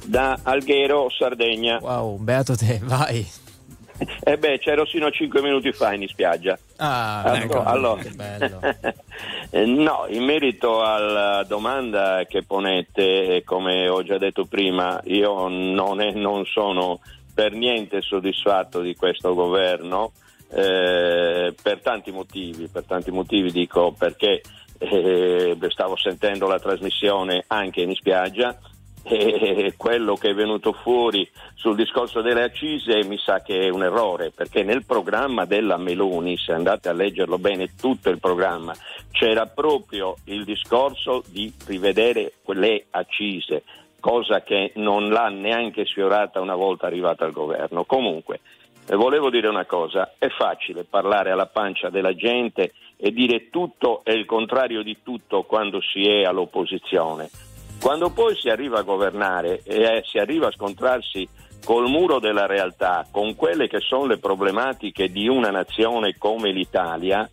da 0.05 0.37
Alghero, 0.43 1.09
Sardegna. 1.09 1.79
Wow, 1.81 2.17
beato 2.19 2.55
te, 2.55 2.79
vai. 2.83 3.27
Eh 4.23 4.37
beh, 4.37 4.59
c'ero 4.59 4.85
sino 4.85 5.05
a 5.07 5.11
5 5.11 5.41
minuti 5.41 5.71
fa 5.71 5.93
in 5.93 6.07
spiaggia. 6.07 6.57
Ah, 6.77 7.21
Allora- 7.23 7.43
ecco, 7.43 7.63
allora- 7.63 8.03
bello. 8.15 8.59
Eh, 9.55 9.65
no, 9.67 10.05
in 10.07 10.23
merito 10.23 10.81
alla 10.81 11.43
domanda 11.47 12.25
che 12.27 12.41
ponete, 12.43 13.35
eh, 13.35 13.43
come 13.43 13.87
ho 13.87 14.01
già 14.01 14.17
detto 14.17 14.45
prima, 14.45 14.99
io 15.05 15.47
non, 15.47 16.01
è- 16.01 16.11
non 16.13 16.43
sono 16.45 16.99
per 17.35 17.51
niente 17.53 18.01
soddisfatto 18.01 18.79
di 18.81 18.95
questo 18.95 19.35
governo 19.35 20.11
eh, 20.51 21.53
per 21.61 21.81
tanti 21.81 22.11
motivi. 22.11 22.67
Per 22.67 22.83
tanti 22.85 23.11
motivi 23.11 23.51
dico 23.51 23.91
perché 23.95 24.41
eh, 24.79 25.55
stavo 25.69 25.95
sentendo 25.97 26.47
la 26.47 26.59
trasmissione 26.59 27.43
anche 27.47 27.81
in 27.81 27.93
spiaggia 27.93 28.57
e 29.03 29.73
quello 29.75 30.15
che 30.15 30.29
è 30.29 30.33
venuto 30.33 30.71
fuori 30.71 31.29
sul 31.55 31.75
discorso 31.75 32.21
delle 32.21 32.43
accise 32.43 33.03
mi 33.03 33.17
sa 33.17 33.41
che 33.41 33.59
è 33.59 33.69
un 33.69 33.83
errore 33.83 34.31
perché 34.31 34.63
nel 34.63 34.85
programma 34.85 35.43
della 35.45 35.77
Meloni, 35.77 36.37
se 36.37 36.53
andate 36.53 36.87
a 36.87 36.93
leggerlo 36.93 37.37
bene 37.37 37.75
tutto 37.75 38.09
il 38.09 38.19
programma, 38.19 38.73
c'era 39.11 39.45
proprio 39.45 40.15
il 40.25 40.45
discorso 40.45 41.23
di 41.27 41.51
rivedere 41.67 42.33
quelle 42.41 42.85
accise, 42.91 43.63
cosa 43.99 44.41
che 44.41 44.71
non 44.75 45.09
l'ha 45.09 45.27
neanche 45.27 45.85
sfiorata 45.85 46.39
una 46.39 46.55
volta 46.55 46.87
arrivata 46.87 47.25
al 47.25 47.31
governo. 47.31 47.83
Comunque, 47.83 48.39
eh, 48.87 48.95
volevo 48.95 49.29
dire 49.29 49.47
una 49.47 49.65
cosa, 49.65 50.13
è 50.17 50.29
facile 50.29 50.83
parlare 50.83 51.31
alla 51.31 51.45
pancia 51.45 51.89
della 51.89 52.15
gente 52.15 52.73
e 52.97 53.11
dire 53.11 53.49
tutto 53.49 54.01
e 54.05 54.13
il 54.13 54.25
contrario 54.25 54.81
di 54.81 54.97
tutto 55.03 55.43
quando 55.43 55.81
si 55.81 56.07
è 56.07 56.23
all'opposizione. 56.23 57.29
Quando 57.83 58.11
poi 58.11 58.33
si 58.37 58.47
arriva 58.47 58.79
a 58.79 58.83
governare 58.83 59.59
e 59.65 59.81
eh, 59.81 60.03
si 60.05 60.17
arriva 60.17 60.47
a 60.47 60.51
scontrarsi 60.53 61.27
col 61.65 61.89
muro 61.89 62.17
della 62.17 62.45
realtà, 62.45 63.05
con 63.11 63.35
quelle 63.35 63.67
che 63.67 63.81
sono 63.81 64.05
le 64.05 64.19
problematiche 64.19 65.09
di 65.09 65.27
una 65.27 65.49
nazione 65.49 66.15
come 66.17 66.53
l'Italia, 66.53 67.29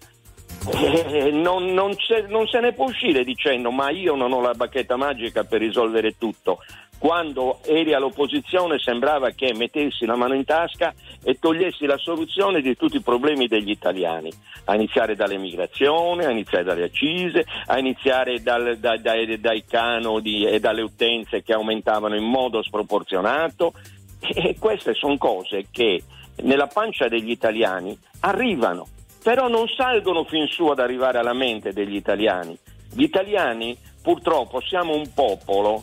eh, 0.73 1.31
non, 1.31 1.67
non 1.73 1.95
non 2.27 2.49
se 2.49 2.59
ne 2.59 2.73
può 2.73 2.87
uscire 2.87 3.23
dicendo 3.23 3.71
ma 3.71 3.91
io 3.91 4.17
non 4.17 4.33
ho 4.33 4.41
la 4.41 4.55
bacchetta 4.55 4.97
magica 4.97 5.45
per 5.45 5.61
risolvere 5.61 6.17
tutto. 6.19 6.59
Quando 7.01 7.61
eri 7.65 7.95
all'opposizione 7.95 8.79
sembrava 8.79 9.31
che 9.31 9.55
mettessi 9.55 10.05
la 10.05 10.17
mano 10.17 10.35
in 10.35 10.45
tasca 10.45 10.93
e 11.25 11.39
togliessi 11.39 11.87
la 11.87 11.97
soluzione 11.97 12.61
di 12.61 12.77
tutti 12.77 12.97
i 12.97 13.01
problemi 13.01 13.47
degli 13.47 13.71
italiani, 13.71 14.31
a 14.65 14.75
iniziare 14.75 15.17
dall'emigrazione, 15.17 16.27
a 16.27 16.31
iniziare 16.31 16.63
dalle 16.63 16.85
accise, 16.85 17.47
a 17.69 17.79
iniziare 17.79 18.43
dal- 18.43 18.77
da- 18.77 18.99
dai, 18.99 19.41
dai 19.41 19.65
canoni 19.65 20.45
e 20.45 20.61
dalle 20.61 20.83
utenze 20.83 21.43
che 21.43 21.55
aumentavano 21.55 22.17
in 22.17 22.25
modo 22.25 22.63
sproporzionato. 22.63 23.73
E 24.21 24.57
queste 24.59 24.93
sono 24.93 25.17
cose 25.17 25.69
che 25.71 26.03
nella 26.43 26.67
pancia 26.67 27.09
degli 27.09 27.31
italiani 27.31 27.99
arrivano, 28.21 28.87
però 29.25 29.49
non 29.49 29.67
salgono 29.69 30.25
fin 30.25 30.47
su 30.49 30.67
ad 30.67 30.79
arrivare 30.79 31.17
alla 31.17 31.33
mente 31.33 31.73
degli 31.73 31.95
italiani. 31.97 32.55
Gli 32.93 33.05
italiani 33.05 33.75
purtroppo 34.03 34.61
siamo 34.61 34.95
un 34.95 35.11
popolo 35.15 35.83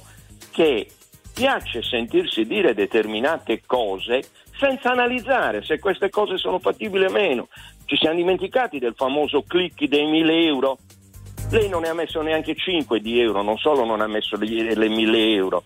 che 0.51 0.91
piace 1.37 1.83
sentirsi 1.83 2.47
dire 2.47 2.73
determinate 2.73 3.61
cose 3.63 4.23
senza 4.57 4.89
analizzare 4.89 5.61
se 5.61 5.77
queste 5.77 6.09
cose 6.09 6.35
sono 6.37 6.57
fattibili 6.57 7.05
o 7.05 7.11
meno. 7.11 7.47
Ci 7.85 7.95
siamo 7.95 8.15
dimenticati 8.15 8.79
del 8.79 8.95
famoso 8.95 9.43
click 9.43 9.85
dei 9.85 10.07
1000 10.07 10.45
euro. 10.45 10.79
Lei 11.51 11.69
non 11.69 11.81
ne 11.81 11.89
ha 11.89 11.93
messo 11.93 12.23
neanche 12.23 12.55
5 12.55 12.99
di 12.99 13.19
euro, 13.19 13.43
non 13.43 13.57
solo 13.57 13.85
non 13.85 14.01
ha 14.01 14.07
messo 14.07 14.35
le, 14.35 14.73
le 14.73 14.89
1000 14.89 15.33
euro. 15.35 15.63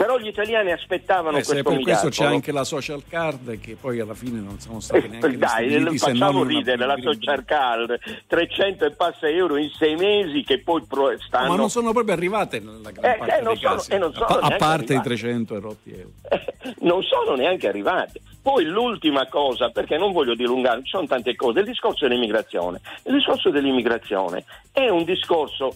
Però 0.00 0.16
gli 0.16 0.28
italiani 0.28 0.72
aspettavano 0.72 1.36
Eh, 1.36 1.44
questo 1.44 1.62
per 1.62 1.78
questo 1.80 2.08
c'è 2.08 2.24
anche 2.24 2.52
la 2.52 2.64
social 2.64 3.02
card 3.06 3.60
che 3.60 3.76
poi 3.78 4.00
alla 4.00 4.14
fine 4.14 4.40
non 4.40 4.58
sono 4.58 4.80
state 4.80 5.06
neanche 5.08 5.26
Eh, 5.26 5.36
Dai, 5.36 5.98
facciamo 5.98 6.42
ridere 6.42 6.86
la 6.86 6.96
social 6.98 7.44
card 7.44 7.98
300 8.26 8.86
e 8.86 8.90
passa 8.92 9.28
euro 9.28 9.58
in 9.58 9.68
sei 9.76 9.96
mesi 9.96 10.42
che 10.42 10.62
poi 10.62 10.82
pro- 10.88 11.12
stanno 11.20 11.48
Ma 11.48 11.56
non 11.56 11.68
sono 11.68 11.92
proprio 11.92 12.14
arrivate 12.14 12.60
nella 12.60 12.90
gran 12.92 13.12
Eh, 13.12 13.18
parte 13.18 13.38
eh, 13.38 13.42
non 13.42 13.56
sono- 13.58 13.74
casi. 13.74 13.92
e 13.92 13.98
non 13.98 14.12
sono 14.14 14.24
a, 14.24 14.38
a 14.38 14.56
parte 14.56 14.94
i 14.94 14.96
arrivate. 14.96 15.08
300 15.16 15.56
e 15.56 15.60
rotti 15.60 15.90
euro. 15.92 16.10
non 16.80 17.02
sono 17.02 17.34
neanche 17.36 17.68
arrivate. 17.68 18.22
Poi 18.40 18.64
l'ultima 18.64 19.26
cosa, 19.28 19.68
perché 19.68 19.98
non 19.98 20.12
voglio 20.12 20.34
dilungare, 20.34 20.80
ci 20.82 20.88
sono 20.92 21.06
tante 21.06 21.36
cose, 21.36 21.58
il 21.58 21.66
discorso 21.66 22.08
dell'immigrazione. 22.08 22.80
Il 23.04 23.12
discorso 23.12 23.50
dell'immigrazione 23.50 24.44
è 24.72 24.88
un 24.88 25.04
discorso, 25.04 25.68
eh, 25.68 25.74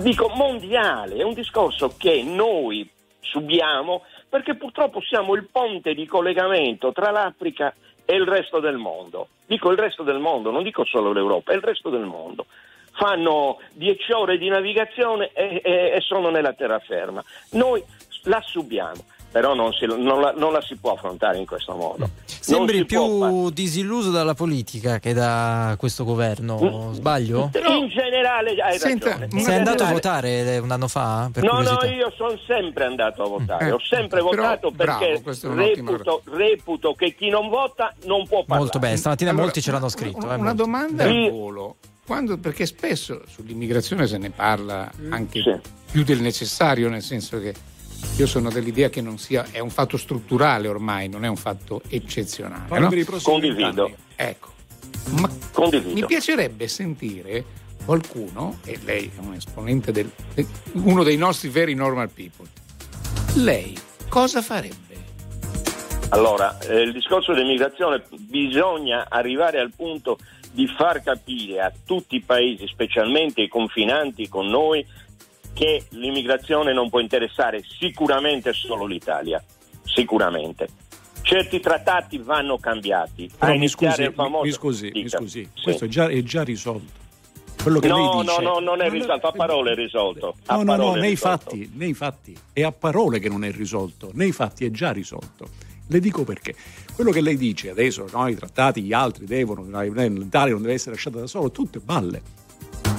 dico, 0.00 0.28
mondiale, 0.28 1.16
è 1.16 1.22
un 1.22 1.34
discorso 1.34 1.94
che 1.96 2.22
noi 2.22 2.88
subiamo 3.20 4.02
perché 4.28 4.54
purtroppo 4.54 5.00
siamo 5.00 5.34
il 5.34 5.48
ponte 5.50 5.94
di 5.94 6.06
collegamento 6.06 6.92
tra 6.92 7.10
l'Africa 7.10 7.74
e 8.04 8.14
il 8.16 8.26
resto 8.26 8.60
del 8.60 8.76
mondo. 8.76 9.28
Dico 9.46 9.70
il 9.70 9.78
resto 9.78 10.02
del 10.02 10.18
mondo, 10.18 10.50
non 10.50 10.62
dico 10.62 10.84
solo 10.84 11.12
l'Europa, 11.12 11.52
è 11.52 11.56
il 11.56 11.62
resto 11.62 11.90
del 11.90 12.04
mondo. 12.04 12.46
Fanno 12.92 13.60
10 13.72 14.12
ore 14.12 14.38
di 14.38 14.48
navigazione 14.48 15.30
e, 15.32 15.60
e- 15.64 15.92
e 15.96 16.00
sono 16.00 16.30
nella 16.30 16.52
terraferma. 16.52 17.22
Noi 17.52 17.82
la 18.24 18.40
subiamo, 18.40 19.04
però 19.34 19.52
non, 19.52 19.72
si- 19.72 19.84
non 19.86 20.20
la, 20.20 20.32
non 20.36 20.52
la 20.52 20.62
si 20.62 20.76
può 20.76 20.92
affrontare 20.92 21.38
in 21.38 21.44
questo 21.44 21.74
modo. 21.74 22.08
Sembri 22.24 22.84
più 22.84 23.50
disilluso 23.50 24.12
dalla 24.12 24.34
politica 24.34 25.00
che 25.00 25.12
da 25.12 25.74
questo 25.76 26.04
governo, 26.04 26.92
sbaglio? 26.92 27.50
in 27.52 27.88
generale 27.88 28.50
hai 28.50 28.78
ragione. 28.78 29.26
In 29.32 29.40
Sei 29.40 29.56
andato 29.56 29.82
a 29.82 29.86
generale- 29.88 29.92
votare 29.92 30.58
un 30.58 30.70
anno 30.70 30.86
fa? 30.86 31.28
Per 31.32 31.42
No, 31.42 31.50
no, 31.50 31.56
curiosità? 31.76 31.86
io 31.92 32.12
sono 32.16 32.38
sempre 32.46 32.84
andato 32.84 33.24
a 33.24 33.28
votare, 33.28 33.66
Eh, 33.66 33.70
ho 33.72 33.80
sempre 33.80 34.20
però, 34.22 34.30
votato 34.30 34.70
bravo, 34.70 34.98
perché 35.00 35.46
un'ottima 35.48 35.90
reputo, 35.90 36.22
reputo 36.30 36.94
che 36.94 37.14
chi 37.16 37.28
non 37.28 37.48
vota 37.48 37.92
non 38.04 38.28
può 38.28 38.38
parlare. 38.42 38.60
Molto 38.60 38.78
bene, 38.78 38.96
stamattina 38.96 39.30
Allora, 39.30 39.46
molti 39.46 39.60
ce 39.62 39.72
l'hanno 39.72 39.88
scritto. 39.88 40.30
eh, 40.30 40.34
Una 40.36 40.54
domanda 40.54 41.02
al 41.02 41.28
volo. 41.28 41.74
Quando- 42.06 42.38
perché 42.38 42.66
spesso 42.66 43.20
sull'immigrazione 43.26 44.06
se 44.06 44.16
ne 44.18 44.30
parla 44.30 44.88
anche 45.10 45.60
più 45.90 46.04
del 46.04 46.20
necessario, 46.20 46.88
nel 46.88 47.02
senso 47.02 47.40
che 47.40 47.52
io 48.16 48.26
sono 48.26 48.50
dell'idea 48.50 48.88
che 48.88 49.00
non 49.00 49.18
sia, 49.18 49.46
è 49.50 49.58
un 49.58 49.70
fatto 49.70 49.96
strutturale 49.96 50.68
ormai, 50.68 51.08
non 51.08 51.24
è 51.24 51.28
un 51.28 51.36
fatto 51.36 51.82
eccezionale. 51.88 52.64
Parlo 52.68 52.84
no? 52.84 52.90
per 52.90 52.98
i 52.98 53.04
prossimi 53.04 53.40
Condivido. 53.40 53.84
vent'anni. 53.84 53.96
Ecco, 54.16 54.52
ma 55.20 55.30
Condivido. 55.52 55.94
mi 55.94 56.06
piacerebbe 56.06 56.68
sentire 56.68 57.44
qualcuno, 57.84 58.58
e 58.64 58.78
lei 58.84 59.10
è 59.14 59.20
un 59.20 59.34
esponente 59.34 59.92
del, 59.92 60.10
de- 60.34 60.46
uno 60.72 61.02
dei 61.02 61.16
nostri 61.16 61.48
veri 61.48 61.74
normal 61.74 62.10
people, 62.10 62.46
lei 63.34 63.76
cosa 64.08 64.40
farebbe? 64.42 64.82
Allora, 66.10 66.58
eh, 66.60 66.82
il 66.82 66.92
discorso 66.92 67.32
dell'immigrazione 67.32 68.04
bisogna 68.16 69.06
arrivare 69.08 69.58
al 69.58 69.72
punto 69.74 70.18
di 70.52 70.68
far 70.68 71.02
capire 71.02 71.60
a 71.60 71.72
tutti 71.84 72.14
i 72.14 72.20
paesi, 72.20 72.68
specialmente 72.68 73.42
i 73.42 73.48
confinanti 73.48 74.28
con 74.28 74.46
noi, 74.46 74.86
che 75.54 75.86
l'immigrazione 75.90 76.74
non 76.74 76.90
può 76.90 77.00
interessare 77.00 77.62
sicuramente 77.78 78.52
solo 78.52 78.84
l'Italia, 78.84 79.42
sicuramente. 79.84 80.68
Certi 81.22 81.60
trattati 81.60 82.18
vanno 82.18 82.58
cambiati. 82.58 83.30
Però 83.38 83.56
mi 83.56 83.68
scusi, 83.68 84.10
famoso- 84.12 84.44
mi 84.44 84.52
scusi, 84.52 84.90
mi 84.92 85.08
scusi, 85.08 85.48
Sì. 85.54 85.62
questo 85.62 85.86
è 85.86 85.88
già, 85.88 86.08
è 86.08 86.22
già 86.22 86.42
risolto. 86.42 87.02
Quello 87.62 87.78
che 87.80 87.88
no, 87.88 87.96
lei 87.96 88.24
dice, 88.26 88.42
no, 88.42 88.50
no, 88.50 88.58
non 88.58 88.82
è 88.82 88.90
risolto, 88.90 89.28
a 89.28 89.32
parole 89.32 89.72
è 89.72 89.74
risolto. 89.74 90.34
No, 90.48 90.62
no, 90.64 90.76
no, 90.76 90.96
è 90.96 91.00
nei 91.00 91.16
fatti, 91.16 91.70
nei 91.74 91.94
fatti. 91.94 92.36
È 92.52 92.62
a 92.62 92.72
parole 92.72 93.20
che 93.20 93.30
non 93.30 93.42
è 93.42 93.50
risolto, 93.52 94.10
nei 94.12 94.32
fatti 94.32 94.66
è 94.66 94.70
già 94.70 94.92
risolto. 94.92 95.48
Le 95.86 95.98
dico 95.98 96.24
perché. 96.24 96.54
Quello 96.94 97.10
che 97.10 97.22
lei 97.22 97.38
dice 97.38 97.70
adesso, 97.70 98.06
no, 98.12 98.28
i 98.28 98.34
trattati, 98.34 98.82
gli 98.82 98.92
altri 98.92 99.24
devono, 99.24 99.62
l'Italia 99.80 100.52
non 100.52 100.60
deve 100.60 100.74
essere 100.74 100.90
lasciata 100.92 101.20
da 101.20 101.26
solo, 101.26 101.50
tutte 101.50 101.78
balle. 101.78 102.20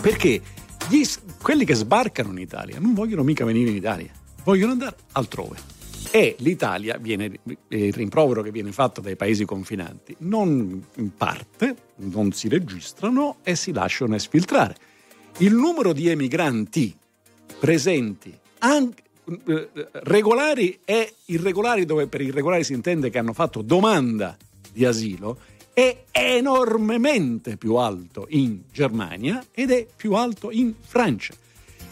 Perché 0.02 0.41
gli 0.90 1.03
quelli 1.41 1.66
che 1.66 1.74
sbarcano 1.74 2.32
in 2.32 2.40
Italia 2.40 2.80
non 2.80 2.94
vogliono 2.94 3.24
mica 3.24 3.45
venire 3.45 3.70
in 3.70 3.76
Italia, 3.76 4.12
vogliono 4.44 4.74
andare 4.74 4.95
altrove. 5.14 5.74
E 6.12 6.36
l'Italia 6.40 6.98
viene, 6.98 7.40
il 7.70 7.94
rimprovero 7.94 8.41
che 8.41 8.52
viene 8.52 8.72
fatto 8.72 9.02
dai 9.02 9.16
paesi 9.16 9.44
confinanti, 9.44 10.16
non 10.20 10.86
parte, 11.18 11.76
non 11.98 12.32
si 12.32 12.48
registrano 12.48 13.38
e 13.44 13.56
si 13.56 13.74
lasciano 13.74 14.16
esfiltrare. 14.16 14.76
Il 15.40 15.53
numero 15.53 15.91
di 15.91 16.07
emigranti 16.07 16.95
presenti, 17.60 18.34
anche, 18.60 19.03
eh, 19.45 19.70
regolari 19.91 20.80
e 20.86 21.16
irregolari, 21.26 21.86
dove 21.86 22.07
per 22.07 22.22
irregolari 22.22 22.64
si 22.64 22.74
intende 22.74 23.10
che 23.10 23.18
hanno 23.18 23.34
fatto 23.34 23.62
domanda 23.62 24.38
di 24.72 24.86
asilo, 24.86 25.38
è 25.76 26.06
enormemente 26.14 27.57
più 27.57 27.76
alto 27.76 28.27
in 28.30 28.61
Germania 28.72 29.45
ed 29.52 29.72
è 29.72 29.85
più 29.93 30.14
alto 30.14 30.49
in 30.49 30.73
Francia. 30.80 31.34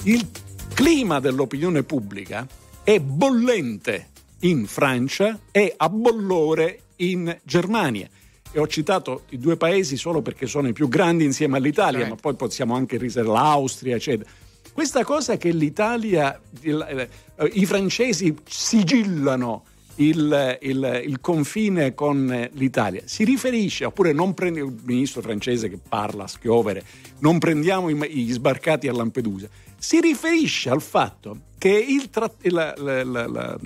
Il 0.03 0.25
clima 0.73 1.19
dell'opinione 1.19 1.83
pubblica 1.83 2.47
è 2.81 2.97
bollente 3.01 4.07
in 4.39 4.67
Francia 4.67 5.37
e 5.51 5.73
a 5.75 5.89
bollore 5.89 6.79
in 6.97 7.37
Germania. 7.43 8.07
E 8.53 8.57
ho 8.57 8.67
citato 8.67 9.23
i 9.31 9.37
due 9.37 9.57
paesi 9.57 9.97
solo 9.97 10.21
perché 10.21 10.47
sono 10.47 10.69
i 10.69 10.73
più 10.73 10.87
grandi 10.87 11.25
insieme 11.25 11.57
all'Italia, 11.57 12.07
ma 12.07 12.15
poi 12.15 12.35
possiamo 12.35 12.75
anche 12.75 12.95
riservare 12.95 13.37
l'Austria, 13.37 13.97
eccetera. 13.97 14.29
Questa 14.71 15.03
cosa 15.03 15.35
che 15.35 15.51
l'Italia, 15.51 16.39
eh, 16.61 17.09
i 17.51 17.65
francesi 17.65 18.33
sigillano 18.47 19.65
il, 19.95 20.57
il- 20.61 21.01
il 21.05 21.19
confine 21.21 21.93
con 21.93 22.49
l'Italia, 22.53 23.01
si 23.05 23.23
riferisce, 23.23 23.85
oppure 23.85 24.11
non 24.13 24.33
prende 24.33 24.59
il 24.61 24.75
ministro 24.83 25.21
francese 25.21 25.69
che 25.69 25.77
parla 25.87 26.23
a 26.23 26.27
schiovere, 26.27 26.83
non 27.19 27.37
prendiamo 27.39 27.89
i- 27.89 28.09
gli 28.09 28.31
sbarcati 28.33 28.87
a 28.87 28.93
Lampedusa, 28.93 29.47
si 29.77 29.99
riferisce 29.99 30.69
al 30.69 30.81
fatto 30.81 31.37
che 31.57 31.69
il, 31.69 32.09
tra- 32.09 32.31
la- 32.43 32.73
la- 32.77 33.03
la- 33.03 33.59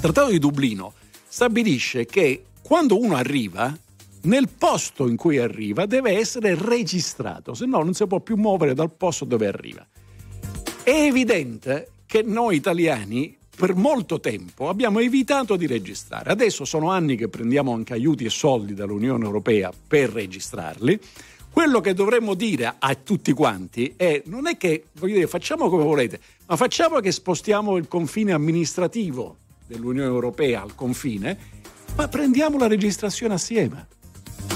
Trattato 0.00 0.30
di 0.30 0.38
Dublino 0.38 0.92
stabilisce 1.26 2.06
che 2.06 2.44
quando 2.62 2.98
uno 2.98 3.16
arriva, 3.16 3.76
nel 4.22 4.48
posto 4.48 5.06
in 5.08 5.16
cui 5.16 5.38
arriva 5.38 5.84
deve 5.86 6.12
essere 6.18 6.54
registrato, 6.54 7.54
se 7.54 7.66
no 7.66 7.82
non 7.82 7.92
si 7.94 8.06
può 8.06 8.20
più 8.20 8.36
muovere 8.36 8.72
dal 8.74 8.92
posto 8.94 9.24
dove 9.24 9.46
arriva. 9.46 9.86
È 10.82 10.90
evidente 10.90 11.88
che 12.06 12.22
noi 12.22 12.56
italiani 12.56 13.36
per 13.54 13.74
molto 13.74 14.20
tempo 14.20 14.68
abbiamo 14.68 14.98
evitato 14.98 15.56
di 15.56 15.66
registrare. 15.66 16.30
Adesso 16.30 16.64
sono 16.64 16.90
anni 16.90 17.16
che 17.16 17.28
prendiamo 17.28 17.72
anche 17.72 17.92
aiuti 17.92 18.24
e 18.24 18.30
soldi 18.30 18.74
dall'Unione 18.74 19.24
Europea 19.24 19.72
per 19.86 20.10
registrarli. 20.10 20.98
Quello 21.50 21.80
che 21.80 21.94
dovremmo 21.94 22.34
dire 22.34 22.74
a 22.78 22.94
tutti 22.96 23.32
quanti 23.32 23.94
è 23.96 24.22
non 24.26 24.48
è 24.48 24.56
che 24.56 24.86
voglio 24.94 25.14
dire, 25.14 25.26
facciamo 25.28 25.68
come 25.68 25.84
volete, 25.84 26.18
ma 26.46 26.56
facciamo 26.56 26.98
che 26.98 27.12
spostiamo 27.12 27.76
il 27.76 27.86
confine 27.86 28.32
amministrativo 28.32 29.36
dell'Unione 29.66 30.08
Europea 30.08 30.62
al 30.62 30.74
confine, 30.74 31.38
ma 31.94 32.08
prendiamo 32.08 32.58
la 32.58 32.66
registrazione 32.66 33.34
assieme. 33.34 33.86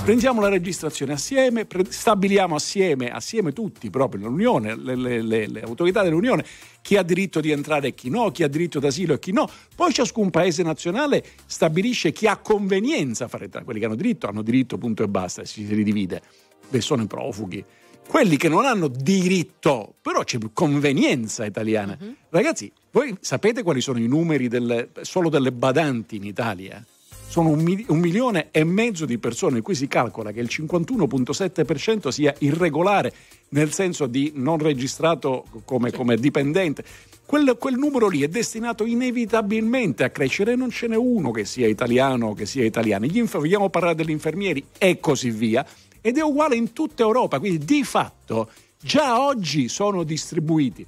Prendiamo 0.04 0.40
la 0.40 0.48
registrazione 0.48 1.12
assieme, 1.12 1.66
pre- 1.66 1.84
stabiliamo 1.90 2.54
assieme, 2.54 3.10
assieme 3.10 3.52
tutti, 3.52 3.90
proprio 3.90 4.26
l'Unione, 4.28 4.74
le, 4.74 4.94
le- 4.96 5.20
le- 5.22 5.46
le 5.46 5.60
autorità 5.60 6.02
dell'Unione, 6.02 6.44
chi 6.80 6.96
ha 6.96 7.02
diritto 7.02 7.40
di 7.40 7.50
entrare 7.50 7.88
e 7.88 7.94
chi 7.94 8.08
no, 8.08 8.30
chi 8.30 8.42
ha 8.42 8.48
diritto 8.48 8.78
d'asilo 8.80 9.14
e 9.14 9.18
chi 9.18 9.32
no. 9.32 9.46
Poi 9.76 9.92
ciascun 9.92 10.30
paese 10.30 10.62
nazionale 10.62 11.22
stabilisce 11.44 12.12
chi 12.12 12.26
ha 12.26 12.38
convenienza 12.38 13.26
a 13.26 13.28
fare 13.28 13.44
entrare. 13.44 13.66
Quelli 13.66 13.80
che 13.80 13.84
hanno 13.86 13.96
diritto 13.96 14.26
hanno 14.28 14.40
diritto, 14.40 14.78
punto 14.78 15.02
e 15.02 15.08
basta, 15.08 15.44
si 15.44 15.66
ridivide. 15.66 16.22
Beh, 16.70 16.80
sono 16.80 17.02
i 17.02 17.06
profughi. 17.06 17.62
Quelli 18.08 18.38
che 18.38 18.48
non 18.48 18.64
hanno 18.64 18.88
diritto, 18.88 19.96
però 20.00 20.24
c'è 20.24 20.38
convenienza 20.54 21.44
italiana. 21.44 21.98
Ragazzi, 22.30 22.72
voi 22.92 23.14
sapete 23.20 23.62
quali 23.62 23.82
sono 23.82 23.98
i 23.98 24.06
numeri 24.08 24.48
delle- 24.48 24.88
solo 25.02 25.28
delle 25.28 25.52
badanti 25.52 26.16
in 26.16 26.24
Italia? 26.24 26.82
Sono 27.28 27.50
un, 27.50 27.60
mil- 27.60 27.84
un 27.88 27.98
milione 27.98 28.48
e 28.50 28.64
mezzo 28.64 29.04
di 29.04 29.18
persone 29.18 29.58
in 29.58 29.62
cui 29.62 29.74
si 29.74 29.86
calcola 29.86 30.32
che 30.32 30.40
il 30.40 30.48
51,7% 30.50 32.08
sia 32.08 32.34
irregolare, 32.38 33.12
nel 33.50 33.70
senso 33.70 34.06
di 34.06 34.32
non 34.34 34.56
registrato 34.56 35.44
come, 35.66 35.92
come 35.92 36.16
dipendente. 36.16 36.82
Quel, 37.26 37.56
quel 37.58 37.76
numero 37.76 38.08
lì 38.08 38.22
è 38.22 38.28
destinato 38.28 38.86
inevitabilmente 38.86 40.04
a 40.04 40.08
crescere 40.08 40.52
e 40.52 40.56
non 40.56 40.70
ce 40.70 40.86
n'è 40.86 40.96
uno 40.96 41.30
che 41.30 41.44
sia 41.44 41.68
italiano 41.68 42.28
o 42.28 42.34
che 42.34 42.46
sia 42.46 42.64
italiano. 42.64 43.04
Gli 43.04 43.18
inf- 43.18 43.36
vogliamo 43.36 43.68
parlare 43.68 43.94
degli 43.94 44.10
infermieri 44.10 44.64
e 44.78 44.98
così 44.98 45.30
via. 45.30 45.66
Ed 46.00 46.16
è 46.16 46.22
uguale 46.22 46.56
in 46.56 46.72
tutta 46.72 47.02
Europa, 47.02 47.38
quindi 47.38 47.62
di 47.62 47.84
fatto 47.84 48.48
già 48.80 49.20
oggi 49.20 49.68
sono 49.68 50.02
distribuiti. 50.02 50.86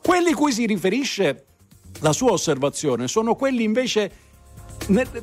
Quelli 0.00 0.32
cui 0.32 0.52
si 0.52 0.66
riferisce 0.66 1.46
la 1.98 2.12
sua 2.12 2.30
osservazione 2.30 3.08
sono 3.08 3.34
quelli 3.34 3.64
invece 3.64 4.29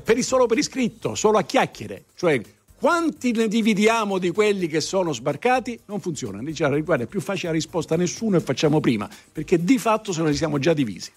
per, 0.04 0.22
solo 0.24 0.46
per 0.46 0.58
iscritto, 0.58 1.16
solo 1.16 1.38
a 1.38 1.44
chiacchiere, 1.44 2.06
cioè 2.16 2.40
quanti 2.80 3.32
ne 3.32 3.48
dividiamo 3.48 4.20
di 4.20 4.30
quelli 4.32 4.68
che 4.68 4.82
sono 4.82 5.12
sbarcati? 5.12 5.80
Non 5.86 6.00
funziona. 6.00 6.40
Dice, 6.44 6.68
guarda, 6.82 7.06
è 7.06 7.08
più 7.08 7.22
facile 7.22 7.48
la 7.50 7.54
risposta 7.56 7.96
a 7.96 7.98
nessuno 7.98 8.38
e 8.38 8.40
facciamo 8.40 8.80
prima, 8.80 9.10
perché 9.32 9.64
di 9.64 9.80
fatto 9.80 10.14
se 10.14 10.22
noi 10.22 10.36
siamo 10.36 10.60
già 10.60 10.74
divisi. 10.74 11.12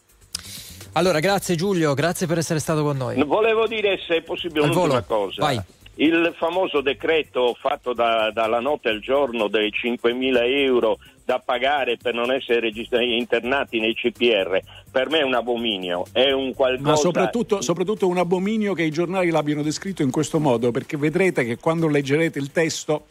Allora, 0.93 1.21
grazie 1.21 1.55
Giulio, 1.55 1.95
grazie 1.95 2.27
per 2.27 2.39
essere 2.39 2.59
stato 2.59 2.83
con 2.83 2.97
noi. 2.97 3.23
Volevo 3.23 3.67
dire 3.67 3.99
se 4.07 4.17
è 4.17 4.23
possibile 4.23 4.65
Al 4.65 4.71
un'ultima 4.71 5.05
volo, 5.07 5.25
cosa. 5.27 5.43
vai. 5.43 5.61
Il 5.97 6.35
famoso 6.37 6.81
decreto 6.81 7.55
fatto 7.61 7.93
da- 7.93 8.31
dalla 8.33 8.59
notte 8.61 8.89
al 8.89 9.01
giorno 9.01 9.49
dei 9.49 9.71
5.000 9.71 10.47
euro 10.65 10.99
da 11.27 11.39
pagare 11.45 11.99
per 11.99 12.15
non 12.15 12.33
essere 12.33 12.61
registrati, 12.61 13.17
internati 13.17 13.79
nei 13.79 13.95
CPR, 13.95 14.61
per 14.91 15.09
me 15.09 15.21
è 15.21 15.23
un 15.23 15.35
abominio, 15.35 16.07
è 16.13 16.33
un 16.33 16.53
qualcosa... 16.55 16.91
Ma 16.91 16.97
soprattutto, 16.97 17.61
soprattutto 17.61 18.09
un 18.09 18.19
abominio 18.19 18.75
che 18.75 18.83
i 18.83 18.91
giornali 18.91 19.31
l'abbiano 19.31 19.63
descritto 19.63 20.03
in 20.03 20.11
questo 20.11 20.41
modo, 20.41 20.71
perché 20.71 20.97
vedrete 20.97 21.45
che 21.45 21.59
quando 21.59 21.87
leggerete 21.87 22.39
il 22.39 22.51
testo, 22.51 23.07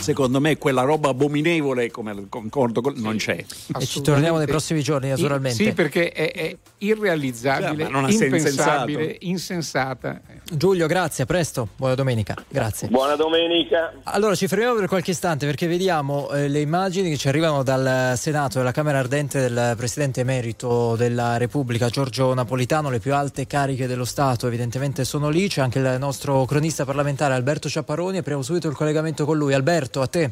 secondo 0.00 0.40
me 0.40 0.58
quella 0.58 0.82
roba 0.82 1.10
abominevole, 1.10 1.90
come 1.90 2.26
concordo, 2.28 2.80
con- 2.80 2.94
non 2.96 3.16
c'è. 3.16 3.44
E 3.78 3.86
ci 3.86 4.00
torniamo 4.00 4.38
nei 4.38 4.46
prossimi 4.46 4.82
giorni, 4.82 5.08
naturalmente. 5.08 5.62
Sì, 5.62 5.72
perché 5.72 6.10
è, 6.12 6.32
è 6.32 6.56
irrealizzabile, 6.78 7.88
senso 8.08 8.24
impensabile, 8.24 9.16
insensata. 9.20 10.20
Giulio, 10.52 10.86
grazie, 10.86 11.24
a 11.24 11.26
presto, 11.26 11.68
buona 11.76 11.94
domenica. 11.94 12.34
Grazie. 12.48 12.88
Buona 12.88 13.16
domenica. 13.16 13.92
Allora 14.04 14.34
ci 14.34 14.46
fermiamo 14.46 14.74
per 14.74 14.88
qualche 14.88 15.12
istante 15.12 15.46
perché 15.46 15.66
vediamo 15.66 16.30
eh, 16.30 16.48
le 16.48 16.60
immagini 16.60 17.10
che 17.10 17.16
ci 17.16 17.28
arrivano 17.28 17.62
dal 17.62 18.14
Senato 18.16 18.56
e 18.56 18.58
dalla 18.58 18.72
Camera 18.72 18.98
Ardente 18.98 19.40
del 19.40 19.74
Presidente 19.76 20.20
Emerito 20.20 20.96
della 20.96 21.36
Repubblica 21.36 21.88
Giorgio 21.88 22.32
Napolitano, 22.34 22.90
le 22.90 22.98
più 22.98 23.14
alte 23.14 23.46
cariche 23.46 23.86
dello 23.86 24.04
Stato 24.04 24.46
evidentemente 24.46 25.04
sono 25.04 25.28
lì, 25.28 25.48
c'è 25.48 25.60
anche 25.60 25.78
il 25.78 25.96
nostro 25.98 26.44
cronista 26.44 26.84
parlamentare 26.84 27.34
Alberto 27.34 27.68
Ciapparoni, 27.68 28.18
apriamo 28.18 28.42
subito 28.42 28.68
il 28.68 28.74
collegamento 28.74 29.24
con 29.24 29.36
lui. 29.36 29.54
Alberto, 29.54 29.89
a 29.98 30.06
te. 30.06 30.30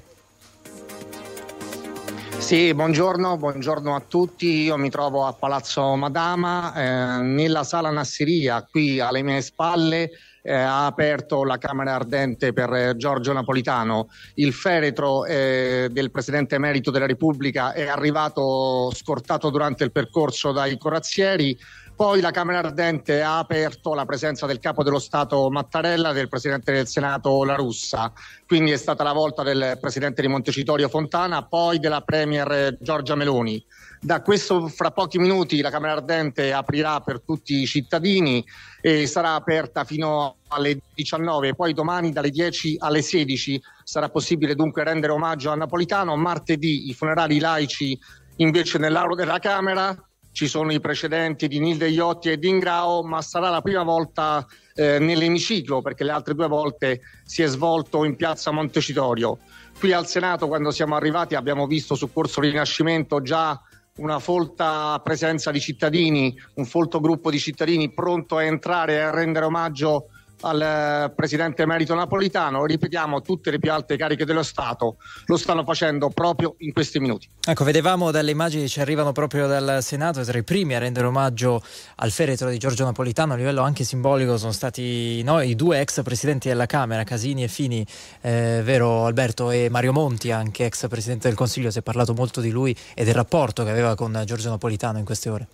Sì, 2.39 2.73
buongiorno, 2.73 3.37
buongiorno 3.37 3.95
a 3.95 4.03
tutti. 4.07 4.63
Io 4.63 4.77
mi 4.77 4.91
trovo 4.91 5.27
a 5.27 5.33
Palazzo 5.33 5.97
Madama, 5.97 6.73
eh, 6.73 7.23
nella 7.23 7.65
sala 7.65 7.91
Nassiria, 7.91 8.65
qui 8.71 9.01
alle 9.01 9.23
mie 9.23 9.43
spalle. 9.43 10.11
eh, 10.49 10.55
ha 10.55 10.87
aperto 10.87 11.45
la 11.45 11.59
Camera 11.59 11.95
Ardente 11.95 12.55
per 12.55 12.73
eh, 12.73 12.97
Giorgio 12.97 13.35
Napolitano. 13.35 14.09
Il 14.35 14.55
feretro 14.55 15.27
eh, 15.27 15.89
del 15.91 16.11
Presidente 16.11 16.55
Emerito 16.55 16.91
della 16.91 17.07
Repubblica 17.07 17.73
è 17.73 17.87
arrivato 17.87 18.91
scortato 18.95 19.51
durante 19.51 19.85
il 19.85 19.93
percorso 19.93 20.53
dai 20.53 20.79
corazzieri. 20.79 21.57
Poi 21.99 22.21
la 22.21 22.31
Camera 22.31 22.61
Ardente 22.61 23.23
ha 23.23 23.39
aperto 23.39 23.93
la 23.93 24.05
presenza 24.05 24.47
del 24.47 24.61
capo 24.61 24.85
dello 24.85 25.01
Stato 25.01 25.51
Mattarella 25.51 26.11
e 26.11 26.15
del 26.15 26.29
Presidente 26.29 26.71
del 26.71 26.87
Senato 26.87 27.43
La 27.43 27.57
Russa, 27.57 28.13
quindi 28.47 28.71
è 28.71 28.77
stata 28.77 29.03
la 29.03 29.13
volta 29.13 29.43
del 29.43 29.77
Presidente 29.81 30.23
di 30.23 30.29
Montecitorio 30.29 30.89
Fontana, 30.89 31.45
poi 31.45 31.81
della 31.81 32.03
Premier 32.03 32.77
Giorgia 32.81 33.17
Meloni. 33.17 33.61
Da 34.01 34.23
questo 34.23 34.69
fra 34.69 34.93
pochi 34.93 35.19
minuti 35.19 35.61
la 35.61 35.71
Camera 35.71 35.95
Ardente 35.95 36.53
aprirà 36.53 37.01
per 37.01 37.21
tutti 37.21 37.63
i 37.63 37.67
cittadini 37.67 38.45
e 38.81 39.09
sarà 39.09 39.35
aperta 39.35 39.83
fino 39.83 40.37
alle 40.47 40.79
19, 40.95 41.57
poi 41.57 41.75
domani 41.75 42.13
dalle 42.13 42.31
10 42.31 42.77
alle 42.79 43.03
16 43.03 43.61
sarà 43.83 44.09
possibile 44.09 44.55
dunque 44.55 44.85
rendere 44.85 45.13
omaggio 45.13 45.51
a 45.51 45.57
Napolitano, 45.57 46.15
martedì 46.15 46.89
i 46.91 46.95
funerali 46.95 47.41
laici 47.41 47.99
invece 48.37 48.79
nell'aula 48.79 49.17
della 49.17 49.41
Camera, 49.41 49.93
ci 50.39 50.47
sono 50.47 50.73
i 50.73 50.79
precedenti 50.79 51.49
di 51.49 51.59
Nilde 51.59 51.89
Iotti 51.89 52.31
e 52.31 52.39
di 52.39 52.49
Ingrao, 52.49 53.03
ma 53.03 53.21
sarà 53.23 53.49
la 53.49 53.61
prima 53.61 53.83
volta 53.83 54.47
eh, 54.73 55.01
nell'emiciclo 55.01 55.83
perché 55.83 56.05
le 56.05 56.13
altre 56.13 56.35
due 56.35 56.47
volte 56.47 57.01
si 57.25 57.43
è 57.43 57.49
svolto 57.49 58.05
in 58.05 58.15
piazza 58.15 58.53
Montecitorio. 58.53 59.39
Qui 59.77 59.93
al 59.93 60.07
Senato, 60.07 60.47
quando 60.47 60.71
siamo 60.71 60.95
arrivati, 60.95 61.35
abbiamo 61.35 61.67
visto 61.67 61.97
su 61.97 62.13
Corso 62.13 62.41
Rinascimento 62.41 63.21
già 63.21 63.61
una 63.97 64.21
folta 64.21 65.01
presenza 65.03 65.51
di 65.51 65.59
cittadini, 65.59 66.33
un 66.55 66.67
folto 66.67 67.01
gruppo 67.01 67.33
di 67.33 67.41
cittadini 67.41 67.93
pronto 67.93 68.37
a 68.37 68.45
entrare 68.45 68.93
e 68.93 69.01
a 69.01 69.11
rendere 69.11 69.45
omaggio 69.45 70.11
al 70.43 70.61
eh, 70.61 71.13
presidente 71.15 71.63
emerito 71.63 71.95
napolitano. 71.95 72.65
Ripetiamo, 72.65 73.21
tutte 73.23 73.51
le 73.51 73.59
più 73.59 73.73
alte 73.73 73.97
cariche 73.97 74.25
dello 74.25 74.43
Stato 74.43 74.97
lo 75.27 75.37
stanno 75.37 75.65
facendo 75.65 76.11
proprio 76.11 76.55
in 76.59 76.73
questi 76.73 77.01
minuti. 77.01 77.29
Ecco, 77.47 77.65
vedevamo 77.65 78.11
dalle 78.11 78.31
immagini 78.31 78.63
che 78.63 78.69
ci 78.69 78.81
arrivano 78.81 79.13
proprio 79.13 79.47
dal 79.47 79.79
Senato, 79.83 80.23
tra 80.23 80.39
i 80.39 80.45
primi 80.45 80.75
a 80.75 80.79
rendere 80.79 81.07
omaggio 81.07 81.63
al 81.97 82.11
feretro 82.11 82.51
di 82.51 82.59
Giorgio 82.59 82.85
Napolitano 82.85 83.33
a 83.33 83.37
livello 83.37 83.63
anche 83.63 83.85
simbolico 83.85 84.37
sono 84.37 84.53
stati 84.53 85.23
no, 85.23 85.41
i 85.41 85.55
due 85.55 85.81
ex 85.81 86.03
presidenti 86.03 86.49
della 86.49 86.67
Camera, 86.67 87.05
Casini 87.05 87.43
e 87.43 87.49
Fini, 87.49 87.87
eh, 88.21 88.61
vero 88.63 89.07
Alberto, 89.07 89.51
e 89.51 89.69
Mario 89.71 89.93
Monti, 89.93 90.31
anche 90.31 90.65
ex 90.65 90.89
presidente 90.89 91.29
del 91.29 91.37
Consiglio, 91.37 91.71
si 91.71 91.79
è 91.79 91.83
parlato 91.83 92.15
molto 92.15 92.41
di 92.41 92.51
lui 92.51 92.77
e 92.95 93.05
del 93.05 93.15
rapporto 93.15 93.65
che 93.65 93.71
aveva 93.71 93.95
con 93.95 94.23
Giorgio 94.25 94.51
Napolitano 94.51 94.99
in 94.99 95.05
queste 95.05 95.29
ore. 95.29 95.47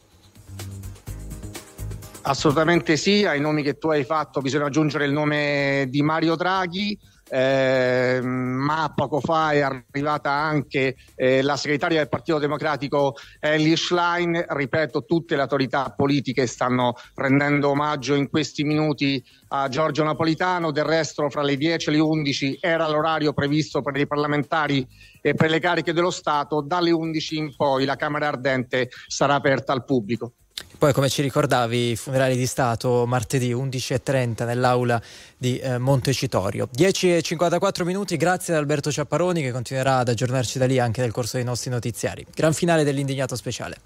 Assolutamente 2.27 2.97
sì, 2.97 3.27
ai 3.27 3.39
nomi 3.39 3.63
che 3.63 3.77
tu 3.77 3.89
hai 3.91 4.03
fatto 4.03 4.41
bisogna 4.41 4.65
aggiungere 4.65 5.05
il 5.05 5.13
nome 5.13 5.85
di 5.91 6.01
Mario 6.01 6.37
Draghi, 6.37 6.99
eh, 7.29 8.19
ma 8.23 8.91
poco 8.97 9.21
fa 9.21 9.51
è 9.53 9.61
arrivata 9.61 10.31
anche 10.31 10.97
eh, 11.17 11.43
la 11.43 11.59
segretaria 11.59 11.99
del 11.99 12.09
Partito 12.09 12.39
Democratico 12.39 13.15
Ellie 13.41 13.77
Schlein, 13.77 14.43
ripeto 14.49 15.05
tutte 15.05 15.37
le 15.37 15.43
autorità 15.43 15.93
politiche 15.95 16.47
stanno 16.47 16.95
rendendo 17.15 17.69
omaggio 17.69 18.15
in 18.15 18.31
questi 18.31 18.65
minuti 18.65 19.23
a 19.49 19.69
Giorgio 19.69 20.03
Napolitano, 20.03 20.71
del 20.71 20.85
resto 20.85 21.29
fra 21.29 21.43
le 21.43 21.59
10 21.59 21.91
e 21.91 21.93
le 21.93 21.99
11 21.99 22.59
era 22.59 22.89
l'orario 22.89 23.35
previsto 23.35 23.83
per 23.83 23.99
i 23.99 24.07
parlamentari 24.07 24.87
e 25.21 25.35
per 25.35 25.51
le 25.51 25.61
cariche 25.61 25.93
dello 25.93 26.11
Stato, 26.11 26.63
dalle 26.63 26.91
11 26.91 27.37
in 27.37 27.55
poi 27.55 27.85
la 27.85 27.97
Camera 27.97 28.29
Ardente 28.29 28.89
sarà 29.09 29.35
aperta 29.35 29.75
al 29.75 29.85
pubblico. 29.85 30.33
Poi, 30.77 30.93
come 30.93 31.09
ci 31.09 31.23
ricordavi, 31.23 31.97
funerali 31.97 32.37
di 32.37 32.47
Stato 32.47 33.07
martedì 33.07 33.55
11.30 33.55 34.45
nell'aula 34.45 35.01
di 35.37 35.59
eh, 35.59 35.79
Montecitorio. 35.79 36.69
10.54 36.77 37.85
minuti, 37.85 38.17
grazie 38.17 38.53
ad 38.53 38.61
Alberto 38.61 38.91
Ciapparoni 38.91 39.41
che 39.41 39.53
continuerà 39.53 39.99
ad 39.99 40.09
aggiornarci 40.09 40.59
da 40.59 40.67
lì 40.67 40.79
anche 40.79 41.01
nel 41.01 41.13
corso 41.13 41.37
dei 41.37 41.45
nostri 41.45 41.71
notiziari. 41.71 42.27
Gran 42.35 42.53
finale 42.53 42.85
dell'indignato 42.85 43.37
speciale. 43.37 43.77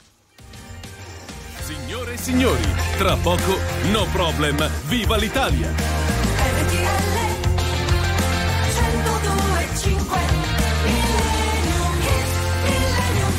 Signore 1.61 2.15
e 2.15 2.17
signori, 2.17 2.63
tra 2.97 3.15
poco 3.17 3.59
No 3.93 4.07
Problem, 4.11 4.69
viva 4.87 5.17
l'Italia! 5.17 6.08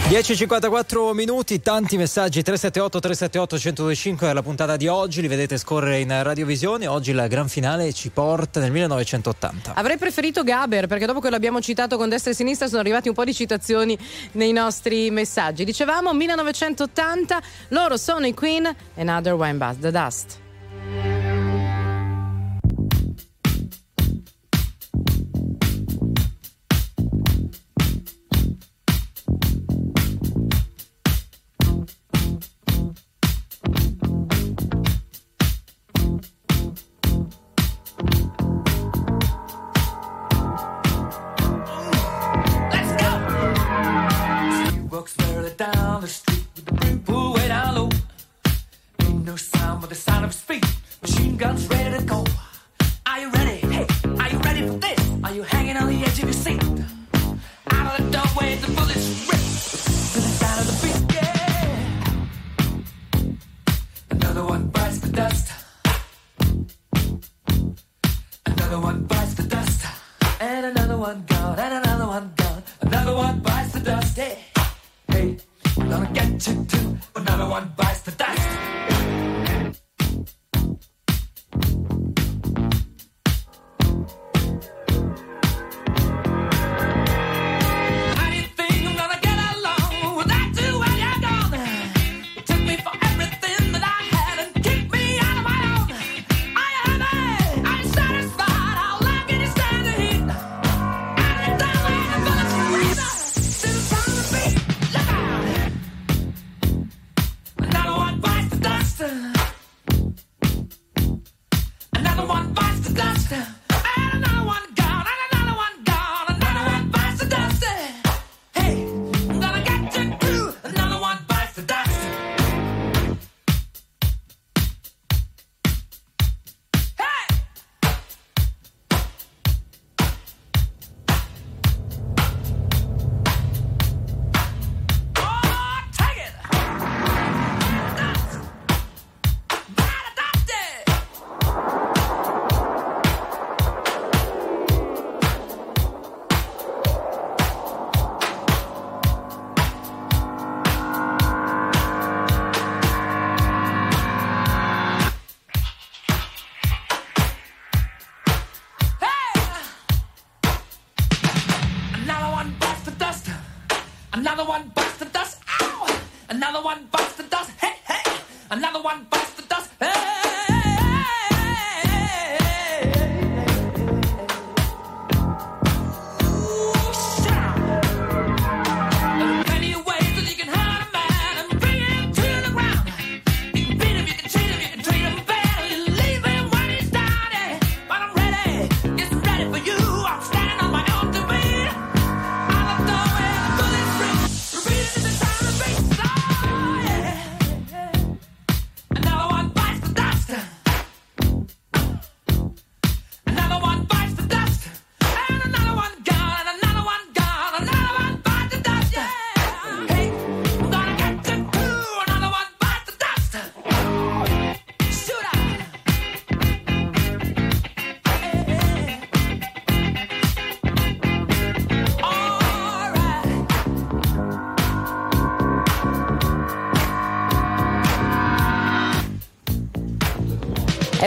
10.54 0.09 1.13
minuti, 1.13 1.61
tanti 1.61 1.95
messaggi 1.95 2.41
378 2.41 2.99
378 2.99 3.55
1025 3.57 4.25
per 4.25 4.33
la 4.33 4.41
puntata 4.41 4.75
di 4.75 4.87
oggi, 4.87 5.21
li 5.21 5.27
vedete 5.27 5.55
scorrere 5.55 5.99
in 5.99 6.23
radiovisione, 6.23 6.87
oggi 6.87 7.11
la 7.11 7.27
gran 7.27 7.47
finale 7.47 7.93
ci 7.93 8.09
porta 8.09 8.59
nel 8.59 8.71
1980. 8.71 9.73
Avrei 9.75 9.99
preferito 9.99 10.41
Gaber 10.41 10.87
perché 10.87 11.05
dopo 11.05 11.19
che 11.19 11.29
l'abbiamo 11.29 11.61
citato 11.61 11.95
con 11.95 12.09
destra 12.09 12.31
e 12.31 12.33
sinistra 12.33 12.65
sono 12.67 12.79
arrivati 12.79 13.07
un 13.07 13.13
po' 13.13 13.23
di 13.23 13.35
citazioni 13.35 13.95
nei 14.31 14.51
nostri 14.51 15.11
messaggi. 15.11 15.63
Dicevamo 15.63 16.11
1980, 16.11 17.41
loro 17.67 17.95
sono 17.95 18.25
i 18.25 18.33
Queen, 18.33 18.67
Another 18.95 19.33
Wine 19.33 19.57
Bus, 19.57 19.77
The 19.77 19.91
Dust. 19.91 21.28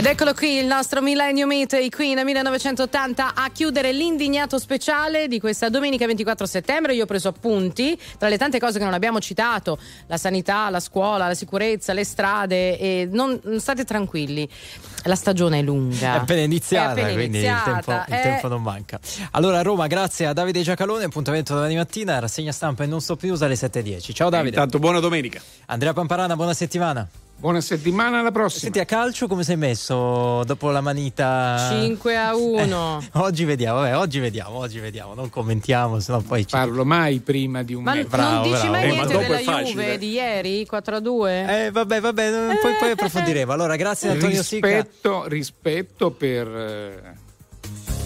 Ed 0.03 0.09
eccolo 0.09 0.35
qui 0.35 0.57
il 0.57 0.67
nostro 0.67 1.01
Millennium 1.01 1.47
Meet, 1.47 1.75
i 1.75 1.89
Queen 1.89 2.21
1980 2.25 3.35
a 3.37 3.51
chiudere 3.51 3.93
l'indignato 3.93 4.59
speciale 4.59 5.29
di 5.29 5.39
questa 5.39 5.69
domenica 5.69 6.07
24 6.07 6.45
settembre. 6.45 6.93
Io 6.97 7.05
ho 7.05 7.07
preso 7.07 7.29
appunti 7.29 7.97
tra 8.19 8.29
le 8.29 8.37
tante 8.37 8.59
cose 8.59 8.79
che 8.79 8.85
non 8.85 8.95
abbiamo 8.95 9.21
citato, 9.21 9.79
la 10.09 10.17
sanità, 10.17 10.69
la 10.71 10.81
scuola, 10.81 11.29
la 11.29 11.35
sicurezza, 11.35 11.93
le 11.93 12.03
strade 12.03 12.81
e 12.81 13.09
non 13.13 13.41
state 13.59 13.85
tranquilli. 13.85 14.49
La 15.05 15.15
stagione 15.15 15.61
è 15.61 15.63
lunga. 15.63 16.15
È 16.15 16.19
appena 16.19 16.41
iniziata, 16.41 16.89
È 16.89 16.91
appena 17.03 17.13
quindi 17.13 17.39
iniziata, 17.39 17.71
il, 17.71 17.85
tempo, 17.85 18.05
il 18.09 18.15
eh. 18.15 18.23
tempo 18.23 18.49
non 18.49 18.63
manca. 18.63 18.99
Allora, 19.31 19.61
a 19.61 19.63
Roma, 19.63 19.87
grazie 19.87 20.27
a 20.27 20.33
Davide 20.33 20.63
Giacalone. 20.63 21.05
Appuntamento 21.05 21.55
domani 21.55 21.77
mattina, 21.77 22.19
rassegna 22.19 22.51
stampa 22.51 22.83
e 22.83 22.89
non 22.89 23.01
sto 23.01 23.15
più 23.15 23.37
alle 23.39 23.55
7.10. 23.55 24.13
Ciao 24.13 24.31
Davide. 24.31 24.49
Intanto, 24.49 24.81
buona 24.81 24.99
domenica. 24.99 25.41
Andrea 25.67 25.93
Pamparana, 25.93 26.35
buona 26.35 26.55
settimana. 26.55 27.09
Buona 27.43 27.61
settimana, 27.61 28.21
alla 28.21 28.31
prossima. 28.31 28.61
Senti, 28.61 28.79
a 28.79 28.85
calcio 28.85 29.27
come 29.27 29.43
sei 29.43 29.57
messo 29.57 30.45
dopo 30.45 30.71
la 30.71 30.81
manita? 30.81 31.71
5 31.73 32.17
a 32.17 32.37
1. 32.37 33.07
Oggi 33.15 33.43
vediamo, 33.45 33.81
vabbè, 33.81 33.97
oggi 33.97 34.21
vediamo, 34.21 34.59
oggi 34.59 34.79
vediamo, 34.79 35.15
non 35.15 35.29
commentiamo, 35.29 35.99
sennò 35.99 36.21
poi 36.21 36.47
ci... 36.47 36.55
Parlo 36.55 36.85
mai 36.85 37.19
prima 37.19 37.65
di 37.65 37.75
un 37.75 37.83
Ma 37.83 37.95
mese. 37.95 38.07
Bravo, 38.07 38.33
non 38.33 38.43
dici 38.45 38.69
bravo. 38.69 38.71
mai 38.71 38.85
Eh, 38.85 38.87
ma 38.87 38.93
niente 38.93 39.13
dopo 39.13 39.27
della 39.27 39.39
è 39.39 39.43
facile. 39.43 39.83
Juve 39.83 39.99
di 39.99 40.11
ieri 40.13 40.67
4 40.67 40.95
a 40.95 41.01
2? 41.01 41.65
Eh, 41.67 41.71
vabbè, 41.73 42.01
vabbè, 42.01 42.31
poi, 42.63 42.75
poi 42.79 42.91
approfondiremo. 42.93 43.51
Allora, 43.51 43.75
grazie 43.75 44.11
Antonio 44.11 44.41
Sica. 44.45 44.69
rispetto, 44.69 45.25
rispetto 45.27 46.11
per, 46.13 46.47
eh, 46.47 47.15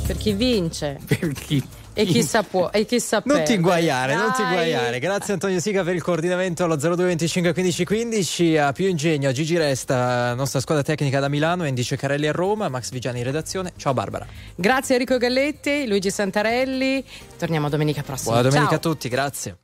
Per 0.06 0.16
chi 0.16 0.32
vince 0.32 0.98
per 1.04 1.32
chi 1.32 1.62
e 1.98 2.04
chi 2.04 2.22
sa 2.22 2.42
può 2.42 2.68
e 2.70 2.84
chi 2.84 3.00
sa 3.00 3.16
Non 3.24 3.24
ti 3.24 3.32
perdere. 3.36 3.54
inguaiare, 3.54 4.14
non 4.14 4.32
ti 4.32 4.42
Dai. 4.42 4.50
inguaiare. 4.50 4.98
Grazie 4.98 5.32
Antonio 5.32 5.58
Sica 5.60 5.82
per 5.82 5.94
il 5.94 6.02
coordinamento 6.02 6.62
allo 6.64 6.76
0225 6.76 7.52
15 7.54 7.84
15. 7.86 8.56
A 8.58 8.72
più 8.72 8.86
ingegno, 8.86 9.30
a 9.30 9.32
Gigi 9.32 9.56
Resta, 9.56 10.34
nostra 10.34 10.60
squadra 10.60 10.84
tecnica 10.84 11.20
da 11.20 11.28
Milano, 11.28 11.66
Indice 11.66 11.96
Carelli 11.96 12.28
a 12.28 12.32
Roma, 12.32 12.68
Max 12.68 12.90
Vigiani 12.90 13.18
in 13.18 13.24
redazione. 13.24 13.72
Ciao 13.76 13.94
Barbara. 13.94 14.26
Grazie 14.54 14.94
Enrico 14.96 15.16
Galletti, 15.16 15.86
Luigi 15.86 16.10
Santarelli. 16.10 17.02
Torniamo 17.38 17.68
domenica 17.70 18.02
prossima. 18.02 18.34
Buona 18.34 18.48
domenica 18.48 18.78
Ciao. 18.78 18.78
a 18.78 18.94
tutti, 18.94 19.08
grazie. 19.08 19.56